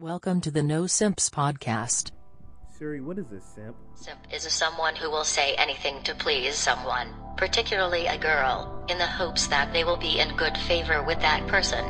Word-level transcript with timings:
Welcome 0.00 0.40
to 0.42 0.52
the 0.52 0.62
No 0.62 0.86
Simps 0.86 1.28
podcast. 1.28 2.12
Siri, 2.78 3.00
what 3.00 3.18
is 3.18 3.32
a 3.32 3.40
simp? 3.40 3.74
Simp 3.96 4.20
is 4.32 4.46
a 4.46 4.50
someone 4.50 4.94
who 4.94 5.10
will 5.10 5.24
say 5.24 5.56
anything 5.56 6.04
to 6.04 6.14
please 6.14 6.54
someone, 6.54 7.08
particularly 7.36 8.06
a 8.06 8.16
girl, 8.16 8.86
in 8.88 8.96
the 8.98 9.06
hopes 9.08 9.48
that 9.48 9.72
they 9.72 9.82
will 9.82 9.96
be 9.96 10.20
in 10.20 10.36
good 10.36 10.56
favor 10.56 11.02
with 11.02 11.18
that 11.18 11.44
person. 11.48 11.84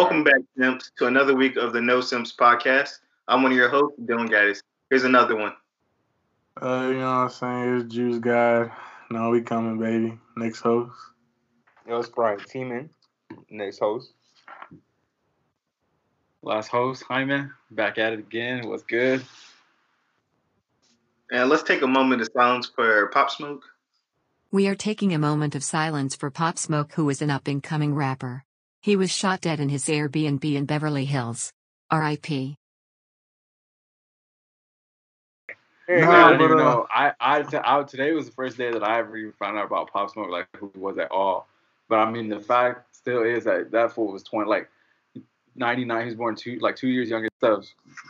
Welcome 0.00 0.24
back, 0.24 0.40
Simps, 0.56 0.90
to 0.96 1.08
another 1.08 1.36
week 1.36 1.56
of 1.56 1.74
the 1.74 1.80
No 1.82 2.00
Simps 2.00 2.34
podcast. 2.34 3.00
I'm 3.28 3.42
one 3.42 3.52
of 3.52 3.58
your 3.58 3.68
hosts, 3.68 4.00
Dylan 4.00 4.30
Gaddis. 4.30 4.62
Here's 4.88 5.04
another 5.04 5.36
one. 5.36 5.52
Uh, 6.56 6.88
you 6.88 6.94
know 6.94 7.00
what 7.00 7.06
I'm 7.06 7.28
saying? 7.28 7.80
It's 7.80 7.94
Juice 7.94 8.18
God. 8.18 8.72
No, 9.10 9.28
we 9.28 9.42
coming, 9.42 9.78
baby. 9.78 10.18
Next 10.38 10.62
host. 10.62 10.96
Yo, 11.86 11.98
it's 11.98 12.08
Brian 12.08 12.40
Teeman, 12.40 12.88
next 13.50 13.78
host. 13.78 14.14
Last 16.40 16.68
host, 16.68 17.04
Jaime, 17.06 17.50
back 17.70 17.98
at 17.98 18.14
it 18.14 18.20
again. 18.20 18.66
What's 18.66 18.84
good? 18.84 19.22
And 21.30 21.50
let's 21.50 21.62
take 21.62 21.82
a 21.82 21.86
moment 21.86 22.22
of 22.22 22.30
silence 22.34 22.72
for 22.74 23.06
Pop 23.08 23.30
Smoke. 23.30 23.64
We 24.50 24.66
are 24.66 24.74
taking 24.74 25.12
a 25.12 25.18
moment 25.18 25.54
of 25.54 25.62
silence 25.62 26.16
for 26.16 26.30
Pop 26.30 26.56
Smoke, 26.56 26.94
who 26.94 27.10
is 27.10 27.20
an 27.20 27.28
up 27.28 27.46
and 27.46 27.62
coming 27.62 27.94
rapper. 27.94 28.46
He 28.82 28.96
was 28.96 29.10
shot 29.14 29.42
dead 29.42 29.60
in 29.60 29.68
his 29.68 29.84
Airbnb 29.86 30.42
in 30.42 30.64
Beverly 30.64 31.04
Hills. 31.04 31.52
R.I.P. 31.90 32.56
Hey, 35.86 36.00
No, 36.00 36.06
man, 36.06 36.08
I 36.08 36.30
didn't 36.30 36.38
but, 36.38 36.44
even 36.46 36.58
uh, 36.58 36.62
know. 36.62 36.86
I, 36.88 37.12
I, 37.20 37.42
t- 37.42 37.58
I, 37.62 37.82
today 37.82 38.12
was 38.12 38.26
the 38.26 38.32
first 38.32 38.56
day 38.56 38.70
that 38.72 38.82
I 38.82 39.00
ever 39.00 39.16
even 39.16 39.32
found 39.32 39.58
out 39.58 39.66
about 39.66 39.92
Pop 39.92 40.10
Smoke, 40.10 40.30
like 40.30 40.46
who 40.56 40.70
he 40.72 40.80
was 40.80 40.96
at 40.98 41.10
all. 41.10 41.46
But 41.88 41.96
I 41.98 42.10
mean, 42.10 42.28
the 42.28 42.40
fact 42.40 42.94
still 42.96 43.22
is 43.22 43.44
that 43.44 43.70
that 43.72 43.92
fool 43.92 44.12
was 44.12 44.22
20, 44.22 44.48
like 44.48 44.70
99. 45.56 46.06
He's 46.06 46.14
born 46.14 46.36
two, 46.36 46.58
like 46.60 46.76
two 46.76 46.88
years 46.88 47.10
younger. 47.10 47.28
Stuff 47.38 47.66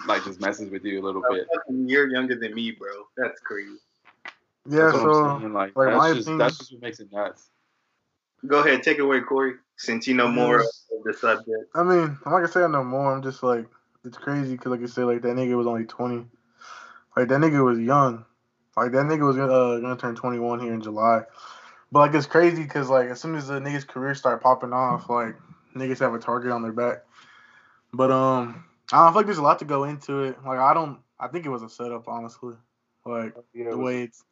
like 0.07 0.23
just 0.25 0.41
messes 0.41 0.71
with 0.71 0.85
you 0.85 1.01
a 1.01 1.05
little 1.05 1.23
bit. 1.31 1.49
You're 1.69 2.09
younger 2.09 2.37
than 2.37 2.55
me, 2.55 2.73
bro. 2.73 2.91
That's 3.17 3.41
crazy. 3.41 3.77
Yeah, 4.69 4.91
That's 4.91 4.93
what 4.99 5.15
so 5.15 5.25
I'm. 5.25 5.55
Like, 5.55 5.75
like, 5.75 5.89
that's 5.89 6.15
just 6.15 6.21
opinion- 6.29 6.39
that's 6.39 6.59
just 6.59 6.73
what 6.73 6.83
makes 6.83 7.01
it 7.01 7.11
nuts. 7.11 7.49
Go 8.47 8.61
ahead, 8.61 8.83
take 8.83 8.99
it 8.99 9.03
away, 9.03 9.21
Corey, 9.21 9.55
since 9.81 10.07
you 10.07 10.15
know 10.15 10.29
more 10.29 10.61
of 10.61 10.67
the 11.05 11.15
subject. 11.15 11.71
I 11.75 11.83
mean, 11.83 12.19
I'm 12.25 12.33
not 12.33 12.39
gonna 12.39 12.49
say 12.49 12.63
I 12.63 12.67
know 12.67 12.85
more. 12.85 13.15
I'm 13.15 13.23
just 13.23 13.43
like, 13.43 13.67
it's 14.05 14.19
crazy 14.19 14.53
because, 14.53 14.71
like 14.71 14.81
you 14.81 14.87
said, 14.87 15.05
like 15.05 15.23
that 15.23 15.37
nigga 15.37 15.57
was 15.57 15.67
only 15.67 15.85
20. 15.85 16.27
Like 17.17 17.29
that 17.29 17.41
nigga 17.41 17.65
was 17.65 17.79
young. 17.79 18.27
Like 18.77 18.93
that 18.93 19.07
nigga 19.07 19.27
was 19.27 19.39
uh, 19.39 19.81
gonna 19.81 19.97
turn 19.97 20.15
21 20.15 20.61
here 20.61 20.75
in 20.75 20.83
July. 20.83 21.23
But 21.91 21.99
like 22.01 22.15
it's 22.15 22.27
crazy 22.27 22.63
because 22.63 22.91
like 22.91 23.09
as 23.09 23.21
soon 23.21 23.35
as 23.35 23.49
the 23.49 23.55
niggas' 23.55 23.87
career 23.87 24.15
start 24.15 24.43
popping 24.43 24.75
off, 24.75 25.09
like 25.09 25.35
niggas 25.75 26.01
have 26.01 26.13
a 26.13 26.19
target 26.19 26.53
on 26.53 26.63
their 26.63 26.73
back. 26.73 27.05
But 27.93 28.11
um, 28.11 28.65
I 28.93 29.05
don't 29.05 29.13
feel 29.13 29.17
like 29.17 29.27
there's 29.27 29.39
a 29.39 29.43
lot 29.43 29.59
to 29.61 29.65
go 29.65 29.85
into 29.85 30.25
it. 30.25 30.37
Like 30.45 30.59
I 30.59 30.75
don't, 30.75 30.99
I 31.19 31.29
think 31.29 31.47
it 31.47 31.51
was 31.51 31.63
a 31.63 31.71
setup, 31.71 32.07
honestly. 32.07 32.55
Like 33.07 33.35
Yeah, 33.55 33.71
the 33.71 33.79
way 33.79 34.03
it's 34.03 34.23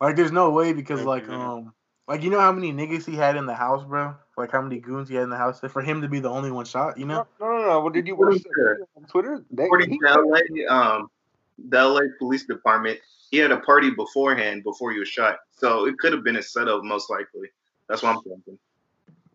like 0.00 0.14
there's 0.14 0.32
no 0.32 0.50
way 0.50 0.72
because 0.72 1.04
like 1.04 1.28
um 1.28 1.72
like 2.08 2.22
you 2.22 2.30
know 2.30 2.40
how 2.40 2.52
many 2.52 2.72
niggas 2.72 3.04
he 3.04 3.16
had 3.16 3.36
in 3.36 3.46
the 3.46 3.54
house, 3.54 3.84
bro? 3.84 4.14
Like 4.36 4.52
how 4.52 4.60
many 4.60 4.78
goons 4.78 5.08
he 5.08 5.14
had 5.14 5.24
in 5.24 5.30
the 5.30 5.36
house 5.36 5.60
for 5.60 5.82
him 5.82 6.02
to 6.02 6.08
be 6.08 6.20
the 6.20 6.28
only 6.28 6.50
one 6.50 6.64
shot, 6.64 6.98
you 6.98 7.06
know? 7.06 7.26
No, 7.40 7.46
no, 7.46 7.58
no, 7.58 7.66
no. 7.66 7.80
Well, 7.80 7.90
did 7.90 8.06
you 8.06 8.16
watch 8.16 8.42
the 8.42 8.50
video 8.56 8.86
on 8.96 9.04
Twitter? 9.04 9.44
They, 9.50 9.64
According 9.64 9.98
to 9.98 9.98
LA, 10.04 10.72
um, 10.72 11.10
the 11.68 11.82
LA 11.82 12.02
Police 12.18 12.44
Department, 12.44 13.00
he 13.30 13.38
had 13.38 13.50
a 13.50 13.60
party 13.60 13.90
beforehand 13.90 14.62
before 14.62 14.92
he 14.92 14.98
was 14.98 15.08
shot. 15.08 15.38
So 15.50 15.86
it 15.86 15.98
could 15.98 16.12
have 16.12 16.22
been 16.22 16.36
a 16.36 16.42
setup, 16.42 16.84
most 16.84 17.10
likely. 17.10 17.48
That's 17.88 18.02
what 18.02 18.16
I'm 18.16 18.22
thinking. 18.22 18.58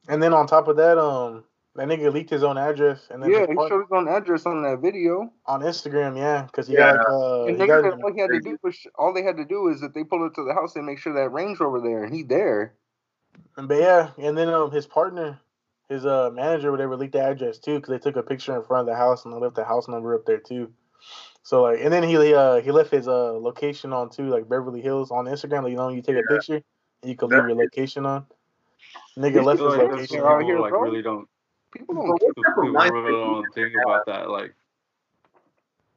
And 0.07 0.21
then 0.21 0.33
on 0.33 0.47
top 0.47 0.67
of 0.67 0.77
that, 0.77 0.97
um 0.97 1.43
that 1.75 1.87
nigga 1.87 2.11
leaked 2.11 2.29
his 2.29 2.43
own 2.43 2.57
address 2.57 3.07
and 3.09 3.23
then 3.23 3.31
yeah, 3.31 3.45
he 3.47 3.55
part- 3.55 3.69
showed 3.69 3.81
his 3.81 3.91
own 3.91 4.07
address 4.07 4.45
on 4.45 4.61
that 4.63 4.79
video. 4.79 5.31
on 5.45 5.61
Instagram, 5.61 6.17
yeah, 6.17 6.43
because 6.43 6.67
he 6.67 6.73
Yeah. 6.73 6.97
got 6.97 7.09
uh 7.09 7.45
and 7.45 7.61
he 7.61 7.67
got 7.67 7.83
niggas, 7.83 8.03
all 8.03 8.13
he 8.13 8.19
had 8.19 8.31
to 8.31 8.39
do 8.39 8.57
was 8.63 8.77
all 8.95 9.13
they 9.13 9.23
had 9.23 9.37
to 9.37 9.45
do 9.45 9.67
is 9.69 9.81
that 9.81 9.93
they 9.93 10.03
pulled 10.03 10.23
up 10.23 10.33
to 10.35 10.43
the 10.43 10.53
house 10.53 10.75
and 10.75 10.85
make 10.85 10.99
sure 10.99 11.13
that 11.13 11.31
Range 11.31 11.59
Rover 11.59 11.79
there, 11.79 12.03
and 12.03 12.13
he 12.13 12.23
there. 12.23 12.73
And, 13.57 13.67
but 13.67 13.79
yeah, 13.79 14.11
and 14.17 14.37
then 14.37 14.49
um 14.49 14.71
his 14.71 14.85
partner, 14.85 15.39
his 15.89 16.05
uh 16.05 16.29
manager, 16.31 16.71
whatever, 16.71 16.95
leaked 16.97 17.13
the 17.13 17.21
address 17.21 17.57
too 17.57 17.75
because 17.75 17.89
they 17.89 17.99
took 17.99 18.17
a 18.17 18.23
picture 18.23 18.55
in 18.55 18.63
front 18.63 18.81
of 18.87 18.93
the 18.93 18.97
house 18.97 19.23
and 19.25 19.33
they 19.33 19.37
left 19.37 19.55
the 19.55 19.63
house 19.65 19.87
number 19.87 20.13
up 20.13 20.25
there 20.25 20.39
too. 20.39 20.71
So 21.43 21.63
like, 21.63 21.79
and 21.81 21.91
then 21.91 22.03
he 22.03 22.33
uh 22.33 22.61
he 22.61 22.71
left 22.71 22.91
his 22.91 23.07
uh 23.07 23.33
location 23.33 23.93
on 23.93 24.09
too, 24.09 24.27
like 24.29 24.49
Beverly 24.49 24.81
Hills 24.81 25.09
on 25.09 25.25
Instagram. 25.25 25.63
Like, 25.63 25.71
you 25.71 25.77
know, 25.77 25.89
you 25.89 26.01
take 26.01 26.17
a 26.17 26.23
picture 26.33 26.61
and 27.01 27.09
you 27.09 27.15
can 27.15 27.29
leave 27.29 27.45
your 27.47 27.55
location 27.55 28.05
on. 28.05 28.25
Nigga 29.17 29.43
left 29.43 29.59
his 29.61 29.73
feel 29.73 29.77
like 29.77 29.91
location. 29.91 30.21
on. 30.21 30.41
here, 30.41 30.49
people, 30.55 30.61
like 30.61 30.71
bro. 30.71 30.81
really 30.81 31.01
don't 31.01 31.27
People 31.71 31.95
don't 31.95 32.07
But 32.07 32.19
care. 32.19 32.29
what 32.35 32.73
type 32.75 32.85
people 32.85 33.01
really 33.01 33.11
don't 33.11 33.43
do 33.43 33.51
think 33.53 33.73
about 33.83 34.05
that. 34.05 34.29
Like, 34.29 34.53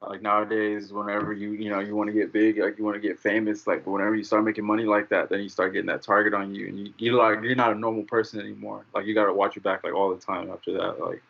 like 0.06 0.20
nowadays, 0.22 0.92
whenever 0.92 1.32
you 1.32 1.52
you 1.52 1.70
know 1.70 1.80
you 1.80 1.96
want 1.96 2.08
to 2.08 2.12
get 2.12 2.32
big, 2.32 2.58
like 2.58 2.76
you 2.78 2.84
want 2.84 2.94
to 2.94 3.00
get 3.00 3.18
famous, 3.18 3.66
like 3.66 3.86
whenever 3.86 4.14
you 4.14 4.22
start 4.24 4.44
making 4.44 4.64
money 4.64 4.84
like 4.84 5.08
that, 5.08 5.30
then 5.30 5.40
you 5.40 5.48
start 5.48 5.72
getting 5.72 5.86
that 5.86 6.02
target 6.02 6.34
on 6.34 6.54
you, 6.54 6.68
and 6.68 6.78
you 6.78 6.92
you 6.98 7.12
like 7.16 7.42
you're 7.42 7.54
not 7.54 7.72
a 7.72 7.74
normal 7.74 8.02
person 8.02 8.38
anymore. 8.40 8.84
Like 8.94 9.06
you 9.06 9.14
got 9.14 9.26
to 9.26 9.32
watch 9.32 9.56
your 9.56 9.62
back 9.62 9.82
like 9.82 9.94
all 9.94 10.14
the 10.14 10.20
time 10.20 10.50
after 10.50 10.72
that. 10.74 11.00
Like, 11.00 11.22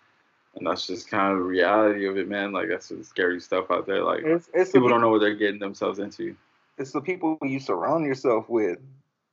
and 0.56 0.66
that's 0.66 0.86
just 0.88 1.08
kind 1.08 1.32
of 1.32 1.38
the 1.38 1.44
reality 1.44 2.06
of 2.06 2.16
it, 2.16 2.28
man. 2.28 2.50
Like 2.52 2.68
that's 2.68 2.86
some 2.86 3.04
scary 3.04 3.40
stuff 3.40 3.70
out 3.70 3.86
there. 3.86 4.02
Like 4.02 4.24
It's, 4.24 4.50
it's, 4.52 4.72
the, 4.72 4.78
people 4.78 4.88
don't 4.88 5.00
know 5.00 5.10
what 5.10 5.20
they're 5.20 5.34
getting 5.36 5.60
themselves 5.60 6.00
into. 6.00 6.34
it's 6.76 6.90
the 6.90 7.00
people 7.00 7.38
you 7.42 7.60
surround 7.60 8.04
yourself 8.04 8.48
with. 8.48 8.78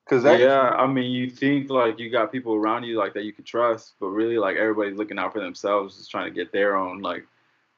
Cause 0.09 0.23
that, 0.23 0.39
yeah, 0.41 0.59
I 0.59 0.87
mean, 0.87 1.09
you 1.11 1.29
think 1.29 1.69
like 1.69 1.97
you 1.97 2.09
got 2.09 2.31
people 2.31 2.53
around 2.53 2.83
you 2.83 2.97
like 2.97 3.13
that 3.13 3.23
you 3.23 3.31
can 3.31 3.45
trust, 3.45 3.93
but 3.99 4.07
really 4.07 4.37
like 4.37 4.57
everybody's 4.57 4.97
looking 4.97 5.17
out 5.17 5.31
for 5.31 5.39
themselves, 5.39 5.97
just 5.97 6.11
trying 6.11 6.25
to 6.25 6.31
get 6.31 6.51
their 6.51 6.75
own 6.75 7.01
like, 7.01 7.25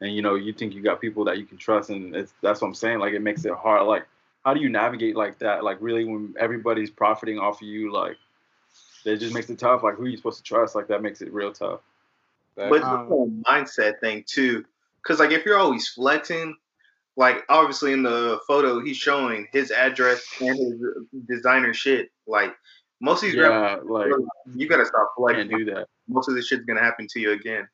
and 0.01 0.15
you 0.15 0.21
know, 0.21 0.35
you 0.35 0.51
think 0.51 0.73
you 0.73 0.81
got 0.81 0.99
people 0.99 1.23
that 1.25 1.37
you 1.37 1.45
can 1.45 1.57
trust, 1.57 1.91
and 1.91 2.15
it's 2.15 2.33
that's 2.41 2.61
what 2.61 2.69
I'm 2.69 2.73
saying. 2.73 2.99
Like, 2.99 3.13
it 3.13 3.21
makes 3.21 3.45
it 3.45 3.53
hard. 3.53 3.85
Like, 3.85 4.07
how 4.43 4.53
do 4.53 4.61
you 4.61 4.69
navigate 4.69 5.15
like 5.15 5.37
that? 5.39 5.63
Like, 5.63 5.77
really, 5.79 6.05
when 6.05 6.33
everybody's 6.39 6.89
profiting 6.89 7.37
off 7.37 7.61
of 7.61 7.67
you, 7.67 7.93
like, 7.93 8.17
it 9.05 9.17
just 9.17 9.33
makes 9.33 9.49
it 9.49 9.59
tough. 9.59 9.83
Like, 9.83 9.95
who 9.95 10.05
are 10.05 10.07
you 10.07 10.17
supposed 10.17 10.37
to 10.37 10.43
trust? 10.43 10.75
Like, 10.75 10.87
that 10.87 11.01
makes 11.01 11.21
it 11.21 11.31
real 11.31 11.51
tough. 11.51 11.81
But 12.55 12.71
it's 12.73 12.85
Um, 12.85 12.91
the 12.91 13.05
whole 13.05 13.29
mindset 13.47 13.99
thing 13.99 14.23
too. 14.25 14.65
Cause 15.03 15.19
like 15.19 15.31
if 15.31 15.45
you're 15.45 15.57
always 15.57 15.87
flexing, 15.89 16.55
like 17.15 17.43
obviously 17.49 17.93
in 17.93 18.03
the 18.03 18.39
photo 18.47 18.79
he's 18.79 18.97
showing 18.97 19.47
his 19.51 19.71
address 19.71 20.23
and 20.41 20.57
his 20.57 20.81
designer 21.27 21.73
shit. 21.73 22.09
Like 22.27 22.55
most 22.99 23.23
of 23.23 23.31
these 23.31 23.35
Yeah, 23.35 23.79
like 23.83 24.11
you 24.55 24.67
gotta 24.67 24.85
stop 24.85 25.13
can't 25.29 25.49
do 25.49 25.65
that. 25.65 25.87
Most 26.07 26.29
of 26.29 26.35
this 26.35 26.47
shit's 26.47 26.65
gonna 26.65 26.81
happen 26.81 27.07
to 27.11 27.19
you 27.19 27.31
again, 27.31 27.67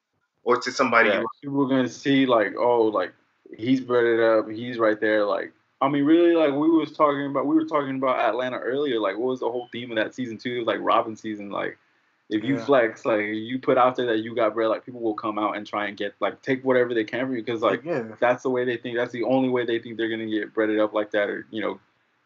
or 0.43 0.57
to 0.57 0.71
somebody. 0.71 1.09
Yeah, 1.09 1.23
people 1.41 1.63
are 1.65 1.69
gonna 1.69 1.89
see 1.89 2.25
like, 2.25 2.53
oh, 2.57 2.83
like 2.83 3.13
he's 3.57 3.81
bred 3.81 4.05
it 4.05 4.19
up, 4.19 4.49
he's 4.49 4.77
right 4.77 4.99
there. 4.99 5.25
Like, 5.25 5.51
I 5.81 5.87
mean, 5.87 6.03
really, 6.03 6.35
like 6.35 6.51
we 6.51 6.69
was 6.69 6.91
talking 6.91 7.27
about, 7.27 7.45
we 7.45 7.55
were 7.55 7.65
talking 7.65 7.95
about 7.95 8.19
Atlanta 8.19 8.57
earlier. 8.57 8.99
Like, 8.99 9.17
what 9.17 9.27
was 9.27 9.39
the 9.39 9.49
whole 9.49 9.67
theme 9.71 9.91
of 9.91 9.97
that 9.97 10.13
season 10.13 10.37
two? 10.37 10.55
It 10.55 10.59
was 10.59 10.67
like 10.67 10.79
Robbin' 10.81 11.15
season. 11.15 11.49
Like, 11.49 11.77
if 12.29 12.43
you 12.43 12.55
Yeah. 12.57 12.65
flex, 12.65 13.05
like 13.05 13.21
you 13.25 13.59
put 13.59 13.77
out 13.77 13.95
there 13.95 14.05
that 14.07 14.19
you 14.19 14.35
got 14.35 14.53
bread, 14.53 14.69
like 14.69 14.85
people 14.85 15.01
will 15.01 15.15
come 15.15 15.39
out 15.39 15.57
and 15.57 15.65
try 15.65 15.87
and 15.87 15.97
get 15.97 16.13
like 16.19 16.41
take 16.41 16.63
whatever 16.63 16.93
they 16.93 17.03
can 17.03 17.25
from 17.25 17.35
you 17.35 17.41
because 17.43 17.61
like 17.61 17.83
yeah, 17.83 18.03
that's 18.19 18.43
the 18.43 18.49
way 18.49 18.65
they 18.65 18.77
think. 18.77 18.95
That's 18.97 19.11
the 19.11 19.23
only 19.23 19.49
way 19.49 19.65
they 19.65 19.79
think 19.79 19.97
they're 19.97 20.09
gonna 20.09 20.27
get 20.29 20.53
breaded 20.53 20.79
up 20.79 20.93
like 20.93 21.11
that, 21.11 21.29
or 21.29 21.45
you 21.49 21.61
know, 21.61 21.79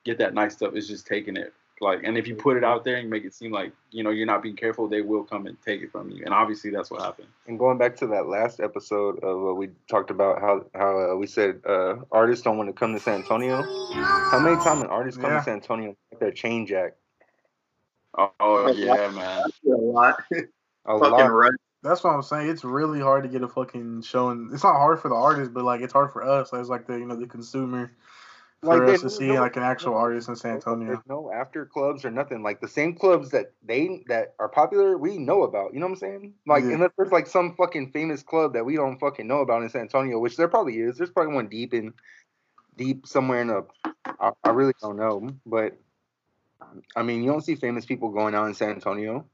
get 0.03 0.17
that 0.17 0.33
nice 0.33 0.53
stuff 0.53 0.75
is 0.75 0.87
just 0.87 1.07
taking 1.07 1.37
it. 1.37 1.53
Like, 1.81 2.03
and 2.03 2.17
if 2.17 2.27
you 2.27 2.35
put 2.35 2.55
it 2.55 2.63
out 2.63 2.85
there 2.85 2.95
and 2.97 3.09
make 3.09 3.25
it 3.25 3.33
seem 3.33 3.51
like 3.51 3.73
you 3.91 4.03
know 4.03 4.09
you're 4.09 4.27
not 4.27 4.41
being 4.43 4.55
careful, 4.55 4.87
they 4.87 5.01
will 5.01 5.23
come 5.23 5.47
and 5.47 5.57
take 5.61 5.81
it 5.81 5.91
from 5.91 6.09
you. 6.11 6.23
And 6.23 6.33
obviously, 6.33 6.69
that's 6.69 6.89
what 6.91 7.01
happened. 7.01 7.27
And 7.47 7.57
going 7.59 7.77
back 7.77 7.95
to 7.97 8.07
that 8.07 8.27
last 8.27 8.59
episode 8.59 9.19
of 9.23 9.47
uh, 9.49 9.53
we 9.53 9.69
talked 9.89 10.09
about 10.11 10.39
how 10.39 10.65
how 10.75 11.11
uh, 11.13 11.15
we 11.15 11.27
said 11.27 11.61
uh, 11.67 11.95
artists 12.11 12.43
don't 12.43 12.57
want 12.57 12.69
to 12.69 12.73
come 12.73 12.93
to 12.93 12.99
San 12.99 13.15
Antonio. 13.21 13.63
How 14.31 14.39
many 14.39 14.55
times 14.63 14.81
an 14.81 14.87
artist 14.87 15.19
come 15.19 15.31
Yeah. 15.31 15.39
to 15.39 15.43
San 15.43 15.53
Antonio 15.55 15.95
get 16.11 16.19
their 16.19 16.31
chain 16.31 16.65
jack? 16.67 16.93
Oh, 18.17 18.73
yeah, 18.75 19.09
man. 19.09 19.43
a 19.65 19.75
lot. 19.75 20.23
A 20.85 20.99
Fucking 20.99 21.11
lot. 21.11 21.27
right. 21.27 21.53
that's 21.81 22.03
what 22.03 22.11
I'm 22.11 22.21
saying. 22.21 22.49
It's 22.49 22.63
really 22.65 22.99
hard 22.99 23.23
to 23.23 23.29
get 23.29 23.41
a 23.41 23.47
fucking 23.47 24.01
showing. 24.01 24.49
It's 24.53 24.63
not 24.63 24.73
hard 24.73 24.99
for 24.99 25.07
the 25.07 25.15
artist, 25.15 25.53
but 25.53 25.63
like 25.63 25.81
it's 25.81 25.93
hard 25.93 26.11
for 26.11 26.23
us 26.23 26.53
as 26.53 26.67
like 26.67 26.87
the 26.87 26.95
you 26.99 27.05
know 27.05 27.15
the 27.15 27.25
consumer 27.25 27.93
for 28.61 28.85
Like, 28.85 28.95
us 28.95 29.01
to 29.01 29.09
see 29.09 29.27
no- 29.27 29.35
like 29.35 29.55
an 29.57 29.63
actual 29.63 29.95
artist 29.95 30.29
in 30.29 30.35
San 30.35 30.51
There's 30.51 30.63
Antonio. 30.65 31.01
no 31.07 31.31
after 31.31 31.65
clubs 31.65 32.03
or 32.05 32.11
nothing. 32.11 32.43
Like 32.43 32.61
the 32.61 32.67
same 32.67 32.95
clubs 32.95 33.29
that 33.31 33.53
they 33.65 34.03
that 34.07 34.35
are 34.39 34.49
popular, 34.49 34.97
we 34.97 35.17
know 35.17 35.43
about. 35.43 35.73
You 35.73 35.79
know 35.79 35.85
what 35.85 35.93
I'm 35.93 35.99
saying? 35.99 36.33
Like 36.47 36.63
Yeah. 36.63 36.73
unless 36.73 36.91
there's 36.97 37.11
like 37.11 37.27
some 37.27 37.55
fucking 37.55 37.91
famous 37.91 38.23
club 38.23 38.53
that 38.53 38.65
we 38.65 38.75
don't 38.75 38.99
fucking 38.99 39.27
know 39.27 39.39
about 39.39 39.63
in 39.63 39.69
San 39.69 39.81
Antonio, 39.81 40.19
which 40.19 40.37
there 40.37 40.47
probably 40.47 40.79
is. 40.79 40.97
There's 40.97 41.11
probably 41.11 41.33
one 41.33 41.47
deep 41.47 41.73
in 41.73 41.93
deep 42.75 43.07
somewhere 43.07 43.41
in 43.41 43.49
a. 43.49 43.61
I, 44.19 44.31
I 44.43 44.49
really 44.49 44.73
don't 44.81 44.97
know, 44.97 45.29
but 45.45 45.77
I 46.95 47.03
mean, 47.03 47.23
you 47.23 47.31
don't 47.31 47.43
see 47.43 47.55
famous 47.55 47.85
people 47.85 48.09
going 48.09 48.35
out 48.35 48.47
in 48.47 48.53
San 48.53 48.71
Antonio. 48.71 49.25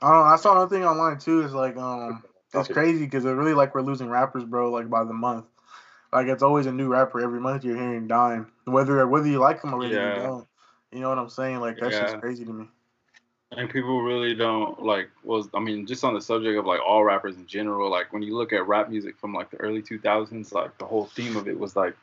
I 0.00 0.10
don't. 0.10 0.26
I 0.26 0.36
saw 0.36 0.52
another 0.52 0.74
thing 0.74 0.84
online 0.84 1.18
too. 1.18 1.42
Is 1.42 1.52
like 1.52 1.76
um, 1.76 2.22
it's 2.54 2.68
crazy 2.68 3.04
because 3.04 3.24
it 3.24 3.30
really 3.30 3.54
like 3.54 3.74
we're 3.74 3.82
losing 3.82 4.08
rappers, 4.08 4.44
bro. 4.44 4.70
Like 4.70 4.90
by 4.90 5.04
the 5.04 5.12
month, 5.12 5.46
like 6.12 6.26
it's 6.26 6.42
always 6.42 6.66
a 6.66 6.72
new 6.72 6.88
rapper 6.88 7.20
every 7.20 7.40
month. 7.40 7.64
You're 7.64 7.76
hearing 7.76 8.08
dying, 8.08 8.46
whether 8.64 9.06
whether 9.06 9.28
you 9.28 9.38
like 9.38 9.60
them 9.62 9.74
or 9.74 9.78
whether 9.78 9.94
Yeah. 9.94 10.08
you 10.16 10.22
don't. 10.22 10.48
You 10.92 11.00
know 11.00 11.08
what 11.08 11.18
I'm 11.18 11.30
saying? 11.30 11.60
Like 11.60 11.78
that's 11.78 11.96
Yeah. 11.96 12.06
just 12.06 12.18
crazy 12.18 12.44
to 12.44 12.52
me. 12.52 12.68
And 13.52 13.68
people 13.68 14.02
really 14.02 14.34
don't 14.34 14.82
like 14.82 15.10
was 15.22 15.48
I 15.54 15.60
mean 15.60 15.86
just 15.86 16.04
on 16.04 16.14
the 16.14 16.20
subject 16.22 16.58
of 16.58 16.64
like 16.64 16.80
all 16.80 17.04
rappers 17.04 17.36
in 17.36 17.46
general 17.46 17.90
like 17.90 18.12
when 18.12 18.22
you 18.22 18.34
look 18.34 18.52
at 18.52 18.66
rap 18.66 18.88
music 18.88 19.18
from 19.18 19.34
like 19.34 19.50
the 19.50 19.58
early 19.58 19.82
2000s 19.82 20.52
like 20.52 20.78
the 20.78 20.86
whole 20.86 21.04
theme 21.04 21.36
of 21.36 21.46
it 21.48 21.58
was 21.58 21.76
like 21.76 21.94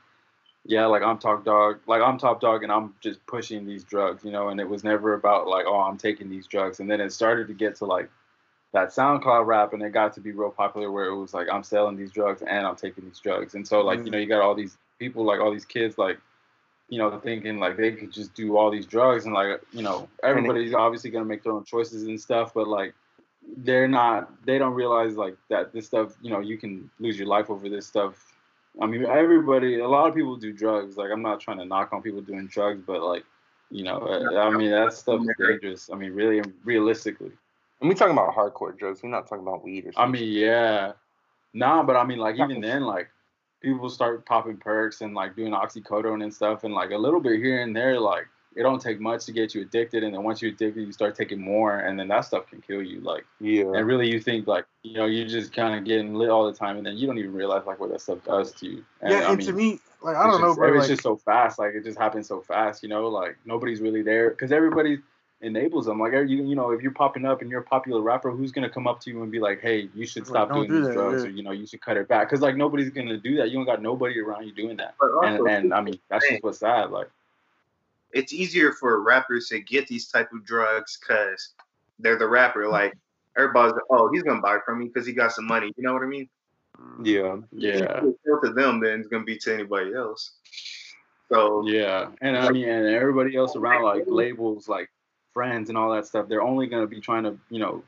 yeah 0.65 0.85
like 0.85 1.01
I'm 1.01 1.17
top 1.17 1.45
dog 1.45 1.79
like 1.87 2.01
I'm 2.01 2.17
top 2.17 2.41
dog 2.41 2.63
and 2.63 2.71
I'm 2.71 2.93
just 3.01 3.25
pushing 3.25 3.65
these 3.65 3.83
drugs 3.83 4.23
you 4.23 4.31
know 4.31 4.49
and 4.49 4.59
it 4.59 4.67
was 4.67 4.83
never 4.83 5.13
about 5.13 5.47
like 5.47 5.65
oh 5.67 5.79
I'm 5.79 5.97
taking 5.97 6.29
these 6.29 6.47
drugs 6.47 6.79
and 6.79 6.89
then 6.89 6.99
it 7.01 7.11
started 7.11 7.47
to 7.47 7.53
get 7.53 7.75
to 7.77 7.85
like 7.85 8.09
that 8.71 8.89
SoundCloud 8.89 9.47
rap 9.47 9.73
and 9.73 9.81
it 9.81 9.91
got 9.91 10.13
to 10.13 10.21
be 10.21 10.31
real 10.31 10.51
popular 10.51 10.91
where 10.91 11.05
it 11.05 11.15
was 11.15 11.33
like 11.33 11.47
I'm 11.51 11.63
selling 11.63 11.95
these 11.95 12.11
drugs 12.11 12.43
and 12.45 12.67
I'm 12.67 12.75
taking 12.75 13.05
these 13.05 13.19
drugs 13.19 13.55
and 13.55 13.67
so 13.67 13.81
like 13.81 13.99
you 13.99 14.05
mm. 14.05 14.11
know 14.11 14.17
you 14.17 14.27
got 14.27 14.41
all 14.41 14.55
these 14.55 14.77
people 14.99 15.23
like 15.23 15.39
all 15.39 15.51
these 15.51 15.65
kids 15.65 15.97
like 15.97 16.19
you 16.89 16.97
know, 16.97 17.19
thinking 17.19 17.59
like 17.59 17.77
they 17.77 17.91
could 17.91 18.11
just 18.11 18.33
do 18.33 18.57
all 18.57 18.71
these 18.71 18.85
drugs 18.85 19.25
and 19.25 19.33
like, 19.33 19.61
you 19.71 19.83
know, 19.83 20.09
everybody's 20.23 20.73
obviously 20.73 21.11
gonna 21.11 21.25
make 21.25 21.43
their 21.43 21.53
own 21.53 21.63
choices 21.63 22.03
and 22.03 22.19
stuff, 22.19 22.53
but 22.53 22.67
like 22.67 22.93
they're 23.57 23.87
not 23.87 24.31
they 24.45 24.57
don't 24.57 24.73
realize 24.73 25.15
like 25.15 25.37
that 25.49 25.71
this 25.71 25.85
stuff, 25.85 26.15
you 26.21 26.31
know, 26.31 26.39
you 26.39 26.57
can 26.57 26.89
lose 26.99 27.17
your 27.17 27.27
life 27.27 27.49
over 27.49 27.69
this 27.69 27.85
stuff. 27.85 28.33
I 28.81 28.85
mean, 28.85 29.05
everybody 29.05 29.79
a 29.79 29.87
lot 29.87 30.07
of 30.07 30.15
people 30.15 30.35
do 30.35 30.53
drugs. 30.53 30.97
Like 30.97 31.11
I'm 31.11 31.21
not 31.21 31.39
trying 31.39 31.57
to 31.57 31.65
knock 31.65 31.91
on 31.93 32.01
people 32.01 32.21
doing 32.21 32.47
drugs, 32.47 32.81
but 32.85 33.01
like, 33.01 33.23
you 33.69 33.83
know, 33.83 33.97
uh, 33.97 34.39
I 34.39 34.49
mean 34.49 34.71
that 34.71 34.93
stuff 34.93 35.21
is 35.21 35.29
dangerous. 35.39 35.89
I 35.91 35.95
mean, 35.95 36.13
really 36.13 36.41
realistically. 36.63 37.31
And 37.81 37.89
we 37.89 37.95
talking 37.95 38.13
about 38.13 38.35
hardcore 38.35 38.77
drugs. 38.77 39.01
We're 39.01 39.09
not 39.09 39.27
talking 39.27 39.47
about 39.47 39.63
weed 39.63 39.85
or 39.85 39.93
something. 39.93 40.15
I 40.15 40.19
mean, 40.19 40.31
yeah. 40.31 40.93
Nah, 41.53 41.83
but 41.83 41.95
I 41.95 42.03
mean, 42.03 42.19
like 42.19 42.35
even 42.35 42.61
then, 42.61 42.83
like 42.83 43.09
people 43.61 43.89
start 43.89 44.25
popping 44.25 44.57
perks 44.57 45.01
and 45.01 45.13
like 45.13 45.35
doing 45.35 45.53
oxycodone 45.53 46.23
and 46.23 46.33
stuff, 46.33 46.63
and 46.63 46.73
like 46.73 46.91
a 46.91 46.97
little 46.97 47.19
bit 47.19 47.39
here 47.41 47.61
and 47.61 47.75
there, 47.75 47.99
like 47.99 48.27
it 48.59 48.63
don't 48.63 48.81
take 48.81 48.99
much 48.99 49.25
to 49.25 49.31
get 49.31 49.55
you 49.55 49.61
addicted, 49.61 50.03
and 50.03 50.13
then 50.13 50.21
once 50.21 50.41
you're 50.41 50.51
addicted, 50.51 50.81
you 50.85 50.91
start 50.91 51.15
taking 51.15 51.39
more, 51.39 51.77
and 51.79 51.97
then 51.97 52.09
that 52.09 52.25
stuff 52.25 52.45
can 52.47 52.59
kill 52.59 52.83
you. 52.83 52.99
Like, 52.99 53.25
yeah. 53.39 53.61
and 53.61 53.87
really, 53.87 54.11
you 54.11 54.19
think 54.19 54.47
like 54.47 54.65
you 54.83 54.95
know 54.95 55.05
you're 55.05 55.29
just 55.29 55.53
kind 55.53 55.79
of 55.79 55.85
getting 55.85 56.13
lit 56.13 56.29
all 56.29 56.45
the 56.45 56.57
time, 56.57 56.75
and 56.75 56.85
then 56.85 56.97
you 56.97 57.07
don't 57.07 57.17
even 57.17 57.31
realize 57.31 57.65
like 57.65 57.79
what 57.79 57.89
that 57.91 58.01
stuff 58.01 58.17
does 58.25 58.51
to 58.55 58.65
you. 58.65 58.85
And, 58.99 59.13
yeah, 59.13 59.19
I 59.19 59.29
and 59.29 59.37
mean, 59.37 59.47
to 59.47 59.53
me, 59.53 59.79
like 60.01 60.17
I 60.17 60.27
don't 60.27 60.41
know, 60.41 60.49
just, 60.49 60.59
bro. 60.59 60.73
It's 60.73 60.79
Like, 60.79 60.89
just 60.89 61.03
so 61.03 61.15
fast. 61.15 61.57
Like 61.57 61.73
it 61.73 61.85
just 61.85 61.97
happens 61.97 62.27
so 62.27 62.41
fast. 62.41 62.83
You 62.83 62.89
know, 62.89 63.07
like 63.07 63.37
nobody's 63.45 63.79
really 63.79 64.01
there 64.01 64.31
because 64.31 64.51
everybody 64.51 64.97
enables 65.39 65.85
them. 65.85 65.97
Like 65.97 66.11
you, 66.11 66.25
you 66.25 66.55
know, 66.55 66.71
if 66.71 66.81
you're 66.81 66.91
popping 66.91 67.23
up 67.23 67.41
and 67.41 67.49
you're 67.49 67.61
a 67.61 67.63
popular 67.63 68.01
rapper, 68.01 68.29
who's 68.29 68.51
gonna 68.51 68.69
come 68.69 68.87
up 68.87 68.99
to 69.03 69.09
you 69.09 69.23
and 69.23 69.31
be 69.31 69.39
like, 69.39 69.61
"Hey, 69.61 69.87
you 69.95 70.05
should 70.05 70.27
stop 70.27 70.49
don't 70.49 70.67
doing 70.67 70.69
do 70.69 70.79
these 70.79 70.87
that, 70.87 70.93
drugs," 70.95 71.23
yeah. 71.23 71.29
or 71.29 71.31
you 71.31 71.43
know, 71.43 71.51
you 71.51 71.65
should 71.65 71.81
cut 71.81 71.95
it 71.95 72.09
back. 72.09 72.27
Because 72.27 72.41
like 72.41 72.57
nobody's 72.57 72.89
gonna 72.89 73.17
do 73.17 73.37
that. 73.37 73.51
You 73.51 73.55
don't 73.55 73.65
got 73.65 73.81
nobody 73.81 74.19
around 74.19 74.45
you 74.45 74.51
doing 74.51 74.75
that. 74.75 74.95
But 74.99 75.11
And 75.23 75.39
also, 75.39 75.45
and 75.45 75.73
I 75.73 75.79
mean, 75.79 75.97
that's 76.09 76.27
just 76.27 76.43
what's 76.43 76.59
sad. 76.59 76.91
Like 76.91 77.09
it's 78.13 78.33
easier 78.33 78.73
for 78.73 79.01
rappers 79.01 79.47
to 79.49 79.59
get 79.59 79.87
these 79.87 80.07
type 80.07 80.31
of 80.33 80.45
drugs 80.45 80.97
because 80.99 81.53
they're 81.99 82.17
the 82.17 82.27
rapper. 82.27 82.65
Hmm. 82.65 82.71
Like 82.71 82.97
everybody's 83.37 83.73
like, 83.73 83.83
oh, 83.89 84.09
he's 84.11 84.23
gonna 84.23 84.41
buy 84.41 84.57
from 84.65 84.79
me 84.79 84.85
because 84.85 85.05
he 85.05 85.13
got 85.13 85.31
some 85.31 85.45
money. 85.45 85.71
You 85.77 85.83
know 85.83 85.93
what 85.93 86.03
I 86.03 86.07
mean? 86.07 86.29
Yeah. 87.03 87.37
yeah. 87.51 88.01
It's 88.03 88.19
more 88.25 88.39
to 88.41 88.53
them 88.53 88.79
than 88.79 88.99
it's 88.99 89.09
gonna 89.09 89.23
be 89.23 89.37
to 89.39 89.53
anybody 89.53 89.93
else. 89.93 90.31
So 91.29 91.63
Yeah, 91.67 92.09
and 92.21 92.37
I 92.37 92.49
mean, 92.49 92.67
and 92.67 92.87
everybody 92.87 93.35
else 93.35 93.53
oh, 93.55 93.59
around, 93.59 93.83
like 93.83 94.03
labels, 94.07 94.67
like 94.67 94.89
friends, 95.33 95.69
and 95.69 95.77
all 95.77 95.93
that 95.93 96.07
stuff. 96.07 96.27
They're 96.27 96.41
only 96.41 96.67
gonna 96.67 96.87
be 96.87 96.99
trying 96.99 97.23
to, 97.23 97.37
you 97.49 97.59
know, 97.59 97.83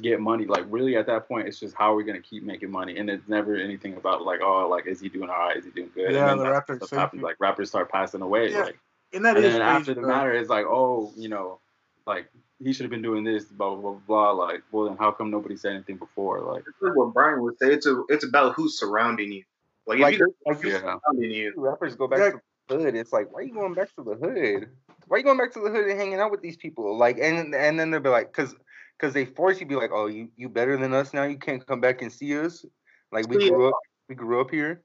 get 0.00 0.20
money. 0.20 0.46
Like 0.46 0.64
really, 0.68 0.96
at 0.96 1.06
that 1.06 1.26
point, 1.26 1.48
it's 1.48 1.58
just 1.58 1.74
how 1.74 1.92
are 1.92 1.96
we 1.96 2.04
gonna 2.04 2.20
keep 2.20 2.44
making 2.44 2.70
money, 2.70 2.98
and 2.98 3.10
it's 3.10 3.28
never 3.28 3.56
anything 3.56 3.94
about 3.96 4.22
like, 4.22 4.40
oh, 4.40 4.68
like 4.68 4.86
is 4.86 5.00
he 5.00 5.08
doing 5.08 5.28
all 5.28 5.36
right? 5.36 5.56
Is 5.56 5.64
he 5.64 5.70
doing 5.72 5.90
good? 5.94 6.12
Yeah, 6.12 6.30
and 6.30 6.40
the 6.40 6.44
then 6.44 6.52
that's 6.52 6.52
rapper 6.52 6.72
what 6.74 6.78
stuff 6.78 6.88
safety. 6.90 7.00
happens. 7.00 7.22
Like 7.22 7.36
rappers 7.40 7.68
start 7.70 7.90
passing 7.90 8.22
away. 8.22 8.52
Yeah, 8.52 8.60
Like, 8.60 8.78
and 9.16 9.24
that 9.24 9.36
and 9.36 9.44
is 9.44 9.52
then 9.54 9.60
crazy, 9.62 9.76
after 9.78 9.94
the 9.94 10.00
bro. 10.02 10.08
matter, 10.10 10.32
it's 10.34 10.50
like, 10.50 10.66
oh, 10.66 11.12
you 11.16 11.28
know, 11.28 11.58
like 12.06 12.28
he 12.62 12.72
should 12.72 12.84
have 12.84 12.90
been 12.90 13.02
doing 13.02 13.24
this, 13.24 13.44
blah 13.44 13.74
blah 13.74 13.92
blah 13.92 14.00
blah. 14.06 14.30
Like, 14.46 14.62
well, 14.70 14.86
then 14.86 14.96
how 14.96 15.10
come 15.10 15.30
nobody 15.30 15.56
said 15.56 15.74
anything 15.74 15.96
before? 15.96 16.40
Like, 16.40 16.64
it's 16.66 16.96
what 16.96 17.12
Brian 17.12 17.42
would 17.42 17.58
say. 17.58 17.72
It's 17.72 17.86
a, 17.86 18.02
it's 18.08 18.24
about 18.24 18.54
who's 18.54 18.78
surrounding 18.78 19.32
you. 19.32 19.44
Like 19.86 19.96
if 19.98 20.02
Like, 20.02 20.18
you 20.18 20.34
like 20.46 20.62
yeah, 20.64 20.78
surrounding 20.80 21.30
you. 21.30 21.52
rappers 21.56 21.96
go 21.96 22.06
back 22.08 22.18
Yeah. 22.20 22.30
to 22.30 22.40
the 22.68 22.78
hood. 22.78 22.94
It's 22.94 23.12
like, 23.12 23.32
why 23.32 23.40
are 23.40 23.42
you 23.42 23.54
going 23.54 23.74
back 23.74 23.94
to 23.96 24.02
the 24.02 24.14
hood? 24.14 24.68
Why 25.06 25.16
are 25.16 25.18
you 25.18 25.24
going 25.24 25.38
back 25.38 25.52
to 25.52 25.60
the 25.60 25.70
hood 25.70 25.86
and 25.88 25.98
hanging 25.98 26.18
out 26.20 26.30
with 26.30 26.42
these 26.42 26.56
people? 26.56 26.96
Like, 26.98 27.18
and 27.20 27.54
and 27.54 27.78
then 27.78 27.90
they'll 27.90 28.00
be 28.00 28.08
like, 28.08 28.32
cause, 28.32 28.54
cause 28.98 29.12
they 29.12 29.24
force 29.24 29.56
you 29.60 29.66
to 29.66 29.68
be 29.68 29.76
like, 29.76 29.90
oh, 29.92 30.06
you 30.06 30.28
you 30.36 30.48
better 30.48 30.76
than 30.76 30.92
us 30.92 31.14
now. 31.14 31.22
You 31.24 31.38
can't 31.38 31.64
come 31.64 31.80
back 31.80 32.02
and 32.02 32.12
see 32.12 32.36
us. 32.38 32.64
Like 33.12 33.28
we 33.28 33.36
grew 33.36 33.68
up, 33.68 33.74
we 34.08 34.14
grew 34.16 34.40
up 34.40 34.50
here. 34.50 34.82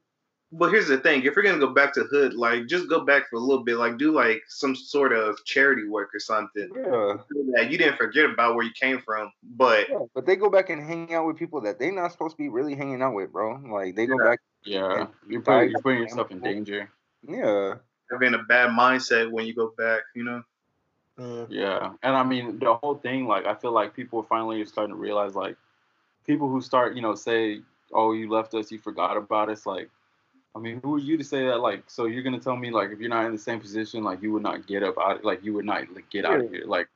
But 0.53 0.71
here's 0.71 0.87
the 0.87 0.97
thing: 0.97 1.23
if 1.23 1.35
you're 1.35 1.43
gonna 1.43 1.59
go 1.59 1.73
back 1.73 1.93
to 1.93 2.03
hood, 2.03 2.33
like 2.33 2.67
just 2.67 2.89
go 2.89 3.05
back 3.05 3.29
for 3.29 3.37
a 3.37 3.39
little 3.39 3.63
bit, 3.63 3.77
like 3.77 3.97
do 3.97 4.11
like 4.11 4.43
some 4.47 4.75
sort 4.75 5.13
of 5.13 5.43
charity 5.45 5.87
work 5.87 6.09
or 6.13 6.19
something. 6.19 6.69
Yeah. 6.75 7.17
That 7.55 7.69
you 7.71 7.77
didn't 7.77 7.95
forget 7.97 8.25
about 8.29 8.55
where 8.55 8.65
you 8.65 8.71
came 8.79 8.99
from, 9.01 9.31
but 9.55 9.87
yeah. 9.89 9.99
But 10.13 10.25
they 10.25 10.35
go 10.35 10.49
back 10.49 10.69
and 10.69 10.85
hang 10.85 11.13
out 11.13 11.25
with 11.25 11.37
people 11.37 11.61
that 11.61 11.79
they're 11.79 11.93
not 11.93 12.11
supposed 12.11 12.33
to 12.35 12.37
be 12.37 12.49
really 12.49 12.75
hanging 12.75 13.01
out 13.01 13.13
with, 13.13 13.31
bro. 13.31 13.61
Like 13.65 13.95
they 13.95 14.05
go 14.07 14.17
Yeah. 14.19 14.25
back. 14.29 14.39
yeah, 14.63 15.07
you're 15.27 15.41
putting, 15.41 15.71
you're 15.71 15.81
putting 15.81 16.01
yourself 16.01 16.31
in 16.31 16.39
danger. 16.41 16.89
Yeah. 17.27 17.75
having 18.11 18.33
a 18.33 18.43
bad 18.43 18.71
mindset 18.71 19.31
when 19.31 19.45
you 19.45 19.53
go 19.55 19.73
back, 19.77 20.01
you 20.15 20.23
know. 20.23 20.43
Yeah. 21.17 21.45
Yeah, 21.49 21.93
and 22.03 22.15
I 22.15 22.23
mean 22.23 22.59
the 22.59 22.75
whole 22.75 22.95
thing. 22.95 23.25
Like, 23.25 23.45
I 23.45 23.53
feel 23.55 23.71
like 23.71 23.93
people 23.95 24.21
finally 24.23 24.61
are 24.61 24.65
starting 24.65 24.93
to 24.95 24.99
realize, 24.99 25.35
like, 25.35 25.55
people 26.25 26.49
who 26.49 26.61
start, 26.61 26.95
you 26.95 27.01
know, 27.01 27.15
say, 27.15 27.61
"Oh, 27.93 28.11
you 28.13 28.29
left 28.29 28.53
us, 28.53 28.71
you 28.71 28.79
forgot 28.79 29.17
about 29.17 29.49
us." 29.49 29.65
Like, 29.65 29.89
I 30.55 30.59
mean, 30.59 30.81
who 30.83 30.95
are 30.95 30.99
you 30.99 31.17
to 31.17 31.23
say 31.23 31.45
that? 31.47 31.59
Like, 31.59 31.83
so 31.87 32.05
you're 32.05 32.23
gonna 32.23 32.39
tell 32.39 32.57
me, 32.57 32.71
like, 32.71 32.91
if 32.91 32.99
you're 32.99 33.09
not 33.09 33.25
in 33.25 33.31
the 33.31 33.37
same 33.37 33.59
position, 33.59 34.03
like, 34.03 34.21
you 34.21 34.33
would 34.33 34.43
not 34.43 34.67
get 34.67 34.83
up 34.83 34.97
out, 34.97 35.23
like, 35.23 35.43
you 35.43 35.53
would 35.53 35.65
not 35.65 35.91
like, 35.93 36.09
get 36.09 36.25
out 36.25 36.41
of 36.41 36.51
here. 36.51 36.65
Like, 36.65 36.89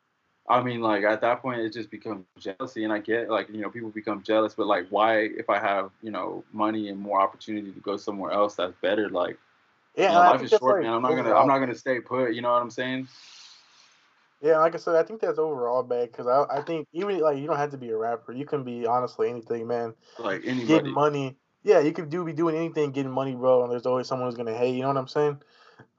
I 0.49 0.61
mean, 0.61 0.81
like, 0.81 1.03
at 1.03 1.21
that 1.21 1.41
point, 1.41 1.61
it 1.61 1.73
just 1.73 1.89
becomes 1.89 2.25
jealousy, 2.37 2.83
and 2.83 2.93
I 2.93 2.99
get, 2.99 3.29
like, 3.29 3.49
you 3.49 3.61
know, 3.61 3.69
people 3.69 3.89
become 3.89 4.23
jealous, 4.23 4.53
but 4.53 4.67
like, 4.67 4.87
why, 4.89 5.19
if 5.19 5.49
I 5.49 5.59
have, 5.59 5.91
you 6.01 6.11
know, 6.11 6.43
money 6.51 6.89
and 6.89 6.99
more 6.99 7.21
opportunity 7.21 7.71
to 7.71 7.79
go 7.79 7.97
somewhere 7.97 8.31
else 8.31 8.55
that's 8.55 8.75
better, 8.81 9.09
like, 9.09 9.37
Yeah, 9.95 10.09
you 10.09 10.13
know, 10.13 10.31
life 10.31 10.43
is 10.43 10.49
short, 10.49 10.75
like, 10.75 10.83
man. 10.83 10.93
I'm 10.93 11.01
not 11.01 11.15
gonna, 11.15 11.33
I'm 11.33 11.47
not 11.47 11.59
gonna 11.59 11.75
stay 11.75 11.99
put. 12.01 12.33
You 12.33 12.41
know 12.41 12.51
what 12.51 12.61
I'm 12.61 12.69
saying? 12.69 13.07
Yeah, 14.41 14.59
like 14.59 14.75
I 14.75 14.77
said, 14.77 14.95
I 14.95 15.03
think 15.03 15.21
that's 15.21 15.39
overall 15.39 15.81
bad 15.81 16.11
because 16.11 16.27
I, 16.27 16.57
I 16.57 16.61
think 16.61 16.87
even 16.93 17.19
like 17.19 17.37
you 17.37 17.47
don't 17.47 17.57
have 17.57 17.71
to 17.71 17.77
be 17.77 17.89
a 17.89 17.97
rapper. 17.97 18.31
You 18.33 18.45
can 18.45 18.63
be 18.63 18.85
honestly 18.85 19.29
anything, 19.29 19.65
man. 19.67 19.93
Like 20.19 20.41
anybody. 20.45 20.67
Getting 20.67 20.93
money. 20.93 21.37
Yeah, 21.65 21.79
you 21.79 21.91
could 21.91 22.09
do 22.09 22.23
be 22.23 22.31
doing 22.31 22.55
anything, 22.55 22.91
getting 22.91 23.11
money, 23.11 23.35
bro. 23.35 23.63
And 23.63 23.71
there's 23.71 23.87
always 23.87 24.07
someone 24.07 24.29
who's 24.29 24.37
gonna 24.37 24.55
hate. 24.55 24.75
You 24.75 24.83
know 24.83 24.89
what 24.89 24.97
I'm 24.97 25.07
saying? 25.07 25.41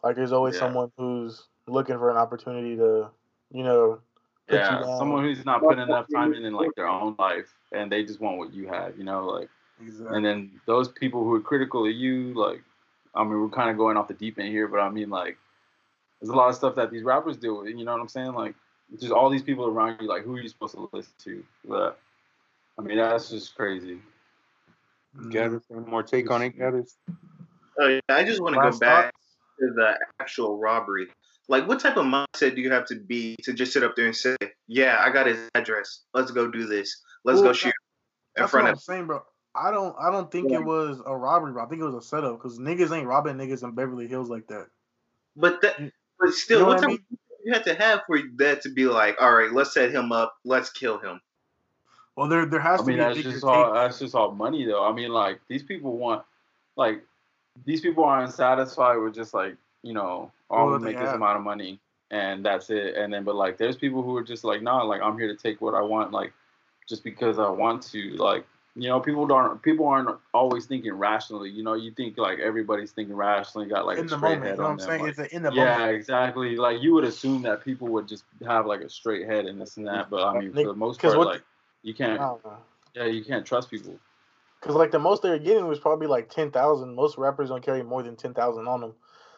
Like 0.02 0.16
there's 0.16 0.32
always 0.32 0.54
Yeah. 0.54 0.60
someone 0.60 0.92
who's 0.96 1.48
looking 1.66 1.98
for 1.98 2.10
an 2.10 2.16
opportunity 2.16 2.76
to, 2.76 3.10
you 3.50 3.64
know, 3.64 4.00
put 4.46 4.60
yeah, 4.60 4.78
you 4.78 4.86
down. 4.86 4.98
someone 4.98 5.24
who's 5.24 5.44
not 5.44 5.60
putting 5.60 5.82
enough 5.82 6.06
time 6.14 6.32
in 6.32 6.44
in 6.44 6.54
like 6.54 6.74
their 6.76 6.86
own 6.86 7.16
life, 7.18 7.52
and 7.72 7.90
they 7.90 8.04
just 8.04 8.20
want 8.20 8.38
what 8.38 8.54
you 8.54 8.68
have, 8.68 8.96
you 8.96 9.04
know, 9.04 9.26
like. 9.26 9.50
Exactly. 9.78 10.16
And 10.16 10.24
then 10.24 10.60
those 10.64 10.88
people 10.88 11.22
who 11.22 11.34
are 11.34 11.40
critical 11.40 11.84
of 11.84 11.92
you, 11.92 12.32
like, 12.32 12.62
I 13.14 13.22
mean, 13.24 13.38
we're 13.38 13.50
kind 13.50 13.68
of 13.68 13.76
going 13.76 13.98
off 13.98 14.08
the 14.08 14.14
deep 14.14 14.38
end 14.38 14.48
here, 14.48 14.68
but 14.68 14.80
I 14.80 14.88
mean, 14.88 15.10
like, 15.10 15.36
there's 16.18 16.30
a 16.30 16.34
lot 16.34 16.48
of 16.48 16.54
stuff 16.54 16.76
that 16.76 16.90
these 16.90 17.02
rappers 17.02 17.36
do. 17.36 17.56
with. 17.56 17.68
You 17.68 17.84
know 17.84 17.92
what 17.92 18.00
I'm 18.00 18.08
saying? 18.08 18.32
Like, 18.32 18.54
just 18.98 19.12
all 19.12 19.28
these 19.28 19.42
people 19.42 19.66
around 19.66 20.00
you, 20.00 20.08
like, 20.08 20.22
who 20.22 20.34
are 20.36 20.40
you 20.40 20.48
supposed 20.48 20.74
to 20.76 20.88
listen 20.92 21.12
to? 21.24 21.44
But, 21.68 21.98
I 22.78 22.82
mean, 22.82 22.96
that's 22.96 23.28
just 23.28 23.54
crazy. 23.54 23.98
Gathers 25.30 25.62
any 25.70 25.80
more 25.80 26.02
take 26.02 26.30
on 26.30 26.42
it, 26.42 26.58
Gathers? 26.58 26.96
Uh, 27.80 27.86
yeah, 27.86 28.00
I 28.08 28.24
just 28.24 28.40
want 28.40 28.54
to 28.54 28.60
go 28.60 28.66
Last 28.66 28.80
back 28.80 29.04
thoughts? 29.06 29.36
to 29.60 29.72
the 29.74 29.98
actual 30.20 30.58
robbery. 30.58 31.08
Like, 31.48 31.68
what 31.68 31.78
type 31.80 31.96
of 31.96 32.04
mindset 32.06 32.54
do 32.56 32.60
you 32.60 32.70
have 32.72 32.86
to 32.86 32.96
be 32.96 33.36
to 33.42 33.52
just 33.52 33.72
sit 33.72 33.84
up 33.84 33.94
there 33.96 34.06
and 34.06 34.16
say, 34.16 34.36
"Yeah, 34.66 34.96
I 34.98 35.10
got 35.10 35.26
his 35.26 35.38
address. 35.54 36.02
Let's 36.14 36.30
go 36.30 36.50
do 36.50 36.66
this. 36.66 37.02
Let's 37.24 37.36
Well, 37.36 37.50
go 37.50 37.52
shoot 37.52 37.68
in 37.68 37.72
That's 38.36 38.50
front 38.50 38.64
what 38.64 38.70
of." 38.72 38.76
I'm 38.76 38.80
saying, 38.80 39.06
bro. 39.06 39.22
I 39.54 39.70
don't 39.70 39.96
I 39.98 40.10
don't 40.10 40.30
think 40.30 40.50
Yeah. 40.50 40.58
it 40.58 40.64
was 40.64 41.00
a 41.06 41.16
robbery, 41.16 41.52
bro. 41.52 41.64
I 41.64 41.68
think 41.68 41.80
it 41.80 41.84
was 41.84 41.94
a 41.94 42.02
setup 42.02 42.38
because 42.38 42.58
niggas 42.58 42.96
ain't 42.96 43.06
robbing 43.06 43.36
niggas 43.36 43.62
in 43.62 43.74
Beverly 43.74 44.06
Hills 44.06 44.28
like 44.28 44.48
that. 44.48 44.66
But 45.36 45.60
that, 45.62 45.78
but 46.18 46.34
still, 46.34 46.58
You 46.60 46.64
know 46.64 46.68
what 46.70 46.76
what 46.82 46.84
I 46.84 46.92
type 46.92 47.00
of 47.00 47.18
you 47.44 47.52
have 47.52 47.64
to 47.64 47.74
have 47.74 48.00
for 48.06 48.18
that 48.38 48.62
to 48.62 48.70
be 48.70 48.86
like, 48.86 49.16
all 49.20 49.32
right, 49.32 49.52
let's 49.52 49.72
set 49.72 49.92
him 49.92 50.10
up. 50.10 50.34
Let's 50.44 50.70
kill 50.70 50.98
him. 50.98 51.20
Well, 52.16 52.28
there 52.28 52.46
there 52.46 52.60
has 52.60 52.80
I 52.80 52.82
to 52.84 52.88
mean, 52.88 52.96
be 52.96 53.02
a 53.02 53.06
that's 53.06 53.16
bigger 53.18 53.30
just 53.32 53.44
all. 53.44 53.64
take. 53.66 53.74
That's 53.74 53.98
just 53.98 54.14
all 54.14 54.32
money, 54.32 54.64
though. 54.64 54.84
I 54.84 54.92
mean, 54.92 55.10
like 55.10 55.40
these 55.48 55.62
people 55.62 55.96
want, 55.96 56.22
like, 56.76 57.02
these 57.64 57.80
people 57.80 58.04
aren't 58.04 58.32
satisfied 58.32 58.96
with 58.96 59.14
just 59.14 59.34
like 59.34 59.56
you 59.82 59.92
know, 59.92 60.32
Well, 60.50 60.60
I'm 60.60 60.70
gonna 60.70 60.84
make 60.84 60.98
this 60.98 61.12
amount 61.12 61.36
of 61.38 61.44
money 61.44 61.78
and 62.10 62.44
that's 62.44 62.70
it. 62.70 62.96
And 62.96 63.12
then, 63.12 63.22
but 63.22 63.36
like, 63.36 63.56
there's 63.56 63.76
people 63.76 64.02
who 64.02 64.16
are 64.16 64.22
just 64.24 64.42
like, 64.42 64.60
nah, 64.62 64.82
like 64.82 65.00
I'm 65.00 65.16
here 65.18 65.28
to 65.28 65.36
take 65.36 65.60
what 65.60 65.74
I 65.74 65.80
want, 65.80 66.10
like 66.12 66.32
just 66.88 67.04
because 67.04 67.38
I 67.38 67.48
want 67.48 67.82
to. 67.92 68.10
Like, 68.16 68.44
you 68.74 68.88
know, 68.88 68.98
people 69.00 69.26
don't, 69.26 69.62
people 69.62 69.86
aren't 69.86 70.10
always 70.34 70.66
thinking 70.66 70.92
rationally. 70.92 71.50
You 71.50 71.62
know, 71.62 71.74
you 71.74 71.92
think 71.92 72.18
like 72.18 72.40
everybody's 72.40 72.90
thinking 72.90 73.14
rationally, 73.14 73.68
got 73.68 73.86
like 73.86 73.98
in 73.98 74.06
a 74.06 74.08
the 74.08 74.16
straight 74.16 74.38
moment, 74.40 74.42
head 74.44 74.50
you 74.52 74.56
know 74.56 74.62
what 74.64 74.70
I'm 74.70 74.76
them. 74.78 74.86
saying? 74.86 75.00
like- 75.02 75.10
It's 75.10 75.18
a 75.20 75.36
in 75.36 75.42
the 75.42 75.52
yeah, 75.52 75.78
moment. 75.78 75.94
exactly. 75.96 76.56
Like 76.56 76.82
you 76.82 76.94
would 76.94 77.04
assume 77.04 77.42
that 77.42 77.62
people 77.64 77.86
would 77.88 78.08
just 78.08 78.24
have 78.44 78.66
like 78.66 78.80
a 78.80 78.88
straight 78.90 79.26
head 79.26 79.46
and 79.46 79.60
this 79.60 79.76
and 79.76 79.86
that, 79.86 80.10
but 80.10 80.24
I 80.24 80.38
mean, 80.40 80.52
for 80.52 80.64
the 80.64 80.74
most 80.74 81.00
part, 81.00 81.16
what- 81.16 81.26
like 81.28 81.42
you 81.86 81.94
can't, 81.94 82.20
I 82.20 82.24
don't 82.24 82.44
know. 82.44 82.56
yeah, 82.94 83.04
you 83.04 83.24
can't 83.24 83.46
trust 83.46 83.70
people. 83.70 83.94
Because 84.60 84.74
like 84.74 84.90
the 84.90 84.98
most 84.98 85.22
they 85.22 85.30
were 85.30 85.38
getting 85.38 85.68
was 85.68 85.78
probably 85.78 86.08
like 86.08 86.28
ten 86.28 86.50
thousand. 86.50 86.94
Most 86.94 87.16
rappers 87.16 87.50
don't 87.50 87.62
carry 87.64 87.82
more 87.84 88.02
than 88.02 88.16
ten 88.16 88.34
thousand 88.34 88.66
on 88.66 88.80
them, 88.80 88.94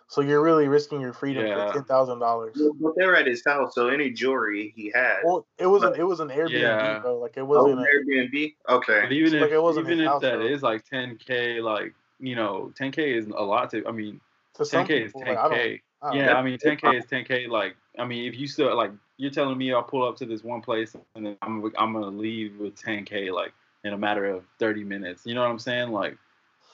so 0.06 0.22
you're 0.22 0.40
really 0.42 0.68
risking 0.68 1.00
your 1.00 1.12
freedom 1.12 1.44
Yeah. 1.44 1.66
for 1.66 1.72
ten 1.74 1.84
thousand 1.84 2.20
dollars. 2.20 2.56
But 2.80 2.94
they 2.96 3.04
were 3.04 3.14
at 3.16 3.26
his 3.26 3.42
house, 3.44 3.74
so 3.74 3.88
any 3.88 4.10
jewelry 4.10 4.72
he 4.74 4.90
had. 4.94 5.18
Well, 5.24 5.44
it 5.58 5.66
was 5.66 5.82
an 5.82 5.94
it 5.96 6.04
was 6.04 6.20
an 6.20 6.28
Airbnb, 6.28 6.60
Yeah. 6.60 7.00
bro. 7.00 7.18
Like 7.18 7.36
it 7.36 7.40
Oh, 7.40 7.44
wasn't. 7.44 7.80
A, 7.80 7.84
Airbnb. 7.84 8.54
Okay. 8.70 9.00
But 9.02 9.12
even 9.12 9.32
Like, 9.40 9.48
if 9.48 9.52
it 9.52 9.62
wasn't 9.62 9.86
even 9.86 10.00
if 10.00 10.06
house, 10.06 10.22
that 10.22 10.38
though. 10.38 10.46
is 10.46 10.62
like 10.62 10.84
10k, 10.88 11.62
like 11.62 11.92
you 12.20 12.34
know, 12.34 12.72
10k 12.80 12.98
is 13.16 13.26
a 13.26 13.42
lot 13.42 13.70
to. 13.72 13.86
I 13.86 13.92
mean, 13.92 14.20
10k 14.56 14.90
is 15.06 15.12
10k. 15.12 15.26
like, 15.28 15.38
I 15.38 15.48
don't. 15.48 15.52
I 16.00 16.08
don't 16.10 16.16
yeah. 16.16 16.34
I 16.34 16.42
mean 16.42 16.58
10k 16.58 16.94
is 16.96 17.04
10k. 17.06 17.48
Like, 17.48 17.76
I 17.98 18.04
mean, 18.04 18.26
if 18.26 18.38
you 18.38 18.46
still 18.46 18.76
like, 18.76 18.92
you're 19.16 19.30
telling 19.30 19.58
me 19.58 19.72
I'll 19.72 19.82
pull 19.82 20.06
up 20.06 20.16
to 20.18 20.26
this 20.26 20.44
one 20.44 20.60
place 20.60 20.94
and 21.14 21.26
then 21.26 21.36
I'm 21.42 21.64
I'm 21.76 21.92
gonna 21.92 22.06
leave 22.06 22.58
with 22.58 22.80
10k 22.80 23.32
like 23.32 23.52
in 23.84 23.92
a 23.92 23.98
matter 23.98 24.26
of 24.26 24.44
30 24.58 24.84
minutes. 24.84 25.22
You 25.24 25.34
know 25.34 25.42
what 25.42 25.50
I'm 25.50 25.58
saying? 25.58 25.90
Like, 25.90 26.16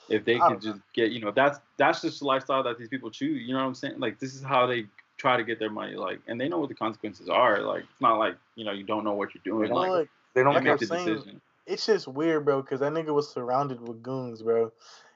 if 0.09 0.23
they 0.25 0.33
could 0.33 0.39
don't 0.39 0.63
know. 0.63 0.71
just 0.71 0.81
get, 0.93 1.11
you 1.11 1.21
know, 1.21 1.31
that's 1.31 1.59
that's 1.77 2.01
just 2.01 2.19
the 2.19 2.25
lifestyle 2.25 2.63
that 2.63 2.77
these 2.77 2.89
people 2.89 3.09
choose. 3.09 3.41
You 3.41 3.53
know 3.53 3.59
what 3.59 3.67
I'm 3.67 3.75
saying? 3.75 3.99
Like, 3.99 4.19
this 4.19 4.35
is 4.35 4.43
how 4.43 4.67
they 4.67 4.85
try 5.17 5.37
to 5.37 5.43
get 5.43 5.59
their 5.59 5.69
money. 5.69 5.95
Like, 5.95 6.19
and 6.27 6.39
they 6.39 6.47
know 6.47 6.59
what 6.59 6.69
the 6.69 6.75
consequences 6.75 7.29
are. 7.29 7.61
Like, 7.61 7.83
it's 7.83 8.01
not 8.01 8.17
like 8.19 8.35
you 8.55 8.65
know 8.65 8.71
you 8.71 8.83
don't 8.83 9.03
know 9.03 9.13
what 9.13 9.33
you're 9.33 9.41
doing. 9.43 9.71
Well, 9.71 9.81
Like, 9.81 9.89
like, 9.91 10.09
They 10.33 10.43
don't 10.43 10.53
like 10.53 10.63
make 10.63 10.79
the 10.79 10.85
saying, 10.85 11.05
decision. 11.07 11.41
it's 11.65 11.85
just 11.85 12.07
weird, 12.07 12.45
bro. 12.45 12.61
Because 12.61 12.81
that 12.81 12.93
nigga 12.93 13.13
was 13.13 13.29
surrounded 13.31 13.81
with 13.87 14.03
goons, 14.03 14.41
bro. 14.41 14.71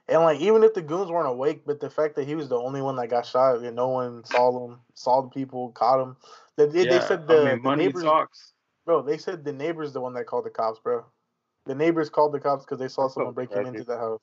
And 0.10 0.24
like 0.24 0.40
even 0.40 0.64
if 0.64 0.74
the 0.74 0.82
goons 0.82 1.12
weren't 1.12 1.28
awake, 1.28 1.64
but 1.66 1.80
the 1.80 1.90
fact 1.90 2.16
that 2.16 2.28
he 2.28 2.36
was 2.36 2.50
the 2.50 2.58
only 2.58 2.82
one 2.82 2.96
that 2.96 3.10
got 3.10 3.26
shot 3.26 3.60
and 3.60 3.76
no 3.76 3.90
one 3.90 4.24
saw 4.26 4.68
him, 4.68 4.80
saw 4.96 5.22
the 5.22 5.30
people, 5.30 5.70
caught 5.72 6.02
him. 6.02 6.18
They, 6.58 6.66
they, 6.66 6.86
they 6.86 7.00
said 7.00 7.28
the, 7.28 7.34
I 7.34 7.38
mean, 7.38 7.56
the 7.56 7.70
money 7.70 7.86
neighbors, 7.86 8.04
talks. 8.04 8.54
bro. 8.86 9.04
They 9.04 9.18
said 9.18 9.46
the 9.46 9.54
neighbors 9.54 9.94
the 9.94 10.02
one 10.02 10.14
that 10.14 10.26
called 10.26 10.46
the 10.46 10.50
cops, 10.50 10.80
bro. 10.80 11.06
The 11.66 11.76
neighbors 11.76 12.10
called 12.10 12.34
the 12.34 12.40
cops 12.40 12.66
because 12.66 12.80
they 12.80 12.88
saw 12.88 13.08
someone 13.08 13.34
breaking 13.34 13.54
tragic. 13.54 13.74
into 13.74 13.84
the 13.84 13.98
house. 13.98 14.22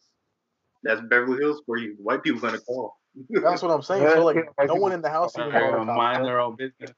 That's 0.82 1.00
Beverly 1.02 1.38
Hills 1.38 1.62
where 1.66 1.78
you 1.78 1.94
white 1.98 2.22
people 2.22 2.40
gonna 2.40 2.58
call. 2.58 2.96
That's 3.30 3.62
what 3.62 3.70
I'm 3.70 3.82
saying. 3.82 4.06
So 4.14 4.24
like, 4.24 4.36
no 4.66 4.74
one 4.74 4.92
in 4.92 5.02
the 5.02 5.10
house 5.10 5.38
even 5.38 5.52
called 5.52 5.62
the 5.62 5.76
They're 5.76 5.84
cops. 5.84 5.96
mind 5.96 6.24
their 6.24 6.40
own 6.40 6.56
business. 6.56 6.90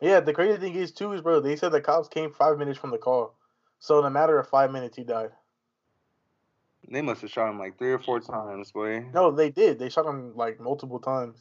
Yeah, 0.00 0.20
the 0.20 0.32
crazy 0.32 0.58
thing 0.58 0.74
is 0.76 0.92
too 0.92 1.12
is 1.12 1.20
bro, 1.20 1.40
they 1.40 1.56
said 1.56 1.72
the 1.72 1.80
cops 1.80 2.08
came 2.08 2.32
five 2.32 2.58
minutes 2.58 2.78
from 2.78 2.90
the 2.90 2.98
call. 2.98 3.34
So 3.80 3.98
in 3.98 4.04
a 4.04 4.10
matter 4.10 4.38
of 4.38 4.48
five 4.48 4.70
minutes 4.70 4.96
he 4.96 5.02
died. 5.04 5.30
They 6.90 7.02
must 7.02 7.20
have 7.22 7.30
shot 7.30 7.50
him 7.50 7.58
like 7.58 7.78
three 7.78 7.92
or 7.92 7.98
four 7.98 8.20
times, 8.20 8.72
boy. 8.72 9.06
No, 9.12 9.30
they 9.30 9.50
did. 9.50 9.78
They 9.78 9.90
shot 9.90 10.06
him 10.06 10.34
like 10.36 10.58
multiple 10.60 10.98
times. 10.98 11.38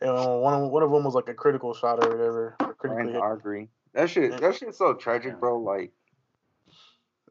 And 0.00 0.12
one 0.42 0.54
of, 0.54 0.70
one 0.70 0.82
of 0.82 0.90
them 0.90 1.04
was 1.04 1.14
like 1.14 1.28
a 1.28 1.34
critical 1.34 1.72
shot 1.72 2.04
or 2.04 2.10
whatever. 2.10 2.56
or 2.60 2.74
critically 2.74 3.12
Ryan 3.14 3.40
hit. 3.40 3.68
That 3.94 4.10
shit. 4.10 4.40
That 4.40 4.54
shit's 4.54 4.76
so 4.76 4.94
tragic, 4.94 5.38
bro. 5.38 5.60
Like, 5.60 5.92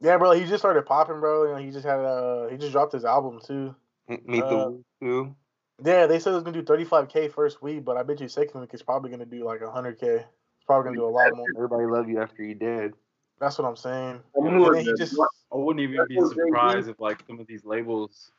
Yeah, 0.01 0.17
bro, 0.17 0.31
he 0.31 0.45
just 0.45 0.59
started 0.61 0.85
popping, 0.85 1.19
bro. 1.19 1.47
You 1.47 1.51
know, 1.51 1.57
he 1.57 1.71
just 1.71 1.85
had 1.85 1.99
uh 1.99 2.47
he 2.47 2.57
just 2.57 2.71
dropped 2.71 2.93
his 2.93 3.05
album 3.05 3.39
too. 3.45 3.75
meet 4.07 4.43
Uh, 4.43 4.49
the 4.49 4.55
Woo 4.55 4.85
too. 5.01 5.35
Yeah, 5.83 6.07
they 6.07 6.19
said 6.19 6.31
it 6.31 6.35
was 6.35 6.43
gonna 6.43 6.61
do 6.61 6.73
35k 6.73 7.31
first 7.33 7.61
week, 7.61 7.83
but 7.83 7.97
I 7.97 8.03
bet 8.03 8.21
you 8.21 8.27
second 8.27 8.61
week 8.61 8.69
it's 8.73 8.83
probably 8.83 9.11
gonna 9.11 9.25
do 9.25 9.43
like 9.43 9.59
100k. 9.59 10.01
It's 10.01 10.65
probably 10.65 10.85
gonna 10.85 10.97
do 10.97 11.05
a 11.05 11.07
lot 11.07 11.35
more. 11.35 11.45
Everybody 11.57 11.85
love 11.85 12.09
you 12.09 12.21
after 12.21 12.43
you 12.43 12.55
dead. 12.55 12.93
That's 13.39 13.57
what 13.59 13.67
I'm 13.67 13.75
saying. 13.75 14.21
And 14.35 14.63
then 14.63 14.85
he 14.85 14.93
just 14.97 15.15
I 15.53 15.57
wouldn't 15.57 15.81
even 15.81 16.07
be 16.07 16.15
That's 16.15 16.29
what 16.29 16.35
they 16.35 16.43
surprised 16.43 16.89
if 16.89 16.99
like 16.99 17.23
some 17.27 17.39
of 17.39 17.47
these 17.47 17.63
labels 17.63 18.31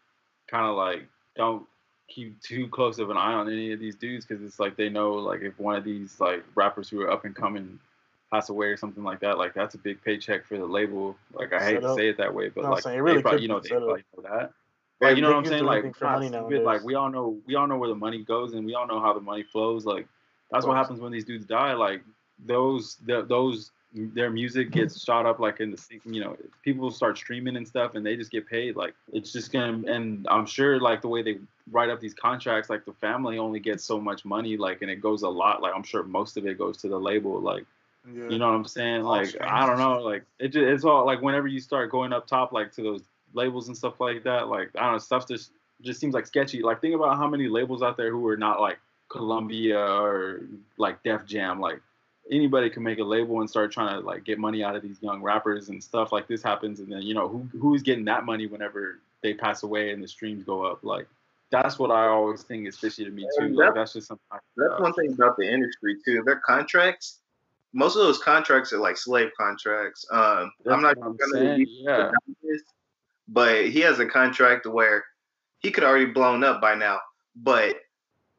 kind 0.49 0.67
of 0.67 0.77
like 0.77 1.07
don't 1.37 1.65
keep 2.09 2.41
too 2.43 2.69
close 2.69 2.99
of 2.99 3.11
an 3.11 3.17
eye 3.17 3.33
on 3.33 3.49
any 3.49 3.73
of 3.73 3.81
these 3.81 3.95
dudes 3.95 4.27
because 4.27 4.45
it's 4.45 4.59
like 4.59 4.77
they 4.77 4.89
know 4.89 5.15
like 5.15 5.41
if 5.43 5.59
one 5.59 5.77
of 5.77 5.85
these 5.85 6.21
like 6.21 6.45
rappers 6.55 6.89
who 6.89 7.01
are 7.03 7.11
up 7.11 7.25
and 7.25 7.35
coming 7.35 7.79
pass 8.33 8.49
away 8.49 8.67
or 8.67 8.77
something 8.77 9.05
like 9.05 9.21
that, 9.21 9.39
like 9.39 9.55
that's 9.55 9.75
a 9.75 9.79
big 9.79 10.03
paycheck 10.03 10.45
for 10.45 10.59
the 10.59 10.67
label. 10.67 11.17
Like 11.33 11.53
I 11.53 11.65
hate 11.65 11.81
to 11.81 11.95
say 11.95 12.09
it 12.09 12.17
that 12.19 12.35
way, 12.35 12.49
but 12.49 12.65
No, 12.65 12.73
like 12.73 12.83
saying 12.83 13.05
they 13.05 13.23
probably, 13.23 13.43
you 13.43 13.49
know 13.49 13.61
they 13.61 13.69
probably 13.69 14.05
know 14.17 14.23
that. 14.23 14.51
Yeah, 15.01 15.09
Like 15.09 15.17
you 15.17 15.23
know 15.23 15.29
what 15.29 15.39
I'm 15.39 15.47
saying? 15.47 15.65
Like 15.65 15.79
anything 15.79 15.95
for 15.95 16.05
not 16.05 16.15
money 16.15 16.29
stupid, 16.29 16.63
like 16.65 16.85
we 16.85 16.95
all 16.95 17.11
know 17.11 17.39
we 17.47 17.55
all 17.55 17.67
know 17.67 17.79
where 17.79 17.89
the 17.89 17.95
money 17.95 18.23
goes 18.23 18.55
and 18.55 18.67
we 18.67 18.75
all 18.75 18.87
know 18.87 19.01
how 19.01 19.13
the 19.13 19.21
money 19.21 19.45
flows. 19.45 19.85
Like 19.85 20.07
that's 20.51 20.67
what 20.67 20.77
happens 20.77 21.01
when 21.01 21.13
these 21.13 21.25
dudes 21.25 21.47
die. 21.47 21.75
Like 21.75 22.03
those 22.45 22.97
the, 23.07 23.23
those 23.23 23.71
their 23.95 24.29
music 24.29 24.73
gets 24.73 25.03
shot 25.03 25.25
up 25.25 25.39
like 25.39 25.61
in 25.61 25.71
the 25.71 26.01
you 26.05 26.21
know 26.21 26.37
people 26.63 26.91
start 26.91 27.17
streaming 27.17 27.57
and 27.57 27.67
stuff 27.67 27.95
and 27.95 28.05
they 28.05 28.17
just 28.17 28.31
get 28.31 28.47
paid 28.47 28.75
like 28.75 28.93
it's 29.13 29.33
just 29.33 29.53
gonna 29.53 29.81
and 29.87 30.27
i'm 30.31 30.45
sure 30.45 30.81
like 30.81 31.01
the 31.01 31.09
way 31.09 31.23
they 31.23 31.39
write 31.71 31.89
up 31.89 32.01
these 32.01 32.15
contracts 32.15 32.69
like 32.69 32.85
the 32.85 32.93
family 32.95 33.39
only 33.39 33.61
gets 33.61 33.85
so 33.85 34.01
much 34.01 34.25
money 34.25 34.57
like 34.57 34.83
and 34.83 34.91
it 34.91 35.01
goes 35.01 35.23
a 35.23 35.29
lot 35.29 35.63
like 35.63 35.73
i'm 35.75 35.85
sure 35.85 36.03
most 36.03 36.37
of 36.37 36.45
it 36.45 36.59
goes 36.59 36.77
to 36.77 36.89
the 36.89 36.99
label 36.99 37.41
like 37.41 37.65
yeah. 38.13 38.29
you 38.29 38.39
know 38.39 38.49
what 38.49 38.57
i'm 38.57 38.65
saying 38.65 39.03
like 39.03 39.35
i 39.41 39.65
don't 39.65 39.79
know 39.79 40.01
like 40.01 40.25
it 40.41 40.49
just, 40.49 40.67
it's 40.67 40.85
all 40.85 41.07
like 41.07 41.23
whenever 41.23 41.47
you 41.47 41.61
start 41.61 41.91
going 41.91 42.13
up 42.13 42.27
top 42.27 42.53
like 42.53 42.73
to 42.73 42.83
those 42.83 43.03
labels 43.33 43.69
and 43.69 43.77
stuff 43.77 44.01
like 44.01 44.25
that 44.25 44.49
like 44.49 44.71
i 44.77 44.83
don't 44.83 44.93
know 44.93 44.99
stuff 44.99 45.27
just 45.29 45.53
just 45.83 46.01
seems 46.01 46.15
like 46.15 46.27
sketchy 46.27 46.63
like 46.63 46.81
think 46.81 46.95
about 46.97 47.17
how 47.17 47.29
many 47.29 47.47
labels 47.47 47.83
out 47.83 47.97
there 47.97 48.11
who 48.11 48.27
are 48.27 48.37
not 48.37 48.61
like 48.61 48.79
columbia 49.09 49.79
or 49.79 50.41
like 50.79 51.01
def 51.05 51.25
jam 51.27 51.61
like 51.61 51.81
anybody 52.31 52.71
can 52.71 52.83
make 52.83 52.99
a 52.99 53.05
label 53.05 53.41
and 53.41 53.51
start 53.51 53.73
trying 53.73 54.01
to 54.01 54.07
like 54.07 54.25
get 54.25 54.39
money 54.39 54.63
out 54.63 54.77
of 54.77 54.83
these 54.83 54.97
young 55.01 55.23
rappers 55.23 55.69
and 55.69 55.83
stuff 55.83 56.13
like 56.13 56.27
this 56.27 56.43
happens 56.43 56.81
and 56.81 56.91
then 56.91 57.03
you 57.03 57.15
know 57.15 57.29
who 57.29 57.49
who's 57.59 57.83
getting 57.83 58.05
that 58.05 58.25
money 58.25 58.47
whenever 58.47 59.01
they 59.23 59.35
pass 59.35 59.63
away 59.63 59.93
and 59.93 60.03
the 60.03 60.09
streams 60.09 60.43
go 60.45 60.65
up 60.65 60.83
like 60.83 61.07
that's 61.51 61.79
what 61.79 61.91
i 61.91 62.07
always 62.07 62.43
think 62.43 62.67
is 62.67 62.77
fishy 62.77 63.05
to 63.05 63.11
me 63.11 63.27
too 63.39 63.47
And 63.47 63.57
like 63.57 63.75
that's 63.75 63.93
just 63.93 64.09
something 64.09 64.25
I, 64.33 64.39
That's 64.57 64.81
one 64.81 64.93
thing 64.95 65.13
about 65.13 65.37
the 65.37 65.49
industry 65.51 65.97
too. 66.05 66.23
Their 66.25 66.41
contracts, 66.41 67.21
most 67.73 67.97
of 67.97 68.03
those 68.03 68.19
contracts 68.19 68.73
are 68.73 68.79
like 68.79 68.97
slave 68.97 69.31
contracts. 69.39 70.07
Um, 70.11 70.51
I'm 70.71 70.83
not 70.83 70.97
I'm 71.03 71.17
gonna 71.17 71.33
saying, 71.33 71.67
yeah 71.69 72.11
this, 72.43 72.63
but 73.29 73.67
he 73.67 73.81
has 73.81 74.01
a 74.01 74.07
contract 74.07 74.67
where 74.67 75.05
he 75.59 75.71
could 75.71 75.85
already 75.85 76.07
blown 76.07 76.43
up 76.43 76.61
by 76.61 76.75
now, 76.75 77.01
but 77.37 77.77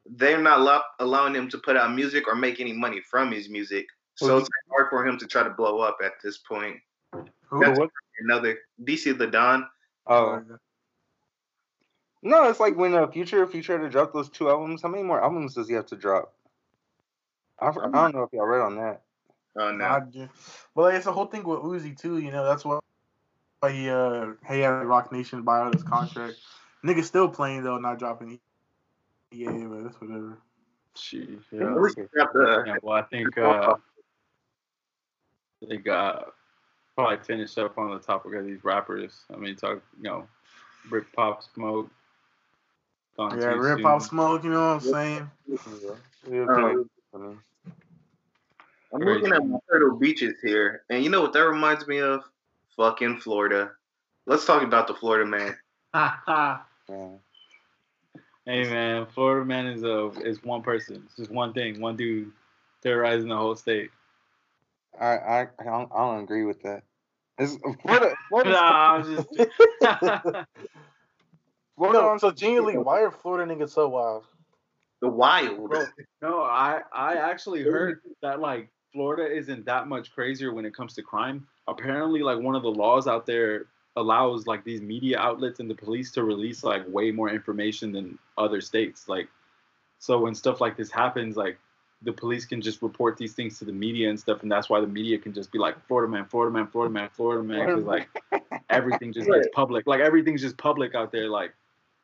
they're 0.06 0.42
not 0.42 0.60
allow- 0.60 0.84
allowing 1.00 1.36
him 1.36 1.50
to 1.50 1.58
put 1.58 1.78
out 1.78 1.94
music 1.94 2.28
or 2.28 2.36
make 2.36 2.60
any 2.60 2.74
money 2.74 3.02
from 3.02 3.32
his 3.32 3.50
music. 3.50 3.88
So 4.16 4.28
Well, 4.28 4.38
it's 4.40 4.50
hard 4.72 4.90
for 4.90 5.06
him 5.06 5.18
to 5.18 5.28
try 5.28 5.44
to 5.44 5.50
blow 5.50 5.80
up 5.80 5.98
at 6.04 6.14
this 6.24 6.38
point. 6.38 6.78
Who? 7.50 7.60
That's 7.60 7.80
another 8.20 8.60
DC 8.84 9.18
the 9.18 9.28
Don. 9.28 9.68
Oh 10.08 10.42
no, 12.22 12.50
it's 12.50 12.60
like 12.60 12.76
when 12.76 12.94
a 12.96 13.12
Future 13.12 13.46
Future 13.46 13.74
had 13.74 13.84
to 13.84 13.90
drop 13.90 14.14
those 14.14 14.30
two 14.30 14.50
albums. 14.50 14.82
How 14.82 14.90
many 14.90 15.04
more 15.04 15.22
albums 15.22 15.54
does 15.54 15.68
he 15.68 15.76
have 15.76 15.86
to 15.88 15.96
drop? 15.96 16.34
I, 17.60 17.68
I 17.68 17.72
don't 17.72 18.16
know 18.16 18.24
if 18.24 18.34
y'all 18.34 18.46
read 18.46 18.62
on 18.62 18.78
that. 18.78 19.04
Oh 19.58 19.72
no. 19.72 20.30
Well, 20.74 20.88
like, 20.88 20.96
it's 20.96 21.06
the 21.06 21.14
whole 21.14 21.28
thing 21.28 21.44
with 21.44 21.60
Uzi 21.60 21.98
too. 21.98 22.18
You 22.18 22.32
know, 22.32 22.44
that's 22.44 22.66
why 22.66 22.80
why 23.60 23.72
he 23.72 23.90
uh 23.90 24.34
he 24.48 24.60
had 24.60 24.70
Roc 24.70 25.12
Nation 25.12 25.44
buy 25.44 25.60
out 25.60 25.74
his 25.74 25.84
contract. 25.84 26.36
Nigga 26.84 27.04
still 27.04 27.30
playing 27.30 27.64
though, 27.64 27.78
not 27.78 28.00
dropping. 28.00 28.40
Yeah, 29.36 29.52
but 29.68 29.84
that's 29.84 30.00
whatever. 30.00 30.38
Jeez, 30.96 31.42
yeah. 31.52 31.76
least 31.76 31.98
he 31.98 32.04
got 32.18 32.32
the- 32.32 32.64
Yeah, 32.66 32.76
well, 32.82 32.96
I 32.96 33.02
think 33.02 33.38
uh, 33.38 33.76
they 35.68 35.78
got 35.78 36.34
probably 36.96 37.18
finished 37.18 37.58
up 37.58 37.78
on 37.78 37.92
the 37.92 38.00
topic 38.00 38.34
of 38.36 38.46
these 38.46 38.64
rappers. 38.64 39.26
I 39.34 39.36
mean, 39.38 39.56
talk, 39.56 39.82
you 39.98 40.04
know, 40.04 40.28
Brick 40.90 41.12
Pop 41.14 41.44
Smoke. 41.54 41.90
Gone 43.18 43.40
Yeah, 43.40 43.54
too 43.54 43.60
Rip 43.60 43.78
soon. 43.78 43.84
Pop 43.84 44.02
Smoke. 44.02 44.44
You 44.44 44.50
know 44.52 44.76
what 44.76 44.86
I'm 44.86 44.92
saying? 44.94 45.30
Yeah, 46.32 46.46
Um, 46.46 46.88
I 47.14 47.18
mean, 47.18 47.40
I'm 48.94 49.02
looking 49.02 49.34
at 49.34 49.46
my 49.46 49.58
Turtle 49.70 49.98
Beaches 49.98 50.36
here, 50.42 50.84
and 50.90 51.04
you 51.04 51.10
know 51.10 51.22
what 51.22 51.34
that 51.34 51.46
reminds 51.46 51.88
me 51.88 52.00
of? 52.00 52.24
Fucking 52.78 53.20
Florida. 53.20 53.72
Let's 54.26 54.46
talk 54.46 54.64
about 54.64 54.88
the 54.88 54.94
Florida 54.94 55.26
man. 55.26 55.58
yeah. 55.94 57.18
Hey 58.46 58.64
man, 58.64 59.08
Florida 59.08 59.46
man 59.46 59.68
is 59.68 59.84
a 59.84 60.08
is 60.24 60.44
one 60.44 60.62
person. 60.62 61.04
It's 61.06 61.16
just 61.16 61.32
one 61.32 61.54
thing, 61.54 61.82
one 61.82 61.96
dude 61.96 62.32
terrorizing 62.82 63.30
the 63.30 63.38
whole 63.38 63.56
state. 63.56 63.92
I 65.00 65.06
I 65.06 65.42
I 65.60 65.64
don't, 65.64 65.92
I 65.94 65.98
don't 65.98 66.24
agree 66.24 66.46
with 66.46 66.62
that. 66.64 66.84
It's 67.38 67.58
Florida. 67.82 68.16
Florida. 68.30 68.52
Nah, 68.52 68.96
I'm 68.96 69.04
just. 69.04 69.28
Florida 71.78 72.00
No, 72.00 72.18
so 72.18 72.32
genuinely, 72.32 72.78
why 72.78 73.02
are 73.02 73.12
Florida 73.12 73.54
niggas 73.54 73.72
so 73.72 73.90
wild? 73.90 74.24
The 75.02 75.10
wild. 75.10 75.70
Bro, 75.70 75.86
no, 76.22 76.42
I 76.42 76.82
I 76.94 77.16
actually 77.16 77.64
heard 77.64 78.00
that 78.22 78.40
like 78.40 78.70
Florida 78.94 79.30
isn't 79.30 79.66
that 79.66 79.88
much 79.88 80.14
crazier 80.14 80.54
when 80.54 80.66
it 80.66 80.74
comes 80.74 80.94
to 80.94 81.02
crime. 81.02 81.46
Apparently, 81.68 82.22
like 82.22 82.40
one 82.40 82.56
of 82.56 82.64
the 82.64 82.72
laws 82.72 83.08
out 83.08 83.26
there 83.26 83.66
allows 83.96 84.46
like 84.48 84.64
these 84.64 84.82
media 84.82 85.18
outlets 85.20 85.60
and 85.60 85.70
the 85.70 85.76
police 85.76 86.12
to 86.12 86.24
release 86.24 86.64
like 86.64 86.84
way 86.88 87.12
more 87.12 87.30
information 87.30 87.92
than 87.92 88.20
other 88.38 88.62
states. 88.62 89.08
Like 89.08 89.30
So 90.00 90.20
when 90.20 90.36
stuff 90.36 90.62
like 90.62 90.78
this 90.78 90.92
happens, 90.92 91.38
like 91.38 91.58
the 92.02 92.12
police 92.14 92.46
can 92.46 92.62
just 92.62 92.82
report 92.82 93.18
these 93.18 93.34
things 93.34 93.58
to 93.60 93.66
the 93.66 93.72
media 93.72 94.10
and 94.10 94.20
stuff, 94.20 94.44
and 94.44 94.52
that's 94.52 94.70
why 94.70 94.80
the 94.80 94.88
media 94.88 95.18
can 95.18 95.34
just 95.34 95.52
be 95.52 95.58
like 95.58 95.76
Florida 95.88 96.12
man, 96.12 96.26
Florida 96.26 96.54
man, 96.54 96.68
Florida 96.68 96.94
man, 96.94 97.10
Florida 97.14 97.44
man, 97.44 97.66
because 97.66 97.86
like 97.86 98.08
everything 98.70 99.14
just 99.14 99.28
gets 99.28 99.48
public. 99.54 99.88
Like 99.88 100.02
everything's 100.02 100.42
just 100.42 100.58
public 100.58 100.94
out 100.94 101.12
there. 101.12 101.30
Like 101.30 101.54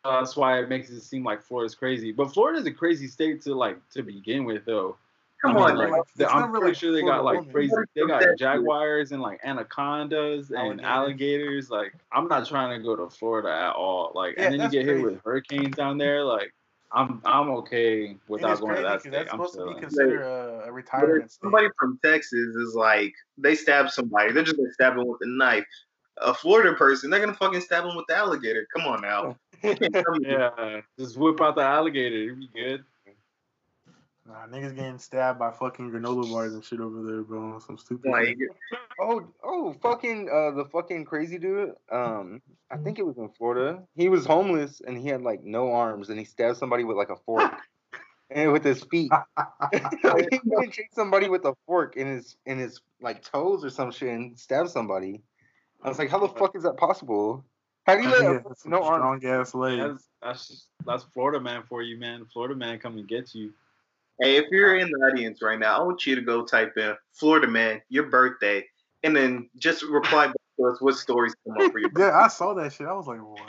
uh, 0.04 0.20
that's 0.20 0.36
why 0.36 0.60
it 0.60 0.70
makes 0.70 0.90
it 0.90 1.02
seem 1.02 1.24
like 1.24 1.44
Florida's 1.44 1.76
crazy. 1.76 2.12
But 2.12 2.34
Florida's 2.34 2.66
a 2.66 2.72
crazy 2.72 3.08
state 3.08 3.42
to 3.44 3.54
like 3.54 3.78
to 3.90 4.02
begin 4.02 4.46
with, 4.46 4.66
though. 4.66 4.98
Come 5.42 5.58
I 5.58 5.60
on, 5.62 5.70
mean, 5.70 5.78
man. 5.80 5.92
like, 5.92 6.02
the- 6.16 6.24
It's 6.26 6.34
I'm 6.34 6.42
never 6.42 6.52
pretty 6.60 6.68
like 6.68 6.76
sure 6.76 6.92
they 6.92 7.02
got 7.02 7.24
like 7.24 7.40
only. 7.40 7.52
crazy. 7.52 7.74
They 7.96 8.06
got 8.06 8.38
jaguars 8.38 9.12
and 9.12 9.22
like 9.22 9.40
anacondas 9.44 10.52
oh, 10.52 10.56
and 10.56 10.82
Alligators. 10.82 10.86
alligators. 10.86 11.70
Like, 11.72 11.94
I'm 12.12 12.28
not 12.28 12.48
trying 12.48 12.78
to 12.80 12.84
go 12.84 12.96
to 12.96 13.10
Florida 13.10 13.50
at 13.52 13.74
all. 13.74 14.12
Like, 14.14 14.36
Yeah, 14.38 14.44
and 14.46 14.54
then 14.54 14.60
you 14.60 14.66
that's 14.66 14.74
get 14.74 14.86
hit 14.86 15.02
with 15.02 15.20
hurricanes 15.24 15.76
down 15.76 15.98
there. 15.98 16.24
Like, 16.24 16.54
I'm 16.92 17.22
I'm 17.26 17.50
okay 17.52 18.18
without 18.28 18.60
going 18.60 18.76
to 18.76 18.82
that 18.84 18.88
that 18.88 18.92
'cause 18.94 19.02
state. 19.02 19.12
that's 19.14 19.34
I'm 19.34 19.40
supposed 19.40 19.56
to 19.56 19.66
be 19.66 19.80
considered 19.80 20.22
a, 20.22 20.26
a 20.26 20.58
But 20.60 20.68
if 20.68 20.74
retirement 20.74 21.32
state. 21.32 21.42
somebody 21.44 21.68
from 21.80 22.00
Texas 22.04 22.34
is 22.56 22.76
like 22.76 23.14
they 23.38 23.56
stab 23.56 23.90
somebody, 23.90 24.34
they're 24.34 24.44
just 24.44 24.58
gonna 24.58 24.74
stab 24.74 24.96
them 24.96 25.08
with 25.08 25.22
a 25.22 25.28
knife. 25.28 25.66
A 26.18 26.34
Florida 26.34 26.74
person, 26.76 27.10
they're 27.10 27.20
gonna 27.22 27.34
fucking 27.34 27.62
stab 27.62 27.86
them 27.86 27.96
with 27.96 28.06
the 28.08 28.16
alligator. 28.16 28.68
Come 28.76 28.86
on 28.88 29.02
now. 29.02 29.38
Yeah, 30.22 30.82
just 31.00 31.18
whip 31.18 31.40
out 31.42 31.56
the 31.56 31.62
alligator. 31.62 32.16
It'd 32.26 32.40
be 32.40 32.50
good. 32.54 32.84
Nah, 34.28 34.46
niggas 34.48 34.76
getting 34.76 35.00
stabbed 35.00 35.40
by 35.40 35.52
fucking 35.52 35.92
granola 35.92 36.32
bars 36.32 36.54
and 36.54 36.64
shit 36.64 36.80
over 36.80 37.02
there, 37.04 37.22
bro. 37.24 37.60
Some 37.60 37.78
stupid. 37.78 38.12
Like. 38.12 38.38
Oh, 39.00 39.28
oh, 39.44 39.74
fucking 39.82 40.30
uh, 40.32 40.52
the 40.52 40.66
fucking 40.66 41.06
crazy 41.06 41.40
dude. 41.40 41.72
Um, 41.92 42.42
I 42.70 42.78
think 42.78 43.00
it 43.00 43.06
was 43.06 43.18
in 43.18 43.30
Florida. 43.30 43.82
He 43.96 44.10
was 44.10 44.26
homeless 44.26 44.82
and 44.86 44.96
he 44.98 45.08
had 45.08 45.24
like 45.24 45.44
no 45.44 45.72
arms, 45.72 46.10
and 46.10 46.20
he 46.20 46.26
stabbed 46.26 46.58
somebody 46.58 46.84
with 46.84 46.98
like 46.98 47.10
a 47.10 47.16
fork, 47.26 47.52
and 48.30 48.52
with 48.52 48.64
his 48.64 48.84
feet. 48.84 49.12
like, 49.12 49.26
he 50.32 50.40
went 50.46 50.66
and 50.66 50.72
chased 50.72 50.94
somebody 50.94 51.30
with 51.30 51.46
a 51.46 51.54
fork 51.66 51.98
in 51.98 52.08
his 52.08 52.36
in 52.46 52.60
his 52.60 52.80
like 53.02 53.24
toes 53.24 53.66
or 53.66 53.72
some 53.72 53.92
shit 53.92 54.10
and 54.10 54.38
stabbed 54.38 54.70
somebody. 54.70 55.24
I 55.82 55.90
was 55.90 55.98
like, 55.98 56.10
how 56.10 56.20
the 56.20 56.28
fuck 56.28 56.56
is 56.56 56.62
that 56.64 56.78
possible? 56.78 57.44
How 57.88 57.96
do 57.96 58.04
you 58.04 58.10
let 58.12 58.22
Yeah, 58.22 58.30
a 58.30 58.34
that's 58.34 58.48
person 58.48 58.72
no 58.72 58.84
arms? 58.84 59.22
strong 59.22 59.26
ass 59.26 59.56
legs. 59.56 59.82
That's 59.82 60.08
that's 60.22 60.48
just, 60.48 60.68
that's 60.86 61.04
Florida 61.06 61.40
man 61.40 61.64
for 61.68 61.82
you, 61.82 61.98
man. 61.98 62.28
Florida 62.32 62.56
man 62.56 62.78
come 62.78 62.98
and 62.98 63.08
get 63.08 63.34
you. 63.34 63.52
Hey, 64.22 64.36
if 64.38 64.46
you're 64.52 64.78
in 64.78 64.92
the 64.92 64.98
audience 65.08 65.42
right 65.42 65.58
now, 65.58 65.80
I 65.80 65.84
want 65.84 66.06
you 66.06 66.16
to 66.16 66.22
go 66.22 66.46
type 66.46 66.78
in 66.78 66.96
Florida 67.12 67.48
man, 67.48 67.82
your 67.90 68.04
birthday, 68.04 68.64
and 69.04 69.16
then 69.16 69.50
just 69.58 69.82
reply 69.82 70.28
back 70.28 70.36
to 70.60 70.66
us 70.68 70.80
what 70.80 70.96
stories 70.96 71.34
come 71.44 71.58
up 71.58 71.72
for 71.72 71.80
your 71.80 71.90
birthday. 71.90 72.10
Yeah, 72.12 72.24
I 72.24 72.28
saw 72.28 72.54
that 72.54 72.72
shit. 72.72 72.86
I 72.86 72.94
was 72.94 73.08
like, 73.08 73.20
what? 73.20 73.42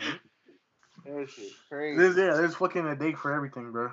That 1.04 1.28
shit 1.28 1.52
crazy. 1.68 1.98
There's 1.98 2.16
yeah, 2.16 2.34
there's 2.34 2.54
fucking 2.54 2.86
a 2.86 2.96
date 2.96 3.18
for 3.18 3.34
everything, 3.34 3.70
bro. 3.70 3.90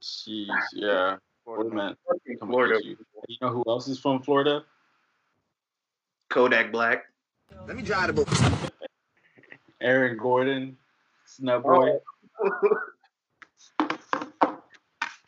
Jeez, 0.00 0.46
yeah. 0.72 1.16
Florida 1.44 1.70
Florida 1.70 1.74
man 1.74 1.96
Florida. 2.38 2.80
you. 2.82 2.96
You 3.28 3.36
know 3.42 3.50
who 3.50 3.64
else 3.68 3.88
is 3.88 3.98
from 3.98 4.22
Florida? 4.22 4.64
Kodak 6.30 6.72
Black. 6.72 7.04
Let 7.66 7.76
me 7.76 7.82
drive 7.82 8.06
the 8.06 8.24
boat. 8.24 8.72
Aaron 9.82 10.16
Gordon, 10.16 10.78
Snub 11.26 11.64
Boy. 11.64 11.90
Oh. 12.42 12.60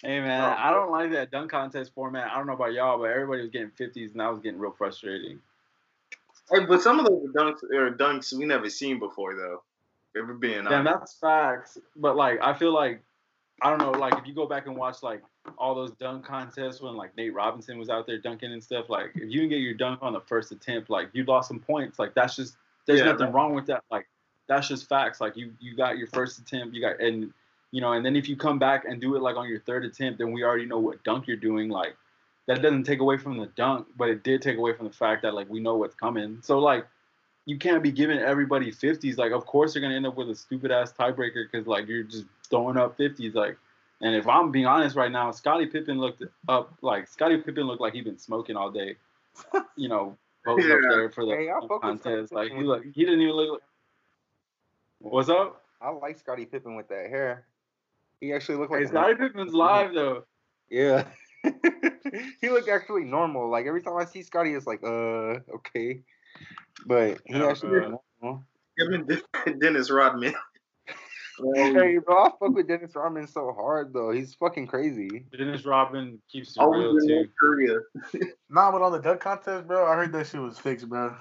Hey 0.02 0.20
man, 0.20 0.40
I 0.58 0.72
don't 0.72 0.90
like 0.90 1.12
that 1.12 1.30
dunk 1.30 1.52
contest 1.52 1.92
format. 1.94 2.30
I 2.32 2.36
don't 2.36 2.48
know 2.48 2.54
about 2.54 2.72
y'all, 2.72 2.98
but 2.98 3.04
everybody 3.04 3.42
was 3.42 3.50
getting 3.50 3.70
50s 3.70 4.10
and 4.10 4.20
that 4.20 4.30
was 4.32 4.40
getting 4.40 4.58
real 4.58 4.72
frustrating. 4.76 5.38
Hey, 6.50 6.64
but 6.66 6.82
some 6.82 6.98
of 6.98 7.06
those 7.06 7.24
dunks 7.36 7.62
are 7.72 7.90
dunks 7.92 8.32
we 8.36 8.44
never 8.44 8.68
seen 8.68 8.98
before 8.98 9.36
though. 9.36 9.62
Ever 10.16 10.34
being 10.34 10.66
honest. 10.66 10.84
that's 10.84 11.14
facts. 11.14 11.78
But 11.96 12.16
like, 12.16 12.38
I 12.42 12.52
feel 12.52 12.74
like, 12.74 13.02
I 13.62 13.70
don't 13.70 13.78
know, 13.78 13.92
like 13.98 14.18
if 14.18 14.26
you 14.26 14.34
go 14.34 14.44
back 14.46 14.66
and 14.66 14.76
watch 14.76 15.02
like 15.04 15.22
all 15.56 15.74
those 15.74 15.92
dunk 15.92 16.24
contests 16.26 16.80
when 16.80 16.96
like 16.96 17.16
Nate 17.16 17.32
Robinson 17.32 17.78
was 17.78 17.88
out 17.88 18.06
there 18.06 18.18
dunking 18.18 18.52
and 18.52 18.62
stuff, 18.62 18.90
like 18.90 19.12
if 19.14 19.30
you 19.30 19.40
can 19.40 19.48
get 19.48 19.60
your 19.60 19.74
dunk 19.74 20.00
on 20.02 20.12
the 20.12 20.20
first 20.20 20.50
attempt, 20.50 20.90
like 20.90 21.10
you 21.12 21.24
lost 21.24 21.46
some 21.48 21.60
points. 21.60 21.98
Like 22.00 22.12
that's 22.14 22.34
just 22.34 22.56
there's 22.86 22.98
Yeah, 22.98 23.06
nothing 23.06 23.26
right. 23.26 23.34
wrong 23.34 23.54
with 23.54 23.66
that. 23.66 23.84
Like 23.90 24.08
that's 24.48 24.66
just 24.68 24.88
facts. 24.88 25.20
Like 25.20 25.36
you 25.36 25.52
you 25.60 25.76
got 25.76 25.96
your 25.96 26.08
first 26.08 26.40
attempt, 26.40 26.74
you 26.74 26.80
got 26.82 27.00
and 27.00 27.32
you 27.72 27.80
know, 27.80 27.92
and 27.92 28.06
then 28.06 28.14
if 28.14 28.28
you 28.28 28.36
come 28.36 28.58
back 28.60 28.84
and 28.84 29.00
do 29.00 29.16
it 29.16 29.22
like 29.22 29.34
on 29.36 29.48
your 29.48 29.58
third 29.60 29.84
attempt, 29.84 30.18
then 30.18 30.30
we 30.30 30.44
already 30.44 30.66
know 30.66 30.78
what 30.78 31.02
dunk 31.02 31.26
you're 31.26 31.36
doing. 31.36 31.68
Like 31.68 31.96
that 32.46 32.62
doesn't 32.62 32.84
take 32.84 33.00
away 33.00 33.16
from 33.18 33.38
the 33.38 33.46
dunk, 33.56 33.86
but 33.96 34.08
it 34.08 34.22
did 34.22 34.40
take 34.42 34.58
away 34.58 34.72
from 34.74 34.86
the 34.86 34.92
fact 34.92 35.22
that 35.22 35.34
like 35.34 35.48
we 35.50 35.58
know 35.58 35.76
what's 35.76 35.94
coming. 35.96 36.38
So 36.42 36.58
like 36.60 36.86
you 37.46 37.58
can't 37.58 37.82
be 37.82 37.90
giving 37.90 38.18
everybody 38.18 38.70
50s. 38.70 39.18
Like, 39.18 39.32
of 39.32 39.46
course, 39.46 39.74
you're 39.74 39.82
gonna 39.82 39.96
end 39.96 40.06
up 40.06 40.16
with 40.16 40.30
a 40.30 40.34
stupid 40.36 40.70
ass 40.70 40.92
tiebreaker 40.92 41.44
because 41.50 41.66
like 41.66 41.88
you're 41.88 42.04
just 42.04 42.24
throwing 42.48 42.76
up 42.76 42.96
50s. 42.96 43.34
Like, 43.34 43.56
and 44.00 44.14
if 44.14 44.28
I'm 44.28 44.50
being 44.52 44.66
honest 44.66 44.94
right 44.94 45.10
now, 45.10 45.30
Scottie 45.32 45.66
Pippen 45.66 45.98
looked 45.98 46.22
up 46.48 46.72
like 46.82 47.08
Scottie 47.08 47.38
Pippen 47.38 47.64
looked 47.66 47.80
like 47.80 47.94
he'd 47.94 48.04
been 48.04 48.18
smoking 48.18 48.54
all 48.56 48.70
day. 48.70 48.96
You 49.76 49.88
know, 49.88 50.16
posing 50.44 50.70
up 50.70 50.78
Yeah. 50.82 50.88
there 50.90 51.10
for 51.10 51.24
the 51.24 51.34
Hey, 51.34 51.48
I 51.50 51.54
fuck 51.66 51.82
with 51.82 52.00
Scottie 52.00 52.16
contest. 52.16 52.32
Like, 52.32 52.48
he 52.48 52.50
Pippen. 52.50 52.66
look, 52.66 52.84
he 52.84 53.04
didn't 53.04 53.22
even 53.22 53.34
look. 53.34 53.50
Like, 53.52 55.12
What's 55.12 55.28
up? 55.30 55.64
I 55.80 55.90
like 55.90 56.18
Scottie 56.18 56.44
Pippen 56.46 56.76
with 56.76 56.88
that 56.88 57.08
hair. 57.10 57.44
He 58.22 58.32
actually 58.32 58.58
looked 58.58 58.70
like 58.70 58.82
Hey, 58.82 58.86
a 58.86 58.88
Scottie 58.88 59.14
Pippen's 59.16 59.52
live 59.52 59.94
though. 59.94 60.22
Yeah. 60.70 61.06
he 62.40 62.50
looked 62.50 62.68
actually 62.68 63.02
normal. 63.02 63.50
Like 63.50 63.66
every 63.66 63.82
time 63.82 63.96
I 63.96 64.04
see 64.04 64.22
Scotty, 64.22 64.54
it's 64.54 64.64
like, 64.64 64.84
uh, 64.84 65.40
okay. 65.56 66.02
But 66.86 67.18
he 67.26 67.34
Yeah, 67.34 67.48
actually 67.48 67.78
uh, 67.78 67.98
normal. 68.20 68.44
Him 68.78 69.08
and 69.44 69.60
Dennis 69.60 69.90
Rodman. 69.90 70.34
Hey, 71.56 71.98
bro, 71.98 72.24
I 72.24 72.30
fuck 72.38 72.54
with 72.54 72.68
Dennis 72.68 72.94
Rodman 72.94 73.26
so 73.26 73.52
hard 73.52 73.92
though. 73.92 74.12
He's 74.12 74.34
fucking 74.34 74.66
crazy. 74.66 75.24
Dennis 75.36 75.64
Rodman 75.64 76.20
keeps 76.30 76.56
it 76.56 76.60
Always 76.60 76.84
real 76.84 76.98
in 76.98 77.08
too. 77.08 77.14
North 77.14 77.28
Korea. 77.40 77.78
Nah, 78.50 78.70
but 78.70 78.82
on 78.82 78.92
the 78.92 79.00
dunk 79.00 79.22
contest, 79.22 79.66
bro, 79.66 79.90
I 79.90 79.96
heard 79.96 80.12
that 80.12 80.26
shit 80.26 80.40
was 80.40 80.58
fixed, 80.58 80.88
bro. 80.88 81.16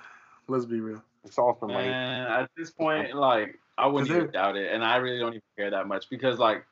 Let's 0.48 0.66
be 0.66 0.82
real. 0.82 1.02
It's 1.24 1.40
all 1.40 1.56
for 1.56 1.68
money. 1.68 1.88
Man, 1.88 2.28
at 2.28 2.52
this 2.58 2.70
point, 2.72 3.16
like 3.16 3.58
I 3.78 3.88
wouldn't 3.88 4.12
even 4.12 4.32
doubt 4.32 4.58
it, 4.58 4.72
and 4.72 4.84
I 4.84 4.98
really 4.98 5.18
don't 5.18 5.34
even 5.34 5.42
care 5.58 5.72
that 5.72 5.88
much 5.88 6.10
because, 6.10 6.38
like, 6.38 6.66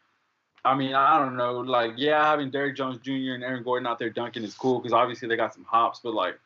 I 0.65 0.75
mean, 0.75 0.93
I 0.93 1.17
don't 1.19 1.37
know, 1.37 1.59
like, 1.61 1.93
yeah, 1.97 2.23
having 2.23 2.49
Derrick 2.51 2.75
Jones 2.75 2.99
Jr. 3.01 3.33
and 3.35 3.43
Aaron 3.43 3.63
Gordon 3.63 3.87
out 3.87 3.97
there 3.99 4.09
dunking 4.09 4.43
is 4.43 4.53
cool 4.53 4.79
because 4.79 4.93
obviously 4.93 5.27
they 5.27 5.35
got 5.37 5.53
some 5.53 5.63
hops, 5.63 5.99
but 6.03 6.13
like, 6.13 6.37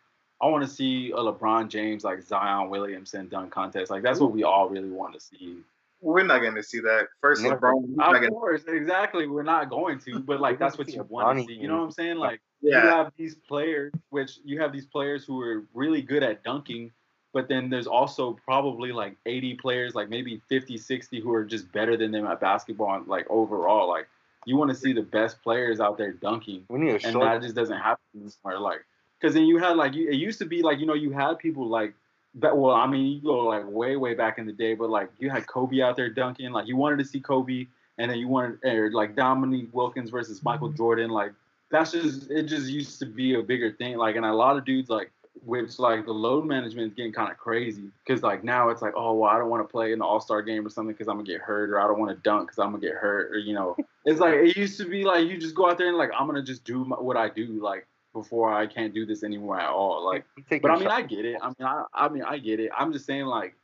I 0.42 0.48
want 0.48 0.64
to 0.64 0.70
see 0.70 1.12
a 1.12 1.18
LeBron 1.18 1.70
James 1.70 2.04
like 2.04 2.22
Zion 2.22 2.70
Williamson 2.70 3.30
dunk 3.30 3.52
contest. 3.52 3.90
Like, 3.90 4.04
that's 4.04 4.20
what 4.20 4.32
we 4.32 4.44
all 4.44 4.68
really 4.70 4.90
want 4.90 5.14
to 5.14 5.20
see. 5.20 5.58
We're 6.02 6.24
not 6.24 6.40
going 6.42 6.56
to 6.56 6.64
see 6.64 6.82
that. 6.82 7.08
First, 7.22 7.44
Never. 7.44 7.56
LeBron. 7.72 7.88
he's 7.88 7.96
not 7.96 8.16
Of 8.16 8.22
gonna- 8.22 8.30
course, 8.32 8.64
exactly. 8.68 9.26
We're 9.28 9.44
not 9.44 9.70
going 9.70 10.00
to, 10.00 10.20
but 10.20 10.42
like, 10.42 10.60
that's 10.60 10.78
what 10.78 10.90
you 10.90 11.04
want 11.08 11.40
to 11.40 11.46
see. 11.46 11.54
You 11.54 11.70
know 11.70 11.78
what 11.78 11.84
I'm 11.86 11.92
saying? 11.92 12.18
Like, 12.18 12.42
you 12.62 12.74
have 12.76 13.12
these 13.18 13.36
players, 13.36 13.94
which 14.10 14.40
you 14.44 14.60
have 14.60 14.74
these 14.74 14.86
players 14.86 15.24
who 15.26 15.40
are 15.42 15.64
really 15.74 16.02
good 16.02 16.24
at 16.24 16.44
dunking, 16.44 16.92
but 17.34 17.48
then 17.48 17.70
there's 17.70 17.88
also 17.88 18.38
probably 18.46 18.92
like 18.92 19.18
80 19.26 19.56
players, 19.56 19.96
like 19.96 20.08
maybe 20.08 20.42
50, 20.50 20.78
60 20.78 21.20
who 21.20 21.34
are 21.34 21.44
just 21.44 21.72
better 21.72 21.98
than 21.98 22.12
them 22.12 22.26
at 22.28 22.40
basketball, 22.40 22.96
and 22.96 23.08
like 23.08 23.26
overall. 23.30 23.90
Like, 23.90 24.08
you 24.46 24.56
want 24.56 24.70
to 24.70 24.76
see 24.76 24.94
the 24.94 25.02
best 25.02 25.42
players 25.42 25.80
out 25.80 25.98
there 25.98 26.14
dunking, 26.14 26.66
We 26.70 26.80
need 26.80 26.92
a 26.92 26.94
and 26.94 27.02
short. 27.02 27.26
that 27.26 27.42
just 27.42 27.56
doesn't 27.56 27.78
happen 27.78 28.04
anymore. 28.16 28.60
Like, 28.60 28.86
because 29.20 29.34
then 29.34 29.46
you 29.46 29.58
had 29.58 29.76
like, 29.76 29.94
you, 29.94 30.10
it 30.10 30.16
used 30.16 30.40
to 30.40 30.46
be 30.46 30.62
like, 30.62 30.80
you 30.80 30.86
know, 30.86 30.94
you 30.94 31.12
had 31.12 31.40
people 31.40 31.68
like, 31.68 31.94
that, 32.36 32.58
well, 32.58 32.74
I 32.74 32.88
mean, 32.88 33.06
you 33.12 33.22
go 33.22 33.40
like 33.40 33.64
way, 33.68 33.96
way 33.96 34.14
back 34.14 34.38
in 34.38 34.46
the 34.46 34.54
day, 34.54 34.74
but 34.74 34.90
like 34.90 35.10
you 35.20 35.30
had 35.30 35.48
Kobe 35.48 35.82
out 35.82 35.96
there 35.96 36.10
dunking. 36.10 36.52
Like, 36.52 36.68
you 36.68 36.76
wanted 36.76 36.98
to 37.00 37.06
see 37.06 37.20
Kobe, 37.20 37.68
and 37.98 38.10
then 38.10 38.18
you 38.18 38.28
wanted, 38.28 38.64
or 38.64 38.92
like 38.92 39.16
Dominique 39.16 39.70
Wilkins 39.72 40.10
versus 40.10 40.44
Michael 40.44 40.70
mm-hmm. 40.70 40.78
Jordan. 40.78 41.10
Like, 41.10 41.34
that's 41.74 41.92
just 41.92 42.30
it 42.30 42.44
just 42.44 42.68
used 42.68 43.00
to 43.00 43.06
be 43.06 43.34
a 43.34 43.42
bigger 43.42 43.72
thing 43.72 43.98
like 43.98 44.16
and 44.16 44.26
a 44.26 44.32
lot 44.32 44.56
of 44.56 44.64
dudes 44.64 44.90
like 44.90 45.12
which 45.46 45.80
like 45.80 46.06
the 46.06 46.12
load 46.12 46.46
management 46.46 46.92
is 46.92 46.94
getting 46.94 47.12
kind 47.12 47.32
of 47.32 47.38
crazy 47.38 47.90
because 48.06 48.22
like 48.22 48.44
now 48.44 48.70
it's 48.70 48.82
like 48.82 48.94
oh 48.96 49.14
well 49.14 49.30
i 49.30 49.38
don't 49.38 49.50
want 49.50 49.64
to 49.64 49.70
play 49.70 49.92
in 49.92 50.00
the 50.00 50.06
all-star 50.06 50.42
game 50.42 50.66
or 50.66 50.70
something 50.70 50.94
because 50.94 51.08
i'm 51.08 51.16
gonna 51.16 51.28
get 51.28 51.42
hurt 51.42 51.72
or 51.72 51.80
i 51.80 51.88
don't 51.88 52.00
want 52.00 52.10
to 52.10 52.22
dunk 52.24 52.48
because 52.48 52.60
i'm 52.60 52.72
gonna 52.72 52.80
get 52.80 52.94
hurt 52.94 53.32
or 53.32 53.40
you 53.40 53.54
know 53.54 53.76
it's 54.06 54.20
like 54.20 54.36
it 54.36 54.56
used 54.56 54.78
to 54.78 54.86
be 54.86 55.04
like 55.04 55.28
you 55.28 55.38
just 55.38 55.56
go 55.56 55.70
out 55.70 55.78
there 55.78 55.88
and 55.88 55.98
like 55.98 56.12
i'm 56.18 56.28
gonna 56.28 56.42
just 56.42 56.64
do 56.64 56.86
my, 56.86 56.96
what 56.96 57.18
i 57.18 57.28
do 57.28 57.48
like 57.62 57.88
before 58.14 58.54
i 58.54 58.68
can't 58.68 58.94
do 58.94 59.06
this 59.08 59.24
anymore 59.24 59.60
at 59.60 59.70
all 59.70 60.06
like 60.06 60.24
but 60.62 60.72
I 60.72 60.76
mean. 60.80 60.88
I 60.88 61.02
get 61.02 61.26
it. 61.26 61.38
I 61.42 61.48
mean, 61.48 61.56
I, 61.62 61.84
I 61.94 62.10
mean, 62.10 62.24
I 62.24 62.38
get 62.38 62.60
it. 62.60 62.72
I'm 62.78 62.94
just 62.94 63.06
saying, 63.06 63.26
like, 63.26 63.56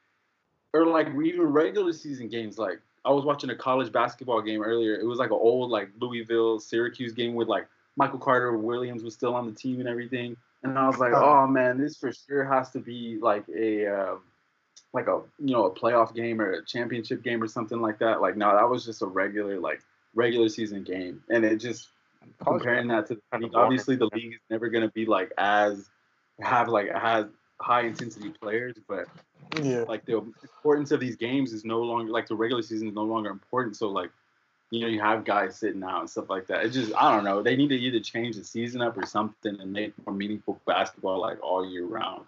or 0.73 0.86
like 0.86 1.08
even 1.08 1.41
regular 1.41 1.93
season 1.93 2.29
games. 2.29 2.58
Like, 2.58 2.79
I 3.05 3.12
was 3.12 3.25
watching 3.25 3.49
a 3.49 3.55
college 3.55 3.91
basketball 3.91 4.41
game 4.41 4.62
earlier. 4.62 4.95
It 4.95 5.05
was 5.05 5.19
like 5.19 5.29
an 5.29 5.39
old 5.39 5.71
like 5.71 5.89
Louisville 5.99 6.60
Syracuse 6.60 7.13
game 7.13 7.36
with 7.36 7.47
like 7.47 7.67
Michael 7.95 8.19
Carter 8.19 8.58
Williams 8.58 9.03
was 9.03 9.13
still 9.13 9.36
on 9.36 9.45
the 9.45 9.51
team 9.51 9.79
and 9.79 9.89
everything. 9.89 10.36
And 10.63 10.77
I 10.77 10.87
was 10.87 10.97
like, 10.97 11.13
oh 11.13 11.47
man, 11.47 11.77
this 11.77 11.97
for 11.97 12.11
sure 12.11 12.43
has 12.43 12.69
to 12.71 12.79
be 12.79 13.17
like 13.21 13.45
a 13.49 13.87
uh, 13.87 14.15
like 14.93 15.07
a 15.07 15.21
you 15.39 15.53
know 15.53 15.65
a 15.65 15.73
playoff 15.73 16.13
game 16.13 16.41
or 16.41 16.51
a 16.51 16.65
championship 16.65 17.23
game 17.23 17.41
or 17.41 17.47
something 17.47 17.81
like 17.81 17.99
that. 17.99 18.21
Like, 18.21 18.35
no, 18.35 18.53
that 18.53 18.69
was 18.69 18.85
just 18.85 19.01
a 19.01 19.05
regular 19.05 19.59
like 19.59 19.81
regular 20.15 20.49
season 20.49 20.83
game, 20.83 21.23
and 21.29 21.45
it 21.45 21.57
just 21.57 21.89
comparing 22.45 22.87
that 22.87 23.07
to 23.07 23.15
the 23.31 23.37
league, 23.39 23.51
obviously 23.55 23.95
the 23.95 24.09
league 24.13 24.33
is 24.33 24.39
never 24.49 24.69
going 24.69 24.85
to 24.85 24.91
be 24.91 25.05
like 25.05 25.31
as 25.37 25.89
have 26.41 26.67
like 26.67 26.91
has 26.93 27.25
high 27.61 27.81
intensity 27.81 28.29
players, 28.29 28.75
but 28.87 29.07
Yeah. 29.61 29.85
like 29.87 30.05
the 30.05 30.17
importance 30.17 30.91
of 30.91 30.99
these 30.99 31.15
games 31.15 31.53
is 31.53 31.65
no 31.65 31.81
longer 31.81 32.11
like 32.11 32.27
the 32.27 32.35
regular 32.35 32.61
season 32.61 32.89
is 32.89 32.93
no 32.93 33.03
longer 33.03 33.29
important. 33.29 33.75
So 33.75 33.89
like 33.89 34.11
you 34.71 34.82
know 34.82 34.88
you 34.88 34.99
have 35.01 35.25
guys 35.25 35.55
sitting 35.58 35.84
out 35.84 36.01
and 36.01 36.10
stuff 36.10 36.29
like 36.29 36.47
that. 36.47 36.65
It 36.65 36.69
just 36.69 36.93
I 36.95 37.13
don't 37.13 37.23
know. 37.23 37.41
They 37.41 37.55
need 37.55 37.69
to 37.69 37.75
either 37.75 37.99
change 37.99 38.36
the 38.36 38.43
season 38.43 38.82
up 38.82 38.97
or 38.97 39.05
something 39.05 39.60
and 39.60 39.73
make 39.73 39.93
more 40.05 40.15
meaningful 40.15 40.60
basketball 40.65 41.19
like 41.19 41.41
all 41.43 41.67
year 41.67 41.86
round. 41.86 42.25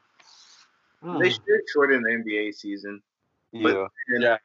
Hmm. 1.04 1.19
They 1.19 1.30
should 1.30 1.41
shorten 1.73 2.04
the 2.04 2.10
NBA 2.10 2.56
season. 2.56 3.01
Yeah. 3.51 3.88
And 4.08 4.23
Yeah. 4.23 4.38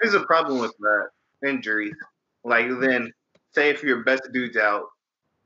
There's 0.00 0.14
a 0.14 0.24
problem 0.24 0.58
with 0.58 0.76
that 0.78 1.10
injuries. 1.46 1.96
Like 2.44 2.66
then, 2.80 3.12
say 3.52 3.70
if 3.70 3.82
your 3.82 4.02
best 4.02 4.22
dude's 4.32 4.56
out, 4.56 4.86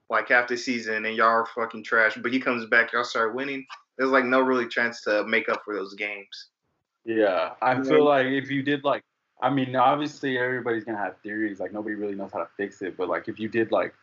like 0.08 0.28
half 0.28 0.48
the 0.48 0.56
season, 0.56 1.04
and 1.04 1.16
y'all 1.16 1.28
are 1.28 1.46
fucking 1.54 1.84
trash, 1.84 2.16
but 2.16 2.32
he 2.32 2.40
comes 2.40 2.66
back, 2.66 2.92
y'all 2.92 3.04
start 3.04 3.34
winning. 3.34 3.66
There's 3.98 4.10
like 4.10 4.24
no 4.24 4.40
really 4.40 4.68
chance 4.68 5.02
to 5.02 5.24
make 5.24 5.48
up 5.48 5.62
for 5.64 5.74
those 5.74 5.94
games. 5.94 6.48
Yeah, 7.04 7.52
I 7.62 7.82
feel 7.82 8.04
like 8.04 8.26
if 8.26 8.50
you 8.50 8.62
did 8.62 8.84
like, 8.84 9.02
I 9.40 9.50
mean, 9.50 9.76
obviously 9.76 10.38
everybody's 10.38 10.84
gonna 10.84 10.98
have 10.98 11.16
theories. 11.18 11.60
Like 11.60 11.72
nobody 11.72 11.94
really 11.94 12.14
knows 12.14 12.32
how 12.32 12.40
to 12.40 12.48
fix 12.56 12.82
it. 12.82 12.96
But 12.96 13.08
like 13.08 13.28
if 13.28 13.38
you 13.38 13.48
did 13.48 13.70
like 13.70 13.94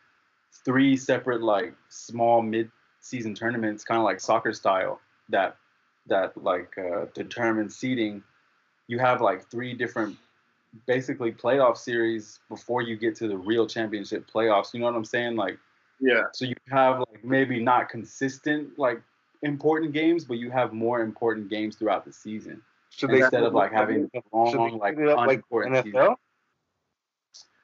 three 0.64 0.96
separate 0.96 1.42
like 1.42 1.74
small 1.88 2.42
mid-season 2.42 3.34
tournaments, 3.34 3.84
kind 3.84 3.98
of 3.98 4.04
like 4.04 4.20
soccer 4.20 4.52
style, 4.52 5.00
that 5.28 5.56
that 6.06 6.36
like 6.42 6.76
uh, 6.78 7.06
determine 7.14 7.68
seeding, 7.68 8.22
you 8.86 8.98
have 8.98 9.20
like 9.20 9.44
three 9.50 9.74
different 9.74 10.16
basically 10.86 11.32
playoff 11.32 11.76
series 11.76 12.40
before 12.48 12.82
you 12.82 12.96
get 12.96 13.14
to 13.16 13.28
the 13.28 13.36
real 13.36 13.66
championship 13.66 14.28
playoffs. 14.32 14.72
You 14.72 14.80
know 14.80 14.86
what 14.86 14.94
I'm 14.94 15.04
saying? 15.04 15.34
Like 15.34 15.58
Yeah, 15.98 16.24
so 16.32 16.44
you 16.44 16.54
have 16.70 17.00
like 17.00 17.24
maybe 17.24 17.60
not 17.60 17.88
consistent 17.88 18.78
like 18.78 19.02
important 19.42 19.92
games, 19.92 20.24
but 20.24 20.38
you 20.38 20.50
have 20.52 20.72
more 20.72 21.00
important 21.00 21.50
games 21.50 21.74
throughout 21.74 22.04
the 22.04 22.12
season 22.12 22.62
Should 22.96 23.10
they 23.10 23.20
instead 23.20 23.42
of 23.42 23.54
like 23.54 23.72
having 23.72 24.10
long, 24.32 24.78
like 24.78 24.96
it 24.98 25.06
like. 25.06 25.42
NFL? 25.50 26.16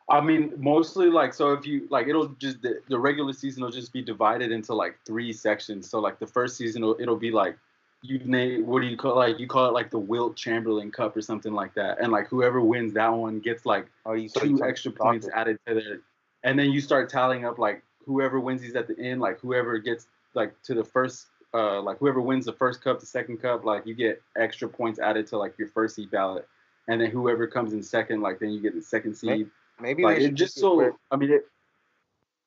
I 0.08 0.20
mean, 0.20 0.52
mostly 0.56 1.08
like 1.08 1.32
so. 1.32 1.52
If 1.52 1.64
you 1.66 1.86
like, 1.88 2.08
it'll 2.08 2.28
just 2.28 2.62
the, 2.62 2.80
the 2.88 2.98
regular 2.98 3.32
season 3.32 3.62
will 3.62 3.70
just 3.70 3.92
be 3.92 4.02
divided 4.02 4.50
into 4.50 4.74
like 4.74 4.96
three 5.06 5.32
sections. 5.32 5.88
So 5.88 6.00
like 6.00 6.18
the 6.18 6.26
first 6.26 6.56
season, 6.56 6.82
it'll, 6.82 6.96
it'll 7.00 7.16
be 7.16 7.30
like 7.30 7.56
you 8.02 8.18
name 8.24 8.66
what 8.66 8.80
do 8.80 8.88
you 8.88 8.96
call 8.96 9.14
like 9.14 9.38
you 9.38 9.46
call 9.46 9.66
it 9.66 9.72
like 9.72 9.90
the 9.90 9.98
Wilt 9.98 10.34
Chamberlain 10.34 10.90
Cup 10.90 11.16
or 11.16 11.20
something 11.20 11.52
like 11.52 11.74
that, 11.74 12.00
and 12.00 12.10
like 12.10 12.28
whoever 12.28 12.60
wins 12.60 12.94
that 12.94 13.08
one 13.08 13.40
gets 13.40 13.66
like 13.66 13.86
Oh, 14.06 14.14
you 14.14 14.28
two 14.28 14.64
extra 14.64 14.90
points 14.90 15.28
added 15.34 15.58
to 15.66 15.74
their, 15.74 16.00
and 16.42 16.58
then 16.58 16.70
you 16.70 16.80
start 16.80 17.08
tallying 17.08 17.44
up 17.44 17.58
like 17.58 17.82
whoever 18.04 18.40
wins 18.40 18.62
these 18.62 18.74
at 18.74 18.88
the 18.88 18.98
end, 18.98 19.20
like 19.20 19.38
whoever 19.40 19.78
gets 19.78 20.08
like 20.34 20.60
to 20.62 20.74
the 20.74 20.84
first, 20.84 21.26
uh, 21.54 21.80
like 21.82 21.98
whoever 21.98 22.20
wins 22.20 22.46
the 22.46 22.52
first 22.52 22.82
cup, 22.82 23.00
the 23.00 23.06
second 23.06 23.38
cup, 23.38 23.64
like 23.64 23.86
you 23.86 23.94
get 23.94 24.22
extra 24.36 24.68
points 24.68 24.98
added 24.98 25.26
to 25.28 25.38
like 25.38 25.58
your 25.58 25.68
first 25.68 25.96
seed 25.96 26.10
ballot, 26.10 26.48
and 26.88 27.00
then 27.00 27.10
whoever 27.10 27.46
comes 27.46 27.72
in 27.72 27.82
second, 27.82 28.20
like 28.20 28.38
then 28.38 28.50
you 28.50 28.60
get 28.60 28.74
the 28.74 28.82
second 28.82 29.14
seed. 29.14 29.50
Maybe 29.80 30.04
Like 30.04 30.18
it 30.18 30.22
should 30.22 30.36
just 30.36 30.58
so, 30.58 30.76
where- 30.76 30.94
I 31.10 31.16
mean, 31.16 31.30
it, 31.32 31.48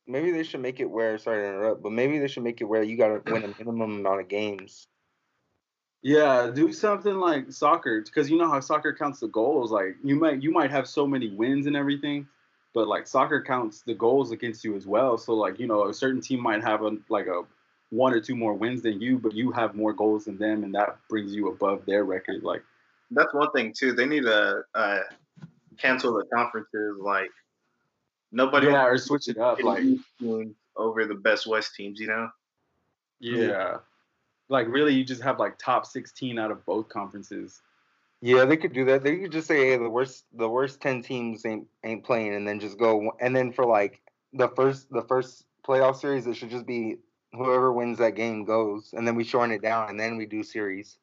maybe 0.07 0.31
they 0.31 0.43
should 0.43 0.61
make 0.61 0.79
it 0.79 0.85
where 0.89 1.17
sorry 1.17 1.41
to 1.41 1.47
interrupt, 1.47 1.81
but 1.83 1.91
maybe 1.91 2.19
they 2.19 2.27
should 2.27 2.43
make 2.43 2.61
it 2.61 2.65
where 2.65 2.83
you 2.83 2.97
gotta 2.97 3.21
win 3.25 3.43
a 3.43 3.47
minimum 3.47 3.99
amount 3.99 4.21
of 4.21 4.27
games. 4.27 4.87
Yeah, 6.01 6.51
do 6.53 6.73
something 6.73 7.15
like 7.15 7.51
soccer 7.51 8.01
because 8.01 8.29
you 8.29 8.37
know 8.37 8.49
how 8.49 8.59
soccer 8.59 8.93
counts 8.93 9.21
the 9.21 9.29
goals. 9.29 9.71
Like 9.71 9.95
you 10.03 10.15
might 10.17 10.43
you 10.43 10.51
might 10.51 10.69
have 10.69 10.87
so 10.87 11.07
many 11.07 11.29
wins 11.29 11.65
and 11.65 11.75
everything, 11.77 12.27
but 12.73 12.87
like 12.89 13.07
soccer 13.07 13.41
counts 13.41 13.81
the 13.81 13.93
goals 13.93 14.31
against 14.31 14.65
you 14.65 14.75
as 14.75 14.85
well. 14.85 15.17
So 15.17 15.33
like 15.33 15.59
you 15.59 15.67
know 15.67 15.87
a 15.87 15.93
certain 15.93 16.19
team 16.19 16.41
might 16.41 16.61
have 16.61 16.81
a 16.83 16.97
like 17.07 17.27
a 17.27 17.43
one 17.93 18.11
or 18.11 18.19
two 18.19 18.35
more 18.35 18.53
wins 18.55 18.81
than 18.81 18.99
you, 18.99 19.19
but 19.19 19.33
you 19.33 19.51
have 19.51 19.75
more 19.75 19.93
goals 19.93 20.25
than 20.25 20.37
them, 20.37 20.63
and 20.63 20.73
that 20.73 20.97
brings 21.07 21.33
you 21.33 21.49
above 21.49 21.85
their 21.85 22.03
record. 22.03 22.43
Like 22.43 22.63
that's 23.11 23.33
one 23.33 23.51
thing 23.51 23.71
too. 23.71 23.93
They 23.93 24.07
need 24.07 24.23
to 24.23 24.63
uh, 24.73 24.99
cancel 25.77 26.13
the 26.13 26.25
conferences. 26.33 26.97
Like 26.99 27.29
nobody 28.31 28.67
yeah, 28.67 28.85
or 28.85 28.97
switch 28.97 29.27
it 29.27 29.37
up. 29.37 29.61
Like 29.61 29.83
over 30.75 31.05
the 31.05 31.13
best 31.13 31.45
West 31.45 31.75
teams. 31.75 31.99
You 31.99 32.07
know. 32.07 32.29
yeah, 33.19 33.77
like 34.49 34.67
really 34.67 34.95
you 34.95 35.03
just 35.03 35.21
have 35.21 35.37
like 35.37 35.59
top 35.59 35.85
sixteen 35.85 36.39
out 36.39 36.49
of 36.49 36.65
both 36.65 36.89
conferences. 36.89 37.61
Yeah, 38.21 38.45
they 38.45 38.57
could 38.57 38.73
do 38.73 38.85
that. 38.85 39.03
They 39.03 39.17
could 39.17 39.31
just 39.31 39.47
say, 39.47 39.69
"Hey, 39.69 39.77
the 39.77 39.89
worst, 39.89 40.25
the 40.33 40.49
worst 40.49 40.81
ten 40.81 41.03
teams 41.03 41.45
ain't 41.45 41.67
ain't 41.83 42.03
playing," 42.03 42.33
and 42.33 42.47
then 42.47 42.59
just 42.59 42.79
go. 42.79 43.11
And 43.19 43.35
then 43.35 43.51
for 43.51 43.65
like 43.65 44.01
the 44.31 44.47
first, 44.47 44.89
the 44.89 45.03
first 45.03 45.45
playoff 45.67 45.97
series, 45.97 46.25
it 46.25 46.35
should 46.35 46.49
just 46.49 46.65
be 46.65 46.97
whoever 47.33 47.73
wins 47.73 47.97
that 47.97 48.15
game 48.15 48.45
goes, 48.45 48.93
and 48.93 49.07
then 49.07 49.15
we 49.15 49.23
shorten 49.23 49.53
it 49.53 49.61
down, 49.61 49.89
and 49.89 49.99
then 49.99 50.17
we 50.17 50.25
do 50.25 50.43
series. 50.43 50.97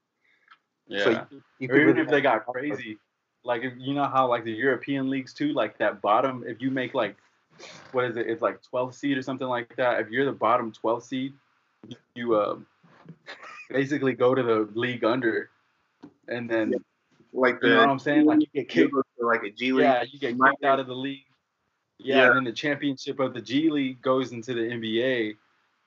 Yeah. 0.86 1.04
So 1.04 1.10
you, 1.10 1.42
you 1.58 1.68
or 1.68 1.76
even 1.76 1.86
really 1.88 2.00
if 2.00 2.08
they 2.08 2.20
got 2.20 2.46
crazy, 2.46 2.98
like 3.44 3.62
if, 3.62 3.72
you 3.78 3.94
know 3.94 4.04
how 4.04 4.28
like 4.28 4.44
the 4.44 4.52
European 4.52 5.10
leagues 5.10 5.32
too, 5.32 5.52
like 5.52 5.78
that 5.78 6.00
bottom, 6.00 6.44
if 6.46 6.60
you 6.60 6.70
make 6.70 6.94
like 6.94 7.16
what 7.92 8.04
is 8.04 8.16
it? 8.16 8.26
It's 8.26 8.42
like 8.42 8.60
12th 8.72 8.94
seed 8.94 9.18
or 9.18 9.22
something 9.22 9.46
like 9.46 9.74
that. 9.76 10.00
If 10.00 10.10
you're 10.10 10.24
the 10.24 10.32
bottom 10.32 10.72
12th 10.72 11.02
seed, 11.04 11.34
you 12.14 12.40
um 12.40 12.66
basically 13.68 14.12
go 14.12 14.34
to 14.34 14.42
the 14.42 14.68
league 14.74 15.04
under, 15.04 15.50
and 16.28 16.48
then 16.48 16.74
Like 17.32 17.60
the 17.60 17.68
you 17.68 17.74
know 17.74 17.80
what 17.80 17.90
I'm 17.90 17.98
saying? 17.98 18.26
Like 18.26 18.40
you 18.40 18.46
get 18.54 18.68
kicked. 18.68 18.92
go 18.92 19.02
like 19.20 19.42
a 19.42 19.50
G 19.50 19.72
League. 19.72 19.84
Yeah, 19.84 20.04
you 20.10 20.18
get 20.18 20.36
kicked 20.38 20.64
out 20.64 20.80
of 20.80 20.86
the 20.86 20.94
league. 20.94 21.24
Yeah, 21.98 22.16
Yeah. 22.16 22.26
and 22.28 22.36
then 22.36 22.44
the 22.44 22.52
championship 22.52 23.20
of 23.20 23.34
the 23.34 23.40
G 23.40 23.70
League 23.70 24.00
goes 24.02 24.32
into 24.32 24.54
the 24.54 24.62
NBA, 24.62 25.36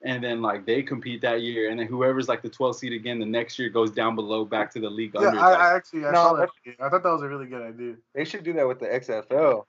and 0.03 0.23
then 0.23 0.41
like 0.41 0.65
they 0.65 0.83
compete 0.83 1.21
that 1.21 1.41
year, 1.41 1.69
and 1.69 1.79
then 1.79 1.87
whoever's 1.87 2.27
like 2.27 2.41
the 2.41 2.49
12th 2.49 2.75
seed 2.75 2.93
again 2.93 3.19
the 3.19 3.25
next 3.25 3.57
year 3.57 3.69
goes 3.69 3.89
down 3.91 4.15
below 4.15 4.43
back 4.45 4.71
to 4.73 4.79
the 4.79 4.89
league 4.89 5.11
Yeah, 5.15 5.27
under. 5.27 5.39
I, 5.39 5.49
like- 5.51 5.59
I 5.59 5.75
actually 5.75 6.05
I 6.05 6.11
No, 6.11 6.23
saw 6.23 6.33
that. 6.33 6.49
I 6.79 6.89
thought 6.89 7.03
that 7.03 7.11
was 7.11 7.21
a 7.21 7.27
really 7.27 7.45
good 7.47 7.61
idea. 7.61 7.95
They 8.13 8.25
should 8.25 8.43
do 8.43 8.53
that 8.53 8.67
with 8.67 8.79
the 8.79 8.87
XFL. 8.87 9.65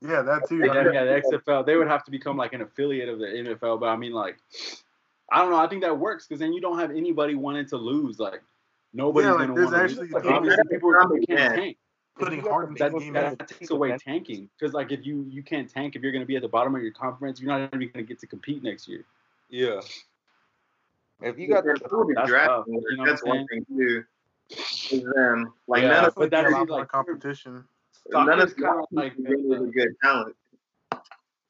Yeah, 0.00 0.22
that 0.22 0.48
too. 0.48 0.58
Yeah, 0.58 0.92
yeah, 0.92 1.04
the 1.04 1.22
XFL. 1.22 1.66
They 1.66 1.76
would 1.76 1.88
have 1.88 2.04
to 2.04 2.10
become 2.10 2.36
like 2.36 2.52
an 2.52 2.60
affiliate 2.60 3.08
of 3.08 3.18
the 3.18 3.26
NFL. 3.26 3.80
But 3.80 3.86
I 3.88 3.96
mean, 3.96 4.12
like, 4.12 4.38
I 5.30 5.38
don't 5.42 5.50
know. 5.50 5.58
I 5.58 5.66
think 5.68 5.82
that 5.82 5.98
works 5.98 6.26
because 6.26 6.40
then 6.40 6.52
you 6.52 6.60
don't 6.60 6.78
have 6.78 6.90
anybody 6.90 7.34
wanting 7.34 7.66
to 7.66 7.76
lose. 7.76 8.18
Like, 8.18 8.42
nobody's 8.92 9.26
Yeah, 9.26 9.32
like, 9.34 9.48
gonna 9.48 9.60
want 9.62 9.74
to 9.74 9.82
actually 9.82 10.02
lose. 10.02 10.12
Like, 10.12 10.22
people- 10.22 10.36
obviously, 10.36 10.64
people, 10.70 10.92
people 10.94 11.16
can't 11.26 11.28
Yeah. 11.28 11.48
tank. 11.56 11.76
Putting 12.16 12.38
If 12.38 12.44
you 12.44 12.50
got 12.50 12.50
heart 12.52 12.68
the 12.70 12.74
That, 12.78 12.98
game. 12.98 13.12
that 13.12 13.46
takes 13.48 13.70
away 13.70 13.96
tanking 13.96 14.50
because, 14.58 14.74
like, 14.74 14.90
if 14.90 15.06
you 15.06 15.24
you 15.30 15.42
can't 15.44 15.70
tank 15.70 15.94
if 15.94 16.02
you're 16.02 16.10
gonna 16.10 16.26
be 16.26 16.34
at 16.34 16.42
the 16.42 16.48
bottom 16.48 16.74
of 16.74 16.82
your 16.82 16.90
conference, 16.90 17.40
you're 17.40 17.56
not 17.56 17.72
even 17.72 17.90
gonna 17.92 18.02
get 18.04 18.18
to 18.20 18.26
compete 18.26 18.62
next 18.62 18.88
year. 18.88 19.04
Yeah. 19.48 19.80
If 21.20 21.38
you 21.38 21.48
got 21.48 21.64
And 21.66 21.78
the, 21.80 21.88
who 21.88 22.12
That's 22.14 22.28
draft 22.28 22.48
tough, 22.48 22.64
order, 22.68 22.86
you 22.90 22.96
know 22.98 23.06
that's 23.06 23.24
one 23.24 23.46
thing 23.48 23.64
too. 23.68 24.04
Is 24.50 25.02
them 25.14 25.52
like 25.66 25.82
Yeah, 25.82 25.88
none 25.88 26.04
of 26.06 26.14
but 26.14 26.20
But 26.22 26.30
that's 26.30 26.48
a 26.48 26.56
lot 26.56 26.60
like- 26.60 26.68
more 26.68 26.86
competition. 26.86 27.64
none 28.10 28.28
of 28.40 28.48
Soccer's 28.50 28.54
kind 28.54 28.78
of 28.80 28.86
like 28.92 29.16
teams 29.16 29.28
really 29.28 29.66
the, 29.66 29.72
good 29.72 29.88
talent. 30.02 30.36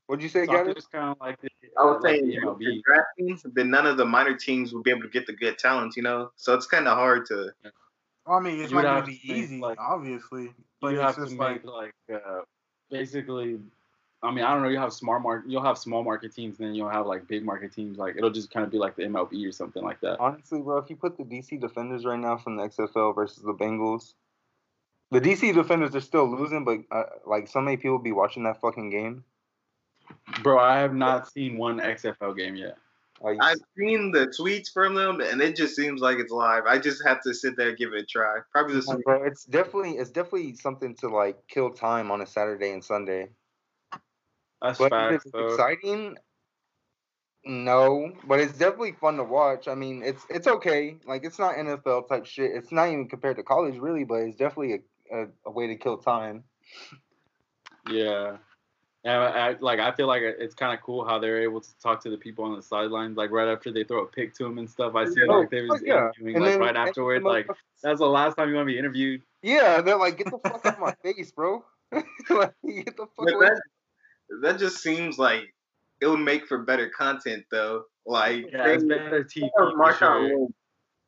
what'd 0.06 0.22
you 0.22 0.28
say, 0.28 0.46
Gavin? 0.46 0.68
soccer's 0.68 0.86
kind 0.86 1.10
of 1.10 1.16
like 1.20 1.40
the, 1.40 1.48
I 1.78 1.84
was 1.84 2.02
like 2.02 2.14
saying 2.16 2.28
the 2.28 2.36
if 2.38 2.42
MLB. 2.42 2.58
the 2.58 2.82
draft 2.84 3.54
then 3.54 3.70
none 3.70 3.86
of 3.86 3.96
the 3.98 4.04
minor 4.04 4.34
teams 4.34 4.72
would 4.72 4.82
be 4.84 4.90
able 4.90 5.02
to 5.02 5.08
get 5.08 5.26
the 5.26 5.34
good 5.34 5.58
talent, 5.58 5.96
you 5.96 6.02
know. 6.02 6.32
So 6.36 6.54
it's 6.54 6.66
kind 6.66 6.88
of 6.88 6.96
hard 6.96 7.26
to. 7.26 7.52
I 8.26 8.40
mean, 8.40 8.60
it's 8.60 8.70
You 8.70 8.76
not 8.82 9.02
gonna 9.02 9.06
be 9.06 9.20
easy, 9.22 9.60
like- 9.60 9.78
obviously, 9.78 10.52
but 10.80 10.88
you 10.88 10.96
it's 11.00 11.02
have 11.04 11.14
to 11.16 11.20
just 11.22 11.32
make 11.32 11.62
like 11.64 11.94
like, 12.08 12.22
uh, 12.26 12.40
basically. 12.90 13.60
I 14.22 14.32
mean, 14.32 14.44
I 14.44 14.52
don't 14.52 14.62
know. 14.62 14.68
You 14.68 14.78
have 14.78 14.92
smart 14.92 15.22
market. 15.22 15.48
You'll 15.48 15.62
have 15.62 15.78
small 15.78 16.02
market 16.02 16.34
teams, 16.34 16.58
and 16.58 16.68
then 16.68 16.74
you'll 16.74 16.88
have 16.88 17.06
like 17.06 17.28
big 17.28 17.44
market 17.44 17.72
teams. 17.72 17.98
Like 17.98 18.16
it'll 18.16 18.30
just 18.30 18.50
kind 18.50 18.64
of 18.64 18.72
be 18.72 18.78
like 18.78 18.96
the 18.96 19.04
MLB 19.04 19.48
or 19.48 19.52
something 19.52 19.82
like 19.82 20.00
that. 20.00 20.18
Honestly, 20.18 20.60
bro, 20.60 20.78
if 20.78 20.90
you 20.90 20.96
put 20.96 21.16
the 21.16 21.24
DC 21.24 21.60
Defenders 21.60 22.04
right 22.04 22.18
now 22.18 22.36
from 22.36 22.56
the 22.56 22.64
XFL 22.64 23.14
versus 23.14 23.42
the 23.42 23.54
Bengals, 23.54 24.14
the 25.12 25.20
DC 25.20 25.54
Defenders 25.54 25.94
are 25.94 26.00
still 26.00 26.28
losing, 26.28 26.64
but 26.64 26.80
uh, 26.90 27.04
like 27.26 27.46
so 27.46 27.60
many 27.60 27.76
people 27.76 27.98
be 27.98 28.12
watching 28.12 28.42
that 28.42 28.60
fucking 28.60 28.90
game. 28.90 29.22
Bro, 30.42 30.58
I 30.58 30.78
have 30.78 30.94
not 30.94 31.30
seen 31.30 31.56
one 31.56 31.78
XFL 31.78 32.36
game 32.36 32.56
yet. 32.56 32.76
Like, 33.20 33.36
I've 33.40 33.58
seen 33.76 34.12
the 34.12 34.26
tweets 34.26 34.72
from 34.72 34.94
them, 34.94 35.20
and 35.20 35.40
it 35.40 35.56
just 35.56 35.74
seems 35.74 36.00
like 36.00 36.18
it's 36.18 36.30
live. 36.30 36.64
I 36.66 36.78
just 36.78 37.04
have 37.04 37.20
to 37.22 37.34
sit 37.34 37.56
there 37.56 37.70
and 37.70 37.78
give 37.78 37.92
it 37.92 38.02
a 38.02 38.06
try. 38.06 38.38
Probably 38.52 38.74
this. 38.74 38.86
Like, 38.86 39.02
bro, 39.02 39.24
it's 39.24 39.44
definitely 39.44 39.98
it's 39.98 40.10
definitely 40.10 40.54
something 40.54 40.94
to 40.96 41.08
like 41.08 41.36
kill 41.48 41.70
time 41.70 42.10
on 42.10 42.20
a 42.20 42.26
Saturday 42.26 42.70
and 42.70 42.82
Sunday. 42.82 43.28
That's 44.62 44.78
But 44.78 45.12
is 45.14 45.24
it 45.26 45.32
though. 45.32 45.46
exciting? 45.48 46.16
No, 47.44 48.12
but 48.26 48.40
it's 48.40 48.52
definitely 48.58 48.92
fun 48.92 49.16
to 49.16 49.24
watch. 49.24 49.68
I 49.68 49.74
mean, 49.74 50.02
it's 50.04 50.22
it's 50.28 50.46
okay. 50.46 50.96
Like 51.06 51.24
it's 51.24 51.38
not 51.38 51.54
NFL 51.54 52.08
type 52.08 52.26
shit. 52.26 52.50
It's 52.54 52.72
not 52.72 52.88
even 52.88 53.08
compared 53.08 53.36
to 53.36 53.42
college, 53.42 53.78
really, 53.78 54.04
but 54.04 54.16
it's 54.16 54.36
definitely 54.36 54.82
a, 55.12 55.16
a, 55.22 55.26
a 55.46 55.50
way 55.50 55.66
to 55.68 55.76
kill 55.76 55.96
time. 55.98 56.44
Yeah. 57.90 58.36
And 59.04 59.14
I, 59.14 59.50
I, 59.50 59.56
like 59.60 59.78
I 59.78 59.92
feel 59.92 60.08
like 60.08 60.22
it's 60.22 60.54
kind 60.54 60.74
of 60.76 60.82
cool 60.84 61.04
how 61.06 61.18
they're 61.18 61.40
able 61.40 61.60
to 61.60 61.78
talk 61.78 62.02
to 62.02 62.10
the 62.10 62.18
people 62.18 62.44
on 62.44 62.56
the 62.56 62.60
sidelines, 62.62 63.16
like 63.16 63.30
right 63.30 63.48
after 63.48 63.70
they 63.72 63.84
throw 63.84 64.02
a 64.02 64.06
pick 64.06 64.34
to 64.34 64.44
them 64.44 64.58
and 64.58 64.68
stuff. 64.68 64.94
I 64.96 65.06
see 65.06 65.22
Oh, 65.26 65.38
like 65.40 65.50
they 65.50 65.62
was 65.62 65.80
oh, 65.80 65.86
yeah. 65.86 65.94
interviewing 66.10 66.34
And 66.36 66.44
like 66.44 66.52
then- 66.54 66.60
right 66.60 66.68
and 66.70 66.76
then 66.76 66.88
afterwards, 66.88 67.22
the 67.22 67.28
like 67.28 67.46
that's 67.82 68.00
the 68.00 68.06
last 68.06 68.34
time 68.36 68.48
you 68.50 68.56
want 68.56 68.66
to 68.66 68.72
be 68.72 68.78
interviewed. 68.78 69.22
yeah, 69.42 69.80
they're 69.80 69.96
like, 69.96 70.18
get 70.18 70.26
the 70.30 70.38
fuck 70.42 70.66
out 70.66 70.74
of 70.74 70.80
my 70.80 70.94
face, 71.02 71.30
bro. 71.30 71.64
like, 71.92 72.52
get 72.66 72.96
the 72.96 73.06
fuck 73.06 73.24
But 73.24 73.34
away. 73.34 73.48
That 74.42 74.58
just 74.58 74.78
seems 74.78 75.18
like 75.18 75.52
it 76.00 76.06
would 76.06 76.20
make 76.20 76.46
for 76.46 76.58
better 76.58 76.88
content, 76.90 77.44
though. 77.50 77.84
Like 78.06 78.50
Yeah, 78.52 78.76
they- 78.76 78.86
better 78.86 79.24
TV 79.24 79.48
Marshawn 79.58 80.28
sure. 80.28 80.48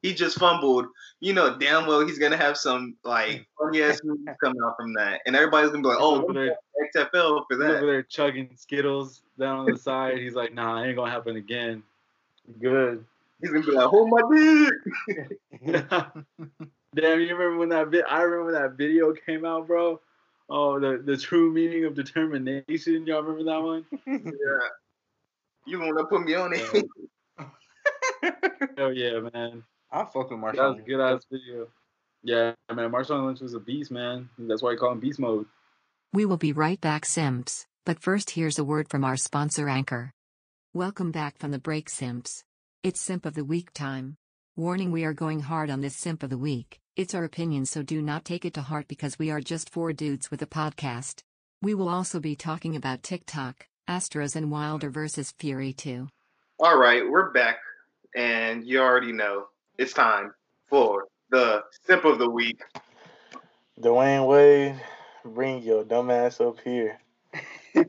He 0.02 0.14
just 0.14 0.38
fumbled. 0.38 0.86
You 1.20 1.34
know 1.34 1.58
damn 1.58 1.86
well 1.86 2.06
he's 2.06 2.18
gonna 2.18 2.36
have 2.36 2.56
some 2.56 2.96
like 3.04 3.46
funny 3.58 3.82
ass 3.82 4.00
movies 4.02 4.34
coming 4.42 4.60
out 4.64 4.74
from 4.78 4.94
that, 4.94 5.20
and 5.26 5.36
everybody's 5.36 5.70
gonna 5.70 5.82
be 5.82 5.88
like, 5.88 5.98
"Oh, 6.00 6.32
there, 6.32 6.56
XFL 6.94 7.44
for 7.46 7.56
he's 7.56 7.60
over 7.60 7.72
that." 7.74 7.80
there 7.82 8.02
chugging 8.04 8.48
Skittles 8.56 9.20
down 9.38 9.58
on 9.60 9.66
the 9.66 9.76
side. 9.88 10.16
He's 10.18 10.34
like, 10.34 10.54
nah, 10.54 10.82
ain't 10.82 10.96
gonna 10.96 11.10
happen 11.10 11.36
again. 11.36 11.82
Good. 12.60 13.04
He's 13.42 13.50
gonna 13.50 13.64
be 13.64 13.72
like, 13.72 13.86
"Hold 13.88 14.08
my 14.08 14.22
dick." 14.32 15.30
Damn, 16.94 17.20
you 17.20 17.36
remember 17.36 17.58
when 17.58 17.68
that 17.68 17.88
vid- 17.88 18.04
I 18.08 18.22
remember 18.22 18.52
when 18.52 18.54
that 18.62 18.72
video 18.78 19.12
came 19.12 19.44
out, 19.44 19.66
bro. 19.66 20.00
Oh, 20.50 20.80
the 20.80 21.00
the 21.04 21.16
true 21.16 21.52
meaning 21.52 21.84
of 21.84 21.94
determination. 21.94 23.06
Y'all 23.06 23.22
remember 23.22 23.44
that 23.44 23.62
one? 23.62 23.86
yeah. 24.06 24.68
You 25.64 25.78
wanna 25.78 26.04
put 26.04 26.24
me 26.24 26.34
on 26.34 26.52
it? 26.52 26.86
Hell 28.76 28.92
yeah, 28.92 29.20
man. 29.32 29.62
I 29.92 30.04
fuck 30.04 30.30
with 30.30 30.40
That 30.40 30.56
was 30.56 30.78
a 30.78 30.82
good 30.82 31.00
ass 31.00 31.24
video. 31.30 31.68
Yeah, 32.22 32.52
man. 32.74 32.90
Marshawn 32.90 33.26
Lynch 33.26 33.40
was 33.40 33.54
a 33.54 33.60
beast, 33.60 33.92
man. 33.92 34.28
That's 34.38 34.62
why 34.62 34.72
I 34.72 34.76
call 34.76 34.92
him 34.92 35.00
beast 35.00 35.20
mode. 35.20 35.46
We 36.12 36.24
will 36.24 36.36
be 36.36 36.52
right 36.52 36.80
back, 36.80 37.06
Simps, 37.06 37.66
but 37.86 38.00
first 38.00 38.30
here's 38.30 38.58
a 38.58 38.64
word 38.64 38.88
from 38.88 39.04
our 39.04 39.16
sponsor 39.16 39.68
Anchor. 39.68 40.12
Welcome 40.74 41.12
back 41.12 41.38
from 41.38 41.52
the 41.52 41.60
break, 41.60 41.88
Simps. 41.88 42.42
It's 42.82 43.00
Simp 43.00 43.24
of 43.24 43.34
the 43.34 43.44
Week 43.44 43.72
time. 43.72 44.16
Warning 44.56 44.90
we 44.90 45.04
are 45.04 45.12
going 45.12 45.40
hard 45.40 45.70
on 45.70 45.80
this 45.80 45.96
Simp 45.96 46.24
of 46.24 46.30
the 46.30 46.38
Week. 46.38 46.80
It's 47.00 47.14
our 47.14 47.24
opinion, 47.24 47.64
so 47.64 47.82
do 47.82 48.02
not 48.02 48.26
take 48.26 48.44
it 48.44 48.52
to 48.52 48.60
heart 48.60 48.86
because 48.86 49.18
we 49.18 49.30
are 49.30 49.40
just 49.40 49.70
four 49.70 49.94
dudes 49.94 50.30
with 50.30 50.42
a 50.42 50.46
podcast. 50.46 51.22
We 51.62 51.72
will 51.72 51.88
also 51.88 52.20
be 52.20 52.36
talking 52.36 52.76
about 52.76 53.02
TikTok, 53.02 53.68
Astros, 53.88 54.36
and 54.36 54.50
Wilder 54.50 54.90
versus 54.90 55.32
Fury 55.38 55.72
too. 55.72 56.08
All 56.58 56.76
right, 56.76 57.02
we're 57.08 57.30
back, 57.30 57.56
and 58.14 58.66
you 58.66 58.80
already 58.80 59.12
know 59.12 59.46
it's 59.78 59.94
time 59.94 60.34
for 60.68 61.06
the 61.30 61.64
sip 61.86 62.04
of 62.04 62.18
the 62.18 62.28
week. 62.28 62.60
Dwyane 63.80 64.26
Wade, 64.28 64.78
bring 65.24 65.62
your 65.62 65.84
dumb 65.84 66.10
ass 66.10 66.38
up 66.38 66.60
here. 66.62 66.98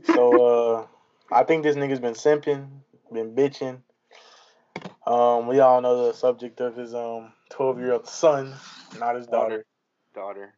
So 0.06 0.86
uh 1.34 1.36
I 1.36 1.44
think 1.44 1.64
this 1.64 1.76
nigga's 1.76 2.00
been 2.00 2.14
simping, 2.14 2.70
been 3.12 3.36
bitching. 3.36 3.82
Um, 5.06 5.48
we 5.48 5.60
all 5.60 5.82
know 5.82 6.08
the 6.08 6.14
subject 6.14 6.62
of 6.62 6.78
his 6.78 6.96
um 6.96 7.34
twelve 7.52 7.80
year 7.80 7.94
old 7.94 8.08
son, 8.08 8.54
not 9.00 9.16
his 9.16 9.28
daughter. 9.28 9.66
Daughter. 10.16 10.54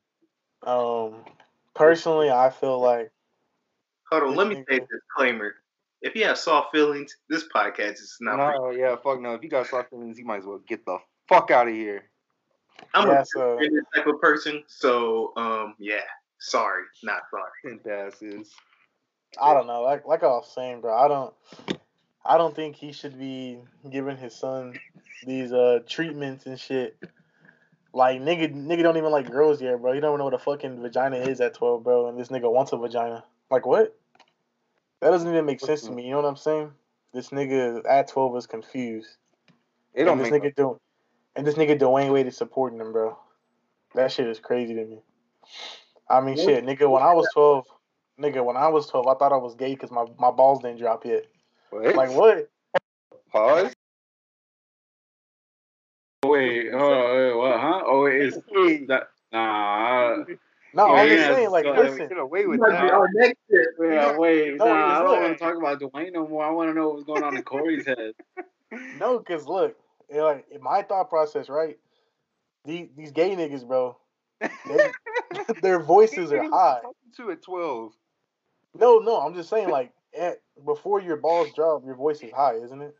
Um 0.65 1.15
personally 1.75 2.29
I 2.31 2.49
feel 2.49 2.79
like 2.79 3.11
Hold 4.11 4.23
on, 4.23 4.35
let 4.35 4.47
me 4.47 4.63
say 4.69 4.77
a 4.77 4.79
disclaimer. 4.79 5.55
If 6.01 6.15
you 6.15 6.25
have 6.25 6.37
soft 6.37 6.71
feelings, 6.71 7.15
this 7.29 7.45
podcast 7.53 7.93
is 7.93 8.17
not 8.21 8.35
for 8.35 8.73
you. 8.73 8.77
No, 8.81 8.87
yeah, 8.89 8.95
fuck 8.97 9.19
no. 9.21 9.33
If 9.33 9.43
you 9.43 9.49
got 9.49 9.67
soft 9.67 9.89
feelings, 9.89 10.19
you 10.19 10.25
might 10.25 10.39
as 10.39 10.45
well 10.45 10.59
get 10.67 10.85
the 10.85 10.97
fuck 11.27 11.49
out 11.49 11.67
of 11.67 11.73
here. 11.73 12.03
I'm 12.93 13.07
Yeah, 13.07 13.21
a 13.21 13.25
so- 13.25 13.59
type 13.95 14.05
of 14.07 14.19
person, 14.21 14.63
so 14.67 15.31
um, 15.37 15.75
yeah, 15.79 16.01
sorry, 16.39 16.83
not 17.03 17.21
sorry. 17.31 17.49
Pimp 17.63 17.87
asses. 17.87 18.53
I 19.41 19.53
don't 19.53 19.65
know, 19.65 19.81
like 19.81 20.05
like 20.05 20.21
I 20.23 20.27
was 20.27 20.51
saying, 20.53 20.81
bro, 20.81 20.93
I 20.95 21.07
don't 21.07 21.33
I 22.25 22.37
don't 22.37 22.55
think 22.55 22.75
he 22.75 22.91
should 22.91 23.17
be 23.19 23.59
giving 23.89 24.17
his 24.17 24.35
son 24.35 24.73
these 25.25 25.51
uh 25.51 25.79
treatments 25.87 26.45
and 26.45 26.59
shit. 26.59 26.97
Like 27.93 28.21
nigga 28.21 28.53
nigga 28.53 28.83
don't 28.83 28.97
even 28.97 29.11
like 29.11 29.29
girls 29.29 29.61
yet, 29.61 29.81
bro. 29.81 29.93
You 29.93 30.01
don't 30.01 30.17
know 30.17 30.23
what 30.25 30.33
a 30.33 30.39
fucking 30.39 30.81
vagina 30.81 31.17
is 31.17 31.41
at 31.41 31.53
twelve, 31.53 31.83
bro, 31.83 32.07
and 32.07 32.19
this 32.19 32.29
nigga 32.29 32.51
wants 32.51 32.71
a 32.71 32.77
vagina. 32.77 33.23
Like 33.51 33.65
what? 33.65 33.95
That 35.01 35.11
doesn't 35.11 35.29
even 35.29 35.45
make 35.45 35.59
sense 35.59 35.81
to 35.81 35.91
me, 35.91 36.05
you 36.05 36.11
know 36.11 36.21
what 36.21 36.29
I'm 36.29 36.37
saying? 36.37 36.71
This 37.13 37.29
nigga 37.29 37.81
at 37.87 38.07
twelve 38.07 38.35
is 38.37 38.47
confused. 38.47 39.17
It 39.93 40.05
don't 40.05 40.13
and 40.13 40.25
this 40.25 40.31
make 40.31 40.43
nigga 40.43 40.55
do 40.55 40.79
and 41.35 41.45
this 41.45 41.55
nigga 41.55 41.79
Dwyane 41.79 42.11
Wade 42.11 42.27
is 42.27 42.37
supporting 42.37 42.79
him, 42.79 42.93
bro. 42.93 43.17
That 43.95 44.11
shit 44.11 44.27
is 44.27 44.39
crazy 44.39 44.73
to 44.75 44.85
me. 44.85 44.99
I 46.09 46.21
mean, 46.21 46.37
shit, 46.37 46.65
nigga. 46.65 46.89
When 46.89 47.03
I 47.03 47.13
was 47.13 47.27
twelve, 47.33 47.65
nigga, 48.19 48.43
when 48.43 48.57
I 48.57 48.69
was 48.69 48.87
twelve, 48.87 49.07
I 49.07 49.15
thought 49.15 49.33
I 49.33 49.37
was 49.37 49.55
gay 49.55 49.73
because 49.73 49.91
my, 49.91 50.05
my 50.19 50.31
balls 50.31 50.61
didn't 50.61 50.79
drop 50.79 51.05
yet. 51.05 51.25
What? 51.73 51.95
Like 51.95 52.11
what? 52.11 52.49
Pause. 53.31 53.73
Wait, 56.25 56.71
hold 56.71 56.81
on, 56.93 57.15
wait, 57.17 57.35
what? 57.35 57.59
Huh? 57.59 57.81
Oh, 57.85 58.03
wait, 58.03 58.21
is 58.21 58.37
that? 58.87 59.07
Nah. 59.31 60.17
No, 60.75 60.87
Yeah, 60.87 61.01
I'm 61.01 61.09
just 61.09 61.25
saying, 61.27 61.49
like, 61.51 61.65
so- 61.65 61.71
listen, 61.73 62.07
get 62.07 62.17
away 62.17 62.41
You 62.41 62.49
with 62.49 62.61
that. 62.61 62.91
our 62.93 63.09
next 63.13 63.39
shit. 63.51 63.67
Yeah, 63.81 64.17
wait, 64.17 64.55
No, 64.57 64.65
nah, 64.65 64.99
I 64.99 65.03
don't 65.03 65.11
not. 65.13 65.21
want 65.21 65.37
to 65.37 65.43
talk 65.43 65.57
about 65.57 65.79
Dwyane 65.81 66.13
no 66.13 66.27
more. 66.27 66.45
I 66.45 66.49
want 66.51 66.69
to 66.69 66.73
know 66.73 66.89
what's 66.89 67.03
going 67.03 67.23
on 67.23 67.35
in 67.35 67.43
Corey's 67.43 67.85
head. 67.85 68.13
no, 68.99 69.19
cause 69.19 69.45
look, 69.47 69.75
it, 70.09 70.21
like 70.21 70.45
in 70.49 70.61
my 70.63 70.81
thought 70.81 71.09
process, 71.09 71.49
right? 71.49 71.77
These 72.65 72.87
these 72.95 73.11
gay 73.11 73.35
niggas, 73.35 73.67
bro, 73.67 73.97
they, 74.39 74.51
their 75.61 75.79
voices 75.79 76.31
are 76.31 76.43
high. 76.43 76.79
Two 77.15 77.29
at 77.31 77.41
twelve. 77.43 77.93
No, 78.73 78.99
no, 78.99 79.19
I'm 79.21 79.35
just 79.35 79.49
saying, 79.49 79.69
like, 79.69 79.91
at, 80.19 80.41
before 80.65 81.01
your 81.01 81.17
balls 81.17 81.49
drop, 81.55 81.83
your 81.85 81.95
voice 81.95 82.21
is 82.21 82.31
high, 82.31 82.55
isn't 82.55 82.81
it? 82.81 82.95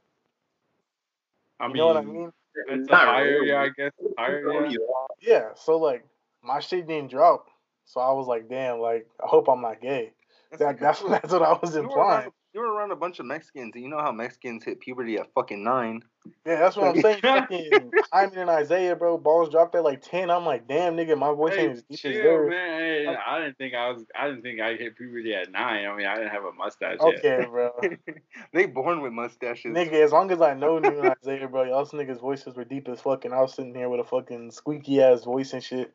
I 1.59 1.67
You 1.67 1.73
mean, 1.73 1.77
know 1.77 1.87
what 1.87 1.97
I 1.97 2.01
mean? 2.01 2.31
it's 2.67 2.89
Not 2.89 3.07
higher, 3.07 3.25
really. 3.25 3.49
yeah, 3.49 3.61
I 3.61 3.69
guess. 3.75 3.91
Higher, 4.17 4.67
yeah. 4.69 4.77
Yeah. 5.21 5.49
So 5.55 5.77
like, 5.77 6.05
my 6.43 6.59
shit 6.59 6.87
didn't 6.87 7.11
drop, 7.11 7.47
so 7.85 7.99
I 8.01 8.11
was 8.11 8.27
like, 8.27 8.49
damn, 8.49 8.79
like, 8.79 9.07
I 9.23 9.27
hope 9.27 9.47
I'm 9.47 9.61
not 9.61 9.81
gay. 9.81 10.13
That, 10.59 10.79
that's 10.79 11.01
that's 11.09 11.31
what 11.31 11.41
I 11.41 11.53
was 11.61 11.73
You 11.75 11.81
were, 11.83 11.87
around, 11.87 11.89
implying. 11.89 12.31
you 12.53 12.59
were 12.61 12.73
around 12.73 12.91
a 12.91 12.95
bunch 12.95 13.19
of 13.19 13.25
Mexicans, 13.25 13.71
and 13.75 13.83
you 13.83 13.89
know 13.89 13.99
how 13.99 14.11
Mexicans 14.11 14.63
hit 14.63 14.79
puberty 14.81 15.17
at 15.17 15.33
fucking 15.33 15.63
nine. 15.63 16.01
Yeah, 16.45 16.59
that's 16.59 16.75
what 16.75 16.87
I'm 16.87 17.01
saying. 17.01 17.19
Fucking 17.21 17.91
Hyman 18.11 18.37
and 18.37 18.49
Isaiah, 18.49 18.95
bro, 18.95 19.17
balls 19.17 19.49
dropped 19.49 19.75
at 19.75 19.83
like 19.83 20.01
ten. 20.01 20.29
I'm 20.29 20.45
like, 20.45 20.67
damn, 20.67 20.95
nigga, 20.95 21.17
my 21.17 21.33
voice 21.33 21.55
Hey, 21.55 21.63
ain't 21.63 21.73
as 21.73 21.83
deep 21.83 21.93
as 21.93 21.99
chill, 21.99 22.49
man. 22.49 22.79
Hey, 22.79 23.07
I 23.07 23.39
didn't 23.39 23.57
think 23.57 23.73
I 23.73 23.89
was. 23.91 24.03
I 24.17 24.27
didn't 24.27 24.41
think 24.41 24.59
I 24.59 24.75
hit 24.75 24.97
puberty 24.97 25.33
at 25.33 25.51
nine. 25.51 25.85
I 25.85 25.95
mean, 25.95 26.05
I 26.05 26.15
didn't 26.15 26.31
have 26.31 26.43
a 26.43 26.51
mustache 26.51 26.97
yet. 26.99 27.25
Okay, 27.25 27.45
bro. 27.49 27.71
they 28.53 28.65
born 28.65 29.01
with 29.01 29.13
mustaches. 29.13 29.73
Nigga, 29.73 30.03
as 30.03 30.11
long 30.11 30.31
as 30.31 30.41
I 30.41 30.53
know 30.53 30.77
you 30.81 30.99
and 30.99 31.15
Isaiah, 31.21 31.47
bro, 31.47 31.63
y'all 31.63 31.85
niggas' 31.85 32.19
voices 32.19 32.55
were 32.55 32.65
deep 32.65 32.89
as 32.89 32.99
fuck, 32.99 33.23
and 33.23 33.33
I 33.33 33.41
was 33.41 33.53
sitting 33.53 33.73
here 33.73 33.87
with 33.87 34.01
a 34.01 34.05
fucking 34.05 34.51
squeaky 34.51 35.01
ass 35.01 35.23
voice 35.23 35.53
and 35.53 35.63
shit. 35.63 35.93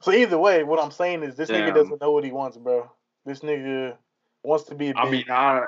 So 0.00 0.12
either 0.12 0.38
way, 0.38 0.64
what 0.64 0.82
I'm 0.82 0.90
saying 0.90 1.22
is 1.22 1.34
this 1.34 1.48
nigga 1.48 1.74
doesn't 1.74 2.00
know 2.00 2.12
what 2.12 2.24
he 2.24 2.30
wants, 2.30 2.58
bro. 2.58 2.90
This 3.24 3.40
nigga 3.40 3.96
wants 4.42 4.64
to 4.64 4.74
be 4.74 4.90
a 4.90 4.94
I 4.94 5.04
big. 5.04 5.12
mean, 5.12 5.24
I, 5.30 5.64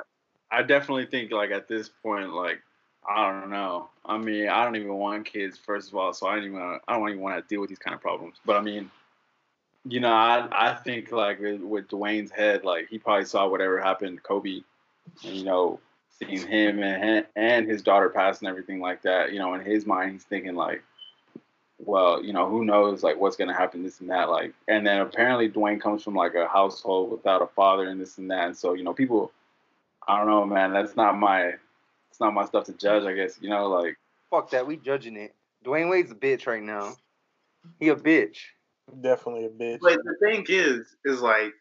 I 0.51 0.63
definitely 0.63 1.07
think 1.07 1.33
like 1.33 1.53
at 1.53 1.69
this 1.69 1.89
point, 2.03 2.35
like 2.35 2.61
I 3.09 3.31
don't 3.31 3.51
know. 3.51 3.89
I 4.05 4.19
mean, 4.19 4.49
I 4.49 4.65
don't 4.65 4.77
even 4.77 4.95
want 4.95 5.27
kids 5.27 5.59
first 5.59 5.91
of 5.91 5.97
all, 5.97 6.13
so 6.13 6.27
I 6.27 6.37
don't 6.37 6.45
even. 6.45 6.79
I 6.87 6.99
don't 6.99 7.09
even 7.09 7.21
want 7.21 7.37
to 7.37 7.49
deal 7.55 7.61
with 7.61 7.69
these 7.69 7.79
kind 7.79 7.95
of 7.95 8.01
problems. 8.01 8.37
But 8.45 8.57
I 8.57 8.63
mean, 8.63 8.91
you 9.85 10.01
know, 10.01 10.13
I 10.13 10.49
I 10.51 10.75
think 10.75 11.13
like 11.13 11.41
with, 11.41 11.89
Dwyane's 11.89 12.31
head, 12.31 12.65
like 12.65 12.89
he 12.89 12.99
probably 12.99 13.25
saw 13.25 13.49
whatever 13.49 13.81
happened 13.81 14.19
to 14.19 14.23
Kobe, 14.23 14.61
and 15.25 15.37
you 15.37 15.45
know, 15.45 15.81
seeing 16.19 16.47
him 16.47 16.83
and 16.83 17.27
and 17.37 17.69
his 17.69 17.83
daughter 17.83 18.09
pass 18.09 18.41
and 18.41 18.49
everything 18.49 18.81
like 18.81 19.03
that. 19.03 19.33
You 19.33 19.39
know, 19.39 19.55
in 19.55 19.61
his 19.61 19.87
mind, 19.87 20.13
he's 20.13 20.25
thinking 20.25 20.55
like. 20.55 20.83
Well, 21.79 22.25
you 22.25 22.33
know, 22.33 22.49
who 22.49 22.65
knows 22.65 23.03
like 23.03 23.19
what's 23.19 23.37
gonna 23.37 23.53
happen, 23.53 23.83
this 23.83 24.01
and 24.01 24.09
that, 24.09 24.31
like, 24.31 24.55
and 24.67 24.87
then 24.87 25.03
apparently 25.03 25.51
Dwyane 25.51 25.79
comes 25.79 26.03
from 26.03 26.15
like 26.15 26.35
a 26.35 26.49
household 26.49 27.11
without 27.11 27.43
a 27.43 27.47
father 27.49 27.91
and 27.91 28.01
this 28.01 28.17
and 28.17 28.31
that, 28.31 28.47
and 28.47 28.57
so 28.57 28.73
you 28.73 28.83
know, 28.83 28.95
people 28.95 29.31
I 30.09 30.19
don't 30.19 30.29
know, 30.29 30.45
man. 30.47 30.73
That's 30.73 30.97
not 30.97 31.19
my. 31.19 31.55
It's 32.17 32.21
not 32.23 32.33
my 32.33 32.47
stuff 32.47 32.65
to 32.65 32.73
judge. 32.73 33.05
I 33.05 33.13
guess 33.13 33.39
you 33.43 33.51
know, 33.51 33.67
like 33.69 33.95
Fuck 34.31 34.49
that. 34.49 34.67
We 34.67 34.79
judging 34.79 35.19
it. 35.19 35.35
Dwyane 35.67 35.91
Wade's 35.91 36.13
a 36.13 36.15
bitch 36.15 36.47
right 36.47 36.63
now. 36.63 36.97
He 37.79 37.91
a 37.91 37.95
bitch. 37.95 38.39
definitely 39.03 39.45
a 39.45 39.51
bitch. 39.51 39.81
But 39.83 39.99
the 40.03 40.15
thing 40.23 40.47
is, 40.49 40.97
is 41.05 41.21
like, 41.21 41.53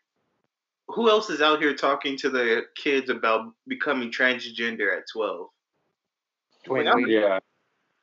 who 0.87 1.09
else 1.09 1.29
is 1.29 1.41
out 1.41 1.59
here 1.59 1.75
talking 1.75 2.15
to 2.19 2.29
the 2.29 2.61
kids 2.77 3.09
about 3.09 3.51
becoming 3.67 4.13
transgender 4.13 4.95
at 4.97 5.03
twelve? 5.11 5.47
Dwyane 6.65 6.87
I'm- 6.87 6.95
Wade. 6.95 7.09
yeah, 7.09 7.39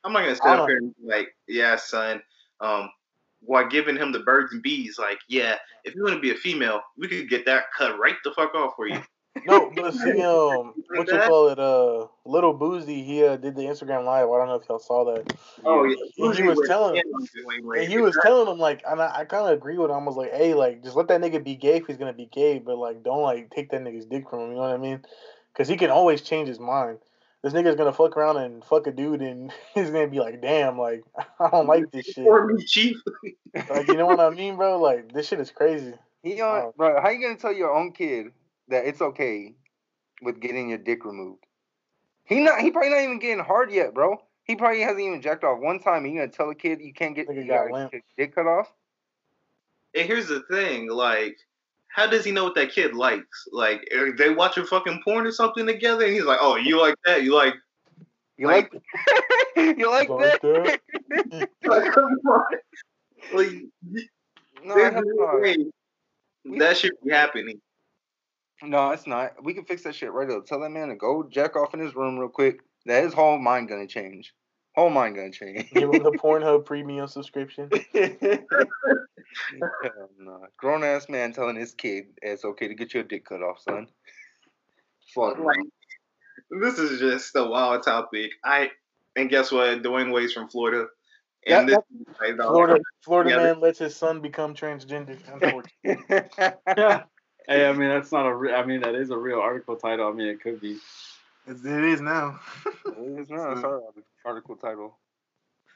I'm 0.03 0.13
not 0.13 0.19
gonna 0.21 0.35
sit 0.35 0.45
up 0.45 0.69
here 0.69 0.77
and 0.77 0.93
be 0.95 1.07
like, 1.07 1.35
yeah, 1.47 1.75
son. 1.75 2.21
Um, 2.61 2.87
while 3.41 3.67
giving 3.67 3.97
him 3.97 4.11
the 4.11 4.19
birds 4.19 4.53
and 4.53 4.61
bees, 4.61 4.99
like, 4.99 5.17
yeah, 5.27 5.57
if 5.85 5.95
you 5.95 6.03
want 6.03 6.13
to 6.13 6.21
be 6.21 6.29
a 6.29 6.35
female, 6.35 6.81
we 6.99 7.07
could 7.07 7.27
get 7.31 7.47
that 7.47 7.63
cut 7.75 7.97
right 7.97 8.15
the 8.23 8.31
fuck 8.35 8.53
off 8.53 8.73
for 8.75 8.87
you. 8.87 9.01
No, 9.45 9.71
but 9.75 9.93
see, 9.93 10.21
um, 10.23 10.73
what 10.95 11.07
you 11.07 11.19
call 11.19 11.49
it? 11.49 11.59
Uh, 11.59 12.07
Lil 12.25 12.57
Boosie, 12.57 13.03
he 13.05 13.23
uh, 13.25 13.35
did 13.35 13.55
the 13.55 13.63
Instagram 13.63 14.05
live. 14.05 14.29
I 14.29 14.37
don't 14.37 14.47
know 14.47 14.55
if 14.55 14.69
y'all 14.69 14.79
saw 14.79 15.03
that. 15.13 15.33
Oh 15.65 15.83
yeah, 15.85 15.95
And 16.25 16.35
he 16.35 16.43
was 16.43 16.59
telling- 16.67 17.01
And 17.81 17.87
he 17.91 17.97
was 17.97 18.17
telling 18.21 18.47
him 18.51 18.59
like, 18.59 18.83
and 18.87 19.01
I, 19.01 19.19
I 19.19 19.25
kind 19.25 19.45
of 19.47 19.51
agree 19.57 19.77
with 19.77 19.89
him. 19.91 19.97
I 19.97 20.03
was 20.03 20.15
like, 20.15 20.31
hey, 20.33 20.53
like, 20.53 20.83
just 20.83 20.95
let 20.95 21.07
that 21.09 21.19
nigga 21.21 21.43
be 21.43 21.55
gay 21.55 21.77
if 21.77 21.87
he's 21.87 21.97
gonna 21.97 22.13
be 22.13 22.27
gay, 22.27 22.59
but 22.59 22.77
like, 22.77 23.03
don't 23.03 23.21
like 23.23 23.49
take 23.49 23.71
that 23.71 23.81
nigga's 23.83 24.05
dick 24.05 24.29
from 24.29 24.39
him. 24.41 24.49
You 24.49 24.55
know 24.55 24.61
what 24.61 24.71
I 24.71 24.77
mean? 24.77 25.03
Because 25.51 25.67
he 25.67 25.77
can 25.77 25.89
always 25.89 26.21
change 26.21 26.47
his 26.47 26.59
mind. 26.59 26.99
This 27.43 27.53
nigga's 27.53 27.75
gonna 27.75 27.91
fuck 27.91 28.15
around 28.15 28.37
and 28.37 28.63
fuck 28.63 28.87
a 28.87 28.91
dude, 28.91 29.21
and 29.21 29.51
he's 29.73 29.89
gonna 29.89 30.07
be 30.07 30.19
like, 30.19 30.41
damn, 30.41 30.77
like, 30.77 31.03
I 31.39 31.49
don't 31.49 31.67
like 31.67 31.91
this 31.91 32.05
shit. 32.05 32.23
For 32.23 32.45
me, 32.47 32.63
chief. 32.63 32.97
Like, 33.69 33.87
you 33.87 33.95
know 33.97 34.05
what 34.05 34.19
I 34.19 34.29
mean, 34.29 34.55
bro? 34.55 34.79
Like, 34.79 35.11
this 35.11 35.27
shit 35.27 35.39
is 35.41 35.51
crazy. 35.51 35.93
He 36.21 36.39
on, 36.39 36.61
Oh. 36.67 36.73
bro. 36.77 37.01
How 37.01 37.09
you 37.09 37.19
gonna 37.21 37.35
tell 37.37 37.51
your 37.51 37.73
own 37.75 37.91
kid 37.91 38.27
that 38.73 38.85
it's 38.85 39.01
okay 39.01 39.55
with 40.21 40.39
getting 40.41 40.69
your 40.69 40.77
dick 40.77 41.05
removed? 41.05 41.45
He 42.25 42.39
not. 42.39 42.59
He 42.59 42.71
probably 42.71 42.89
not 42.89 43.01
even 43.01 43.19
getting 43.19 43.43
hard 43.43 43.71
yet, 43.71 43.93
bro. 43.93 44.17
He 44.43 44.55
probably 44.55 44.81
hasn't 44.81 44.99
even 44.99 45.21
jacked 45.21 45.43
off 45.43 45.59
one 45.59 45.79
time. 45.79 46.03
And 46.03 46.13
you 46.13 46.19
gonna 46.19 46.31
tell 46.31 46.49
a 46.49 46.55
kid 46.55 46.79
you 46.81 46.93
can't 46.93 47.15
get 47.15 47.27
Nigga 47.27 47.43
you 47.43 47.47
got 47.47 47.67
get 47.91 47.93
your 47.93 48.01
dick 48.17 48.35
cut 48.35 48.47
off? 48.47 48.71
And 49.95 50.07
here's 50.07 50.27
the 50.27 50.41
thing, 50.49 50.89
like, 50.89 51.37
how 51.87 52.07
does 52.07 52.25
he 52.25 52.31
know 52.31 52.45
what 52.45 52.55
that 52.55 52.71
kid 52.71 52.95
likes? 52.95 53.47
Like, 53.51 53.87
are 53.95 54.15
they 54.15 54.31
watching 54.31 54.65
fucking 54.65 55.01
porn 55.03 55.27
or 55.27 55.31
something 55.31 55.67
together? 55.67 56.05
And 56.05 56.13
he's 56.13 56.23
like, 56.23 56.39
"Oh, 56.41 56.55
you 56.55 56.81
like 56.81 56.95
that? 57.05 57.23
You 57.23 57.35
like?" 57.35 57.53
You 58.37 58.47
like, 58.47 58.73
you 59.55 59.89
like 59.91 60.09
Like 60.09 60.41
that? 60.41 60.79
Like, 61.63 61.91
come 61.93 62.03
on. 62.25 62.43
Like, 63.31 63.51
no, 64.63 64.75
there's 64.75 64.93
hell 64.93 65.03
no 65.05 65.31
no. 65.33 65.39
way 65.39 65.57
that 66.57 66.77
should 66.77 66.93
be 67.03 67.11
happening. 67.11 67.61
No, 68.63 68.91
it's 68.91 69.05
not. 69.05 69.33
We 69.43 69.53
can 69.53 69.65
fix 69.65 69.83
that 69.83 69.95
shit 69.95 70.13
right 70.13 70.29
up. 70.29 70.45
Tell 70.45 70.61
that 70.61 70.69
man 70.69 70.87
to 70.87 70.95
go 70.95 71.27
jack 71.29 71.57
off 71.57 71.73
in 71.73 71.81
his 71.81 71.95
room 71.95 72.17
real 72.17 72.29
quick. 72.29 72.61
That 72.85 73.03
his 73.03 73.13
whole 73.13 73.37
mind 73.37 73.67
gonna 73.69 73.87
change. 73.87 74.33
Whole 74.75 74.89
mind 74.89 75.15
gonna 75.15 75.31
change. 75.31 75.69
Give 75.71 75.89
him 75.89 76.03
the 76.03 76.11
Pornhub 76.23 76.65
premium 76.65 77.07
subscription. 77.07 77.69
Hell 77.93 78.39
no. 80.17 80.45
Grown 80.57 80.83
ass 80.83 81.09
man 81.09 81.33
telling 81.33 81.55
his 81.57 81.73
kid 81.73 82.05
it's 82.21 82.45
okay 82.45 82.67
to 82.69 82.75
get 82.75 82.93
your 82.93 83.03
dick 83.03 83.25
cut 83.25 83.41
off, 83.41 83.59
son. 83.61 83.87
Fuck. 85.13 85.37
Like, 85.39 85.57
this 86.61 86.79
is 86.79 86.99
just 86.99 87.35
a 87.35 87.43
wild 87.43 87.83
topic. 87.83 88.31
I 88.43 88.71
and 89.15 89.29
guess 89.29 89.51
what? 89.51 89.83
Dwyane 89.83 90.11
Wade's 90.13 90.33
from 90.33 90.49
Florida, 90.49 90.87
Yeah, 91.45 91.59
and 91.59 91.69
this 91.69 91.77
like, 92.19 92.37
the- 92.37 92.43
Florida 92.43 92.79
Florida 93.03 93.29
Yeah, 93.31 93.37
man 93.37 93.59
lets 93.59 93.77
his 93.79 93.95
son 93.95 94.21
become 94.21 94.53
transgender. 94.55 95.19
Unfortunately. 95.31 96.29
hey, 97.47 97.67
I 97.67 97.73
mean 97.73 97.89
that's 97.89 98.11
not 98.11 98.25
a. 98.25 98.33
Re- 98.33 98.53
I 98.53 98.65
mean 98.65 98.81
that 98.81 98.95
is 98.95 99.09
a 99.09 99.17
real 99.17 99.39
article 99.39 99.75
title. 99.75 100.07
I 100.07 100.11
mean 100.13 100.27
it 100.27 100.41
could 100.41 100.59
be. 100.61 100.77
It's, 101.47 101.63
it 101.65 101.83
is 101.83 102.01
now. 102.01 102.39
It 102.85 103.19
is 103.19 103.29
not. 103.29 103.53
It's 103.53 103.63
our 103.63 103.81
article 104.25 104.55
title. 104.55 104.95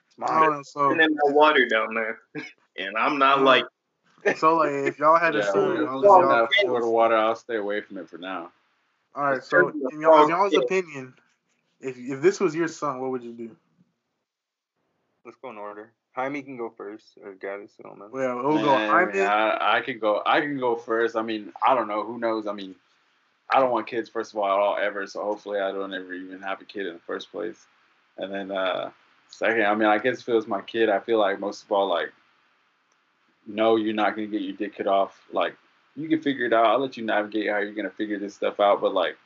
It's 0.08 0.16
I 0.22 0.34
mine. 0.34 0.42
don't 0.42 0.52
know, 0.58 0.64
so 0.64 0.92
and 0.92 1.00
then 1.00 1.10
no 1.26 1.34
water 1.34 1.68
down 1.68 1.94
there, 1.94 2.20
and 2.78 2.98
I'm 2.98 3.18
not 3.20 3.42
like 3.42 3.66
so 4.38 4.58
like 4.58 4.72
if 4.72 5.00
y'all 5.00 5.20
had 5.20 5.36
a 5.36 5.40
Yeah, 5.40 5.52
son, 5.52 5.78
we- 5.78 5.84
y'all, 5.84 6.00
we 6.02 6.08
y'all- 6.08 6.30
have 6.30 6.50
Florida 6.62 6.88
water. 6.88 7.16
I'll 7.16 7.36
stay 7.36 7.56
away 7.58 7.82
from 7.82 7.98
it 7.98 8.10
for 8.10 8.18
now. 8.18 8.52
all 9.16 9.24
right. 9.32 9.44
So 9.44 9.70
in 9.92 10.02
y'all, 10.02 10.24
in 10.24 10.30
y'all's 10.30 10.54
opinion, 10.56 11.14
if 11.80 11.98
if 11.98 12.22
this 12.22 12.40
was 12.40 12.56
your 12.56 12.68
son, 12.68 13.00
what 13.00 13.12
would 13.12 13.24
you 13.24 13.34
do? 13.34 13.56
Let's 15.28 15.38
go 15.42 15.50
in 15.50 15.58
order. 15.58 15.92
Jaime 16.16 16.42
can 16.42 16.56
go 16.56 16.70
first, 16.70 17.18
or 17.22 17.34
Gaddis, 17.34 17.72
I 17.84 17.90
don't 17.90 18.00
know. 18.00 18.08
Well, 18.10 18.38
we'll 18.38 18.64
go 18.64 18.78
Man, 18.78 18.90
Hyman. 18.90 19.28
I, 19.28 19.78
I 19.78 19.82
could 19.82 20.00
go. 20.00 20.22
I 20.26 20.40
can 20.40 20.58
go 20.58 20.78
first. 20.78 21.18
I 21.18 21.22
mean, 21.22 21.52
I 21.68 21.76
don't 21.76 21.90
know. 21.90 22.06
Who 22.06 22.18
knows? 22.18 22.48
I 22.48 22.54
mean, 22.54 22.76
I 23.50 23.60
don't 23.60 23.70
want 23.70 23.88
kids 23.88 24.08
first 24.08 24.32
of 24.32 24.40
all 24.40 24.46
at 24.46 24.58
all 24.58 24.78
ever. 24.78 25.06
So 25.06 25.22
hopefully, 25.22 25.60
I 25.60 25.74
don't 25.74 25.94
ever 25.94 26.14
even 26.14 26.42
have 26.44 26.62
a 26.62 26.64
kid 26.64 26.88
in 26.88 26.94
the 26.94 27.02
first 27.02 27.30
place. 27.30 27.66
And 28.18 28.34
then 28.34 28.52
uh, 28.52 28.92
second, 29.28 29.66
I 29.66 29.76
mean, 29.76 29.90
I 29.90 29.98
guess 29.98 30.22
if 30.22 30.30
it 30.30 30.34
was 30.34 30.48
my 30.48 30.62
kid, 30.62 30.88
I 30.88 31.02
feel 31.02 31.20
like 31.20 31.42
most 31.42 31.66
of 31.66 31.74
all, 31.74 31.90
like, 31.90 32.14
no, 33.46 33.76
you're 33.76 33.94
not 33.94 34.16
gonna 34.16 34.28
get 34.28 34.44
your 34.44 34.56
dick 34.56 34.78
cut 34.78 34.88
off. 34.88 35.22
Like, 35.34 35.58
you 35.98 36.08
can 36.08 36.22
figure 36.22 36.46
it 36.46 36.54
out. 36.54 36.68
I'll 36.68 36.80
let 36.80 36.96
you 36.96 37.04
navigate 37.04 37.50
how 37.50 37.58
you're 37.58 37.74
gonna 37.74 37.90
figure 37.90 38.18
this 38.18 38.36
stuff 38.36 38.62
out. 38.62 38.80
But 38.80 38.94
like, 38.94 39.18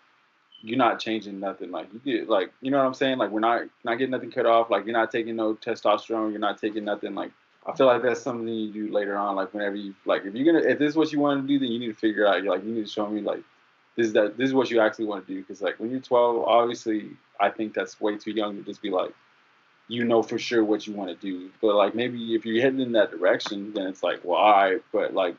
you're 0.62 0.78
not 0.78 1.00
changing 1.00 1.39
nothing. 1.39 1.71
Like, 1.71 1.88
you 1.93 2.00
get 2.00 2.30
like, 2.30 2.52
you 2.62 2.71
know 2.71 2.78
what 2.78 2.86
I'm 2.86 2.93
saying? 2.93 3.17
Like, 3.17 3.32
we're 3.32 3.39
not 3.39 3.63
not 3.84 3.95
getting 3.95 4.12
nothing 4.12 4.32
cut 4.32 4.45
off. 4.45 4.69
Like, 4.69 4.86
you're 4.86 4.93
not 4.93 5.12
taking 5.12 5.36
no 5.36 5.56
testosterone. 5.56 6.32
You're 6.32 6.39
not 6.39 6.60
taking 6.60 6.86
nothing. 6.86 7.15
Like. 7.15 7.32
I 7.63 7.74
feel 7.76 7.86
like 7.86 8.02
that's 8.02 8.19
something 8.19 8.47
you 8.47 8.74
do 8.74 8.91
later 8.91 9.15
on, 9.15 9.36
like 9.36 9.54
whenever 9.54 9.76
you 9.76 9.93
like 10.06 10.26
if 10.26 10.34
you're 10.34 10.52
gonna 10.52 10.67
if 10.67 10.80
this 10.80 10.89
is 10.89 10.95
what 10.95 11.12
you 11.12 11.19
want 11.19 11.43
to 11.43 11.47
do, 11.47 11.60
then 11.60 11.71
you 11.71 11.78
need 11.78 11.89
to 11.89 11.93
figure 11.93 12.26
out. 12.26 12.41
You're 12.41 12.52
like 12.56 12.63
you 12.63 12.74
need 12.74 12.86
to 12.86 12.91
show 12.91 13.08
me 13.08 13.21
like 13.21 13.43
this 13.95 14.08
is 14.08 14.13
that 14.13 14.36
this 14.36 14.47
is 14.47 14.54
what 14.56 14.71
you 14.71 14.80
actually 14.80 15.06
want 15.06 15.28
to 15.28 15.34
do. 15.34 15.41
Because 15.41 15.62
like 15.62 15.80
when 15.80 15.91
you're 15.91 16.00
12, 16.00 16.43
obviously 16.43 17.12
I 17.39 17.52
think 17.52 17.76
that's 17.76 18.02
way 18.02 18.17
too 18.17 18.32
young 18.32 18.58
to 18.58 18.63
just 18.63 18.82
be 18.82 18.89
like 18.89 19.13
you 19.88 20.06
know 20.06 20.24
for 20.24 20.39
sure 20.39 20.63
what 20.63 20.88
you 20.88 20.93
want 20.93 21.10
to 21.10 21.15
do. 21.15 21.52
But 21.62 21.76
like 21.76 21.93
maybe 21.93 22.34
if 22.34 22.47
you're 22.47 22.63
heading 22.63 22.80
in 22.80 22.93
that 22.93 23.12
direction, 23.12 23.74
then 23.74 23.86
it's 23.86 24.02
like 24.02 24.21
well, 24.24 24.38
all 24.38 24.52
right, 24.52 24.82
but 24.91 25.13
like 25.13 25.36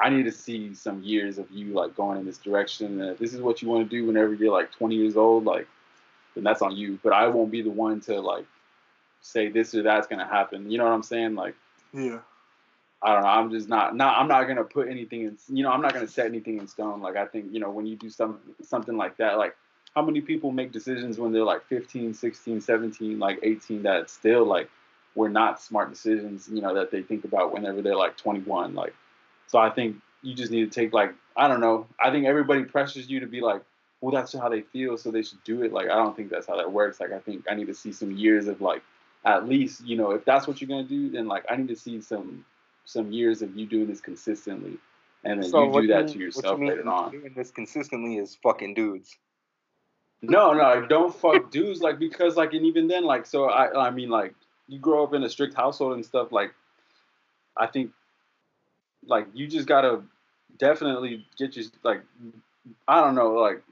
I 0.00 0.10
need 0.10 0.24
to 0.24 0.32
see 0.32 0.74
some 0.74 1.02
years 1.02 1.38
of 1.38 1.50
you 1.50 1.72
like 1.72 1.96
going 1.96 2.18
in 2.18 2.26
this 2.26 2.38
direction. 2.38 3.00
And 3.00 3.10
if 3.10 3.18
this 3.18 3.32
is 3.32 3.40
what 3.40 3.62
you 3.62 3.68
want 3.68 3.88
to 3.88 3.96
do 3.96 4.06
whenever 4.06 4.34
you're 4.34 4.52
like 4.52 4.72
20 4.72 4.94
years 4.94 5.16
old, 5.16 5.44
like 5.44 5.68
then 6.34 6.44
that's 6.44 6.62
on 6.62 6.76
you. 6.76 6.98
But 7.02 7.12
I 7.12 7.28
won't 7.28 7.50
be 7.50 7.62
the 7.62 7.70
one 7.70 8.00
to 8.02 8.20
like 8.20 8.44
say 9.20 9.48
this 9.48 9.74
or 9.74 9.82
that's 9.82 10.06
gonna 10.06 10.26
happen. 10.26 10.70
You 10.70 10.78
know 10.78 10.84
what 10.84 10.92
I'm 10.92 11.02
saying? 11.02 11.34
Like 11.34 11.54
Yeah. 11.92 12.20
I 13.02 13.12
don't 13.12 13.22
know. 13.22 13.28
I'm 13.28 13.50
just 13.50 13.68
not 13.68 13.94
not. 13.94 14.18
I'm 14.18 14.28
not 14.28 14.44
gonna 14.44 14.64
put 14.64 14.88
anything 14.88 15.22
in. 15.22 15.38
You 15.48 15.62
know, 15.62 15.70
I'm 15.70 15.82
not 15.82 15.92
gonna 15.92 16.08
set 16.08 16.26
anything 16.26 16.58
in 16.58 16.66
stone. 16.66 17.00
Like 17.00 17.16
I 17.16 17.26
think 17.26 17.52
you 17.52 17.60
know 17.60 17.70
when 17.70 17.86
you 17.86 17.96
do 17.96 18.10
some 18.10 18.38
something 18.62 18.96
like 18.96 19.16
that, 19.18 19.36
like 19.38 19.54
how 19.94 20.02
many 20.02 20.20
people 20.20 20.50
make 20.50 20.72
decisions 20.72 21.18
when 21.18 21.32
they're 21.32 21.44
like 21.44 21.64
15, 21.66 22.14
16, 22.14 22.60
17, 22.60 23.18
like 23.18 23.38
18 23.42 23.82
that 23.82 24.10
still 24.10 24.44
like 24.44 24.68
were 25.14 25.28
not 25.28 25.60
smart 25.60 25.90
decisions. 25.90 26.48
You 26.50 26.62
know 26.62 26.74
that 26.74 26.90
they 26.90 27.02
think 27.02 27.24
about 27.24 27.52
whenever 27.52 27.82
they're 27.82 27.94
like 27.94 28.16
21. 28.16 28.74
Like 28.74 28.94
so, 29.54 29.60
I 29.60 29.70
think 29.70 29.98
you 30.22 30.34
just 30.34 30.50
need 30.50 30.68
to 30.68 30.80
take 30.80 30.92
like 30.92 31.14
I 31.36 31.46
don't 31.46 31.60
know. 31.60 31.86
I 32.04 32.10
think 32.10 32.26
everybody 32.26 32.64
pressures 32.64 33.08
you 33.08 33.20
to 33.20 33.26
be 33.28 33.40
like, 33.40 33.62
well, 34.00 34.10
that's 34.10 34.32
how 34.32 34.48
they 34.48 34.62
feel, 34.62 34.98
so 34.98 35.12
they 35.12 35.22
should 35.22 35.44
do 35.44 35.62
it. 35.62 35.72
Like 35.72 35.84
I 35.88 35.94
don't 35.94 36.16
think 36.16 36.28
that's 36.28 36.48
how 36.48 36.56
that 36.56 36.72
works. 36.72 36.98
Like 36.98 37.12
I 37.12 37.20
think 37.20 37.44
I 37.48 37.54
need 37.54 37.68
to 37.68 37.74
see 37.74 37.92
some 37.92 38.10
years 38.10 38.48
of 38.48 38.60
like 38.60 38.82
at 39.24 39.48
least 39.48 39.84
you 39.84 39.96
know 39.96 40.10
if 40.10 40.24
that's 40.24 40.48
what 40.48 40.60
you're 40.60 40.66
gonna 40.66 40.82
do, 40.82 41.08
then 41.08 41.28
like 41.28 41.44
I 41.48 41.54
need 41.54 41.68
to 41.68 41.76
see 41.76 42.00
some 42.00 42.44
some 42.84 43.12
years 43.12 43.42
of 43.42 43.56
you 43.56 43.64
doing 43.64 43.86
this 43.86 44.00
consistently, 44.00 44.76
and 45.22 45.40
then 45.40 45.48
So 45.48 45.72
you 45.72 45.82
do 45.82 45.86
that 45.86 46.06
mean- 46.06 46.12
to 46.14 46.18
you 46.18 46.24
yourself 46.24 46.58
mean 46.58 46.70
later 46.70 46.88
on. 46.88 47.12
Doing 47.12 47.32
this 47.36 47.52
consistently 47.52 48.16
is 48.16 48.34
fucking 48.42 48.74
dudes. 48.74 49.16
No, 50.20 50.52
no, 50.52 50.84
don't 50.86 51.14
fuck 51.14 51.52
dudes, 51.52 51.80
like 51.80 52.00
because 52.00 52.34
like 52.34 52.54
and 52.54 52.66
even 52.66 52.88
then, 52.88 53.04
like 53.04 53.24
so 53.24 53.44
I 53.44 53.86
I 53.86 53.90
mean 53.90 54.08
like 54.08 54.34
you 54.66 54.80
grow 54.80 55.04
up 55.04 55.14
in 55.14 55.22
a 55.22 55.28
strict 55.28 55.54
household 55.54 55.92
and 55.94 56.04
stuff, 56.04 56.32
like 56.32 56.52
I 57.56 57.66
think 57.68 57.92
like 59.06 59.26
you 59.34 59.46
just 59.46 59.66
gotta 59.66 60.02
definitely 60.58 61.26
get 61.38 61.56
your 61.56 61.66
like 61.82 62.02
I 62.88 63.00
don't 63.00 63.14
know, 63.14 63.32
like 63.34 63.62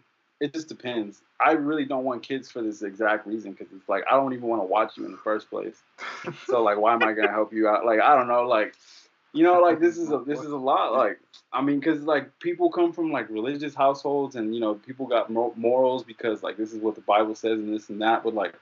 it 0.40 0.52
just 0.52 0.68
depends. 0.68 1.22
I 1.44 1.52
really 1.52 1.84
don't 1.84 2.04
want 2.04 2.22
kids 2.22 2.50
for 2.50 2.62
this 2.62 2.82
exact 2.82 3.26
reason 3.26 3.52
because 3.52 3.72
it's 3.72 3.88
like 3.88 4.04
I 4.10 4.16
don't 4.16 4.32
even 4.32 4.48
want 4.48 4.62
to 4.62 4.66
watch 4.66 4.96
you 4.96 5.04
in 5.04 5.12
the 5.12 5.18
first 5.18 5.50
place. 5.50 5.82
So 6.46 6.62
like, 6.62 6.78
why 6.78 6.94
am 6.94 7.02
I 7.02 7.12
gonna 7.12 7.30
help 7.30 7.52
you 7.52 7.68
out? 7.68 7.84
Like 7.84 8.00
I 8.00 8.16
don't 8.16 8.28
know, 8.28 8.46
like 8.46 8.74
you 9.32 9.42
know, 9.42 9.60
like 9.60 9.80
this 9.80 9.96
is 9.96 10.10
a 10.10 10.18
this 10.18 10.40
is 10.40 10.50
a 10.50 10.56
lot. 10.56 10.92
Like 10.92 11.18
I 11.52 11.62
mean, 11.62 11.80
because 11.80 12.02
like 12.02 12.38
people 12.38 12.70
come 12.70 12.92
from 12.92 13.10
like 13.10 13.28
religious 13.30 13.74
households 13.74 14.36
and 14.36 14.54
you 14.54 14.60
know 14.60 14.74
people 14.74 15.06
got 15.06 15.30
mor- 15.30 15.52
morals 15.56 16.04
because 16.04 16.42
like 16.42 16.56
this 16.56 16.72
is 16.72 16.80
what 16.80 16.94
the 16.94 17.00
Bible 17.00 17.34
says 17.34 17.58
and 17.58 17.72
this 17.72 17.88
and 17.88 18.00
that. 18.02 18.22
But 18.22 18.34
like 18.34 18.54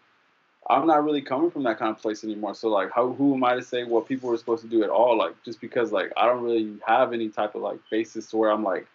I'm 0.70 0.86
not 0.86 1.04
really 1.04 1.22
coming 1.22 1.50
from 1.50 1.64
that 1.64 1.78
kind 1.78 1.90
of 1.90 2.00
place 2.00 2.24
anymore. 2.24 2.54
So 2.54 2.68
like, 2.68 2.90
how 2.94 3.12
who 3.12 3.34
am 3.34 3.44
I 3.44 3.54
to 3.54 3.62
say 3.62 3.84
what 3.84 4.06
people 4.06 4.30
are 4.30 4.36
supposed 4.36 4.62
to 4.62 4.68
do 4.68 4.82
at 4.82 4.90
all? 4.90 5.18
Like 5.18 5.34
just 5.44 5.60
because 5.60 5.92
like 5.92 6.12
I 6.16 6.26
don't 6.26 6.42
really 6.42 6.76
have 6.86 7.12
any 7.12 7.28
type 7.28 7.54
of 7.54 7.62
like 7.62 7.78
basis 7.90 8.26
to 8.30 8.36
where 8.36 8.50
I'm 8.50 8.62
like 8.62 8.86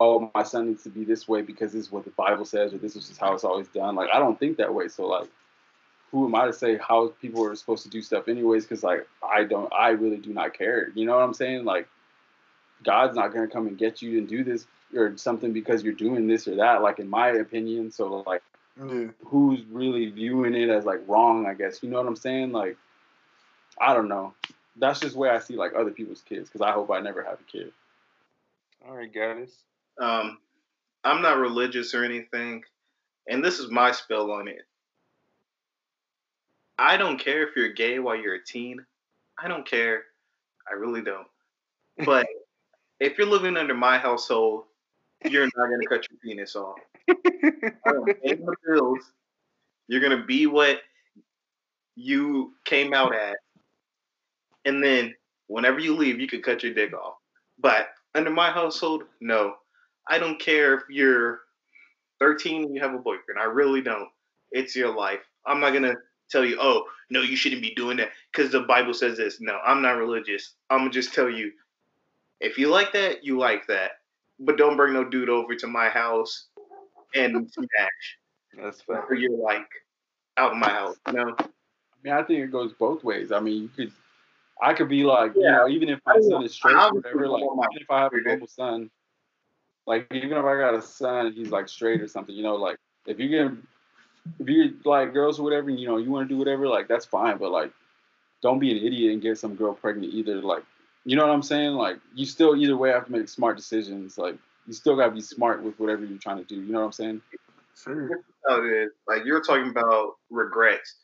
oh, 0.00 0.30
my 0.34 0.42
son 0.42 0.68
needs 0.68 0.82
to 0.82 0.90
be 0.90 1.04
this 1.04 1.28
way 1.28 1.42
because 1.42 1.72
this 1.72 1.86
is 1.86 1.92
what 1.92 2.04
the 2.04 2.10
Bible 2.10 2.44
says, 2.44 2.74
or 2.74 2.78
this 2.78 2.96
is 2.96 3.08
just 3.08 3.20
how 3.20 3.32
it's 3.34 3.44
always 3.44 3.68
done. 3.68 3.94
Like, 3.94 4.10
I 4.12 4.18
don't 4.18 4.38
think 4.38 4.56
that 4.56 4.74
way. 4.74 4.88
So, 4.88 5.06
like, 5.06 5.28
who 6.10 6.26
am 6.26 6.34
I 6.34 6.46
to 6.46 6.52
say 6.52 6.78
how 6.78 7.08
people 7.20 7.44
are 7.44 7.54
supposed 7.54 7.84
to 7.84 7.90
do 7.90 8.02
stuff, 8.02 8.28
anyways? 8.28 8.64
Because, 8.64 8.82
like, 8.82 9.06
I 9.22 9.44
don't, 9.44 9.72
I 9.72 9.90
really 9.90 10.18
do 10.18 10.32
not 10.32 10.54
care. 10.54 10.90
You 10.94 11.06
know 11.06 11.14
what 11.14 11.22
I'm 11.22 11.34
saying? 11.34 11.64
Like, 11.64 11.88
God's 12.84 13.16
not 13.16 13.32
to 13.32 13.46
come 13.48 13.66
and 13.66 13.78
get 13.78 14.02
you 14.02 14.18
and 14.18 14.28
do 14.28 14.44
this 14.44 14.66
or 14.94 15.16
something 15.16 15.52
because 15.52 15.82
you're 15.82 15.94
doing 15.94 16.26
this 16.26 16.46
or 16.46 16.56
that, 16.56 16.82
like, 16.82 16.98
in 16.98 17.08
my 17.08 17.28
opinion. 17.28 17.90
So, 17.90 18.24
like, 18.26 18.42
Yeah. 18.76 19.08
who's 19.24 19.62
really 19.66 20.06
viewing 20.06 20.54
it 20.54 20.68
as, 20.68 20.84
like, 20.84 21.00
wrong, 21.06 21.46
I 21.46 21.54
guess? 21.54 21.82
You 21.82 21.90
know 21.90 21.98
what 21.98 22.08
I'm 22.08 22.16
saying? 22.16 22.52
Like, 22.52 22.76
I 23.80 23.94
don't 23.94 24.08
know. 24.08 24.34
That's 24.76 25.00
just 25.00 25.14
where 25.16 25.32
I 25.32 25.38
see, 25.38 25.54
like, 25.54 25.74
other 25.74 25.90
people's 25.90 26.22
kids 26.22 26.48
because 26.48 26.60
I 26.60 26.72
hope 26.72 26.90
I 26.90 27.00
never 27.00 27.22
have 27.22 27.38
a 27.40 27.50
kid. 27.50 27.72
All 28.86 28.96
right, 28.96 29.12
Gaddis. 29.12 29.52
Um, 30.00 30.38
I'm 31.04 31.22
not 31.22 31.38
religious 31.38 31.94
or 31.94 32.04
anything, 32.04 32.64
and 33.28 33.44
this 33.44 33.58
is 33.58 33.70
my 33.70 33.92
spell 33.92 34.30
on 34.32 34.48
it. 34.48 34.62
I 36.78 36.96
don't 36.96 37.18
care 37.18 37.46
if 37.46 37.54
you're 37.54 37.72
gay 37.72 37.98
while 38.00 38.16
you're 38.16 38.34
a 38.34 38.44
teen. 38.44 38.84
I 39.38 39.48
don't 39.48 39.66
care. 39.66 40.04
I 40.68 40.74
really 40.74 41.02
don't. 41.02 41.26
But 42.04 42.26
if 43.00 43.18
you're 43.18 43.28
living 43.28 43.56
under 43.56 43.74
my 43.74 43.98
household, 43.98 44.64
you're 45.24 45.44
not 45.44 45.70
gonna 45.70 45.86
cut 45.88 46.06
your 46.10 46.18
penis 46.22 46.56
off. 46.56 46.78
I 47.08 47.92
don't 47.92 48.22
pay 48.22 48.34
the 48.34 48.54
bills. 48.66 49.12
You're 49.88 50.00
gonna 50.00 50.24
be 50.24 50.46
what 50.46 50.80
you 51.96 52.54
came 52.64 52.94
out 52.94 53.14
at, 53.14 53.36
and 54.64 54.82
then 54.82 55.14
whenever 55.46 55.78
you 55.78 55.96
leave, 55.96 56.20
you 56.20 56.26
can 56.26 56.42
cut 56.42 56.62
your 56.62 56.74
dick 56.74 56.94
off. 56.94 57.14
But 57.58 57.88
under 58.14 58.30
my 58.30 58.50
household, 58.50 59.04
no. 59.20 59.54
I 60.08 60.18
don't 60.18 60.38
care 60.40 60.74
if 60.74 60.82
you're 60.90 61.40
13 62.20 62.64
and 62.64 62.74
you 62.74 62.80
have 62.80 62.94
a 62.94 62.98
boyfriend. 62.98 63.40
I 63.40 63.44
really 63.44 63.80
don't. 63.80 64.08
It's 64.52 64.76
your 64.76 64.94
life. 64.94 65.20
I'm 65.46 65.60
not 65.60 65.72
gonna 65.72 65.94
tell 66.30 66.44
you, 66.44 66.58
oh 66.60 66.84
no, 67.10 67.22
you 67.22 67.36
shouldn't 67.36 67.62
be 67.62 67.74
doing 67.74 67.96
that 67.98 68.10
because 68.32 68.50
the 68.52 68.60
Bible 68.60 68.94
says 68.94 69.16
this. 69.16 69.40
No, 69.40 69.58
I'm 69.64 69.82
not 69.82 69.96
religious. 69.98 70.54
I'm 70.70 70.78
gonna 70.80 70.90
just 70.90 71.14
tell 71.14 71.28
you, 71.28 71.52
if 72.40 72.58
you 72.58 72.68
like 72.68 72.92
that, 72.92 73.24
you 73.24 73.38
like 73.38 73.66
that. 73.68 73.92
But 74.40 74.58
don't 74.58 74.76
bring 74.76 74.94
no 74.94 75.04
dude 75.04 75.28
over 75.28 75.54
to 75.54 75.66
my 75.66 75.88
house 75.88 76.48
and 77.14 77.50
smash. 77.50 78.18
That's 78.60 78.82
fair. 78.82 79.04
Or 79.04 79.14
you're 79.14 79.36
like 79.36 79.68
out 80.36 80.52
of 80.52 80.58
my 80.58 80.68
house. 80.68 80.96
You 81.06 81.12
know? 81.14 81.36
I 81.38 81.46
mean, 82.02 82.12
I 82.12 82.22
think 82.22 82.40
it 82.40 82.52
goes 82.52 82.72
both 82.72 83.02
ways. 83.04 83.32
I 83.32 83.40
mean, 83.40 83.62
you 83.62 83.68
could, 83.68 83.92
I 84.62 84.74
could 84.74 84.88
be 84.88 85.04
like, 85.04 85.34
you 85.34 85.42
know, 85.42 85.68
even 85.68 85.88
if 85.88 86.00
my 86.06 86.20
son 86.20 86.44
is 86.44 86.54
straight 86.54 86.74
or 86.74 86.94
whatever, 86.94 87.28
like, 87.28 87.42
even 87.42 87.82
if 87.82 87.90
I 87.90 88.00
have 88.00 88.12
a 88.12 88.20
normal 88.20 88.46
son, 88.46 88.90
like, 89.86 90.06
even 90.12 90.32
if 90.32 90.44
I 90.44 90.58
got 90.58 90.74
a 90.74 90.82
son, 90.82 91.32
he's 91.32 91.50
like 91.50 91.68
straight 91.68 92.00
or 92.00 92.08
something, 92.08 92.34
you 92.34 92.42
know, 92.42 92.56
like, 92.56 92.76
if 93.06 93.18
you 93.18 93.28
get, 93.28 93.52
if 94.38 94.48
you 94.48 94.74
like 94.84 95.12
girls 95.12 95.38
or 95.38 95.42
whatever, 95.42 95.70
you 95.70 95.86
know, 95.86 95.96
you 95.96 96.10
want 96.10 96.28
to 96.28 96.34
do 96.34 96.38
whatever, 96.38 96.68
like, 96.68 96.88
that's 96.88 97.04
fine, 97.04 97.36
but 97.36 97.50
like, 97.50 97.72
don't 98.42 98.58
be 98.58 98.70
an 98.70 98.86
idiot 98.86 99.12
and 99.12 99.22
get 99.22 99.38
some 99.38 99.54
girl 99.54 99.74
pregnant 99.74 100.12
either. 100.12 100.40
Like, 100.42 100.62
you 101.04 101.16
know 101.16 101.26
what 101.26 101.32
I'm 101.34 101.42
saying? 101.42 101.72
Like, 101.72 101.96
you 102.14 102.26
still 102.26 102.54
either 102.56 102.76
way 102.76 102.90
have 102.90 103.06
to 103.06 103.12
make 103.12 103.28
smart 103.28 103.56
decisions. 103.56 104.18
Like, 104.18 104.36
you 104.66 104.72
still 104.72 104.96
gotta 104.96 105.12
be 105.12 105.20
smart 105.20 105.62
with 105.62 105.78
whatever 105.78 106.04
you're 106.04 106.18
trying 106.18 106.38
to 106.38 106.44
do. 106.44 106.56
You 106.56 106.72
know 106.72 106.80
what 106.80 106.86
I'm 106.86 106.92
saying? 106.92 107.22
Sure. 107.82 108.10
Oh, 108.48 108.62
how. 108.62 108.86
Like 109.06 109.24
you're 109.24 109.42
talking 109.42 109.70
about 109.70 110.14
regrets. 110.30 110.96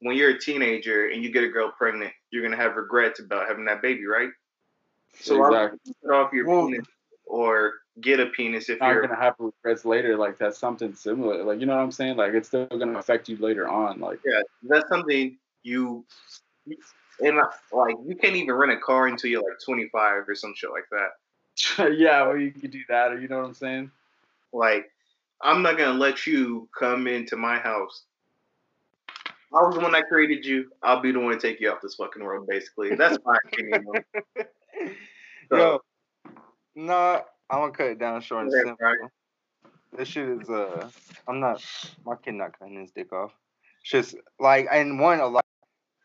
When 0.00 0.16
you're 0.16 0.30
a 0.30 0.38
teenager 0.38 1.08
and 1.08 1.22
you 1.22 1.30
get 1.30 1.44
a 1.44 1.48
girl 1.48 1.72
pregnant, 1.76 2.12
you're 2.30 2.42
gonna 2.42 2.56
have 2.56 2.76
regrets 2.76 3.20
about 3.20 3.48
having 3.48 3.64
that 3.66 3.82
baby, 3.82 4.06
right? 4.06 4.30
So 5.18 5.44
exactly. 5.46 5.78
you 5.84 5.94
cut 6.04 6.14
off 6.14 6.32
your 6.32 6.46
Well- 6.46 6.66
penis 6.66 6.86
or 7.24 7.74
get 8.00 8.20
a 8.20 8.26
penis 8.26 8.68
if 8.68 8.78
not 8.78 8.92
you're 8.92 9.06
gonna 9.06 9.20
have 9.20 9.34
regrets 9.38 9.84
later. 9.84 10.16
Like 10.16 10.38
that's 10.38 10.58
something 10.58 10.94
similar. 10.94 11.42
Like 11.44 11.60
you 11.60 11.66
know 11.66 11.76
what 11.76 11.82
I'm 11.82 11.92
saying? 11.92 12.16
Like 12.16 12.34
it's 12.34 12.48
still 12.48 12.66
gonna 12.66 12.98
affect 12.98 13.28
you 13.28 13.36
later 13.38 13.68
on. 13.68 14.00
Like 14.00 14.20
yeah, 14.24 14.42
that's 14.62 14.88
something 14.88 15.38
you 15.62 16.04
and 17.20 17.36
like 17.72 17.96
you 18.06 18.16
can't 18.16 18.36
even 18.36 18.54
rent 18.54 18.72
a 18.72 18.78
car 18.78 19.06
until 19.06 19.30
you're 19.30 19.42
like 19.42 19.58
25 19.64 20.28
or 20.28 20.34
some 20.34 20.54
shit 20.54 20.70
like 20.70 20.86
that. 20.90 21.10
yeah, 21.78 22.26
well 22.26 22.36
you 22.36 22.50
could 22.52 22.70
do 22.70 22.80
that, 22.88 23.12
or 23.12 23.20
you 23.20 23.28
know 23.28 23.38
what 23.38 23.46
I'm 23.46 23.54
saying? 23.54 23.90
Like 24.52 24.90
I'm 25.40 25.62
not 25.62 25.76
gonna 25.78 25.98
let 25.98 26.26
you 26.26 26.68
come 26.78 27.06
into 27.06 27.36
my 27.36 27.58
house. 27.58 28.02
I 29.52 29.60
was 29.62 29.74
the 29.74 29.80
one 29.80 29.92
that 29.92 30.08
created 30.08 30.44
you. 30.44 30.70
I'll 30.82 31.00
be 31.00 31.12
the 31.12 31.20
one 31.20 31.32
to 31.32 31.38
take 31.40 31.60
you 31.60 31.70
off 31.70 31.80
this 31.80 31.94
fucking 31.94 32.22
world. 32.22 32.46
Basically, 32.46 32.94
that's 32.94 33.18
my 33.24 33.36
opinion. 33.52 33.86
on 33.86 34.02
it. 34.36 34.52
Yo, 35.50 35.80
nah, 36.74 37.20
I'm 37.48 37.60
gonna 37.60 37.72
cut 37.72 37.86
it 37.86 37.98
down 37.98 38.20
short 38.20 38.42
and 38.44 38.52
simple. 38.52 38.76
Brian. 38.78 39.08
This 39.96 40.08
shit 40.08 40.28
is 40.28 40.50
uh, 40.50 40.90
I'm 41.28 41.40
not, 41.40 41.64
my 42.04 42.16
kid 42.16 42.34
not 42.34 42.58
cutting 42.58 42.80
his 42.80 42.90
dick 42.90 43.12
off. 43.12 43.32
It's 43.82 43.90
just 43.90 44.16
like, 44.40 44.66
and 44.70 44.98
one 45.00 45.20
a 45.20 45.26
lot 45.26 45.44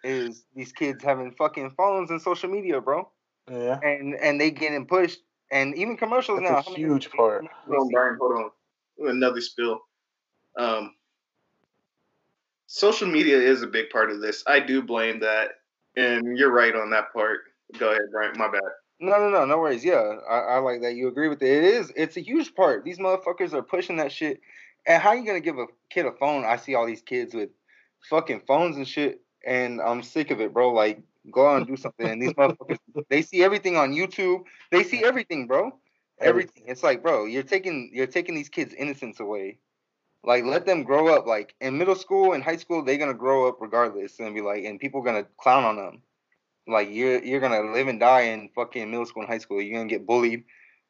is 0.04 0.46
these 0.56 0.72
kids 0.72 1.04
having 1.04 1.32
fucking 1.32 1.72
phones 1.72 2.10
and 2.12 2.22
social 2.22 2.50
media, 2.50 2.80
bro, 2.80 3.10
Yeah. 3.50 3.80
and 3.82 4.16
and 4.16 4.40
they 4.40 4.52
getting 4.52 4.86
pushed, 4.86 5.20
and 5.52 5.76
even 5.76 5.98
commercials 5.98 6.40
That's 6.40 6.50
now. 6.50 6.58
a 6.60 6.62
how 6.62 6.74
huge 6.74 7.10
part. 7.12 7.46
Hold 7.68 7.80
on, 7.80 7.90
Brian. 7.90 8.18
Hold 8.20 8.52
on. 9.00 9.10
Another 9.10 9.42
spill. 9.42 9.80
Um, 10.58 10.94
social 12.68 13.08
media 13.08 13.38
is 13.38 13.62
a 13.62 13.68
big 13.68 13.90
part 13.90 14.12
of 14.12 14.22
this. 14.22 14.44
I 14.48 14.60
do 14.60 14.82
blame 14.82 15.20
that, 15.20 15.52
and 15.96 16.38
you're 16.38 16.52
right 16.52 16.76
on 16.76 16.90
that 16.92 17.14
part. 17.14 17.40
Go 17.78 17.92
ahead, 17.92 18.04
Brian. 18.12 18.38
My 18.38 18.50
bad. 18.50 18.62
No, 19.00 19.18
no, 19.18 19.30
no, 19.30 19.46
no 19.46 19.58
worries. 19.58 19.84
Yeah, 19.84 20.18
I, 20.30 20.38
I 20.38 20.58
like 20.60 20.82
that. 20.82 20.94
You 20.94 21.08
agree 21.08 21.28
with 21.28 21.42
it. 21.42 21.50
It 21.50 21.64
is. 21.64 21.92
It's 21.96 22.18
a 22.18 22.22
huge 22.22 22.54
part. 22.54 22.84
These 22.84 23.00
motherfuckers 23.00 23.54
are 23.54 23.64
pushing 23.64 23.98
that 23.98 24.12
shit. 24.12 24.42
And 24.86 25.02
how 25.02 25.10
are 25.10 25.16
you 25.16 25.26
gonna 25.26 25.40
give 25.42 25.58
a 25.58 25.66
kid 25.90 26.06
a 26.06 26.12
phone? 26.12 26.46
I 26.46 26.56
see 26.58 26.76
all 26.76 26.86
these 26.86 27.02
kids 27.02 27.34
with 27.34 27.50
fucking 28.10 28.42
phones 28.48 28.78
and 28.78 28.88
shit, 28.88 29.22
and 29.46 29.82
I'm 29.82 30.04
sick 30.04 30.32
of 30.32 30.40
it, 30.40 30.54
bro. 30.54 30.72
Like, 30.72 31.02
go 31.30 31.48
out 31.48 31.58
and 31.58 31.68
do 31.68 31.76
something. 31.76 32.08
And 32.08 32.22
these 32.22 32.34
motherfuckers, 32.34 32.78
they 33.10 33.22
see 33.22 33.44
everything 33.44 33.78
on 33.78 33.94
YouTube. 33.94 34.44
They 34.72 34.84
see 34.84 35.04
everything, 35.04 35.48
bro. 35.48 35.72
Everything. 36.20 36.64
It's 36.68 36.84
like, 36.84 37.02
bro, 37.02 37.26
you're 37.26 37.44
taking 37.44 37.92
you're 37.94 38.08
taking 38.08 38.36
these 38.36 38.50
kids' 38.50 38.74
innocence 38.74 39.20
away. 39.20 39.58
Like, 40.24 40.44
let 40.44 40.68
them 40.68 40.84
grow 40.84 41.08
up. 41.16 41.26
Like 41.26 41.56
in 41.60 41.78
middle 41.78 41.96
school 41.96 42.34
and 42.34 42.44
high 42.44 42.58
school, 42.58 42.84
they're 42.84 42.98
gonna 42.98 43.14
grow 43.14 43.48
up 43.48 43.58
regardless, 43.60 44.20
and 44.20 44.34
be 44.36 44.42
like, 44.42 44.64
and 44.66 44.80
people 44.80 45.02
gonna 45.02 45.26
clown 45.38 45.64
on 45.64 45.78
them 45.78 46.04
like 46.68 46.90
you're 46.92 47.24
you're 47.24 47.40
gonna 47.40 47.72
live 47.74 47.88
and 47.88 48.00
die 48.00 48.22
in 48.22 48.50
fucking 48.56 48.90
middle 48.90 49.06
school 49.06 49.24
and 49.24 49.32
high 49.32 49.40
school. 49.40 49.62
You're 49.62 49.78
gonna 49.78 49.90
get 49.90 50.06
bullied, 50.06 50.44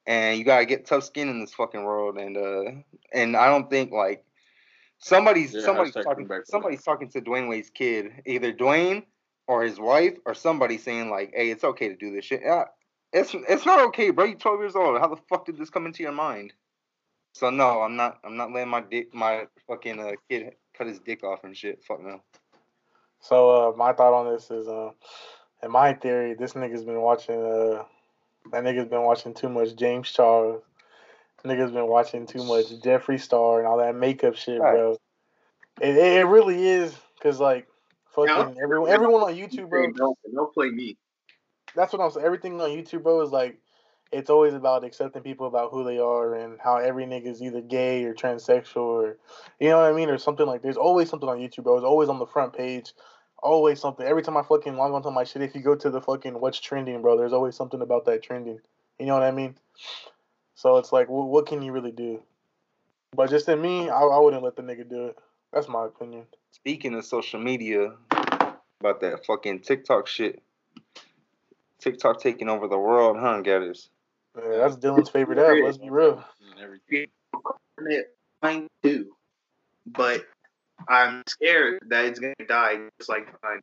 and 0.05 0.37
you 0.37 0.43
gotta 0.43 0.65
get 0.65 0.85
tough 0.85 1.03
skin 1.03 1.29
in 1.29 1.39
this 1.39 1.53
fucking 1.53 1.83
world. 1.83 2.17
And 2.17 2.37
uh, 2.37 2.71
and 3.13 3.35
I 3.35 3.47
don't 3.47 3.69
think 3.69 3.91
like 3.91 4.23
somebody's 4.99 5.53
Yeah, 5.53 5.61
somebody's 5.61 5.93
talking 5.93 6.29
somebody's 6.45 6.83
talking 6.83 7.09
to 7.09 7.21
Dwyane 7.21 7.49
Wade's 7.49 7.69
kid, 7.69 8.11
either 8.25 8.53
Dwyane 8.53 9.03
or 9.47 9.63
his 9.63 9.79
wife 9.79 10.17
or 10.25 10.33
somebody 10.33 10.77
saying 10.77 11.09
like, 11.09 11.33
hey, 11.35 11.49
it's 11.49 11.63
okay 11.63 11.89
to 11.89 11.95
do 11.95 12.13
this 12.13 12.25
shit. 12.25 12.41
Yeah, 12.43 12.65
it's 13.13 13.35
it's 13.49 13.65
not 13.65 13.81
okay, 13.87 14.11
bro. 14.11 14.25
You're 14.25 14.37
12 14.37 14.59
years 14.59 14.75
old. 14.75 14.99
How 14.99 15.07
the 15.07 15.21
fuck 15.29 15.45
did 15.45 15.57
this 15.57 15.69
come 15.69 15.85
into 15.85 16.03
your 16.03 16.11
mind? 16.11 16.53
So 17.33 17.49
no, 17.49 17.81
I'm 17.81 17.95
not. 17.95 18.19
I'm 18.23 18.37
not 18.37 18.51
letting 18.51 18.69
my 18.69 18.81
dick, 18.81 19.13
my 19.13 19.47
fucking 19.67 19.99
uh, 19.99 20.11
kid 20.29 20.53
cut 20.77 20.87
his 20.87 20.99
dick 20.99 21.23
off 21.23 21.43
and 21.43 21.55
shit. 21.55 21.83
Fuck 21.83 22.03
no. 22.03 22.21
So 23.19 23.49
uh, 23.49 23.77
my 23.77 23.93
thought 23.93 24.13
on 24.13 24.33
this 24.33 24.49
is, 24.49 24.67
uh, 24.67 24.91
in 25.63 25.71
my 25.71 25.93
theory, 25.93 26.33
this 26.33 26.53
nigga's 26.53 26.83
been 26.83 27.01
watching. 27.01 27.35
Uh, 27.35 27.83
that 28.51 28.63
nigga's 28.63 28.89
been 28.89 29.03
watching 29.03 29.33
too 29.33 29.49
much 29.49 29.75
James 29.75 30.11
Charles. 30.11 30.61
Nigga's 31.45 31.71
been 31.71 31.87
watching 31.87 32.27
too 32.27 32.43
much 32.43 32.65
Jeffree 32.81 33.19
Star 33.19 33.59
and 33.59 33.67
all 33.67 33.77
that 33.77 33.95
makeup 33.95 34.35
shit, 34.35 34.59
bro. 34.59 34.97
It, 35.81 35.95
it 35.95 35.97
it 35.97 36.25
really 36.25 36.67
is 36.67 36.95
because 37.17 37.39
like 37.39 37.67
fucking 38.13 38.57
everyone 38.61 38.89
everyone 38.89 39.21
on 39.21 39.35
YouTube, 39.35 39.69
bro. 39.69 39.91
Don't, 39.91 40.17
don't 40.33 40.53
play 40.53 40.69
me. 40.69 40.97
That's 41.75 41.93
what 41.93 42.01
I'm 42.01 42.11
saying. 42.11 42.25
Everything 42.25 42.59
on 42.61 42.69
YouTube, 42.69 43.03
bro, 43.03 43.21
is 43.21 43.31
like 43.31 43.57
it's 44.11 44.29
always 44.29 44.53
about 44.53 44.83
accepting 44.83 45.21
people 45.21 45.47
about 45.47 45.71
who 45.71 45.83
they 45.83 45.97
are 45.97 46.35
and 46.35 46.59
how 46.59 46.77
every 46.77 47.05
nigga 47.05 47.27
is 47.27 47.41
either 47.41 47.61
gay 47.61 48.03
or 48.03 48.13
transsexual 48.13 48.77
or 48.77 49.17
you 49.59 49.69
know 49.69 49.77
what 49.77 49.91
I 49.91 49.93
mean 49.93 50.09
or 50.09 50.17
something 50.17 50.45
like. 50.45 50.61
There's 50.61 50.77
always 50.77 51.09
something 51.09 51.29
on 51.29 51.39
YouTube, 51.39 51.63
bro. 51.63 51.77
It's 51.77 51.85
always 51.85 52.09
on 52.09 52.19
the 52.19 52.25
front 52.25 52.53
page. 52.53 52.93
Always 53.41 53.79
something. 53.79 54.05
Every 54.05 54.21
time 54.21 54.37
I 54.37 54.43
fucking 54.43 54.75
log 54.75 54.91
onto 54.91 55.09
my 55.09 55.23
shit, 55.23 55.41
if 55.41 55.55
you 55.55 55.61
go 55.61 55.75
to 55.75 55.89
the 55.89 56.01
fucking 56.01 56.39
what's 56.39 56.59
trending, 56.59 57.01
bro, 57.01 57.17
there's 57.17 57.33
always 57.33 57.55
something 57.55 57.81
about 57.81 58.05
that 58.05 58.21
trending. 58.21 58.59
You 58.99 59.07
know 59.07 59.13
what 59.13 59.23
I 59.23 59.31
mean? 59.31 59.55
So 60.53 60.77
it's 60.77 60.91
like, 60.91 61.07
wh- 61.07 61.27
what 61.29 61.47
can 61.47 61.63
you 61.63 61.71
really 61.71 61.91
do? 61.91 62.21
But 63.15 63.31
just 63.31 63.49
in 63.49 63.59
me, 63.59 63.89
I, 63.89 63.99
I 64.01 64.19
wouldn't 64.19 64.43
let 64.43 64.55
the 64.55 64.61
nigga 64.61 64.87
do 64.87 65.07
it. 65.07 65.17
That's 65.53 65.67
my 65.67 65.85
opinion. 65.85 66.25
Speaking 66.51 66.95
of 66.95 67.05
social 67.05 67.39
media, 67.39 67.93
about 68.79 69.01
that 69.01 69.25
fucking 69.25 69.59
TikTok 69.59 70.07
shit. 70.07 70.41
TikTok 71.79 72.21
taking 72.21 72.49
over 72.49 72.67
the 72.67 72.77
world, 72.77 73.17
huh, 73.19 73.41
Gathers? 73.41 73.89
Yeah, 74.37 74.57
that's 74.57 74.77
Dylan's 74.77 75.09
favorite 75.09 75.39
app. 75.39 75.63
Let's 75.63 75.77
be 75.77 75.89
real. 75.89 76.23
And 76.51 76.59
everything. 76.59 77.07
it 77.87 78.15
mine 78.41 78.67
too, 78.83 79.11
but 79.85 80.25
I'm 80.87 81.23
scared 81.27 81.79
that 81.89 82.05
it's 82.05 82.19
gonna 82.19 82.33
die 82.47 82.77
just 82.97 83.09
like 83.09 83.27
mine. 83.43 83.61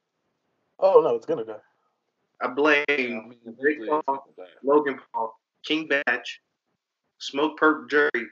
Oh 0.78 1.00
no, 1.00 1.14
it's 1.16 1.26
gonna 1.26 1.44
die. 1.44 1.54
I 2.42 2.48
blame 2.48 2.84
I 2.88 2.94
mean, 2.94 3.56
Jake 3.62 3.88
Paul. 3.88 4.28
Logan 4.62 5.00
Paul, 5.12 5.38
King 5.64 5.88
Bach, 5.88 6.22
Smoke 7.18 7.56
Perk 7.56 7.90
Jury, 7.90 8.26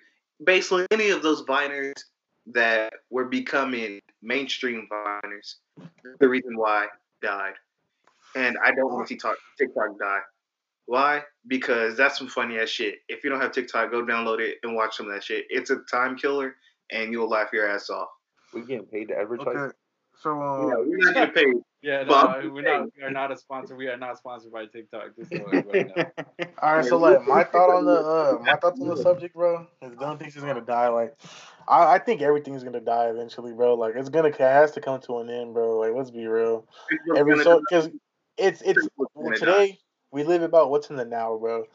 basically 0.45 0.87
any 0.91 1.11
of 1.11 1.23
those 1.23 1.43
viners 1.45 1.95
that 2.53 2.93
were 3.11 3.25
becoming 3.25 4.01
mainstream 4.23 4.89
viners. 4.91 5.57
The 6.21 6.29
reason 6.29 6.57
why 6.57 6.87
died, 7.23 7.55
and 8.35 8.57
I 8.65 8.71
don't 8.73 8.93
want 8.93 9.07
to 9.09 9.15
see 9.15 9.19
talk, 9.19 9.37
TikTok 9.59 9.99
die. 9.99 10.21
Why? 10.87 11.23
Because 11.49 11.97
that's 11.97 12.17
some 12.19 12.29
funny 12.29 12.59
ass 12.59 12.69
shit. 12.69 12.99
If 13.09 13.25
you 13.25 13.31
don't 13.31 13.41
have 13.41 13.53
TikTok, 13.53 13.91
go 13.91 14.05
download 14.05 14.39
it 14.39 14.59
and 14.63 14.75
watch 14.77 14.97
some 14.97 15.07
of 15.07 15.13
that 15.15 15.25
shit. 15.25 15.47
It's 15.51 15.71
a 15.71 15.79
time 15.91 16.17
killer, 16.17 16.55
and 16.93 17.13
you'll 17.13 17.29
laugh 17.29 17.49
your 17.53 17.69
ass 17.69 17.91
off. 17.91 18.09
We 18.55 18.63
getting 18.63 18.87
paid 18.87 19.09
to 19.09 19.19
advertise. 19.19 19.47
Okay. 19.49 19.73
So 20.23 20.31
You 20.31 20.37
um, 20.37 20.71
know, 20.71 20.85
you're 20.85 20.99
not 20.99 21.14
getting 21.14 21.35
paid. 21.35 21.55
Yeah, 21.83 22.03
no, 22.03 22.51
we're 22.53 22.62
not. 22.62 22.89
We 22.97 23.05
are 23.05 23.12
not 23.12 23.31
a 23.31 23.37
sponsor. 23.37 23.77
We 23.77 23.87
are 23.87 23.97
not 23.97 24.19
sponsored 24.19 24.51
by 24.51 24.67
TikTok. 24.67 25.14
Just 25.14 25.31
so 25.31 25.47
everybody. 25.47 25.85
All 26.61 26.75
right, 26.75 26.85
so 26.85 26.99
like 26.99 27.25
my 27.25 27.45
thought 27.45 27.71
on 27.71 27.85
the 27.85 27.93
uh, 27.93 28.39
my 28.45 28.57
thoughts 28.57 28.81
on 28.81 28.89
the 28.89 28.97
subject, 28.97 29.37
bro, 29.37 29.69
is 29.83 29.93
don't 29.97 30.19
think 30.19 30.33
he's 30.33 30.43
gonna 30.43 30.62
die. 30.62 30.89
Like, 30.89 31.17
I, 31.69 31.95
I 31.95 31.99
think 32.01 32.23
everything's 32.23 32.64
gonna 32.64 32.81
die 32.81 33.09
eventually, 33.11 33.53
bro. 33.53 33.75
Like, 33.75 33.95
it's 33.95 34.09
gonna 34.09 34.29
it 34.29 34.39
has 34.39 34.73
to 34.73 34.81
come 34.81 35.01
to 35.03 35.19
an 35.19 35.31
end, 35.31 35.55
bro. 35.55 35.79
Like, 35.79 35.93
let's 35.95 36.11
be 36.11 36.27
real. 36.27 36.67
Every 37.14 37.45
so 37.45 37.61
because 37.61 37.89
it's 38.37 38.62
it's 38.62 38.89
today 39.37 39.79
we 40.11 40.25
live 40.25 40.43
about 40.43 40.71
what's 40.71 40.91
in 40.91 40.97
the 40.97 41.05
now, 41.05 41.37
bro. 41.39 41.67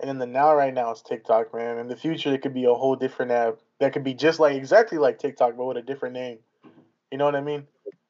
And 0.00 0.10
in 0.10 0.18
the 0.18 0.26
now 0.26 0.54
right 0.54 0.74
now 0.74 0.90
it's 0.90 1.00
TikTok, 1.00 1.54
man. 1.54 1.78
In 1.78 1.86
the 1.86 1.96
future, 1.96 2.34
it 2.34 2.42
could 2.42 2.52
be 2.52 2.64
a 2.64 2.74
whole 2.74 2.96
different 2.96 3.32
app 3.32 3.60
that 3.80 3.94
could 3.94 4.04
be 4.04 4.12
just 4.12 4.40
like 4.40 4.56
exactly 4.56 4.98
like 4.98 5.18
TikTok, 5.18 5.56
but 5.56 5.64
with 5.64 5.78
a 5.78 5.82
different 5.82 6.14
name. 6.14 6.38
You 7.10 7.16
know 7.16 7.24
what 7.24 7.36
I 7.36 7.40
mean? 7.40 7.66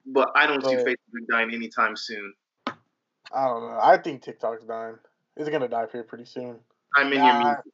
But 0.07 0.30
I 0.34 0.46
don't 0.46 0.62
see 0.64 0.74
Facebook 0.76 1.26
dying 1.30 1.52
anytime 1.55 1.96
soon. 1.96 2.34
I 2.66 3.46
don't 3.48 3.62
know. 3.62 3.78
I 3.82 3.96
think 3.96 4.22
TikTok's 4.22 4.64
dying. 4.64 4.96
It's 5.36 5.48
gonna 5.48 5.68
die 5.68 5.86
here 5.90 6.02
pretty 6.05 6.24
soon. 6.26 6.57
I'm 6.94 7.12
in 7.12 7.18
Nah, 7.18 7.24
your 7.26 7.34
I, 7.34 7.44
music. 7.44 7.72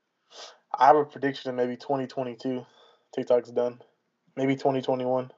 I 0.78 0.86
have 0.86 0.96
a 0.96 1.04
prediction 1.04 1.50
of 1.50 1.56
maybe 1.56 1.76
2022. 1.76 2.64
TikTok's 3.14 3.50
done. 3.50 3.80
Maybe 4.36 4.54
2021. 4.54 5.30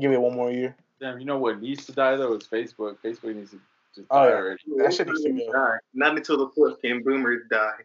Give 0.00 0.12
it 0.12 0.20
one 0.20 0.34
more 0.34 0.50
year. 0.50 0.74
Damn, 1.00 1.18
you 1.18 1.26
know 1.26 1.38
what 1.38 1.60
needs 1.60 1.86
to 1.86 1.92
die 1.92 2.16
though 2.16 2.32
is 2.34 2.48
Facebook. 2.48 2.96
Facebook 3.04 3.34
needs 3.36 3.50
to 3.50 3.60
just 3.94 4.06
Oh, 4.10 4.24
die 4.24 4.28
yeah. 4.28 4.34
already. 4.36 4.62
That 4.78 4.94
shit 4.94 5.06
needs 5.08 5.22
to 5.22 5.30
go. 5.32 5.52
Die. 5.52 5.76
Not 5.94 6.16
until 6.16 6.38
the 6.38 6.48
fucking 6.48 7.02
boomers 7.04 7.42
die. 7.50 7.80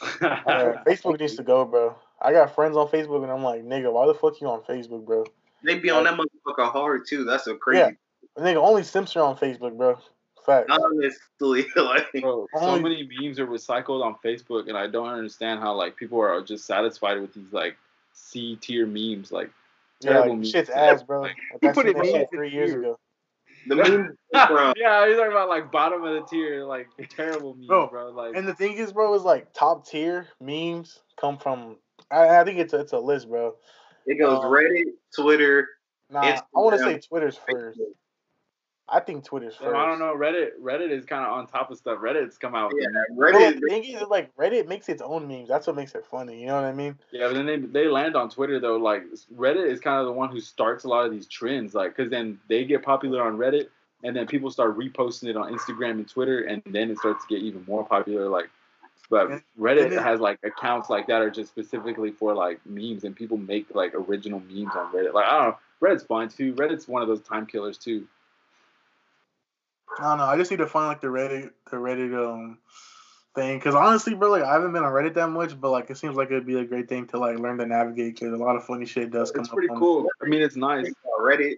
Yeah, 0.22 0.82
Facebook 0.86 1.20
needs 1.20 1.34
to 1.36 1.42
go, 1.42 1.64
bro. 1.66 1.94
I 2.22 2.32
got 2.32 2.54
friends 2.54 2.76
on 2.76 2.88
Facebook, 2.88 3.22
and 3.22 3.30
I'm 3.32 3.42
like, 3.42 3.62
nigga, 3.64 3.92
why 3.92 4.06
the 4.06 4.14
fuck 4.14 4.40
you 4.40 4.46
on 4.48 4.62
Facebook, 4.62 5.04
bro? 5.04 5.24
They 5.64 5.78
be 5.78 5.90
on 5.90 6.04
that 6.04 6.14
motherfucker 6.18 6.70
hard 6.70 7.06
too. 7.06 7.24
That's 7.24 7.44
so 7.44 7.56
crazy. 7.56 7.96
Yeah. 8.38 8.42
nigga, 8.42 8.56
only 8.56 8.82
Simps 8.82 9.14
are 9.16 9.22
on 9.24 9.36
Facebook, 9.36 9.76
bro. 9.76 9.98
Fact. 10.46 10.70
Honestly, 10.70 11.66
like 11.76 12.10
Bro, 12.20 12.46
so 12.58 12.78
many 12.80 13.06
memes 13.20 13.38
are 13.38 13.46
recycled 13.46 14.02
on 14.02 14.16
Facebook, 14.24 14.68
and 14.68 14.76
I 14.76 14.86
don't 14.86 15.08
understand 15.08 15.60
how 15.60 15.74
like 15.74 15.96
people 15.96 16.18
are 16.20 16.40
just 16.40 16.64
satisfied 16.64 17.20
with 17.20 17.34
these 17.34 17.52
like 17.52 17.76
C 18.14 18.56
tier 18.56 18.86
memes, 18.86 19.30
like 19.32 19.50
Yeah, 20.00 20.12
terrible 20.12 20.30
like, 20.30 20.38
memes. 20.38 20.50
shit's 20.50 20.70
ass, 20.70 21.02
bro. 21.02 21.20
Like, 21.20 21.36
Like, 21.52 21.62
He 21.62 21.68
put 21.70 21.86
it 21.86 21.96
that 21.96 22.06
in 22.06 22.12
shit 22.14 22.28
three 22.32 22.50
years 22.50 22.70
tier. 22.70 22.80
ago. 22.80 22.98
the 23.68 23.76
meme 23.76 24.16
from 24.48 24.72
yeah, 24.78 25.06
he's 25.06 25.16
talking 25.16 25.30
about 25.32 25.50
like 25.50 25.70
bottom 25.70 26.02
of 26.04 26.14
the 26.14 26.22
tier, 26.22 26.64
like 26.64 26.88
terrible 27.10 27.52
memes, 27.54 27.66
Bro, 27.66 27.88
bro. 27.88 28.08
Like, 28.10 28.34
And 28.34 28.48
the 28.48 28.54
thing 28.54 28.72
is, 28.78 28.92
bro, 28.94 29.12
is 29.14 29.22
like 29.22 29.52
top 29.52 29.86
tier 29.86 30.26
memes 30.40 31.00
come 31.20 31.36
from. 31.36 31.76
I, 32.10 32.40
I 32.40 32.44
think 32.44 32.58
it's 32.58 32.72
a, 32.72 32.80
it's 32.80 32.92
a 32.92 32.98
list, 32.98 33.28
bro. 33.28 33.56
It 34.10 34.18
goes 34.18 34.44
Um, 34.44 34.50
Reddit, 34.50 34.84
Twitter. 35.14 35.68
Nah, 36.10 36.20
I 36.22 36.40
want 36.54 36.76
to 36.76 36.82
say 36.82 36.98
Twitter's 36.98 37.38
first. 37.48 37.80
I 38.92 38.98
think 38.98 39.24
Twitter's 39.24 39.54
first. 39.54 39.72
I 39.72 39.86
don't 39.86 40.00
know. 40.00 40.16
Reddit, 40.16 40.58
Reddit 40.60 40.90
is 40.90 41.04
kind 41.04 41.24
of 41.24 41.30
on 41.30 41.46
top 41.46 41.70
of 41.70 41.78
stuff. 41.78 42.00
Reddit's 42.00 42.36
come 42.36 42.56
out. 42.56 42.72
Yeah, 42.76 42.88
memes. 42.90 43.16
Bro, 43.16 43.32
Reddit. 43.32 43.60
the 43.60 43.68
thing 43.68 43.84
is, 43.84 44.02
like 44.08 44.34
Reddit 44.34 44.66
makes 44.66 44.88
its 44.88 45.00
own 45.00 45.28
memes. 45.28 45.48
That's 45.48 45.68
what 45.68 45.76
makes 45.76 45.94
it 45.94 46.04
funny. 46.04 46.40
You 46.40 46.48
know 46.48 46.56
what 46.56 46.64
I 46.64 46.72
mean? 46.72 46.98
Yeah, 47.12 47.28
but 47.28 47.34
then 47.34 47.46
they 47.46 47.58
they 47.58 47.86
land 47.86 48.16
on 48.16 48.28
Twitter 48.28 48.58
though. 48.58 48.76
Like 48.76 49.04
Reddit 49.36 49.70
is 49.70 49.78
kind 49.78 50.00
of 50.00 50.06
the 50.06 50.12
one 50.12 50.28
who 50.28 50.40
starts 50.40 50.82
a 50.82 50.88
lot 50.88 51.06
of 51.06 51.12
these 51.12 51.28
trends. 51.28 51.72
Like, 51.72 51.96
cause 51.96 52.10
then 52.10 52.40
they 52.48 52.64
get 52.64 52.82
popular 52.82 53.22
on 53.22 53.38
Reddit, 53.38 53.68
and 54.02 54.16
then 54.16 54.26
people 54.26 54.50
start 54.50 54.76
reposting 54.76 55.28
it 55.28 55.36
on 55.36 55.56
Instagram 55.56 55.92
and 55.92 56.08
Twitter, 56.08 56.40
and 56.40 56.60
then 56.66 56.90
it 56.90 56.98
starts 56.98 57.24
to 57.24 57.32
get 57.32 57.44
even 57.44 57.64
more 57.68 57.86
popular. 57.86 58.28
Like, 58.28 58.50
but 59.10 59.30
And- 59.30 59.42
Reddit 59.58 59.84
and 59.86 59.92
it- 59.94 60.02
has 60.02 60.20
like 60.20 60.38
accounts 60.44 60.88
like 60.88 61.06
that 61.08 61.20
are 61.20 61.30
just 61.30 61.50
specifically 61.50 62.10
for 62.12 62.32
like 62.34 62.60
memes, 62.64 63.04
and 63.04 63.14
people 63.14 63.36
make 63.36 63.74
like 63.74 63.94
original 63.94 64.40
memes 64.40 64.74
on 64.74 64.92
Reddit. 64.92 65.12
Like, 65.12 65.26
I 65.26 65.38
don't 65.42 65.48
know. 65.50 65.58
Reddit's 65.82 66.04
fine 66.04 66.28
too. 66.28 66.54
Reddit's 66.54 66.86
one 66.88 67.02
of 67.02 67.08
those 67.08 67.20
time 67.22 67.46
killers 67.46 67.76
too. 67.78 68.06
I 69.98 70.02
don't 70.04 70.18
know. 70.18 70.24
I 70.24 70.36
just 70.36 70.50
need 70.50 70.58
to 70.58 70.66
find 70.66 70.86
like 70.88 71.00
the 71.00 71.08
Reddit, 71.08 71.50
the 71.70 71.76
Reddit 71.76 72.14
um 72.14 72.58
thing. 73.34 73.58
Because 73.58 73.74
honestly, 73.74 74.14
bro, 74.14 74.30
like 74.30 74.42
I 74.42 74.52
haven't 74.52 74.72
been 74.72 74.84
on 74.84 74.92
Reddit 74.92 75.14
that 75.14 75.28
much, 75.28 75.60
but 75.60 75.70
like 75.70 75.90
it 75.90 75.96
seems 75.96 76.16
like 76.16 76.28
it'd 76.30 76.46
be 76.46 76.58
a 76.60 76.64
great 76.64 76.88
thing 76.88 77.06
to 77.08 77.18
like 77.18 77.38
learn 77.38 77.58
to 77.58 77.66
navigate. 77.66 78.14
Because 78.14 78.32
a 78.32 78.36
lot 78.36 78.56
of 78.56 78.64
funny 78.64 78.86
shit 78.86 79.10
does 79.10 79.30
come 79.32 79.40
It's 79.40 79.50
up. 79.50 79.54
pretty 79.56 79.68
on 79.70 79.76
it. 79.76 79.80
cool. 79.80 80.08
I 80.22 80.26
mean, 80.26 80.42
it's 80.42 80.56
nice. 80.56 80.90
Reddit, 81.20 81.56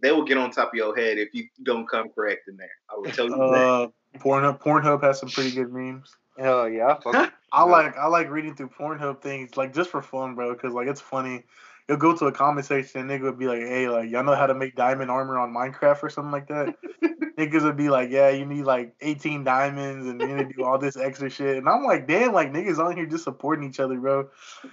they 0.00 0.12
will 0.12 0.24
get 0.24 0.38
on 0.38 0.50
top 0.50 0.68
of 0.68 0.74
your 0.74 0.94
head 0.96 1.18
if 1.18 1.34
you 1.34 1.48
don't 1.64 1.88
come 1.88 2.08
correct 2.10 2.48
in 2.48 2.56
there. 2.56 2.70
I 2.90 2.94
will 2.96 3.04
tell 3.10 3.26
you 3.26 3.36
that. 3.36 3.42
Uh, 3.42 3.88
Pornhub, 4.18 4.60
Pornhub 4.62 5.02
has 5.02 5.18
some 5.20 5.28
pretty 5.30 5.50
good 5.52 5.72
memes. 5.72 6.14
Hell 6.38 6.68
yeah. 6.68 6.98
Fuck. 7.00 7.32
I 7.52 7.64
like 7.64 7.96
I 7.98 8.06
like 8.06 8.30
reading 8.30 8.54
through 8.54 8.70
Pornhub 8.70 9.20
things 9.20 9.56
like 9.56 9.74
just 9.74 9.90
for 9.90 10.00
fun, 10.00 10.34
bro. 10.34 10.54
Because 10.54 10.72
like 10.72 10.88
it's 10.88 11.00
funny. 11.00 11.44
You'll 11.88 11.98
go 11.98 12.16
to 12.16 12.26
a 12.26 12.32
comment 12.32 12.64
section 12.64 13.02
and 13.02 13.10
nigga 13.10 13.24
would 13.24 13.38
be 13.38 13.46
like, 13.46 13.60
"Hey, 13.60 13.88
like 13.88 14.08
y'all 14.08 14.24
know 14.24 14.34
how 14.34 14.46
to 14.46 14.54
make 14.54 14.74
diamond 14.74 15.10
armor 15.10 15.38
on 15.38 15.52
Minecraft 15.52 16.02
or 16.02 16.08
something 16.08 16.30
like 16.30 16.48
that." 16.48 16.74
niggas 17.38 17.62
would 17.62 17.76
be 17.76 17.90
like, 17.90 18.10
"Yeah, 18.10 18.30
you 18.30 18.46
need 18.46 18.64
like 18.64 18.94
18 19.02 19.44
diamonds 19.44 20.06
and 20.06 20.20
you 20.20 20.28
need 20.28 20.48
to 20.48 20.54
do 20.56 20.64
all 20.64 20.78
this 20.78 20.96
extra 20.96 21.28
shit." 21.28 21.58
And 21.58 21.68
I'm 21.68 21.84
like, 21.84 22.06
"Damn, 22.06 22.32
like 22.32 22.52
niggas 22.52 22.78
on 22.78 22.96
here 22.96 23.04
just 23.04 23.24
supporting 23.24 23.68
each 23.68 23.80
other, 23.80 23.98
bro." 23.98 24.28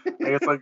Like 0.06 0.16
it's 0.20 0.46
like 0.46 0.62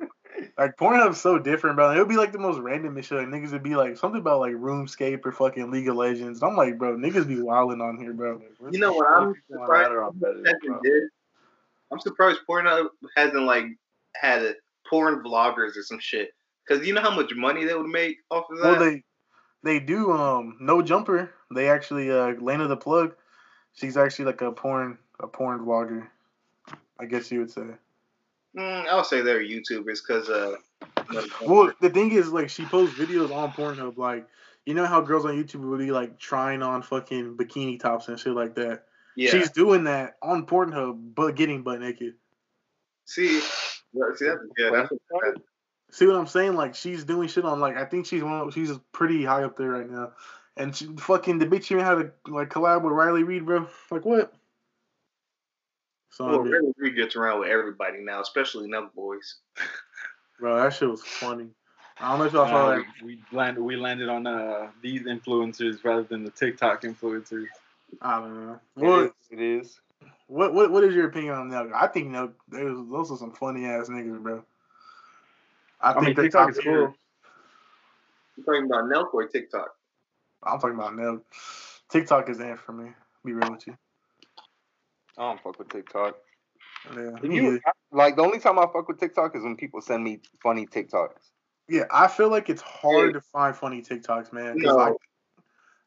like 0.58 0.78
Pornhub's 0.78 1.20
so 1.20 1.40
different, 1.40 1.76
bro. 1.76 1.92
It 1.92 2.00
would 2.00 2.10
be 2.10 2.18
like 2.18 2.32
the 2.32 2.40
most 2.40 2.60
random 2.60 3.00
shit. 3.02 3.18
Like 3.18 3.28
niggas 3.28 3.52
would 3.52 3.64
be 3.64 3.76
like 3.76 3.98
something 3.98 4.22
about 4.22 4.40
like 4.40 4.54
RuneScape 4.54 5.26
or 5.26 5.32
fucking 5.32 5.72
League 5.72 5.88
of 5.88 5.96
Legends. 5.96 6.42
I'm 6.44 6.56
like, 6.56 6.78
bro, 6.78 6.96
niggas 6.96 7.28
be 7.28 7.42
wilding 7.42 7.82
on 7.82 7.98
here, 7.98 8.14
bro. 8.14 8.42
You 8.72 8.80
know 8.80 8.94
what? 8.94 9.08
I'm 9.08 9.36
surprised. 9.50 9.90
Reddit 9.90 9.94
are 9.94 10.04
on 10.04 10.14
Reddit, 10.14 10.46
hasn't 10.46 10.64
bro. 10.64 10.80
did. 10.82 11.04
I'm 11.92 12.00
surprised 12.00 12.40
Pornhub 12.50 12.88
hasn't 13.16 13.44
like 13.44 13.66
had 14.16 14.44
a 14.44 14.56
porn 14.90 15.24
vloggers 15.24 15.78
or 15.78 15.84
some 15.84 16.00
shit. 16.00 16.32
Cause 16.68 16.86
you 16.86 16.94
know 16.94 17.02
how 17.02 17.16
much 17.16 17.34
money 17.34 17.64
they 17.64 17.74
would 17.74 17.88
make 17.88 18.18
off 18.30 18.50
of 18.52 18.58
that. 18.58 18.64
Well, 18.64 18.80
they 18.80 19.04
they 19.64 19.80
do 19.80 20.12
um 20.12 20.58
no 20.60 20.82
jumper. 20.82 21.32
They 21.54 21.70
actually 21.70 22.12
uh 22.12 22.34
Lena 22.42 22.68
the 22.68 22.76
plug. 22.76 23.16
She's 23.74 23.96
actually 23.96 24.26
like 24.26 24.42
a 24.42 24.52
porn 24.52 24.98
a 25.20 25.28
porn 25.28 25.60
vlogger. 25.60 26.08
I 27.00 27.06
guess 27.06 27.32
you 27.32 27.40
would 27.40 27.52
say. 27.52 27.68
Mm, 28.58 28.88
I 28.88 28.96
would 28.96 29.06
say 29.06 29.22
they're 29.22 29.42
YouTubers 29.42 30.00
because 30.06 30.30
uh. 30.30 30.56
Well, 31.46 31.72
the 31.80 31.90
thing 31.90 32.12
is, 32.12 32.30
like, 32.30 32.50
she 32.50 32.66
posts 32.66 32.98
videos 32.98 33.34
on 33.34 33.52
Pornhub. 33.52 33.98
Like, 33.98 34.28
you 34.66 34.74
know 34.74 34.86
how 34.86 35.00
girls 35.00 35.26
on 35.26 35.42
YouTube 35.42 35.62
would 35.62 35.80
be 35.80 35.92
like 35.92 36.20
trying 36.20 36.62
on 36.62 36.82
fucking 36.82 37.38
bikini 37.38 37.80
tops 37.80 38.08
and 38.08 38.20
shit 38.20 38.34
like 38.34 38.56
that. 38.56 38.84
yeah. 39.16 39.30
She's 39.30 39.52
doing 39.52 39.86
that 39.86 40.18
on 40.22 40.46
Pornhub, 40.46 41.16
but 41.16 41.36
getting 41.36 41.64
butt 41.64 41.80
naked. 41.80 42.16
see, 43.06 43.40
see 43.40 43.80
that's 43.94 44.22
yeah. 44.22 44.70
That's 44.72 44.92
what, 45.10 45.38
See 45.90 46.06
what 46.06 46.18
I'm 46.18 46.28
saying? 46.28 46.56
Like, 46.56 46.76
she's 46.76 47.06
doing 47.06 47.30
shit 47.30 47.46
on 47.46 47.60
like 47.60 47.78
I 47.78 47.86
think 47.86 48.06
she's 48.06 48.24
one. 48.24 48.42
Of, 48.42 48.54
she's 48.54 48.72
pretty 48.92 49.24
high 49.24 49.44
up 49.44 49.56
there 49.56 49.70
right 49.70 49.90
now. 49.90 50.12
And 50.58 50.76
she, 50.76 50.88
fucking 50.98 51.40
the 51.40 51.46
bitch 51.46 51.72
even 51.72 51.86
had 51.86 51.96
to 51.96 52.12
like 52.32 52.50
collab 52.50 52.84
with 52.84 52.92
Riley 52.92 53.24
Reid, 53.24 53.46
bro. 53.46 53.68
Like 53.90 54.04
what? 54.04 54.34
So 56.18 56.26
I 56.26 56.32
well, 56.32 56.44
mean, 56.44 56.54
Riley 56.54 56.74
Reid 56.78 56.96
gets 56.96 57.16
around 57.16 57.42
with 57.42 57.50
everybody 57.50 58.00
now, 58.00 58.22
especially 58.22 58.68
Nelk 58.68 58.92
Boys. 58.96 59.36
bro, 60.40 60.56
that 60.56 60.74
shit 60.74 60.90
was 60.90 61.04
funny. 61.04 61.50
I 62.00 62.10
don't 62.10 62.18
know 62.18 62.26
if 62.26 62.34
y'all 62.34 62.48
saw 62.48 62.76
that. 62.76 62.86
we 63.04 63.20
landed 63.32 63.62
we 63.62 63.76
landed 63.76 64.10
on 64.10 64.26
uh, 64.26 64.72
these 64.82 65.04
influencers 65.04 65.84
rather 65.84 66.02
than 66.02 66.24
the 66.24 66.32
TikTok 66.32 66.82
influencers. 66.82 67.46
I 68.02 68.20
don't 68.20 68.48
know. 68.48 68.60
It 68.78 68.84
What, 68.84 69.04
is. 69.04 69.12
It 69.30 69.40
is. 69.40 69.80
what 70.26 70.56
what 70.56 70.72
what 70.72 70.84
is 70.84 70.96
your 70.96 71.06
opinion 71.08 71.36
on 71.36 71.50
that? 71.50 71.68
I 71.72 71.86
think 71.86 72.08
no, 72.08 72.32
those 72.50 72.90
those 72.90 73.12
are 73.12 73.18
some 73.18 73.34
funny 73.34 73.66
ass 73.66 73.88
niggas, 73.88 74.20
bro. 74.20 74.44
I, 75.80 75.92
I 75.92 75.94
think 75.94 76.04
mean, 76.04 76.16
they're 76.16 76.24
TikTok 76.26 76.50
is 76.50 76.60
cool. 76.64 76.96
You 78.38 78.44
talking 78.44 78.66
about 78.66 78.86
Nelk 78.86 79.14
or 79.14 79.28
TikTok? 79.28 79.70
I'm 80.42 80.60
talking 80.60 80.78
about 80.78 80.96
no. 80.96 81.22
TikTok 81.92 82.28
is 82.28 82.40
in 82.40 82.58
for 82.58 82.72
me. 82.72 82.90
Be 83.24 83.34
real 83.34 83.52
with 83.52 83.68
you. 83.68 83.78
I 85.18 85.22
don't 85.24 85.42
fuck 85.42 85.58
with 85.60 85.70
TikTok. 85.70 86.16
Yeah, 86.96 87.12
you- 87.24 87.48
either. 87.54 87.62
like 87.92 88.16
the 88.16 88.22
only 88.22 88.40
time 88.40 88.60
I 88.60 88.66
fuck 88.72 88.88
with 88.88 89.00
TikTok 89.00 89.36
is 89.36 89.44
when 89.44 89.56
people 89.58 89.82
send 89.82 90.04
me 90.04 90.20
funny 90.42 90.66
TikToks. 90.66 91.32
yeah. 91.68 91.84
I 91.92 92.08
feel 92.08 92.30
like 92.30 92.50
it's 92.50 92.62
hard 92.62 93.08
Yeah. 93.08 93.14
to 93.14 93.22
find 93.22 93.56
funny 93.56 93.82
TikToks, 93.82 94.32
man. 94.32 94.54
No. 94.58 94.76
like, 94.76 94.94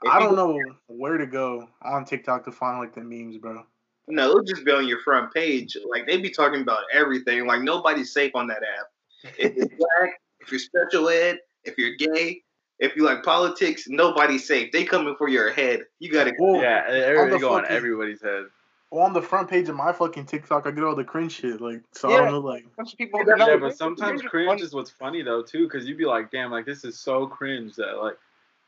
I 0.09 0.18
don't 0.18 0.35
know 0.35 0.59
where 0.89 1.16
to 1.18 1.26
go 1.26 1.68
on 1.83 2.05
TikTok 2.05 2.45
to 2.47 2.53
find 2.53 2.78
like 2.78 2.95
the 2.95 3.03
memes, 3.03 3.37
bro. 3.39 3.62
No, 4.09 4.31
it'll 4.31 4.43
just 4.43 4.64
be 4.64 4.72
on 4.72 4.89
your 4.89 5.01
front 5.03 5.33
page. 5.33 5.76
Like 5.89 6.07
they 6.07 6.16
be 6.20 6.31
talking 6.31 6.62
about 6.62 6.83
everything. 6.93 7.47
Like 7.47 7.62
nobody's 7.62 8.12
safe 8.12 8.33
on 8.35 8.47
that 8.49 8.62
app. 8.78 9.35
If 9.39 9.55
you're 9.57 9.66
black, 9.78 10.20
if 10.41 10.51
you're 10.51 10.59
special 10.59 11.09
ed, 11.11 11.39
if 11.64 11.76
you're 11.78 11.95
gay, 11.97 12.43
if 12.78 12.97
you 12.97 13.05
like 13.05 13.22
politics, 13.22 13.85
nobody's 13.89 14.47
safe. 14.49 14.72
They 14.72 14.85
coming 14.85 15.14
for 15.16 15.28
your 15.28 15.53
head. 15.53 15.83
You 15.99 16.11
gotta. 16.11 16.33
Well, 16.39 16.61
Yeah, 16.61 16.85
everybody 16.89 17.31
the 17.33 17.39
go 17.39 17.53
on 17.55 17.62
fucking- 17.62 17.76
everybody's 17.76 18.22
head. 18.22 18.45
On 18.91 19.12
the 19.12 19.22
front 19.22 19.49
page 19.49 19.68
of 19.68 19.76
my 19.76 19.93
fucking 19.93 20.26
TikTok, 20.26 20.66
I 20.66 20.72
get 20.72 20.82
all 20.82 20.97
the 20.97 21.05
cringe 21.05 21.32
shit. 21.32 21.61
Like, 21.61 21.82
so 21.93 22.09
I 22.09 22.12
Yeah. 22.12 22.18
don't 22.22 22.30
know, 22.32 22.41
like, 22.41 22.76
bunch 22.76 22.93
of 22.93 22.99
people. 22.99 23.22
Yeah, 23.26 23.34
no, 23.36 23.59
but 23.59 23.76
sometimes 23.76 24.20
it's 24.20 24.28
cringe 24.28 24.49
funny. 24.49 24.62
is 24.62 24.74
what's 24.74 24.91
funny 24.91 25.22
though 25.22 25.43
too, 25.43 25.64
because 25.64 25.86
you'd 25.86 25.99
be 25.99 26.07
like, 26.07 26.30
damn, 26.30 26.51
like 26.51 26.66
this 26.66 26.84
is 26.84 26.99
so 26.99 27.26
cringe 27.26 27.76
that 27.76 28.03
like 28.03 28.18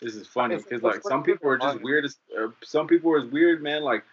this 0.01 0.15
is 0.15 0.27
funny. 0.27 0.57
Because 0.57 0.83
like 0.83 1.03
some 1.03 1.23
people 1.23 1.49
are 1.51 1.59
just 1.59 1.75
funny. 1.75 1.85
weird. 1.85 2.05
As, 2.05 2.17
or 2.37 2.55
some 2.63 2.87
people 2.87 3.13
are 3.13 3.19
as 3.19 3.27
weird, 3.27 3.63
man. 3.63 3.83
Like 3.83 4.05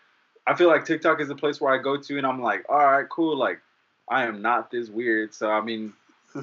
I 0.47 0.55
feel 0.55 0.67
like 0.67 0.85
TikTok 0.85 1.21
is 1.21 1.29
a 1.29 1.35
place 1.35 1.61
where 1.61 1.73
I 1.73 1.77
go 1.77 1.95
to 1.97 2.17
and 2.17 2.25
I'm 2.25 2.41
like, 2.41 2.65
all 2.69 2.77
right, 2.77 3.07
cool. 3.09 3.37
Like 3.37 3.59
I 4.07 4.25
am 4.25 4.41
not 4.41 4.71
this 4.71 4.89
weird, 4.89 5.33
so 5.35 5.51
I 5.51 5.61
mean, 5.61 5.93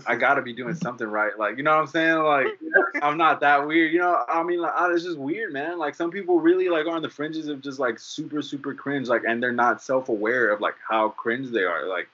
I 0.07 0.17
gotta 0.17 0.43
be 0.43 0.53
doing 0.53 0.75
something 0.75 1.07
right. 1.07 1.39
Like 1.39 1.57
you 1.57 1.63
know 1.63 1.71
what 1.71 1.83
I'm 1.83 1.87
saying? 1.87 2.19
Like 2.19 2.47
I'm 3.03 3.17
not 3.17 3.41
that 3.41 3.67
weird. 3.67 3.93
You 3.93 4.01
know, 4.01 4.25
I 4.29 4.43
mean, 4.43 4.61
like 4.61 4.73
it's 4.91 5.05
just 5.05 5.19
weird, 5.19 5.53
man. 5.53 5.79
Like 5.79 5.95
some 5.95 6.11
people 6.11 6.41
really 6.41 6.69
like 6.69 6.87
are 6.87 6.97
on 6.97 7.03
the 7.03 7.09
fringes 7.09 7.49
of 7.49 7.63
just 7.63 7.79
like 7.79 7.99
super, 7.99 8.43
super 8.43 8.75
cringe, 8.75 9.09
like, 9.09 9.23
and 9.27 9.43
they're 9.43 9.53
not 9.53 9.83
self-aware 9.83 10.51
of 10.51 10.61
like 10.61 10.75
how 10.89 11.11
cringe 11.11 11.51
they 11.51 11.65
are. 11.65 11.87
Like, 11.87 12.09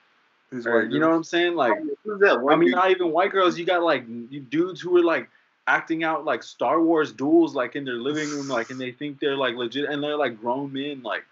or, 0.67 0.83
you 0.83 0.99
know 0.99 1.09
what. 1.09 1.17
I'm 1.17 1.25
saying? 1.25 1.55
Like. 1.55 1.73
I 1.73 2.57
mean, 2.57 2.73
not 2.73 2.91
even 2.91 3.11
white 3.11 3.33
girls. 3.33 3.59
You 3.59 3.65
got 3.65 3.83
like 3.83 4.05
you 4.29 4.41
dudes 4.41 4.81
who 4.81 4.97
are 4.99 5.03
like 5.03 5.31
acting 5.67 6.05
out 6.05 6.25
like 6.25 6.43
Star 6.43 6.83
Wars 6.83 7.13
duels, 7.13 7.55
like 7.55 7.77
in 7.77 7.85
their 7.85 7.95
living 7.95 8.29
room, 8.29 8.49
like, 8.49 8.71
and 8.71 8.81
they 8.81 8.93
think 8.93 9.21
they're 9.21 9.37
like 9.37 9.55
legit, 9.55 9.89
and 9.89 10.03
they're 10.03 10.17
like 10.17 10.41
grown 10.41 10.73
men, 10.73 11.03
like 11.03 11.25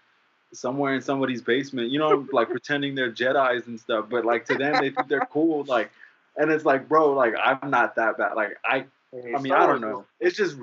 somewhere 0.53 0.93
in 0.95 1.01
somebody's 1.01 1.41
basement, 1.41 1.91
you 1.91 1.99
know, 1.99 2.27
like 2.33 2.49
pretending 2.49 2.95
they're 2.95 3.11
Jedi's 3.11 3.67
and 3.67 3.79
stuff. 3.79 4.07
But 4.09 4.25
like 4.25 4.45
to 4.45 4.55
them, 4.55 4.73
they 4.81 4.89
think 4.89 5.07
they're 5.07 5.27
cool, 5.31 5.63
like, 5.65 5.91
and 6.37 6.51
it's 6.51 6.65
like, 6.65 6.87
bro, 6.87 7.13
like 7.13 7.33
I'm 7.41 7.69
not 7.69 7.95
that 7.95 8.17
bad. 8.17 8.33
Like 8.35 8.57
I, 8.65 8.85
I 9.13 9.39
mean, 9.39 9.45
Star 9.45 9.61
I 9.61 9.67
don't 9.67 9.81
know. 9.81 10.05
It's 10.19 10.37
just, 10.37 10.57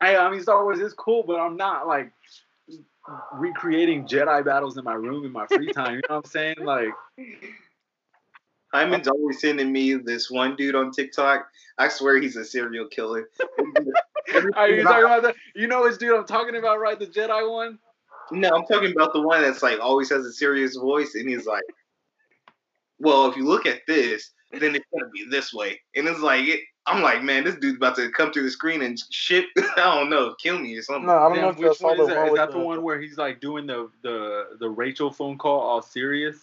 I, 0.00 0.16
I 0.16 0.30
mean, 0.30 0.42
Star 0.42 0.62
Wars 0.64 0.80
is 0.80 0.92
cool, 0.92 1.24
but 1.26 1.38
I'm 1.38 1.56
not 1.56 1.86
like 1.86 2.12
recreating 3.32 4.06
Jedi 4.06 4.44
battles 4.44 4.76
in 4.76 4.84
my 4.84 4.94
room 4.94 5.24
in 5.24 5.32
my 5.32 5.46
free 5.46 5.72
time. 5.72 5.94
You 5.94 6.02
know 6.08 6.16
what 6.16 6.24
I'm 6.26 6.30
saying? 6.30 6.56
Like. 6.62 6.90
Hyman's 8.74 9.08
always 9.08 9.40
sending 9.40 9.72
me 9.72 9.94
this 9.94 10.30
one 10.30 10.56
dude 10.56 10.74
on 10.74 10.90
TikTok. 10.90 11.48
I 11.78 11.88
swear 11.88 12.20
he's 12.20 12.36
a 12.36 12.44
serial 12.44 12.86
killer. 12.88 13.30
Are 14.54 14.68
you 14.68 14.82
talking 14.82 15.04
about 15.04 15.22
that? 15.22 15.36
You 15.54 15.66
know 15.66 15.82
which 15.82 15.98
dude 15.98 16.14
I'm 16.14 16.26
talking 16.26 16.56
about, 16.56 16.80
right? 16.80 16.98
The 16.98 17.06
Jedi 17.06 17.50
one. 17.50 17.78
No, 18.32 18.50
I'm 18.50 18.66
talking 18.66 18.92
about 18.92 19.12
the 19.12 19.22
one 19.22 19.42
that's 19.42 19.62
like 19.62 19.78
always 19.80 20.10
has 20.10 20.26
a 20.26 20.32
serious 20.32 20.76
voice, 20.76 21.14
and 21.14 21.28
he's 21.28 21.46
like, 21.46 21.62
"Well, 22.98 23.30
if 23.30 23.36
you 23.36 23.44
look 23.44 23.66
at 23.66 23.86
this, 23.86 24.30
then 24.52 24.74
it's 24.74 24.86
gonna 24.92 25.10
be 25.10 25.26
this 25.28 25.52
way." 25.52 25.80
And 25.94 26.06
it's 26.08 26.20
like, 26.20 26.46
it, 26.46 26.60
I'm 26.86 27.02
like, 27.02 27.22
man, 27.22 27.44
this 27.44 27.56
dude's 27.56 27.76
about 27.76 27.96
to 27.96 28.10
come 28.10 28.32
through 28.32 28.44
the 28.44 28.50
screen 28.50 28.82
and 28.82 28.98
shit. 29.10 29.46
I 29.58 29.72
don't 29.76 30.10
know, 30.10 30.34
kill 30.40 30.58
me 30.58 30.76
or 30.76 30.82
something. 30.82 31.06
No, 31.06 31.16
I 31.16 31.22
don't 31.28 31.34
Damn, 31.34 31.42
know 31.42 31.48
if 31.50 31.56
which 31.58 31.80
one 31.80 32.00
is 32.00 32.06
that? 32.08 32.16
one 32.16 32.26
Is 32.26 32.32
with 32.32 32.38
that 32.40 32.52
the 32.52 32.58
the- 32.58 32.64
one 32.64 32.82
where 32.82 33.00
he's 33.00 33.18
like 33.18 33.40
doing 33.40 33.66
the 33.66 33.90
the 34.02 34.56
the 34.60 34.68
Rachel 34.70 35.10
phone 35.10 35.36
call 35.38 35.60
all 35.60 35.82
serious? 35.82 36.36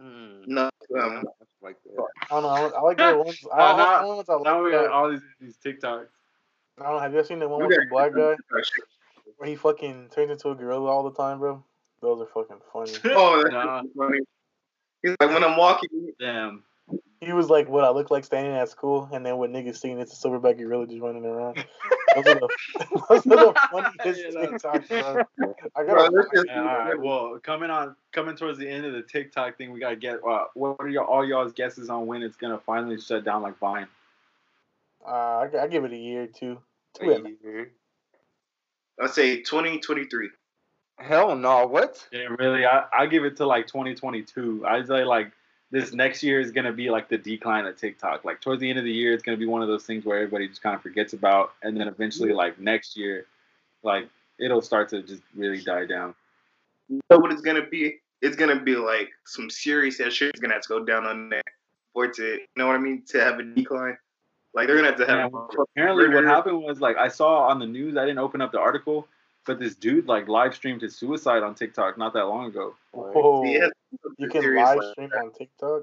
Hmm. 0.00 0.42
No, 0.46 0.68
um, 1.00 1.24
like 1.62 1.76
that. 1.84 2.06
I 2.30 2.34
don't 2.34 2.42
know. 2.42 2.48
I, 2.48 2.78
I 2.78 2.80
like 2.82 2.98
the 2.98 3.16
ones. 3.24 3.38
I, 3.52 3.56
Nah, 3.56 3.64
I, 3.64 3.76
nah, 3.76 3.84
I, 3.84 4.04
ones 4.04 4.28
I, 4.28 4.34
like, 4.34 4.44
Now 4.44 4.62
we 4.62 4.70
got 4.72 4.86
uh, 4.86 4.92
all 4.92 5.10
these 5.10 5.22
these 5.40 5.56
TikToks. 5.64 6.08
I 6.78 6.82
don't 6.82 6.92
know. 6.92 6.98
Have 6.98 7.12
you 7.12 7.18
ever 7.18 7.26
seen 7.26 7.38
the 7.38 7.48
one 7.48 7.66
with 7.66 7.76
the 7.76 7.86
black 7.88 8.12
guy 8.14 8.36
where 9.38 9.48
he 9.48 9.56
fucking 9.56 10.10
turns 10.14 10.30
into 10.30 10.50
a 10.50 10.54
gorilla 10.54 10.90
all 10.90 11.04
the 11.04 11.16
time, 11.16 11.38
bro? 11.38 11.64
Those 12.02 12.20
are 12.20 12.26
fucking 12.26 12.58
funny. 12.72 12.92
Oh, 13.14 13.42
that's 13.42 13.52
Nah. 13.54 13.82
funny. 13.96 14.18
He's 15.06 15.16
like, 15.20 15.30
when 15.30 15.44
I'm 15.44 15.56
walking, 15.56 16.12
Damn. 16.18 16.62
He 17.20 17.32
was 17.32 17.48
like 17.48 17.68
what 17.68 17.82
I 17.82 17.90
look 17.90 18.10
like 18.10 18.24
standing 18.24 18.52
at 18.52 18.68
school, 18.68 19.08
and 19.12 19.24
then 19.24 19.38
when 19.38 19.50
niggas 19.52 19.78
seen 19.78 19.98
it's 19.98 20.12
a 20.12 20.28
silverback 20.28 20.58
gorilla 20.58 20.86
just 20.86 21.00
running 21.00 21.24
around. 21.24 21.64
Those 22.14 22.26
are 22.28 22.34
the, 22.34 22.48
those 23.10 23.26
are 23.26 23.52
the 23.52 23.54
funniest 23.72 24.20
Yeah, 24.22 24.40
that's- 24.40 24.62
TikToks, 24.62 24.88
bro. 25.36 25.54
I 25.74 25.84
gotta 25.84 26.10
this 26.14 26.26
is- 26.32 26.44
Yeah, 26.46 26.60
all 26.60 26.64
right. 26.78 26.98
Well, 26.98 27.38
coming 27.42 27.68
on, 27.70 27.94
coming 28.12 28.36
towards 28.36 28.58
the 28.58 28.68
end 28.68 28.86
of 28.86 28.92
the 28.94 29.02
TikTok 29.02 29.58
thing, 29.58 29.70
we 29.72 29.80
gotta 29.80 29.96
get. 29.96 30.20
Uh, 30.26 30.44
what 30.54 30.76
are 30.78 30.88
y'all, 30.88 31.04
all 31.04 31.24
y'all's 31.26 31.52
guesses 31.52 31.90
on 31.90 32.06
when 32.06 32.22
it's 32.22 32.36
gonna 32.36 32.58
finally 32.64 32.98
shut 33.00 33.24
down 33.24 33.42
like 33.42 33.58
Vine? 33.58 33.86
Uh, 35.06 35.10
I, 35.10 35.48
I 35.62 35.66
give 35.66 35.84
it 35.84 35.92
a 35.92 35.96
year 35.96 36.22
or 36.22 36.26
two. 36.26 36.58
Two 36.98 37.10
and 37.10 37.26
a 37.26 37.30
year. 37.44 37.72
I 39.02 39.08
say 39.08 39.42
2023. 39.42 40.30
Hell 40.98 41.36
no! 41.36 41.66
What? 41.66 42.06
Yeah, 42.10 42.28
really. 42.38 42.64
I 42.64 42.84
I 42.92 43.06
give 43.06 43.24
it 43.24 43.36
to 43.38 43.46
like 43.46 43.66
2022. 43.66 44.64
I 44.66 44.82
say 44.84 45.04
like 45.04 45.30
this 45.70 45.92
next 45.92 46.22
year 46.22 46.40
is 46.40 46.52
gonna 46.52 46.72
be 46.72 46.90
like 46.90 47.08
the 47.08 47.18
decline 47.18 47.66
of 47.66 47.76
TikTok. 47.76 48.24
Like 48.24 48.40
towards 48.40 48.60
the 48.60 48.70
end 48.70 48.78
of 48.78 48.84
the 48.84 48.92
year, 48.92 49.12
it's 49.12 49.22
gonna 49.22 49.36
be 49.36 49.46
one 49.46 49.62
of 49.62 49.68
those 49.68 49.84
things 49.84 50.04
where 50.04 50.16
everybody 50.16 50.48
just 50.48 50.62
kind 50.62 50.74
of 50.74 50.82
forgets 50.82 51.12
about, 51.12 51.52
and 51.62 51.78
then 51.78 51.88
eventually, 51.88 52.32
like 52.32 52.58
next 52.58 52.96
year, 52.96 53.26
like 53.82 54.08
it'll 54.38 54.62
start 54.62 54.88
to 54.90 55.02
just 55.02 55.22
really 55.34 55.60
die 55.60 55.86
down. 55.86 56.14
You 56.88 57.00
know 57.10 57.18
what 57.18 57.32
it's 57.32 57.42
gonna 57.42 57.66
be? 57.66 57.98
It's 58.22 58.36
gonna 58.36 58.60
be 58.60 58.76
like 58.76 59.10
some 59.24 59.50
serious 59.50 60.00
ass 60.00 60.14
shit 60.14 60.34
is 60.34 60.40
gonna 60.40 60.54
have 60.54 60.62
to 60.62 60.68
go 60.68 60.84
down 60.84 61.04
on 61.04 61.28
there 61.28 61.42
for 61.92 62.06
it 62.06 62.14
to, 62.14 62.24
you 62.24 62.46
know 62.56 62.66
what 62.66 62.76
I 62.76 62.78
mean, 62.78 63.02
to 63.08 63.20
have 63.20 63.38
a 63.38 63.42
decline. 63.42 63.98
Like 64.54 64.66
they're 64.66 64.76
gonna 64.76 64.88
have 64.88 64.96
to 64.96 65.06
have. 65.06 65.30
Yeah, 65.32 65.62
apparently, 65.62 66.08
what 66.08 66.24
happened 66.24 66.62
was 66.62 66.80
like 66.80 66.96
I 66.96 67.08
saw 67.08 67.48
on 67.48 67.58
the 67.58 67.66
news. 67.66 67.96
I 67.96 68.06
didn't 68.06 68.18
open 68.18 68.40
up 68.40 68.52
the 68.52 68.60
article, 68.60 69.06
but 69.46 69.58
this 69.58 69.74
dude 69.74 70.06
like 70.06 70.28
live 70.28 70.54
streamed 70.54 70.82
his 70.82 70.96
suicide 70.96 71.42
on 71.42 71.54
TikTok 71.54 71.96
not 71.96 72.12
that 72.14 72.24
long 72.24 72.46
ago. 72.46 72.74
Whoa. 72.92 73.44
Yeah, 73.44 73.68
You 74.18 74.28
can 74.28 74.54
live 74.54 74.78
stream 74.92 75.08
that. 75.10 75.20
on 75.22 75.32
TikTok. 75.32 75.82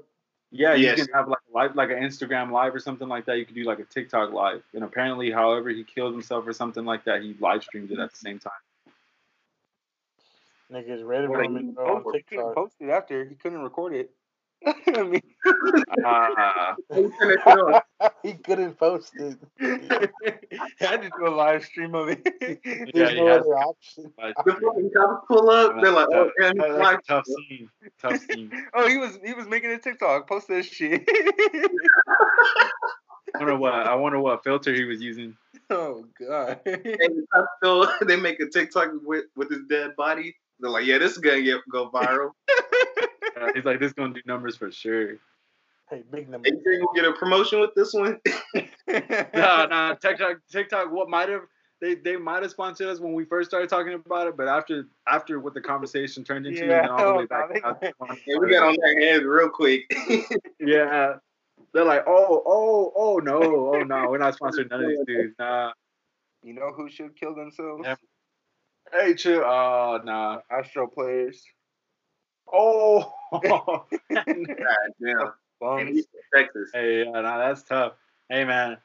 Yeah, 0.52 0.74
you 0.74 0.94
can 0.94 1.08
have 1.12 1.26
like 1.28 1.38
a 1.50 1.52
live, 1.52 1.74
like 1.74 1.90
an 1.90 1.96
Instagram 1.98 2.52
live 2.52 2.72
or 2.74 2.78
something 2.78 3.08
like 3.08 3.24
that. 3.24 3.38
You 3.38 3.44
could 3.44 3.56
do 3.56 3.64
like 3.64 3.80
a 3.80 3.84
TikTok 3.84 4.32
live, 4.32 4.62
and 4.72 4.84
apparently, 4.84 5.30
however 5.32 5.70
he 5.70 5.82
killed 5.82 6.12
himself 6.12 6.46
or 6.46 6.52
something 6.52 6.84
like 6.84 7.02
that, 7.04 7.22
he 7.22 7.34
live 7.40 7.64
streamed 7.64 7.90
it 7.90 7.98
at 7.98 8.10
the 8.12 8.16
same 8.16 8.38
time. 8.38 8.52
Niggas 10.72 11.04
ready 11.06 11.26
Well, 11.26 11.38
for 11.38 11.42
he, 11.42 11.48
me, 11.48 11.54
couldn't 11.60 11.78
on 11.78 12.02
post- 12.04 12.16
he 12.16 12.22
couldn't 12.22 12.54
post 12.54 12.74
it 12.80 12.88
after. 12.90 13.24
He 13.24 13.34
couldn't 13.34 13.62
record 13.62 13.94
it. 13.94 14.10
I 14.96 15.02
mean, 15.02 15.20
Ah, 16.04 16.74
he 18.22 18.32
couldn't 18.34 18.78
post 18.78 19.12
it. 19.16 19.38
he 19.58 20.84
had 20.84 21.02
to 21.02 21.10
do 21.18 21.26
a 21.26 21.28
live 21.34 21.64
stream 21.64 21.94
of 21.94 22.08
it. 22.08 22.22
There's 22.40 22.58
Yeah, 22.94 23.08
he 23.10 23.20
no 23.20 23.26
has 23.28 23.40
other 23.40 23.56
option. 23.58 24.12
live 24.18 24.34
The 24.44 24.52
stream. 24.52 24.70
fucking 24.70 24.90
cops 24.96 25.26
pull 25.28 25.50
up. 25.50 25.76
They're 25.82 25.90
like, 25.92 26.08
oh, 26.12 26.30
damn, 26.40 26.56
That- 26.56 26.66
he's 26.68 26.76
that's 26.76 26.78
live. 26.78 26.98
a 26.98 27.02
tough 27.08 27.26
scene. 27.26 27.68
Tough 28.00 28.18
scene. 28.30 28.50
oh, 28.74 28.88
he 28.88 28.96
was 28.98 29.18
he 29.24 29.34
was 29.34 29.46
making 29.46 29.70
a 29.70 29.78
TikTok. 29.78 30.26
Post 30.28 30.48
this 30.48 30.66
shit. 30.66 31.04
I 33.36 33.38
wonder 33.38 33.56
what 33.56 33.72
I 33.74 33.94
wonder 33.94 34.18
what 34.20 34.44
filter 34.44 34.72
he 34.72 34.84
was 34.84 35.00
using. 35.00 35.36
oh 35.70 36.04
god. 36.20 36.60
And 36.66 36.84
the 37.62 38.04
they 38.06 38.16
make 38.16 38.40
a 38.40 38.46
TikTok 38.48 38.90
with 39.04 39.24
with 39.36 39.50
his 39.50 39.62
dead 39.68 39.96
body. 39.96 40.36
They're 40.60 40.70
like, 40.70 40.86
yeah, 40.86 40.98
this 40.98 41.12
is 41.12 41.18
gonna 41.18 41.42
get 41.42 41.60
go 41.70 41.90
viral. 41.90 42.30
Uh, 43.40 43.48
he's 43.54 43.64
like, 43.64 43.80
this 43.80 43.92
gonna 43.92 44.14
do 44.14 44.20
numbers 44.26 44.56
for 44.56 44.70
sure. 44.70 45.16
Hey, 45.90 46.02
big 46.10 46.28
number. 46.28 46.48
Hey, 46.48 46.56
you 46.64 46.86
gonna 46.94 47.02
get 47.02 47.04
a 47.04 47.12
promotion 47.12 47.60
with 47.60 47.74
this 47.74 47.92
one? 47.92 48.20
No, 48.86 49.66
no, 49.66 49.96
TikTok, 50.00 50.36
TikTok. 50.52 50.92
What 50.92 51.08
might 51.08 51.28
have 51.30 51.42
they 51.80 51.94
they 51.96 52.16
might 52.16 52.42
have 52.42 52.50
sponsored 52.50 52.86
us 52.88 53.00
when 53.00 53.12
we 53.12 53.24
first 53.24 53.50
started 53.50 53.68
talking 53.68 53.94
about 53.94 54.26
it, 54.26 54.36
but 54.36 54.46
after 54.48 54.86
after 55.08 55.40
what 55.40 55.54
the 55.54 55.60
conversation 55.60 56.22
turned 56.24 56.46
into, 56.46 56.64
Yeah, 56.64 56.82
and 56.82 56.90
all 56.90 57.12
the 57.12 57.18
way 57.18 57.26
back. 57.30 57.60
out, 57.64 57.78
Yeah, 57.82 58.38
we 58.38 58.50
got 58.50 58.68
on 58.68 58.76
their 58.80 59.00
hands 59.00 59.24
real 59.24 59.48
quick. 59.48 59.82
Yeah. 60.60 61.16
They're 61.72 61.84
like, 61.84 62.04
oh, 62.06 62.42
oh, 62.46 62.92
oh 62.94 63.16
no, 63.18 63.42
oh 63.74 63.82
no, 63.82 64.08
we're 64.08 64.18
not 64.18 64.38
sponsoring 64.38 64.70
none 64.70 64.84
of 64.84 64.88
these 64.88 65.04
dudes. 65.06 65.34
Nah. 65.38 65.72
you 66.42 66.54
know 66.54 66.72
who 66.72 66.88
should 66.88 67.16
kill 67.16 67.34
themselves? 67.34 67.82
Yeah. 67.84 67.96
Hey, 68.92 69.14
chill. 69.14 69.42
Oh, 69.44 70.00
nah. 70.04 70.38
Astro 70.50 70.86
players. 70.86 71.44
Oh. 72.52 73.12
God 73.42 73.84
damn. 75.02 75.32
Bums. 75.60 75.80
And 75.80 75.88
he's 75.88 76.06
from 76.06 76.42
Texas. 76.42 76.70
hey, 76.72 77.04
yeah, 77.04 77.20
nah, 77.20 77.38
that's 77.38 77.62
tough. 77.62 77.94
Hey, 78.28 78.44
man, 78.44 78.76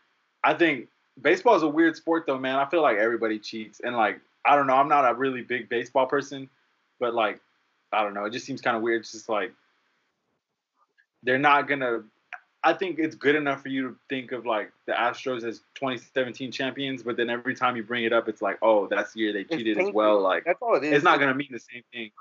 I 0.43 0.53
think 0.53 0.87
baseball 1.21 1.55
is 1.55 1.63
a 1.63 1.67
weird 1.67 1.95
sport, 1.95 2.25
though, 2.27 2.37
man. 2.37 2.55
I 2.55 2.65
feel 2.69 2.81
like 2.81 2.97
everybody 2.97 3.39
cheats, 3.39 3.81
and 3.83 3.95
like, 3.95 4.19
I 4.45 4.55
don't 4.55 4.67
know, 4.67 4.75
I'm 4.75 4.87
not 4.87 5.09
a 5.09 5.13
really 5.13 5.41
big 5.41 5.69
baseball 5.69 6.05
person, 6.05 6.49
but 6.99 7.13
like, 7.13 7.39
I 7.91 8.03
don't 8.03 8.13
know, 8.13 8.25
it 8.25 8.31
just 8.33 8.45
seems 8.45 8.61
kind 8.61 8.77
of 8.77 8.83
weird. 8.83 9.01
It's 9.01 9.11
just 9.11 9.29
like 9.29 9.51
they're 11.23 11.39
not 11.39 11.67
gonna. 11.67 12.03
I 12.63 12.73
think 12.73 12.99
it's 12.99 13.15
good 13.15 13.35
enough 13.35 13.61
for 13.61 13.69
you 13.69 13.89
to 13.89 13.95
think 14.09 14.33
of 14.33 14.45
like 14.45 14.71
the 14.85 14.91
Astros 14.91 15.43
as 15.43 15.59
2017 15.75 16.51
champions, 16.51 17.03
but 17.03 17.15
then 17.15 17.29
every 17.29 17.55
time 17.55 17.77
you 17.77 17.83
bring 17.83 18.03
it 18.03 18.11
up, 18.11 18.27
it's 18.27 18.41
like, 18.41 18.57
oh, 18.61 18.85
that's 18.87 19.13
the 19.13 19.21
year 19.21 19.31
they 19.31 19.45
cheated 19.45 19.79
as 19.79 19.91
well. 19.93 20.19
Like, 20.19 20.43
That's 20.43 20.61
all 20.61 20.75
it 20.75 20.83
is. 20.83 20.93
it's 20.93 21.03
not 21.03 21.19
gonna 21.19 21.33
mean 21.33 21.47
the 21.51 21.59
same 21.59 21.83
thing. 21.93 22.11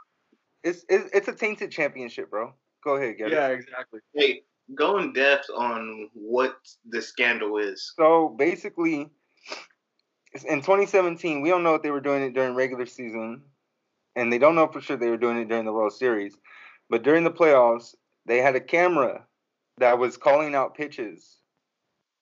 It's 0.64 0.84
it's, 0.88 1.10
it's 1.12 1.28
a 1.28 1.34
tainted 1.34 1.70
championship, 1.70 2.30
bro. 2.30 2.52
Go 2.84 2.96
ahead, 2.96 3.18
get 3.18 3.30
Yeah, 3.30 3.48
it. 3.48 3.60
exactly. 3.60 4.00
Hey, 4.14 4.42
go 4.74 4.98
in 4.98 5.12
depth 5.12 5.48
on 5.54 6.10
what 6.14 6.56
the 6.88 7.00
scandal 7.00 7.58
is. 7.58 7.92
So 7.96 8.34
basically, 8.38 9.08
in 10.48 10.60
2017, 10.60 11.40
we 11.40 11.48
don't 11.48 11.62
know 11.62 11.74
if 11.74 11.82
they 11.82 11.90
were 11.90 12.00
doing 12.00 12.22
it 12.22 12.34
during 12.34 12.54
regular 12.54 12.86
season, 12.86 13.42
and 14.16 14.32
they 14.32 14.38
don't 14.38 14.54
know 14.54 14.66
for 14.66 14.80
sure 14.80 14.96
they 14.96 15.10
were 15.10 15.16
doing 15.16 15.38
it 15.38 15.48
during 15.48 15.64
the 15.64 15.72
World 15.72 15.92
Series. 15.92 16.36
But 16.90 17.02
during 17.02 17.24
the 17.24 17.30
playoffs, 17.30 17.94
they 18.26 18.38
had 18.38 18.56
a 18.56 18.60
camera 18.60 19.24
that 19.78 19.98
was 19.98 20.16
calling 20.16 20.54
out 20.54 20.74
pitches 20.76 21.36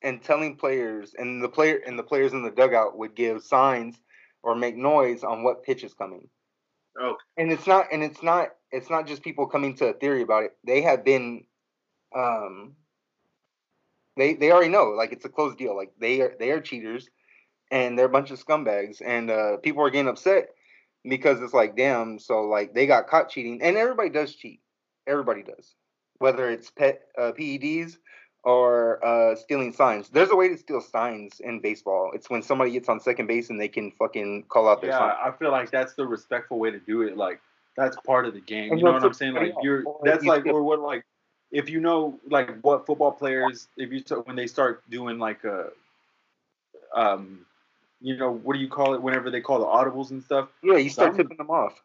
and 0.02 0.22
telling 0.22 0.56
players, 0.56 1.14
and 1.18 1.42
the 1.42 1.48
player 1.48 1.80
and 1.86 1.98
the 1.98 2.02
players 2.02 2.32
in 2.32 2.42
the 2.42 2.50
dugout 2.50 2.96
would 2.98 3.14
give 3.14 3.42
signs 3.42 3.96
or 4.42 4.54
make 4.54 4.76
noise 4.76 5.24
on 5.24 5.42
what 5.42 5.64
pitch 5.64 5.82
is 5.82 5.94
coming. 5.94 6.28
Okay. 7.00 7.16
And 7.36 7.52
it's 7.52 7.66
not, 7.66 7.86
and 7.92 8.02
it's 8.02 8.22
not, 8.22 8.48
it's 8.70 8.90
not 8.90 9.06
just 9.06 9.22
people 9.22 9.46
coming 9.46 9.74
to 9.76 9.88
a 9.88 9.92
theory 9.92 10.22
about 10.22 10.44
it. 10.44 10.56
They 10.66 10.82
have 10.82 11.04
been, 11.04 11.44
um, 12.14 12.74
they 14.16 14.34
they 14.34 14.50
already 14.50 14.70
know, 14.70 14.86
like 14.96 15.12
it's 15.12 15.24
a 15.24 15.28
closed 15.28 15.58
deal. 15.58 15.76
Like 15.76 15.92
they 16.00 16.20
are 16.22 16.34
they 16.38 16.50
are 16.50 16.60
cheaters, 16.60 17.08
and 17.70 17.98
they're 17.98 18.06
a 18.06 18.10
bunch 18.10 18.30
of 18.30 18.44
scumbags, 18.44 19.02
and 19.04 19.30
uh, 19.30 19.58
people 19.58 19.82
are 19.82 19.90
getting 19.90 20.08
upset 20.08 20.48
because 21.04 21.40
it's 21.40 21.52
like, 21.52 21.76
damn, 21.76 22.18
so 22.18 22.42
like 22.42 22.74
they 22.74 22.86
got 22.86 23.08
caught 23.08 23.28
cheating, 23.28 23.60
and 23.62 23.76
everybody 23.76 24.10
does 24.10 24.34
cheat. 24.34 24.60
Everybody 25.06 25.42
does, 25.42 25.74
whether 26.18 26.50
it's 26.50 26.70
pet 26.70 27.02
uh, 27.18 27.32
PEDs 27.38 27.98
or 28.46 29.04
uh, 29.04 29.34
stealing 29.34 29.72
signs. 29.72 30.08
There's 30.08 30.30
a 30.30 30.36
way 30.36 30.48
to 30.48 30.56
steal 30.56 30.80
signs 30.80 31.40
in 31.40 31.58
baseball. 31.58 32.12
It's 32.14 32.30
when 32.30 32.42
somebody 32.42 32.70
gets 32.70 32.88
on 32.88 33.00
second 33.00 33.26
base 33.26 33.50
and 33.50 33.60
they 33.60 33.66
can 33.66 33.90
fucking 33.90 34.44
call 34.44 34.68
out 34.68 34.80
their 34.80 34.90
Yeah, 34.90 34.98
sign. 34.98 35.16
I 35.20 35.32
feel 35.32 35.50
like 35.50 35.72
that's 35.72 35.94
the 35.94 36.06
respectful 36.06 36.60
way 36.60 36.70
to 36.70 36.78
do 36.78 37.02
it. 37.02 37.16
Like 37.16 37.40
that's 37.76 37.96
part 38.06 38.24
of 38.24 38.34
the 38.34 38.40
game. 38.40 38.78
You 38.78 38.84
know 38.84 38.92
what 38.92 39.02
I'm 39.02 39.12
saying? 39.12 39.34
Like 39.34 39.52
you're 39.62 39.84
that's 40.04 40.24
like 40.24 40.46
or 40.46 40.62
what 40.62 40.78
like 40.78 41.04
if 41.50 41.68
you 41.68 41.80
know 41.80 42.20
like 42.30 42.60
what 42.60 42.86
football 42.86 43.10
players 43.10 43.66
if 43.76 43.90
you 43.90 43.98
start, 43.98 44.28
when 44.28 44.36
they 44.36 44.46
start 44.46 44.88
doing 44.88 45.18
like 45.18 45.42
a 45.42 45.70
um 46.94 47.44
you 48.00 48.16
know 48.16 48.30
what 48.30 48.54
do 48.54 48.60
you 48.60 48.68
call 48.68 48.94
it 48.94 49.02
whenever 49.02 49.28
they 49.30 49.40
call 49.40 49.58
the 49.58 49.64
audibles 49.64 50.10
and 50.10 50.22
stuff 50.22 50.48
Yeah, 50.62 50.76
you 50.76 50.90
start 50.90 51.16
tipping 51.16 51.36
them 51.36 51.50
off. 51.50 51.80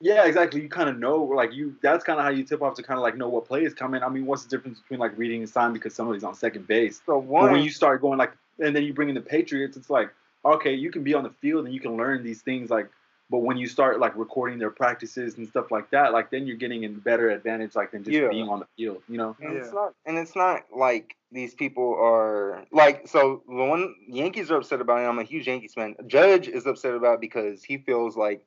Yeah 0.00 0.24
exactly 0.24 0.62
you 0.62 0.68
kind 0.68 0.88
of 0.88 0.98
know 0.98 1.22
like 1.22 1.52
you 1.52 1.76
that's 1.82 2.02
kind 2.04 2.18
of 2.18 2.24
how 2.24 2.30
you 2.30 2.42
tip 2.42 2.62
off 2.62 2.74
to 2.74 2.82
kind 2.82 2.98
of 2.98 3.02
like 3.02 3.16
know 3.16 3.28
what 3.28 3.46
play 3.46 3.64
is 3.64 3.74
coming 3.74 4.02
i 4.02 4.08
mean 4.08 4.26
what's 4.26 4.44
the 4.44 4.48
difference 4.48 4.80
between 4.80 4.98
like 4.98 5.16
reading 5.18 5.42
a 5.42 5.46
sign 5.46 5.72
because 5.72 5.94
somebody's 5.94 6.24
on 6.24 6.34
second 6.34 6.66
base 6.66 7.00
So 7.06 7.20
but 7.20 7.24
one, 7.24 7.52
when 7.52 7.62
you 7.62 7.70
start 7.70 8.00
going 8.00 8.18
like, 8.18 8.32
and 8.58 8.74
then 8.74 8.82
you 8.84 8.92
bring 8.92 9.08
in 9.08 9.14
the 9.14 9.20
Patriots, 9.20 9.76
it's 9.76 9.90
like, 9.90 10.10
okay, 10.44 10.74
you 10.74 10.90
can 10.90 11.02
be 11.02 11.14
on 11.14 11.24
the 11.24 11.30
field 11.30 11.64
and 11.64 11.74
you 11.74 11.80
can 11.80 11.96
learn 11.96 12.22
these 12.22 12.42
things. 12.42 12.70
Like, 12.70 12.90
but 13.30 13.38
when 13.38 13.56
you 13.56 13.66
start 13.66 14.00
like 14.00 14.16
recording 14.16 14.58
their 14.58 14.70
practices 14.70 15.36
and 15.38 15.48
stuff 15.48 15.70
like 15.70 15.90
that, 15.90 16.12
like 16.12 16.30
then 16.30 16.46
you're 16.46 16.56
getting 16.56 16.84
a 16.84 16.88
better 16.88 17.30
advantage, 17.30 17.74
like 17.74 17.90
than 17.92 18.04
just 18.04 18.16
Yeah. 18.16 18.28
being 18.28 18.48
on 18.48 18.60
the 18.60 18.66
field. 18.76 19.02
You 19.08 19.18
know? 19.18 19.36
And 19.40 19.56
it's 19.56 19.72
not, 19.72 19.94
and 20.06 20.18
it's 20.18 20.36
not 20.36 20.64
like 20.74 21.16
these 21.32 21.54
people 21.54 21.94
are 21.98 22.64
like. 22.72 23.08
So 23.08 23.42
the 23.46 23.64
one 23.64 23.94
Yankees 24.08 24.50
are 24.50 24.56
upset 24.56 24.80
about 24.80 24.98
it. 24.98 25.08
I'm 25.08 25.18
a 25.18 25.24
huge 25.24 25.46
Yankees 25.46 25.74
fan. 25.74 25.94
Judge 26.06 26.48
is 26.48 26.66
upset 26.66 26.94
about 26.94 27.20
because 27.20 27.62
he 27.64 27.78
feels 27.78 28.16
like 28.16 28.44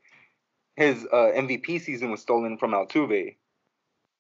his 0.76 1.06
uh, 1.12 1.32
MVP 1.36 1.82
season 1.82 2.12
was 2.12 2.22
stolen 2.22 2.58
from 2.58 2.72
Altuve. 2.72 3.36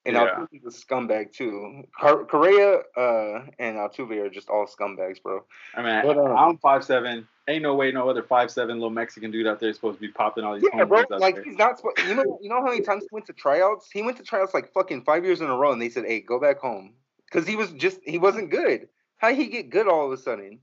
And 0.05 0.15
Yeah. 0.15 0.45
Altuve's 0.53 0.65
a 0.75 0.85
scumbag 0.85 1.31
too. 1.31 1.83
Car- 1.97 2.25
Correa 2.25 2.81
uh, 2.97 3.45
and 3.57 3.77
Altuve 3.77 4.17
are 4.21 4.29
just 4.29 4.49
all 4.49 4.65
scumbags, 4.67 5.21
bro. 5.23 5.45
I 5.75 5.81
mean, 5.81 6.01
But, 6.05 6.17
um, 6.17 6.35
I'm 6.37 6.57
five 6.57 6.83
seven. 6.83 7.27
Ain't 7.47 7.63
no 7.63 7.75
way 7.75 7.91
no 7.91 8.09
other 8.09 8.23
five 8.23 8.51
seven 8.51 8.75
little 8.77 8.89
Mexican 8.89 9.31
dude 9.31 9.47
out 9.47 9.59
there 9.59 9.69
is 9.69 9.75
supposed 9.75 9.97
to 9.97 10.01
be 10.01 10.09
popping 10.09 10.43
all 10.43 10.53
these 10.55 10.63
Yeah, 10.63 10.79
home 10.79 10.87
bro. 10.89 10.99
runs 10.99 11.11
out 11.11 11.19
Like 11.21 11.35
there. 11.35 11.43
he's 11.45 11.57
not. 11.57 11.79
Spo- 11.79 12.07
you 12.07 12.15
know. 12.15 12.37
You 12.41 12.49
know 12.49 12.61
how 12.61 12.67
many 12.69 12.81
times 12.81 13.03
he 13.03 13.09
went 13.11 13.25
to 13.27 13.33
tryouts? 13.33 13.89
He 13.91 14.01
went 14.01 14.15
to 14.17 14.23
tryouts 14.23 14.53
like 14.53 14.71
fucking 14.73 15.03
five 15.03 15.25
years 15.25 15.41
in 15.41 15.47
a 15.49 15.55
row, 15.57 15.71
and 15.73 15.81
they 15.81 15.89
said, 15.89 16.05
"Hey, 16.05 16.21
go 16.21 16.39
back 16.39 16.59
home," 16.59 16.93
because 17.25 17.45
he 17.47 17.55
was 17.57 17.71
just 17.73 17.99
he 18.05 18.17
wasn't 18.17 18.49
good. 18.49 18.87
How 19.17 19.33
he 19.33 19.47
get 19.47 19.69
good 19.69 19.87
all 19.87 20.05
of 20.05 20.11
a 20.11 20.17
sudden? 20.21 20.59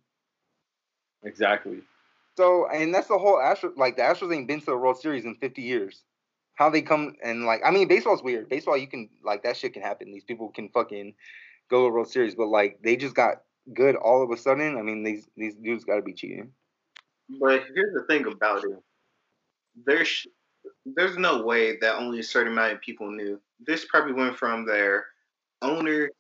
Exactly. 1.23 1.81
So, 2.41 2.67
and 2.69 2.95
that's 2.95 3.09
the 3.09 3.19
whole 3.19 3.37
Astros. 3.37 3.77
Like 3.77 3.97
the 3.97 4.03
Astros 4.03 4.35
ain't 4.35 4.49
been 4.49 4.61
to 4.61 4.67
the 4.67 4.77
World 4.79 4.99
Series 4.99 5.27
in 5.27 5.35
50 5.35 5.61
years. 5.61 6.05
How 6.55 6.71
they 6.71 6.81
come 6.81 7.15
and 7.23 7.45
like, 7.45 7.61
I 7.63 7.71
mean, 7.71 7.87
baseball's 7.87 8.23
weird. 8.23 8.49
Baseball, 8.49 8.79
you 8.79 8.87
can 8.87 9.11
like 9.23 9.43
that 9.43 9.59
shit 9.59 9.75
can 9.75 9.83
happen. 9.83 10.11
These 10.11 10.25
people 10.25 10.49
can 10.49 10.71
fucking 10.71 11.13
go 11.69 11.81
to 11.81 11.91
the 11.91 11.93
World 11.93 12.09
Series, 12.09 12.35
but 12.35 12.47
like 12.47 12.79
they 12.83 12.97
just 12.97 13.15
got 13.15 13.43
good 13.75 13.95
all 13.95 14.23
of 14.23 14.31
a 14.31 14.39
sudden. 14.39 14.79
I 14.79 14.83
mean, 14.83 15.03
these 15.03 15.29
these 15.37 15.55
dudes 15.55 15.85
got 15.85 15.97
to 15.97 16.03
be 16.03 16.15
cheating. 16.15 16.51
But 17.39 17.65
here's 17.75 17.93
the 17.93 18.05
thing 18.09 18.25
about 18.25 18.65
it: 18.65 18.83
there's 19.85 20.27
there's 20.87 21.19
no 21.19 21.43
way 21.43 21.77
that 21.77 21.97
only 21.97 22.21
a 22.21 22.23
certain 22.23 22.53
amount 22.55 22.73
of 22.73 22.81
people 22.81 23.11
knew. 23.11 23.39
This 23.67 23.85
probably 23.85 24.15
went 24.15 24.39
from 24.39 24.65
their 24.65 25.09
owner 25.61 26.11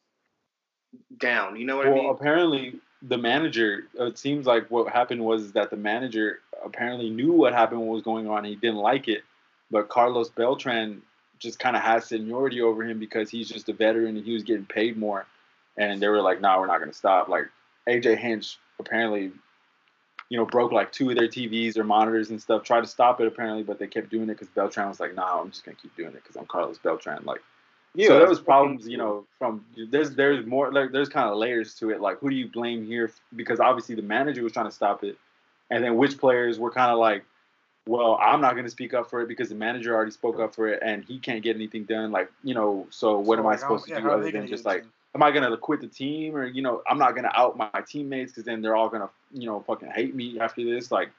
down. 1.16 1.56
You 1.56 1.64
know 1.64 1.76
what 1.78 1.86
I 1.86 1.90
mean? 1.90 2.04
Well, 2.04 2.12
mean? 2.12 2.20
apparently 2.20 2.80
the 3.02 3.18
manager. 3.18 3.84
Uh, 3.98 4.06
it 4.06 4.18
seems 4.18 4.46
like 4.46 4.70
what 4.70 4.92
happened 4.92 5.24
was 5.24 5.52
that 5.52 5.70
the 5.70 5.76
manager 5.76 6.40
apparently 6.64 7.10
knew 7.10 7.32
what 7.32 7.52
happened, 7.52 7.80
what 7.80 7.94
was 7.94 8.02
going 8.02 8.28
on. 8.28 8.44
He 8.44 8.56
didn't 8.56 8.76
like 8.76 9.08
it, 9.08 9.22
but 9.70 9.88
Carlos 9.88 10.30
Beltran 10.30 11.02
just 11.38 11.58
kind 11.58 11.74
of 11.74 11.82
has 11.82 12.06
seniority 12.06 12.60
over 12.60 12.84
him 12.84 12.98
because 12.98 13.30
he's 13.30 13.48
just 13.48 13.68
a 13.68 13.72
veteran 13.72 14.16
and 14.16 14.24
he 14.24 14.34
was 14.34 14.42
getting 14.42 14.66
paid 14.66 14.96
more. 14.96 15.26
And 15.78 16.00
they 16.00 16.08
were 16.08 16.20
like, 16.20 16.40
"No, 16.40 16.48
nah, 16.48 16.60
we're 16.60 16.66
not 16.66 16.78
going 16.78 16.90
to 16.90 16.96
stop." 16.96 17.28
Like 17.28 17.48
AJ 17.88 18.18
Hinch 18.18 18.58
apparently, 18.78 19.32
you 20.28 20.36
know, 20.36 20.44
broke 20.44 20.72
like 20.72 20.92
two 20.92 21.08
of 21.10 21.16
their 21.16 21.28
TVs 21.28 21.78
or 21.78 21.84
monitors 21.84 22.30
and 22.30 22.40
stuff. 22.42 22.64
Tried 22.64 22.82
to 22.82 22.86
stop 22.86 23.20
it 23.20 23.26
apparently, 23.26 23.62
but 23.62 23.78
they 23.78 23.86
kept 23.86 24.10
doing 24.10 24.24
it 24.24 24.34
because 24.34 24.48
Beltran 24.48 24.88
was 24.88 25.00
like, 25.00 25.14
"Nah, 25.14 25.40
I'm 25.40 25.50
just 25.50 25.64
going 25.64 25.76
to 25.76 25.82
keep 25.82 25.96
doing 25.96 26.10
it 26.10 26.22
because 26.22 26.36
I'm 26.36 26.46
Carlos 26.46 26.78
Beltran." 26.78 27.24
Like. 27.24 27.40
So 27.98 28.18
there 28.18 28.28
was 28.28 28.40
problems, 28.40 28.86
you 28.88 28.96
know, 28.96 29.26
from 29.38 29.64
there's 29.90 30.14
there's 30.14 30.46
more 30.46 30.72
like 30.72 30.92
there's 30.92 31.08
kind 31.08 31.28
of 31.28 31.36
layers 31.36 31.74
to 31.76 31.90
it. 31.90 32.00
Like 32.00 32.18
who 32.18 32.30
do 32.30 32.36
you 32.36 32.48
blame 32.48 32.84
here? 32.86 33.10
Because 33.34 33.60
obviously 33.60 33.94
the 33.94 34.02
manager 34.02 34.42
was 34.42 34.52
trying 34.52 34.66
to 34.66 34.72
stop 34.72 35.02
it, 35.04 35.16
and 35.70 35.82
then 35.82 35.96
which 35.96 36.18
players 36.18 36.58
were 36.58 36.70
kind 36.70 36.90
of 36.92 36.98
like, 36.98 37.24
well, 37.86 38.16
I'm 38.22 38.40
not 38.40 38.52
going 38.52 38.64
to 38.64 38.70
speak 38.70 38.94
up 38.94 39.10
for 39.10 39.20
it 39.22 39.28
because 39.28 39.48
the 39.48 39.54
manager 39.56 39.94
already 39.94 40.12
spoke 40.12 40.38
up 40.38 40.54
for 40.54 40.68
it, 40.68 40.80
and 40.82 41.04
he 41.04 41.18
can't 41.18 41.42
get 41.42 41.56
anything 41.56 41.84
done. 41.84 42.12
Like 42.12 42.30
you 42.44 42.54
know, 42.54 42.86
so 42.90 43.18
what 43.18 43.36
So, 43.36 43.40
am 43.40 43.46
I 43.46 43.50
like, 43.50 43.60
how- 43.60 43.66
supposed 43.66 43.86
to 43.88 43.94
how 43.94 44.00
do 44.00 44.10
other 44.10 44.30
than 44.30 44.46
just 44.46 44.64
like, 44.64 44.84
am 45.16 45.22
I 45.24 45.32
going 45.32 45.50
to 45.50 45.56
quit 45.56 45.80
the 45.80 45.88
team 45.88 46.36
or 46.36 46.46
you 46.46 46.62
know, 46.62 46.82
I'm 46.88 46.98
not 46.98 47.12
going 47.12 47.24
to 47.24 47.36
out 47.38 47.56
my 47.56 47.68
teammates 47.86 48.30
because 48.32 48.44
then 48.44 48.62
they're 48.62 48.76
all 48.76 48.88
going 48.88 49.02
to 49.02 49.08
you 49.32 49.46
know 49.46 49.60
fucking 49.66 49.90
hate 49.90 50.14
me 50.14 50.38
after 50.38 50.62
this. 50.64 50.92
Like 50.92 51.10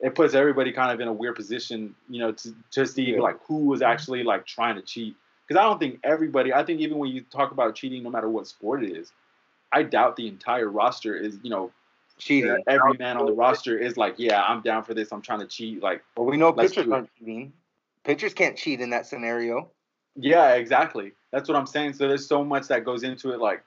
it 0.00 0.14
puts 0.14 0.32
everybody 0.34 0.72
kind 0.72 0.92
of 0.92 1.00
in 1.00 1.08
a 1.08 1.12
weird 1.12 1.36
position, 1.36 1.94
you 2.08 2.20
know, 2.20 2.32
to 2.32 2.54
to 2.70 2.86
see 2.86 3.12
Yeah. 3.14 3.20
like 3.20 3.36
who 3.46 3.58
was 3.66 3.82
actually 3.82 4.22
like 4.22 4.46
trying 4.46 4.76
to 4.76 4.82
cheat. 4.82 5.14
Because 5.46 5.60
I 5.60 5.64
don't 5.64 5.78
think 5.78 6.00
everybody. 6.02 6.52
I 6.52 6.64
think 6.64 6.80
even 6.80 6.98
when 6.98 7.10
you 7.10 7.22
talk 7.22 7.52
about 7.52 7.74
cheating, 7.74 8.02
no 8.02 8.10
matter 8.10 8.28
what 8.28 8.46
sport 8.46 8.82
it 8.82 8.96
is, 8.96 9.12
I 9.72 9.82
doubt 9.82 10.16
the 10.16 10.26
entire 10.26 10.68
roster 10.68 11.14
is 11.14 11.38
you 11.42 11.50
know 11.50 11.70
cheating. 12.18 12.62
every 12.66 12.96
man 12.98 13.16
on 13.16 13.26
the 13.26 13.32
roster 13.32 13.78
is 13.78 13.96
like, 13.96 14.14
yeah, 14.18 14.42
I'm 14.42 14.62
down 14.62 14.82
for 14.82 14.94
this. 14.94 15.12
I'm 15.12 15.22
trying 15.22 15.40
to 15.40 15.46
cheat. 15.46 15.82
Like, 15.82 16.02
Well, 16.16 16.26
we 16.26 16.36
know 16.36 16.50
Let's 16.50 16.72
pitchers 16.72 16.86
do 16.86 16.92
aren't 16.94 17.10
cheating. 17.18 17.52
Pitchers 18.04 18.34
can't 18.34 18.56
cheat 18.56 18.80
in 18.80 18.90
that 18.90 19.06
scenario. 19.06 19.68
yeah, 20.16 20.54
exactly. 20.54 21.12
That's 21.32 21.48
what 21.48 21.56
I'm 21.56 21.66
saying. 21.66 21.94
So 21.94 22.08
there's 22.08 22.26
so 22.26 22.44
much 22.44 22.68
that 22.68 22.84
goes 22.84 23.02
into 23.02 23.32
it, 23.32 23.40
like 23.40 23.62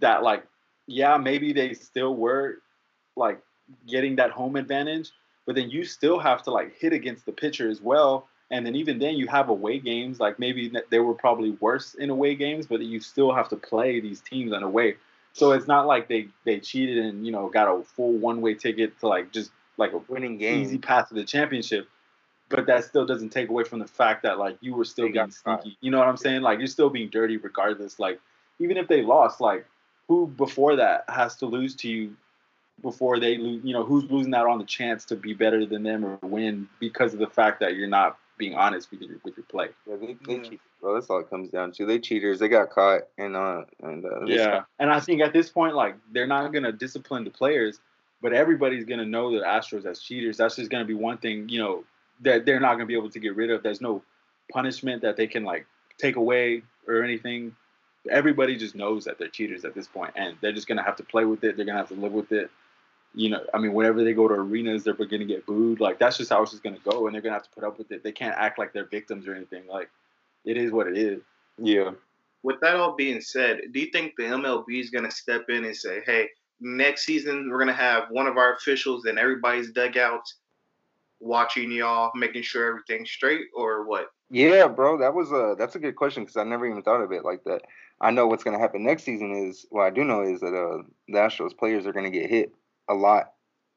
that. 0.00 0.22
Like, 0.22 0.44
yeah, 0.86 1.16
maybe 1.16 1.52
they 1.52 1.72
still 1.72 2.14
were 2.14 2.58
like 3.16 3.40
getting 3.88 4.16
that 4.16 4.30
home 4.30 4.56
advantage, 4.56 5.10
but 5.46 5.54
then 5.54 5.70
you 5.70 5.84
still 5.84 6.18
have 6.18 6.42
to 6.42 6.50
like 6.50 6.76
hit 6.76 6.92
against 6.92 7.24
the 7.26 7.32
pitcher 7.32 7.70
as 7.70 7.80
well. 7.80 8.28
And 8.54 8.64
then 8.64 8.76
even 8.76 9.00
then, 9.00 9.16
you 9.16 9.26
have 9.26 9.48
away 9.48 9.80
games. 9.80 10.20
Like 10.20 10.38
maybe 10.38 10.72
they 10.88 11.00
were 11.00 11.14
probably 11.14 11.50
worse 11.58 11.94
in 11.94 12.08
away 12.08 12.36
games, 12.36 12.68
but 12.68 12.80
you 12.82 13.00
still 13.00 13.32
have 13.32 13.48
to 13.48 13.56
play 13.56 13.98
these 13.98 14.20
teams 14.20 14.52
on 14.52 14.62
away. 14.62 14.94
So 15.32 15.50
it's 15.50 15.66
not 15.66 15.88
like 15.88 16.06
they 16.06 16.28
they 16.44 16.60
cheated 16.60 16.98
and 16.98 17.26
you 17.26 17.32
know 17.32 17.48
got 17.48 17.66
a 17.66 17.82
full 17.82 18.12
one 18.12 18.40
way 18.40 18.54
ticket 18.54 18.96
to 19.00 19.08
like 19.08 19.32
just 19.32 19.50
like 19.76 19.92
a 19.92 19.98
Winning 20.06 20.38
game, 20.38 20.62
easy 20.62 20.78
path 20.78 21.08
to 21.08 21.14
the 21.14 21.24
championship. 21.24 21.88
But 22.48 22.66
that 22.66 22.84
still 22.84 23.04
doesn't 23.04 23.30
take 23.30 23.48
away 23.48 23.64
from 23.64 23.80
the 23.80 23.88
fact 23.88 24.22
that 24.22 24.38
like 24.38 24.56
you 24.60 24.76
were 24.76 24.84
still 24.84 25.06
They 25.06 25.12
being 25.14 25.32
sneaky. 25.32 25.76
You 25.80 25.90
know 25.90 25.98
what 25.98 26.06
I'm 26.06 26.16
saying? 26.16 26.42
Like 26.42 26.60
you're 26.60 26.68
still 26.68 26.90
being 26.90 27.08
dirty 27.08 27.36
regardless. 27.36 27.98
Like 27.98 28.20
even 28.60 28.76
if 28.76 28.86
they 28.86 29.02
lost, 29.02 29.40
like 29.40 29.66
who 30.06 30.28
before 30.28 30.76
that 30.76 31.06
has 31.08 31.34
to 31.38 31.46
lose 31.46 31.74
to 31.76 31.88
you 31.88 32.14
before 32.82 33.18
they 33.18 33.36
lose? 33.36 33.64
You 33.64 33.72
know 33.72 33.82
who's 33.82 34.08
losing 34.08 34.32
out 34.32 34.46
on 34.46 34.58
the 34.58 34.64
chance 34.64 35.04
to 35.06 35.16
be 35.16 35.34
better 35.34 35.66
than 35.66 35.82
them 35.82 36.04
or 36.04 36.20
win 36.22 36.68
because 36.78 37.14
of 37.14 37.18
the 37.18 37.26
fact 37.26 37.58
that 37.58 37.74
you're 37.74 37.88
not 37.88 38.16
being 38.36 38.54
honest 38.54 38.90
with 38.90 39.00
your 39.00 39.16
with 39.24 39.36
your 39.36 39.46
play. 39.46 39.68
Yeah, 39.86 39.96
they, 39.96 40.16
they 40.26 40.34
Yeah. 40.36 40.42
cheat, 40.42 40.60
bro. 40.80 40.94
That's 40.94 41.08
all 41.08 41.20
it 41.20 41.30
comes 41.30 41.50
down 41.50 41.72
to. 41.72 41.86
They 41.86 41.98
cheaters. 41.98 42.38
They 42.38 42.48
got 42.48 42.70
caught, 42.70 43.02
and 43.18 43.36
uh, 43.36 43.64
and 43.82 44.04
uh, 44.04 44.26
Yeah, 44.26 44.64
and 44.78 44.90
I 44.90 45.00
think 45.00 45.20
at 45.22 45.32
this 45.32 45.50
point, 45.50 45.74
like 45.74 45.96
they're 46.12 46.26
not 46.26 46.52
gonna 46.52 46.72
discipline 46.72 47.24
the 47.24 47.30
players, 47.30 47.80
but 48.22 48.32
everybody's 48.32 48.84
gonna 48.84 49.04
know 49.06 49.32
the 49.32 49.44
Astros 49.44 49.86
as 49.86 50.00
cheaters. 50.00 50.36
That's 50.36 50.56
just 50.56 50.70
gonna 50.70 50.84
be 50.84 50.94
one 50.94 51.18
thing, 51.18 51.48
you 51.48 51.58
know, 51.58 51.84
that 52.22 52.44
they're 52.46 52.60
not 52.60 52.74
gonna 52.74 52.86
be 52.86 52.96
able 52.96 53.10
to 53.10 53.20
get 53.20 53.36
rid 53.36 53.50
of. 53.50 53.62
There's 53.62 53.80
no 53.80 54.02
punishment 54.50 55.02
that 55.02 55.16
they 55.16 55.26
can 55.26 55.44
like 55.44 55.66
take 55.98 56.16
away 56.16 56.62
or 56.86 57.02
anything. 57.02 57.54
Everybody 58.10 58.56
just 58.56 58.74
knows 58.74 59.04
that 59.04 59.18
they're 59.18 59.28
cheaters 59.28 59.64
at 59.64 59.74
this 59.74 59.86
point, 59.86 60.12
and 60.16 60.36
they're 60.40 60.52
just 60.52 60.66
gonna 60.66 60.82
have 60.82 60.96
to 60.96 61.04
play 61.04 61.24
with 61.24 61.44
it. 61.44 61.56
They're 61.56 61.64
gonna 61.66 61.78
have 61.78 61.88
to 61.88 61.94
live 61.94 62.12
with 62.12 62.32
it. 62.32 62.50
You 63.14 63.30
know, 63.30 63.44
I 63.54 63.58
mean, 63.58 63.72
whenever 63.72 64.02
they 64.02 64.12
go 64.12 64.26
to 64.26 64.34
arenas, 64.34 64.84
they're 64.84 64.94
gonna 64.94 65.24
get 65.24 65.46
booed. 65.46 65.80
Like 65.80 65.98
that's 65.98 66.16
just 66.18 66.30
how 66.30 66.42
it's 66.42 66.50
just 66.50 66.64
gonna 66.64 66.78
go, 66.84 67.06
and 67.06 67.14
they're 67.14 67.22
gonna 67.22 67.34
have 67.34 67.44
to 67.44 67.50
put 67.50 67.64
up 67.64 67.78
with 67.78 67.92
it. 67.92 68.02
They 68.02 68.12
can't 68.12 68.34
act 68.36 68.58
like 68.58 68.72
they're 68.72 68.86
victims 68.86 69.28
or 69.28 69.34
anything. 69.34 69.66
Like 69.68 69.88
it 70.44 70.56
is 70.56 70.72
what 70.72 70.88
it 70.88 70.98
is. 70.98 71.22
Yeah. 71.58 71.92
With 72.42 72.60
that 72.60 72.76
all 72.76 72.94
being 72.94 73.20
said, 73.20 73.60
do 73.72 73.80
you 73.80 73.90
think 73.90 74.14
the 74.16 74.24
MLB 74.24 74.80
is 74.80 74.90
going 74.90 75.04
to 75.04 75.10
step 75.10 75.46
in 75.48 75.64
and 75.64 75.76
say, 75.76 76.02
"Hey, 76.04 76.28
next 76.60 77.04
season 77.06 77.48
we're 77.50 77.58
going 77.58 77.68
to 77.68 77.74
have 77.74 78.04
one 78.10 78.26
of 78.26 78.36
our 78.36 78.52
officials 78.54 79.06
in 79.06 79.16
everybody's 79.16 79.70
dugouts 79.70 80.34
watching 81.20 81.72
y'all, 81.72 82.10
making 82.14 82.42
sure 82.42 82.68
everything's 82.68 83.10
straight," 83.10 83.46
or 83.54 83.84
what? 83.84 84.08
Yeah, 84.30 84.66
bro, 84.68 84.98
that 84.98 85.14
was 85.14 85.30
a 85.30 85.54
that's 85.56 85.76
a 85.76 85.78
good 85.78 85.96
question 85.96 86.24
because 86.24 86.36
I 86.36 86.44
never 86.44 86.66
even 86.66 86.82
thought 86.82 87.00
of 87.00 87.12
it 87.12 87.24
like 87.24 87.44
that. 87.44 87.62
I 88.00 88.10
know 88.10 88.26
what's 88.26 88.44
gonna 88.44 88.58
happen 88.58 88.82
next 88.82 89.04
season 89.04 89.30
is 89.32 89.64
what 89.70 89.84
I 89.84 89.90
do 89.90 90.02
know 90.04 90.22
is 90.22 90.40
that 90.40 90.54
uh, 90.54 90.82
the 91.08 91.18
Astros 91.18 91.56
players 91.56 91.86
are 91.86 91.92
gonna 91.92 92.10
get 92.10 92.28
hit 92.28 92.52
a 92.88 92.94
lot, 92.94 93.32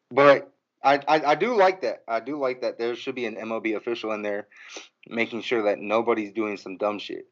but 0.10 0.52
I, 0.84 0.96
I 1.08 1.32
I 1.32 1.36
do 1.36 1.56
like 1.56 1.82
that. 1.82 2.04
I 2.08 2.20
do 2.20 2.40
like 2.40 2.62
that 2.62 2.78
there 2.78 2.96
should 2.96 3.16
be 3.16 3.26
an 3.26 3.36
MLB 3.36 3.76
official 3.76 4.12
in 4.14 4.22
there 4.22 4.48
making 5.10 5.42
sure 5.42 5.64
that 5.64 5.80
nobody's 5.80 6.34
doing 6.34 6.58
some 6.58 6.78
dumb 6.78 7.00
shit. 7.00 7.28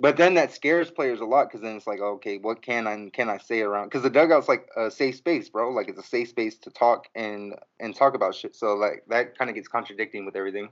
But 0.00 0.16
then 0.16 0.34
that 0.34 0.52
scares 0.52 0.90
players 0.90 1.20
a 1.20 1.26
lot 1.26 1.48
because 1.48 1.60
then 1.60 1.76
it's 1.76 1.86
like, 1.86 2.00
okay, 2.00 2.38
what 2.38 2.62
can 2.62 2.86
I 2.86 3.10
can 3.12 3.28
I 3.28 3.36
say 3.36 3.60
around? 3.60 3.86
Because 3.86 4.02
the 4.02 4.10
dugout's 4.10 4.48
like 4.48 4.66
a 4.76 4.90
safe 4.90 5.16
space, 5.16 5.50
bro. 5.50 5.70
Like 5.70 5.88
it's 5.88 5.98
a 5.98 6.02
safe 6.02 6.28
space 6.28 6.56
to 6.60 6.70
talk 6.70 7.08
and 7.14 7.54
and 7.78 7.94
talk 7.94 8.14
about 8.14 8.34
shit. 8.34 8.56
So 8.56 8.74
like 8.74 9.04
that 9.08 9.36
kind 9.36 9.50
of 9.50 9.56
gets 9.56 9.68
contradicting 9.68 10.24
with 10.24 10.36
everything. 10.36 10.70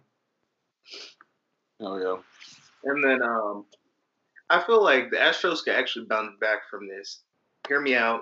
Oh 1.81 1.99
yeah. 1.99 2.17
And 2.91 3.05
then 3.05 3.23
um, 3.23 3.67
I 4.49 4.63
feel 4.63 4.83
like 4.83 5.11
the 5.11 5.19
Astros 5.19 5.63
could 5.63 5.75
actually 5.75 6.07
bounce 6.07 6.33
back 6.41 6.61
from 6.71 6.89
this. 6.89 7.21
Hear 7.69 7.81
me 7.83 7.95
out. 7.97 8.21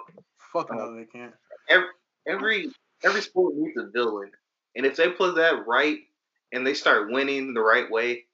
Fuck 0.53 0.72
no, 0.72 0.97
they 0.97 1.05
can't. 1.05 1.34
Every 1.69 1.89
every 2.27 2.71
every 3.05 3.21
sport 3.21 3.55
needs 3.57 3.77
a 3.77 3.87
villain, 3.87 4.31
and 4.75 4.87
if 4.87 4.97
they 4.97 5.11
play 5.11 5.33
that 5.35 5.67
right 5.67 5.99
and 6.53 6.67
they 6.67 6.75
start 6.75 7.11
winning 7.11 7.55
the 7.55 7.61
right 7.61 7.91
way, 7.91 8.25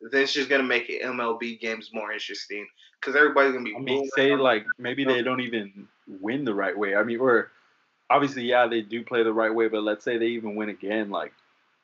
then 0.00 0.22
it's 0.22 0.32
just 0.32 0.48
gonna 0.48 0.62
make 0.62 0.88
it 0.88 1.02
MLB 1.02 1.60
games 1.60 1.90
more 1.92 2.12
interesting 2.12 2.66
because 3.00 3.16
everybody's 3.16 3.52
gonna 3.52 3.64
be. 3.64 3.76
I 3.76 3.80
mean, 3.80 4.08
say 4.14 4.36
like 4.36 4.64
maybe 4.78 5.04
they 5.04 5.22
don't 5.22 5.40
even 5.40 5.88
win 6.20 6.44
the 6.44 6.54
right 6.54 6.76
way. 6.76 6.94
I 6.94 7.02
mean, 7.02 7.20
or 7.20 7.50
obviously, 8.10 8.44
yeah, 8.44 8.66
they 8.66 8.82
do 8.82 9.02
play 9.02 9.22
the 9.22 9.32
right 9.32 9.54
way, 9.54 9.68
but 9.68 9.82
let's 9.82 10.04
say 10.04 10.18
they 10.18 10.26
even 10.26 10.54
win 10.54 10.68
again, 10.68 11.10
like 11.10 11.32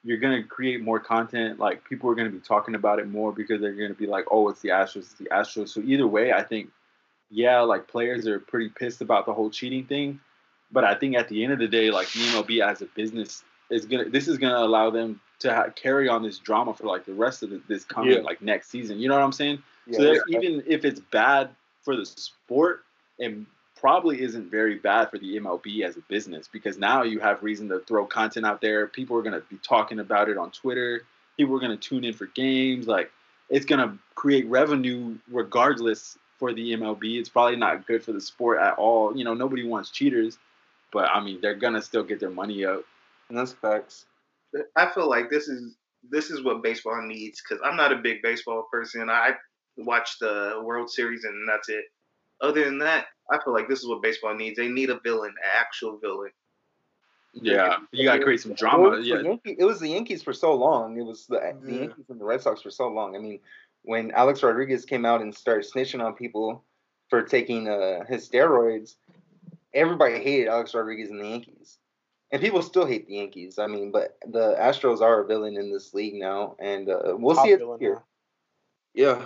you're 0.04 0.18
gonna 0.18 0.44
create 0.44 0.82
more 0.82 1.00
content. 1.00 1.58
Like 1.58 1.84
people 1.84 2.10
are 2.10 2.14
gonna 2.14 2.30
be 2.30 2.40
talking 2.40 2.74
about 2.74 2.98
it 2.98 3.08
more 3.08 3.32
because 3.32 3.60
they're 3.60 3.72
gonna 3.74 3.94
be 3.94 4.06
like, 4.06 4.26
oh, 4.30 4.48
it's 4.48 4.60
the 4.60 4.68
Astros, 4.68 4.96
it's 4.96 5.14
the 5.14 5.26
Astros. 5.26 5.70
So 5.70 5.80
either 5.80 6.06
way, 6.06 6.32
I 6.32 6.42
think, 6.42 6.70
yeah, 7.30 7.60
like 7.60 7.88
players 7.88 8.26
are 8.26 8.38
pretty 8.38 8.68
pissed 8.68 9.00
about 9.00 9.26
the 9.26 9.32
whole 9.32 9.50
cheating 9.50 9.86
thing, 9.86 10.20
but 10.74 10.84
I 10.84 10.94
think 10.94 11.16
at 11.16 11.28
the 11.28 11.42
end 11.42 11.52
of 11.52 11.58
the 11.58 11.68
day, 11.68 11.90
like 11.90 12.12
the 12.12 12.20
MLB 12.20 12.60
as 12.60 12.82
a 12.82 12.86
business 12.86 13.42
is 13.70 13.86
gonna, 13.86 14.10
this 14.10 14.28
is 14.28 14.36
gonna 14.36 14.58
allow 14.58 14.90
them 14.90 15.20
to 15.38 15.54
ha- 15.54 15.70
carry 15.74 16.08
on 16.08 16.22
this 16.22 16.38
drama 16.38 16.74
for 16.74 16.84
like 16.84 17.06
the 17.06 17.14
rest 17.14 17.42
of 17.42 17.50
the, 17.50 17.62
this 17.68 17.84
coming 17.84 18.12
Yeah. 18.12 18.20
like 18.20 18.42
next 18.42 18.70
season. 18.70 18.98
You 18.98 19.08
know 19.08 19.14
what 19.14 19.24
I'm 19.24 19.32
saying? 19.32 19.62
Yeah, 19.86 19.98
so 19.98 20.12
yeah. 20.12 20.20
even 20.28 20.62
if 20.66 20.84
it's 20.84 21.00
bad 21.00 21.50
for 21.82 21.96
the 21.96 22.04
sport, 22.04 22.84
and 23.18 23.46
probably 23.78 24.22
isn't 24.22 24.50
very 24.50 24.76
bad 24.76 25.10
for 25.10 25.18
the 25.18 25.38
MLB 25.38 25.82
as 25.82 25.96
a 25.96 26.00
business 26.08 26.48
because 26.50 26.78
now 26.78 27.02
you 27.02 27.20
have 27.20 27.42
reason 27.42 27.68
to 27.68 27.80
throw 27.80 28.06
content 28.06 28.46
out 28.46 28.60
there. 28.60 28.86
People 28.86 29.16
are 29.16 29.22
going 29.22 29.34
to 29.34 29.42
be 29.50 29.58
talking 29.58 30.00
about 30.00 30.28
it 30.28 30.38
on 30.38 30.50
Twitter. 30.50 31.02
People 31.36 31.54
are 31.54 31.60
going 31.60 31.70
to 31.70 31.76
tune 31.76 32.02
in 32.04 32.14
for 32.14 32.26
games. 32.26 32.86
Like 32.86 33.10
it's 33.50 33.66
gonna 33.66 33.98
create 34.14 34.46
revenue 34.48 35.16
regardless 35.30 36.18
for 36.38 36.52
the 36.52 36.72
MLB. 36.72 37.18
It's 37.18 37.28
probably 37.28 37.56
not 37.56 37.86
good 37.86 38.02
for 38.02 38.12
the 38.12 38.20
sport 38.20 38.58
at 38.60 38.74
all. 38.74 39.16
You 39.16 39.24
know, 39.24 39.34
nobody 39.34 39.64
wants 39.66 39.90
cheaters, 39.90 40.38
but 40.94 41.10
I 41.10 41.22
mean, 41.22 41.40
they're 41.42 41.54
gonna 41.56 41.82
still 41.82 42.04
get 42.04 42.20
their 42.20 42.30
money 42.30 42.64
up. 42.64 42.84
And 43.28 43.36
that's 43.36 43.52
facts. 43.52 44.06
I 44.76 44.86
feel 44.86 45.10
like 45.10 45.28
this 45.28 45.48
is 45.48 45.76
this 46.08 46.30
is 46.30 46.42
what 46.42 46.62
baseball 46.62 47.02
needs 47.02 47.42
because 47.42 47.62
I'm 47.64 47.76
not 47.76 47.92
a 47.92 47.96
big 47.96 48.22
baseball 48.22 48.68
person. 48.72 49.10
I 49.10 49.32
watch 49.76 50.18
the 50.20 50.62
World 50.64 50.90
Series 50.90 51.24
and 51.24 51.46
that's 51.48 51.68
it. 51.68 51.84
Other 52.40 52.64
than 52.64 52.78
that, 52.78 53.06
I 53.30 53.38
feel 53.42 53.52
like 53.52 53.68
this 53.68 53.80
is 53.80 53.88
what 53.88 54.02
baseball 54.02 54.34
needs. 54.34 54.56
They 54.56 54.68
need 54.68 54.90
a 54.90 55.00
villain, 55.00 55.30
an 55.30 55.50
actual 55.58 55.98
villain. 55.98 56.30
Yeah, 57.32 57.78
you 57.90 58.04
gotta 58.04 58.22
create 58.22 58.40
some 58.40 58.54
drama. 58.54 58.86
it, 58.86 58.90
was 58.90 59.06
the 59.06 59.16
Yeah, 59.16 59.22
Yankee- 59.22 59.56
it 59.58 59.64
was 59.64 59.80
the 59.80 59.88
Yankees 59.88 60.22
for 60.22 60.32
so 60.32 60.54
long. 60.54 60.96
It 60.96 61.02
was 61.02 61.26
the, 61.26 61.56
the 61.62 61.72
Yankees 61.72 62.04
and 62.08 62.20
the 62.20 62.24
Red 62.24 62.40
Sox 62.42 62.62
for 62.62 62.70
so 62.70 62.86
long. 62.88 63.16
I 63.16 63.18
mean, 63.18 63.40
when 63.82 64.12
Alex 64.12 64.42
Rodriguez 64.42 64.84
came 64.84 65.04
out 65.04 65.20
and 65.20 65.34
started 65.34 65.68
snitching 65.68 66.04
on 66.04 66.14
people 66.14 66.62
for 67.10 67.22
taking 67.22 67.68
uh, 67.68 68.04
his 68.06 68.28
steroids, 68.28 68.94
everybody 69.74 70.14
hated 70.22 70.48
Alex 70.48 70.74
Rodriguez 70.74 71.10
and 71.10 71.20
the 71.20 71.28
Yankees. 71.28 71.78
And 72.30 72.40
people 72.42 72.62
still 72.62 72.86
hate 72.86 73.06
the 73.06 73.16
Yankees. 73.16 73.58
I 73.58 73.66
mean, 73.66 73.92
but 73.92 74.16
the 74.26 74.56
Astros 74.58 75.00
are 75.00 75.20
a 75.20 75.26
villain 75.26 75.56
in 75.56 75.70
this 75.72 75.94
league 75.94 76.14
now, 76.14 76.56
and 76.58 76.88
uh, 76.88 77.14
we'll 77.16 77.36
Top 77.36 77.44
see 77.44 77.52
it 77.52 77.60
here. 77.78 77.94
now. 77.94 78.04
Yeah, 78.94 79.22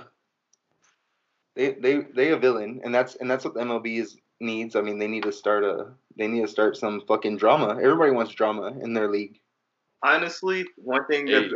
they 1.54 1.72
they 1.72 2.00
they 2.14 2.30
a 2.32 2.36
villain, 2.36 2.80
and 2.84 2.94
that's 2.94 3.14
and 3.16 3.30
that's 3.30 3.44
what 3.44 3.54
the 3.54 3.60
MLB 3.60 3.98
is 4.00 4.16
needs. 4.40 4.76
I 4.76 4.82
mean, 4.82 4.98
they 4.98 5.06
need 5.08 5.22
to 5.24 5.32
start 5.32 5.64
a 5.64 5.88
they 6.16 6.26
need 6.26 6.42
to 6.42 6.48
start 6.48 6.76
some 6.76 7.02
fucking 7.06 7.36
drama. 7.38 7.78
Everybody 7.80 8.10
wants 8.10 8.32
drama 8.34 8.74
in 8.82 8.92
their 8.92 9.08
league. 9.10 9.38
Honestly, 10.02 10.64
one 10.76 11.06
thing 11.06 11.26
Hey. 11.26 11.48
that's 11.48 11.54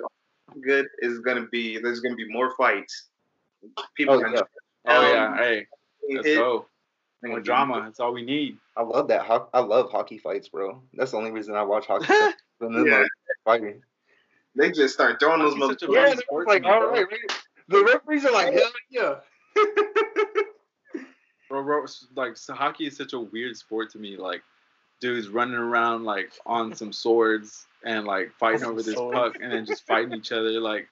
good 0.64 0.86
is 1.00 1.18
gonna 1.20 1.46
be 1.52 1.78
there's 1.78 2.00
gonna 2.00 2.16
be 2.16 2.30
more 2.32 2.54
fights. 2.56 3.08
People 3.94 4.14
Oh, 4.16 4.20
gonna 4.20 4.36
yeah. 4.36 4.42
oh 4.86 4.96
um, 4.96 5.04
yeah, 5.12 5.36
hey, 5.36 5.66
let's 6.14 6.26
hit, 6.26 6.36
go. 6.36 6.66
They're 7.22 7.30
More 7.30 7.38
gonna 7.38 7.44
drama. 7.44 7.82
That's 7.84 8.00
all 8.00 8.12
we 8.12 8.22
need. 8.24 8.58
I 8.76 8.82
love 8.82 9.08
that. 9.08 9.22
Ho- 9.22 9.48
I 9.54 9.60
love 9.60 9.90
hockey 9.90 10.18
fights, 10.18 10.48
bro. 10.48 10.82
That's 10.94 11.12
the 11.12 11.16
only 11.18 11.30
reason 11.30 11.54
I 11.54 11.62
watch 11.62 11.86
hockey. 11.86 12.04
fights. 12.08 12.36
When 12.58 12.72
them 12.72 12.86
Yeah. 12.86 12.98
motherfuckers 13.02 13.44
fighting. 13.44 13.82
They 14.54 14.70
just 14.70 14.92
start 14.94 15.18
throwing 15.20 15.40
those 15.40 15.54
Hockey's 15.54 15.80
such 15.80 15.88
motherfuckers. 15.88 15.94
Yeah, 15.94 16.06
Yeah, 16.08 16.14
they're 16.30 16.44
like, 16.46 16.62
to 16.62 16.68
me, 16.68 16.74
all 16.74 16.80
bro. 16.80 16.90
right, 16.90 17.06
right. 17.10 17.42
The 17.68 17.84
referees 17.84 18.24
are 18.26 18.32
like, 18.32 18.52
hell 18.52 18.72
yeah. 18.90 19.14
Bro, 21.48 21.64
bro, 21.64 21.84
like 22.16 22.36
so 22.38 22.54
hockey 22.54 22.86
is 22.86 22.96
such 22.96 23.12
a 23.12 23.18
weird 23.20 23.56
sport 23.58 23.90
to 23.92 23.98
me. 23.98 24.16
Like, 24.16 24.42
dudes 25.00 25.28
running 25.28 25.54
around 25.56 26.04
like 26.04 26.32
on 26.46 26.74
some 26.74 26.92
swords 26.94 27.66
and 27.84 28.06
like 28.06 28.32
fighting 28.38 28.64
over 28.64 28.82
this 28.82 28.94
swords. 28.94 29.14
puck 29.14 29.36
and 29.42 29.52
then 29.52 29.66
just 29.66 29.86
fighting 29.86 30.14
each 30.14 30.32
other. 30.32 30.58
Like, 30.60 30.88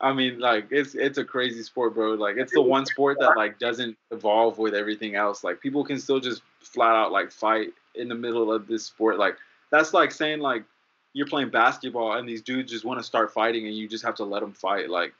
I 0.00 0.12
mean, 0.12 0.38
like 0.40 0.66
it's 0.70 0.94
it's 0.94 1.18
a 1.18 1.24
crazy 1.24 1.62
sport, 1.62 1.94
bro. 1.94 2.14
Like, 2.14 2.36
it's 2.36 2.52
the 2.52 2.62
one 2.62 2.84
sport 2.86 3.18
that 3.20 3.36
like 3.36 3.58
doesn't 3.58 3.96
evolve 4.10 4.58
with 4.58 4.74
everything 4.74 5.14
else. 5.14 5.44
Like, 5.44 5.60
people 5.60 5.84
can 5.84 5.98
still 5.98 6.20
just 6.20 6.42
flat 6.60 6.94
out 6.94 7.12
like 7.12 7.30
fight 7.30 7.68
in 7.94 8.08
the 8.08 8.14
middle 8.14 8.52
of 8.52 8.66
this 8.66 8.84
sport. 8.84 9.18
Like, 9.18 9.36
that's 9.70 9.94
like 9.94 10.12
saying 10.12 10.40
like 10.40 10.64
you're 11.12 11.26
playing 11.26 11.50
basketball 11.50 12.14
and 12.14 12.28
these 12.28 12.42
dudes 12.42 12.72
just 12.72 12.84
want 12.84 12.98
to 12.98 13.04
start 13.04 13.32
fighting 13.32 13.66
and 13.66 13.76
you 13.76 13.88
just 13.88 14.04
have 14.04 14.16
to 14.16 14.24
let 14.24 14.40
them 14.40 14.52
fight. 14.52 14.90
Like. 14.90 15.14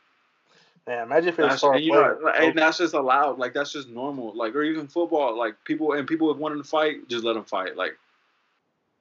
Man, 0.87 1.05
imagine 1.05 1.31
if 1.31 1.39
it 1.39 1.43
was 1.43 1.53
That's, 1.53 1.61
star 1.61 1.75
and, 1.75 1.83
you 1.83 1.93
know, 1.93 2.19
like, 2.23 2.35
and 2.39 2.59
that's 2.59 2.77
just 2.77 2.93
allowed. 2.93 3.39
Like 3.39 3.55
that's 3.55 3.73
just 3.73 3.89
normal. 3.89 4.37
Like 4.37 4.55
or 4.55 4.63
even 4.65 4.87
football. 4.87 5.39
Like 5.39 5.55
people 5.65 5.93
and 5.95 6.07
people 6.07 6.29
that 6.29 6.39
wanting 6.39 6.63
to 6.63 6.69
fight, 6.69 7.09
just 7.09 7.25
let 7.25 7.37
them 7.37 7.45
fight. 7.45 7.75
Like 7.75 7.97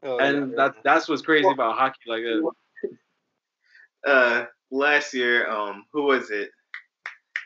Hell 0.04 0.20
and 0.20 0.52
yeah. 0.52 0.56
that 0.56 0.76
that's 0.84 1.10
what's 1.10 1.22
crazy 1.22 1.48
about 1.48 1.78
hockey. 1.78 2.00
Like 2.08 2.24
uh, 2.24 2.48
Uh, 4.06 4.46
last 4.74 5.14
year, 5.14 5.50
um, 5.50 5.86
who 5.94 6.04
was 6.04 6.32
it? 6.32 6.50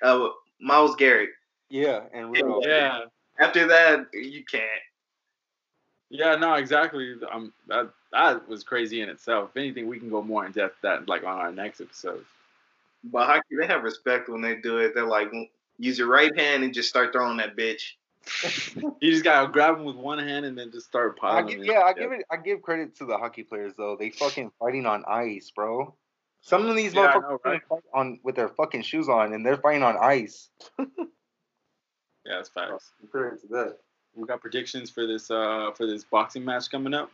Uh, 0.01 0.30
Myles 0.59 0.95
Garrett. 0.95 1.30
yeah, 1.69 2.01
and 2.13 2.32
Rudolph. 2.32 2.63
yeah, 2.67 3.01
After 3.39 3.67
that, 3.67 4.07
you 4.13 4.43
can't. 4.45 4.63
yeah, 6.09 6.36
no, 6.36 6.53
exactly. 6.55 7.15
Um, 7.32 7.53
that 7.67 7.91
that 8.11 8.47
was 8.47 8.63
crazy 8.63 9.01
in 9.01 9.09
itself. 9.09 9.49
If 9.51 9.57
anything, 9.57 9.88
we 9.88 9.99
can 9.99 10.09
go 10.09 10.21
more 10.23 10.45
in 10.45 10.51
depth 10.51 10.78
that 10.82 11.07
like 11.09 11.23
on 11.23 11.38
our 11.38 11.51
next 11.51 11.82
episode. 11.82 12.25
But 13.03 13.28
hockey, 13.28 13.55
they 13.59 13.67
have 13.67 13.84
respect 13.84 14.30
when 14.30 14.41
they 14.41 14.55
do 14.55 14.78
it. 14.80 14.93
They're 14.95 15.05
like, 15.05 15.32
use 15.78 15.99
your 15.99 16.07
right 16.07 16.36
hand 16.38 16.63
and 16.63 16.73
just 16.73 16.89
start 16.89 17.13
throwing 17.13 17.38
that 17.38 17.55
bitch. 17.55 17.82
You 18.99 19.11
just 19.11 19.23
gotta 19.23 19.47
grab 19.51 19.75
them 19.78 19.86
with 19.86 19.95
one 19.95 20.19
hand 20.19 20.45
and 20.45 20.57
then 20.57 20.71
just 20.71 20.88
start 20.88 21.17
I 21.21 21.41
piling. 21.41 21.57
give, 21.57 21.65
yeah, 21.65 21.82
I 21.82 21.93
give 21.93 22.11
it. 22.11 22.25
I 22.32 22.38
give 22.38 22.61
credit 22.61 22.95
to 22.97 23.05
the 23.05 23.17
hockey 23.17 23.43
players 23.43 23.73
though. 23.78 23.95
They 23.97 24.09
fucking 24.09 24.51
fighting 24.59 24.86
on 24.86 25.05
ice, 25.07 25.51
bro. 25.55 25.93
Some 26.48 26.66
of 26.66 26.78
these 26.78 26.93
Yeah, 26.93 27.12
motherfuckers 27.12 27.22
know, 27.30 27.39
right? 27.43 27.62
fight 27.68 27.84
on 27.93 28.20
with 28.24 28.36
their 28.36 28.48
fucking 28.48 28.82
shoes 28.84 29.10
on, 29.10 29.34
and 29.34 29.45
they're 29.45 29.58
fighting 29.58 29.84
on 29.84 29.98
ice. 29.98 30.50
Yeah, 32.26 32.36
that's 32.36 32.50
facts. 32.50 32.91
Credit 33.10 33.39
to 33.39 33.48
that. 33.52 33.78
We 34.14 34.28
got 34.28 34.41
predictions 34.41 34.89
for 34.89 35.08
this 35.08 35.32
uh 35.32 35.72
for 35.78 35.86
this 35.88 36.04
boxing 36.04 36.43
match 36.43 36.70
coming 36.70 36.93
up. 36.93 37.10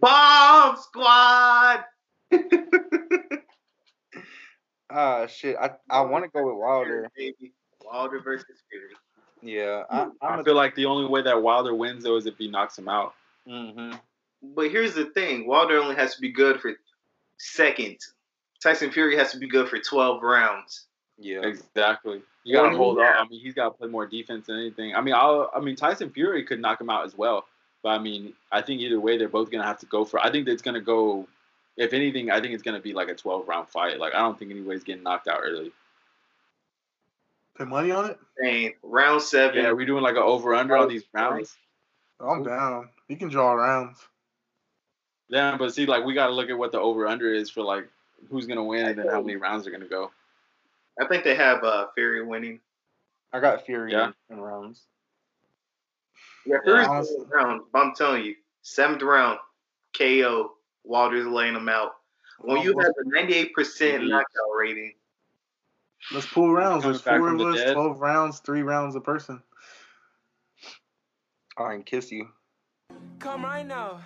Bomb 0.00 0.76
squad. 0.76 1.84
Ah, 4.90 5.26
shit. 5.26 5.54
I 5.60 5.72
I 5.90 6.00
want 6.00 6.24
to 6.24 6.30
go 6.30 6.46
with 6.46 6.56
Wilder. 6.56 7.10
Baby. 7.16 7.52
Wilder 7.84 8.20
versus 8.20 8.62
Fury. 8.70 8.94
Yeah, 9.42 9.84
I, 9.90 10.08
I 10.22 10.28
I'm 10.32 10.38
a, 10.40 10.44
feel 10.44 10.54
like 10.54 10.74
the 10.74 10.86
only 10.86 11.06
way 11.08 11.22
that 11.22 11.42
Wilder 11.42 11.74
wins 11.74 12.04
though 12.04 12.16
is 12.16 12.26
if 12.26 12.38
he 12.38 12.48
knocks 12.48 12.78
him 12.78 12.88
out. 12.88 13.14
Mm-hmm. 13.46 13.96
But 14.54 14.70
here's 14.70 14.94
the 14.94 15.04
thing: 15.10 15.46
Wilder 15.46 15.78
only 15.78 15.94
has 15.94 16.14
to 16.14 16.20
be 16.20 16.32
good 16.32 16.60
for 16.60 16.72
seconds. 17.38 18.14
Tyson 18.62 18.90
Fury 18.90 19.16
has 19.16 19.32
to 19.32 19.38
be 19.38 19.48
good 19.48 19.68
for 19.68 19.78
twelve 19.78 20.22
rounds. 20.22 20.86
Yeah. 21.18 21.40
Exactly. 21.42 22.22
You 22.44 22.56
gotta 22.56 22.76
hold 22.76 22.98
yeah. 22.98 23.10
up. 23.10 23.16
I 23.18 23.28
mean, 23.28 23.40
he's 23.40 23.54
gotta 23.54 23.70
play 23.70 23.88
more 23.88 24.06
defense 24.06 24.46
than 24.46 24.58
anything. 24.58 24.94
I 24.94 25.00
mean, 25.00 25.14
I'll, 25.14 25.50
I 25.54 25.60
mean, 25.60 25.76
Tyson 25.76 26.10
Fury 26.10 26.44
could 26.44 26.60
knock 26.60 26.80
him 26.80 26.90
out 26.90 27.04
as 27.04 27.16
well. 27.16 27.46
But 27.82 27.90
I 27.90 27.98
mean, 27.98 28.32
I 28.50 28.62
think 28.62 28.80
either 28.80 29.00
way, 29.00 29.16
they're 29.16 29.28
both 29.28 29.50
gonna 29.50 29.64
have 29.64 29.78
to 29.80 29.86
go 29.86 30.04
for. 30.04 30.20
I 30.20 30.30
think 30.30 30.48
it's 30.48 30.62
gonna 30.62 30.80
go. 30.80 31.28
If 31.76 31.92
anything, 31.92 32.30
I 32.30 32.40
think 32.40 32.54
it's 32.54 32.62
gonna 32.62 32.80
be 32.80 32.92
like 32.92 33.08
a 33.08 33.14
twelve 33.14 33.46
round 33.46 33.68
fight. 33.68 33.98
Like 33.98 34.14
I 34.14 34.18
don't 34.18 34.38
think 34.38 34.50
anybody's 34.50 34.84
getting 34.84 35.02
knocked 35.02 35.28
out 35.28 35.40
early. 35.42 35.72
Put 37.56 37.68
money 37.68 37.90
on 37.90 38.10
it? 38.10 38.18
And 38.44 38.72
round 38.82 39.20
seven. 39.22 39.62
Yeah, 39.62 39.68
are 39.68 39.74
we 39.74 39.84
doing 39.84 40.02
like 40.02 40.16
an 40.16 40.22
over 40.22 40.54
under 40.54 40.76
on 40.76 40.88
these 40.88 41.04
rounds? 41.12 41.56
I'm 42.20 42.42
down. 42.42 42.88
You 43.08 43.16
can 43.16 43.28
draw 43.28 43.52
rounds. 43.52 43.98
Yeah, 45.28 45.56
but 45.56 45.74
see, 45.74 45.86
like 45.86 46.04
we 46.04 46.14
gotta 46.14 46.32
look 46.32 46.50
at 46.50 46.58
what 46.58 46.72
the 46.72 46.80
over 46.80 47.06
under 47.06 47.32
is 47.32 47.50
for 47.50 47.62
like 47.62 47.88
who's 48.30 48.46
gonna 48.46 48.64
win 48.64 48.86
and 48.86 48.98
then 48.98 49.08
how 49.08 49.20
many 49.20 49.36
rounds 49.36 49.66
are 49.66 49.70
gonna 49.70 49.86
go. 49.86 50.10
I 51.00 51.06
think 51.06 51.24
they 51.24 51.34
have 51.34 51.62
uh, 51.64 51.86
Fury 51.94 52.24
winning. 52.24 52.60
I 53.32 53.40
got 53.40 53.64
Fury 53.66 53.92
Yeah. 53.92 54.12
in 54.30 54.40
rounds. 54.40 54.82
Yeah, 56.44 56.58
Fury's 56.64 56.86
honestly. 56.88 57.16
winning 57.18 57.30
round. 57.30 57.62
But 57.72 57.78
I'm 57.80 57.94
telling 57.94 58.24
you, 58.24 58.34
seventh 58.62 59.02
round, 59.02 59.38
KO. 59.96 60.54
Wilder's 60.84 61.26
laying 61.26 61.54
him 61.54 61.68
out. 61.68 61.96
When 62.38 62.62
you 62.62 62.78
have 62.78 62.92
a 62.98 63.04
98% 63.04 64.02
Mhm. 64.04 64.08
knockout 64.08 64.56
rating, 64.58 64.94
Let's 66.12 66.26
pull 66.26 66.50
rounds. 66.52 66.84
There's 66.84 67.02
four 67.02 67.28
of 67.28 67.40
us, 67.40 67.56
dead. 67.56 67.74
12 67.74 68.00
rounds, 68.00 68.38
three 68.40 68.62
rounds 68.62 68.94
a 68.96 69.00
person. 69.00 69.42
I 71.58 71.72
can 71.74 71.82
kiss 71.82 72.10
you. 72.12 72.32
Come 73.18 73.44
right 73.44 73.66
now, 73.66 74.00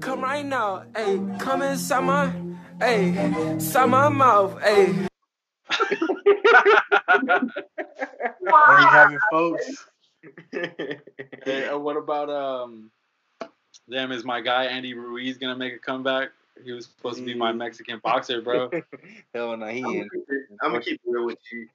come 0.00 0.22
right 0.22 0.44
now, 0.44 0.84
hey, 0.96 1.20
come 1.38 1.62
inside 1.62 2.00
my, 2.00 2.32
hey, 2.80 3.16
inside 3.52 3.86
my 3.86 4.08
mouth, 4.08 4.60
hey. 4.62 5.06
There 8.46 8.80
you 8.80 8.88
have 8.88 9.12
it, 9.12 9.20
folks. 9.30 9.86
Hey, 11.44 11.68
uh, 11.68 11.78
what 11.78 11.96
about 11.96 12.30
um? 12.30 12.90
Damn, 13.88 14.10
is 14.12 14.24
my 14.24 14.40
guy 14.40 14.64
Andy 14.64 14.94
Ruiz 14.94 15.36
gonna 15.36 15.56
make 15.56 15.74
a 15.74 15.78
comeback? 15.78 16.30
He 16.64 16.72
was 16.72 16.86
supposed 16.86 17.18
to 17.18 17.24
be 17.24 17.34
my 17.34 17.52
Mexican 17.52 18.00
boxer, 18.02 18.40
bro. 18.40 18.70
Hell 19.34 19.56
no, 19.56 19.66
he 19.68 19.80
ain't. 19.80 20.10
I'm 20.62 20.72
gonna 20.72 20.82
keep 20.82 21.00
real 21.04 21.26
with 21.26 21.38
you. 21.52 21.68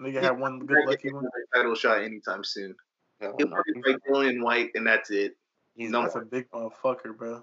Nigga 0.00 0.22
had 0.22 0.38
one 0.38 0.60
good 0.60 0.86
lucky 0.86 1.02
getting 1.02 1.16
one. 1.16 1.24
another 1.24 1.46
title 1.54 1.74
shot 1.74 2.02
anytime 2.02 2.44
soon. 2.44 2.74
Hell 3.20 3.34
He'll 3.36 3.48
no, 3.48 3.56
probably 3.56 3.82
fight 3.82 4.00
not. 4.08 4.16
Dillian 4.16 4.42
Whyte, 4.42 4.70
and 4.74 4.86
that's 4.86 5.10
it. 5.10 5.34
He's 5.74 5.90
No. 5.90 6.02
That's 6.02 6.16
a 6.16 6.20
big 6.20 6.50
motherfucker, 6.50 7.16
bro. 7.16 7.42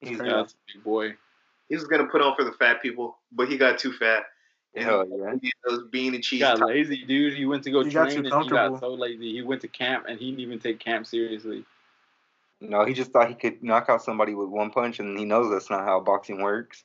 He's 0.00 0.16
crazy. 0.18 0.30
Yeah, 0.30 0.36
that's 0.38 0.52
a 0.54 0.56
big 0.74 0.84
boy. 0.84 1.14
He 1.68 1.74
was 1.76 1.84
gonna 1.86 2.06
put 2.06 2.20
on 2.22 2.34
for 2.36 2.44
the 2.44 2.52
fat 2.52 2.82
people, 2.82 3.18
but 3.32 3.48
he 3.48 3.56
got 3.56 3.78
too 3.78 3.92
fat. 3.92 4.24
Hell 4.76 5.06
yeah. 5.08 5.34
He 5.42 5.48
had 5.48 5.70
those 5.70 5.88
bean 5.90 6.14
and 6.14 6.24
He 6.24 6.38
got 6.38 6.58
top- 6.58 6.68
lazy, 6.68 7.04
dude. 7.04 7.34
He 7.36 7.44
went 7.44 7.64
to 7.64 7.70
go 7.70 7.82
He 7.82 7.90
train 7.90 8.24
and 8.24 8.42
he 8.44 8.48
got 8.48 8.78
so 8.80 8.94
lazy. 8.94 9.32
He 9.32 9.42
went 9.42 9.60
to 9.62 9.68
camp 9.68 10.04
and 10.08 10.18
he 10.18 10.26
didn't 10.30 10.40
even 10.40 10.58
take 10.60 10.78
camp 10.78 11.06
seriously. 11.06 11.64
No, 12.60 12.84
he 12.84 12.92
just 12.94 13.10
thought 13.10 13.28
he 13.28 13.34
could 13.34 13.62
knock 13.64 13.88
out 13.88 14.02
somebody 14.02 14.34
with 14.34 14.48
one 14.48 14.70
punch, 14.70 15.00
and 15.00 15.18
he 15.18 15.24
knows 15.24 15.50
that's 15.50 15.70
not 15.70 15.84
how 15.84 15.98
boxing 15.98 16.42
works. 16.42 16.84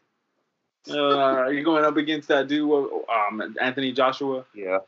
Uh, 0.89 0.97
are 1.17 1.51
you 1.51 1.63
going 1.63 1.83
up 1.83 1.97
against 1.97 2.27
that 2.29 2.47
dude, 2.47 2.71
um, 3.09 3.55
Anthony 3.59 3.91
Joshua? 3.91 4.45
Yeah. 4.53 4.79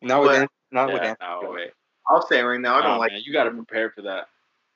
Not 0.00 0.22
with 0.22 0.30
But- 0.30 0.40
An- 0.42 0.48
not 0.70 0.92
with 0.92 1.02
Anthony. 1.02 1.28
no 1.42 1.50
way. 1.50 1.70
I'll 2.08 2.22
say 2.26 2.40
right 2.42 2.60
now, 2.60 2.76
I 2.76 2.82
don't 2.82 2.92
Nah, 2.92 2.96
like. 2.98 3.12
man, 3.12 3.22
you 3.24 3.32
got 3.32 3.44
to 3.44 3.50
prepare 3.50 3.90
for 3.90 4.02
that. 4.02 4.28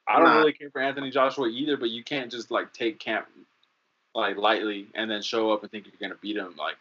I 0.06 0.16
don't 0.16 0.24
Nah. 0.24 0.38
really 0.38 0.52
care 0.52 0.70
for 0.70 0.80
Anthony 0.80 1.10
Joshua 1.10 1.48
either, 1.48 1.76
but 1.76 1.90
you 1.90 2.02
can't 2.02 2.30
just 2.30 2.50
like 2.50 2.72
take 2.72 2.98
camp 2.98 3.28
like 4.14 4.36
lightly 4.36 4.88
and 4.94 5.10
then 5.10 5.22
show 5.22 5.52
up 5.52 5.62
and 5.62 5.70
think 5.70 5.86
you're 5.86 5.94
gonna 6.00 6.18
beat 6.20 6.36
him. 6.36 6.54
Like 6.58 6.76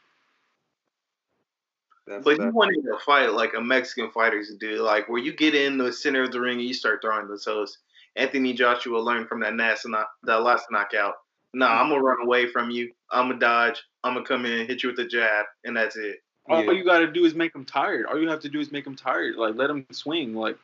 That's 2.07 2.23
But 2.23 2.37
you 2.39 2.45
that. 2.45 2.53
wanted 2.53 2.81
to 2.83 2.97
fight 3.05 3.33
like 3.33 3.53
a 3.53 3.61
Mexican 3.61 4.09
fighters 4.09 4.51
do, 4.59 4.81
like 4.81 5.07
where 5.09 5.21
you 5.21 5.31
get 5.31 5.53
in 5.53 5.77
the 5.77 5.93
center 5.93 6.23
of 6.23 6.31
the 6.31 6.41
ring 6.41 6.57
and 6.57 6.67
you 6.67 6.73
start 6.73 7.01
throwing 7.03 7.27
those 7.27 7.45
toes. 7.45 7.77
Anthony 8.15 8.51
Joshua 8.53 8.97
learned 8.97 9.27
from 9.29 9.39
that 9.41 9.55
last 9.55 9.87
knock, 9.87 10.09
that 10.23 10.41
last 10.41 10.65
knockout. 10.71 11.15
Nah, 11.53 11.67
mm. 11.69 11.81
I'm 11.81 11.89
gonna 11.89 12.01
run 12.01 12.25
away 12.25 12.47
from 12.47 12.71
you. 12.71 12.91
I'm 13.11 13.27
gonna 13.27 13.39
dodge. 13.39 13.83
I'm 14.03 14.15
gonna 14.15 14.25
come 14.25 14.45
in, 14.45 14.65
hit 14.65 14.81
you 14.81 14.89
with 14.89 14.99
a 14.99 15.05
jab, 15.05 15.45
and 15.65 15.77
that's 15.77 15.97
it. 15.97 16.23
All 16.47 16.63
Yeah. 16.63 16.71
you 16.71 16.83
got 16.83 16.99
to 16.99 17.07
do 17.11 17.25
is 17.25 17.35
make 17.35 17.53
them 17.53 17.63
tired. 17.65 18.07
All 18.07 18.19
you 18.19 18.27
have 18.27 18.39
to 18.39 18.49
do 18.49 18.59
is 18.59 18.71
make 18.71 18.85
them 18.85 18.95
tired. 18.95 19.35
Like 19.35 19.53
let 19.53 19.67
them 19.67 19.85
swing. 19.91 20.33
Like 20.33 20.57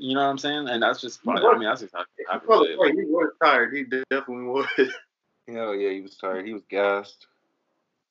you 0.00 0.14
know 0.14 0.22
what 0.22 0.30
I'm 0.30 0.38
saying? 0.38 0.68
And 0.68 0.82
that's 0.82 1.00
just. 1.00 1.20
I 1.28 1.34
mean, 1.54 1.64
that's 1.64 1.82
just 1.82 1.94
how 1.94 2.04
how 2.28 2.38
I 2.38 2.40
Well, 2.46 2.64
play. 2.64 2.74
Like, 2.76 2.94
he 2.94 3.04
was 3.04 3.32
tired. 3.42 3.76
He 3.76 3.84
definitely 3.84 4.44
was. 4.44 4.66
Hell 5.46 5.74
yeah, 5.74 5.90
he 5.90 6.00
was 6.00 6.16
tired. 6.16 6.46
He 6.46 6.54
was 6.54 6.62
gassed. 6.70 7.26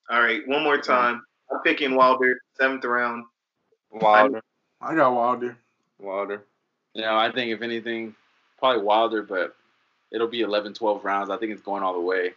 All 0.08 0.20
right, 0.20 0.46
one 0.46 0.62
more 0.62 0.78
time. 0.78 1.22
I'm 1.50 1.60
picking 1.62 1.94
Wilder, 1.96 2.40
seventh 2.56 2.84
round. 2.84 3.24
Wilder. 3.90 4.40
I 4.80 4.94
got 4.94 5.12
Wilder. 5.14 5.56
Wilder. 5.98 6.44
you 6.94 7.02
know, 7.02 7.16
I 7.16 7.32
think 7.32 7.50
if 7.52 7.60
anything, 7.62 8.14
probably 8.58 8.82
Wilder, 8.82 9.22
but 9.22 9.56
it'll 10.12 10.28
be 10.28 10.40
11, 10.42 10.74
12 10.74 11.04
rounds. 11.04 11.30
I 11.30 11.36
think 11.38 11.52
it's 11.52 11.62
going 11.62 11.82
all 11.82 11.94
the 11.94 12.00
way. 12.00 12.30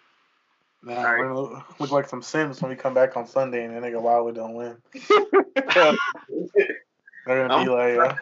Man, 0.82 0.98
Alright. 0.98 1.36
look, 1.36 1.80
look 1.80 1.92
like 1.92 2.10
some 2.10 2.22
Sims 2.22 2.62
when 2.62 2.70
we 2.70 2.76
come 2.76 2.94
back 2.94 3.16
on 3.16 3.26
Sunday 3.28 3.64
and 3.66 3.76
then 3.76 3.84
nigga 3.84 4.02
Wilder 4.02 4.34
don't 4.34 4.54
win. 4.54 4.76
They're 7.26 7.48
gonna 7.48 7.64
be 7.64 7.70
like, 7.70 7.98
uh, 7.98 8.16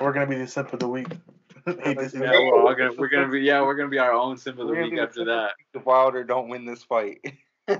we're 0.00 0.12
gonna 0.12 0.26
be 0.26 0.36
the 0.36 0.46
simp 0.46 0.72
of 0.72 0.80
the 0.80 0.88
week. 0.88 1.08
Hate 1.66 1.98
to 1.98 2.08
see 2.08 2.18
Yeah, 2.18 2.30
we're 2.32 2.60
all 2.60 2.74
gonna 2.74 2.92
we're 2.98 3.08
gonna 3.08 3.28
be 3.28 3.40
yeah 3.40 3.62
we're 3.62 3.74
gonna 3.74 3.88
be 3.88 3.98
our 3.98 4.12
own 4.12 4.36
sim 4.36 4.58
of 4.58 4.68
the 4.68 4.74
week 4.74 4.98
after 4.98 5.24
that. 5.24 5.52
The 5.72 5.80
Wilder 5.80 6.24
don't 6.24 6.48
win 6.48 6.64
this 6.64 6.82
fight. 6.82 7.20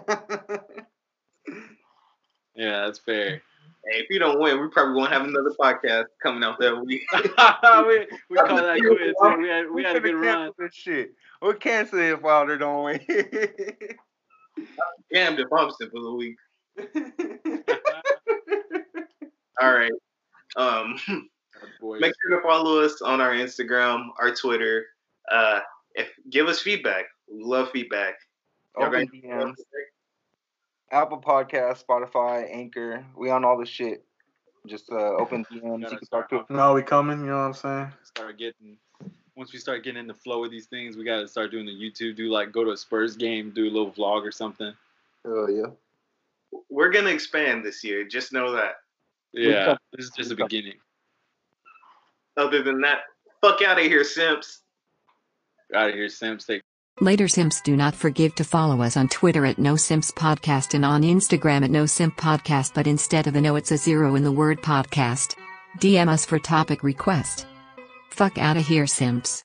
Yeah, 2.55 2.87
that's 2.87 2.99
fair. 3.01 3.43
Hey, 3.87 3.99
if 4.01 4.07
you 4.11 4.19
don't 4.19 4.41
win, 4.41 4.61
we 4.61 4.69
probably 4.69 4.95
won't 4.95 5.13
have 5.13 5.23
another 5.23 5.53
podcast 5.61 6.05
coming 6.23 6.45
out 6.45 6.59
that 6.61 6.81
week. 6.85 7.03
we 7.13 7.19
we 8.31 8.37
call 8.37 8.57
that 8.57 8.79
quits. 8.81 9.21
We 9.39 9.49
had 9.49 9.71
we 9.71 9.83
had 9.83 9.97
a 9.97 10.01
finna 10.01 10.03
good 10.03 10.15
run. 10.15 10.53
This 10.59 10.75
shit. 10.75 11.15
We 11.43 11.53
cancel 11.55 11.99
it 11.99 12.13
if 12.13 12.23
Wilder 12.23 12.57
don't 12.57 12.85
win. 12.85 13.01
Damned 15.13 15.41
if 15.41 15.53
I'm 15.53 15.71
simple 15.73 15.99
of 15.99 16.05
the 16.05 16.15
week. 16.15 16.37
All 19.61 19.73
right. 19.75 19.93
Um, 20.57 20.99
Boy, 21.81 21.99
make 21.99 22.13
sure 22.23 22.41
to 22.41 22.43
follow 22.43 22.81
us 22.81 23.03
on 23.03 23.21
our 23.21 23.33
Instagram, 23.33 24.09
our 24.19 24.35
Twitter. 24.35 24.87
Uh, 25.31 25.61
if 25.95 26.09
give 26.31 26.49
us 26.49 26.61
feedback, 26.61 27.07
we 27.33 27.43
love 27.43 27.71
feedback. 27.71 28.15
Open 28.77 29.09
DMs. 29.09 29.55
Apple 30.91 31.21
Podcast, 31.21 31.85
Spotify, 31.85 32.49
Anchor. 32.53 33.05
We 33.17 33.31
on 33.31 33.45
all 33.45 33.59
the 33.59 33.67
shit. 33.67 34.05
Just 34.67 34.91
uh, 34.91 34.95
open 35.19 35.45
DMs. 35.47 35.91
You 35.91 35.99
can 35.99 36.09
talk 36.09 36.29
to. 36.31 36.45
No, 36.51 36.75
we 36.75 36.83
coming. 36.83 37.21
You 37.21 37.27
know 37.27 37.37
what 37.37 37.43
I'm 37.43 37.55
saying? 37.55 37.93
start 38.05 38.39
getting 38.39 38.77
once 39.37 39.53
we 39.53 39.59
start 39.59 39.83
getting 39.83 40.01
in 40.01 40.07
the 40.07 40.15
flow 40.15 40.45
of 40.45 40.51
these 40.51 40.67
things, 40.67 40.97
we 40.97 41.05
gotta 41.05 41.27
start 41.27 41.51
doing 41.51 41.67
the 41.67 41.73
YouTube. 41.73 42.17
Do 42.17 42.31
like 42.31 42.53
go 42.53 42.65
to 42.65 42.71
a 42.71 42.77
Spurs 42.77 43.17
game, 43.17 43.51
do 43.51 43.65
a 43.65 43.71
little 43.71 43.91
vlog 43.91 44.27
or 44.27 44.33
something. 44.33 44.73
Oh 45.25 45.49
yeah. 45.49 45.67
We're 46.71 46.91
gonna 46.91 47.11
expand 47.11 47.65
this 47.65 47.83
year. 47.83 48.05
Just 48.05 48.33
know 48.33 48.53
that. 48.53 48.77
Yeah, 49.33 49.77
this 49.93 50.07
is 50.07 50.13
just 50.17 50.29
the 50.29 50.37
beginning. 50.37 50.75
Other 52.37 52.63
than 52.63 52.81
that, 52.81 53.01
fuck 53.41 53.63
out 53.63 53.79
of 53.79 53.85
here, 53.85 54.05
simps. 54.05 54.63
Out 55.75 55.89
of 55.91 55.95
here, 55.95 56.09
Simps. 56.09 56.45
Take 56.45 56.63
Later 57.01 57.27
Simps 57.27 57.61
do 57.61 57.75
not 57.77 57.95
forget 57.97 58.37
to 58.37 58.45
follow 58.45 58.81
us 58.81 58.97
on 58.97 59.09
Twitter 59.09 59.45
at 59.47 59.59
No 59.59 59.75
Simps 59.75 60.13
Podcast 60.13 60.75
and 60.75 60.85
on 60.85 61.03
Instagram 61.03 61.65
at 61.65 61.71
No 61.71 61.87
Simp 61.87 62.17
Podcast 62.17 62.73
but 62.73 62.87
instead 62.87 63.27
of 63.27 63.35
a 63.35 63.41
no 63.41 63.57
it's 63.57 63.73
a 63.73 63.77
zero 63.77 64.15
in 64.15 64.23
the 64.23 64.31
word 64.31 64.63
podcast. 64.63 65.35
DM 65.81 66.09
us 66.09 66.25
for 66.25 66.39
topic 66.39 66.85
request. 66.85 67.47
Fuck 68.11 68.39
out 68.39 68.57
of 68.57 68.65
here 68.65 68.87
Simps. 68.87 69.43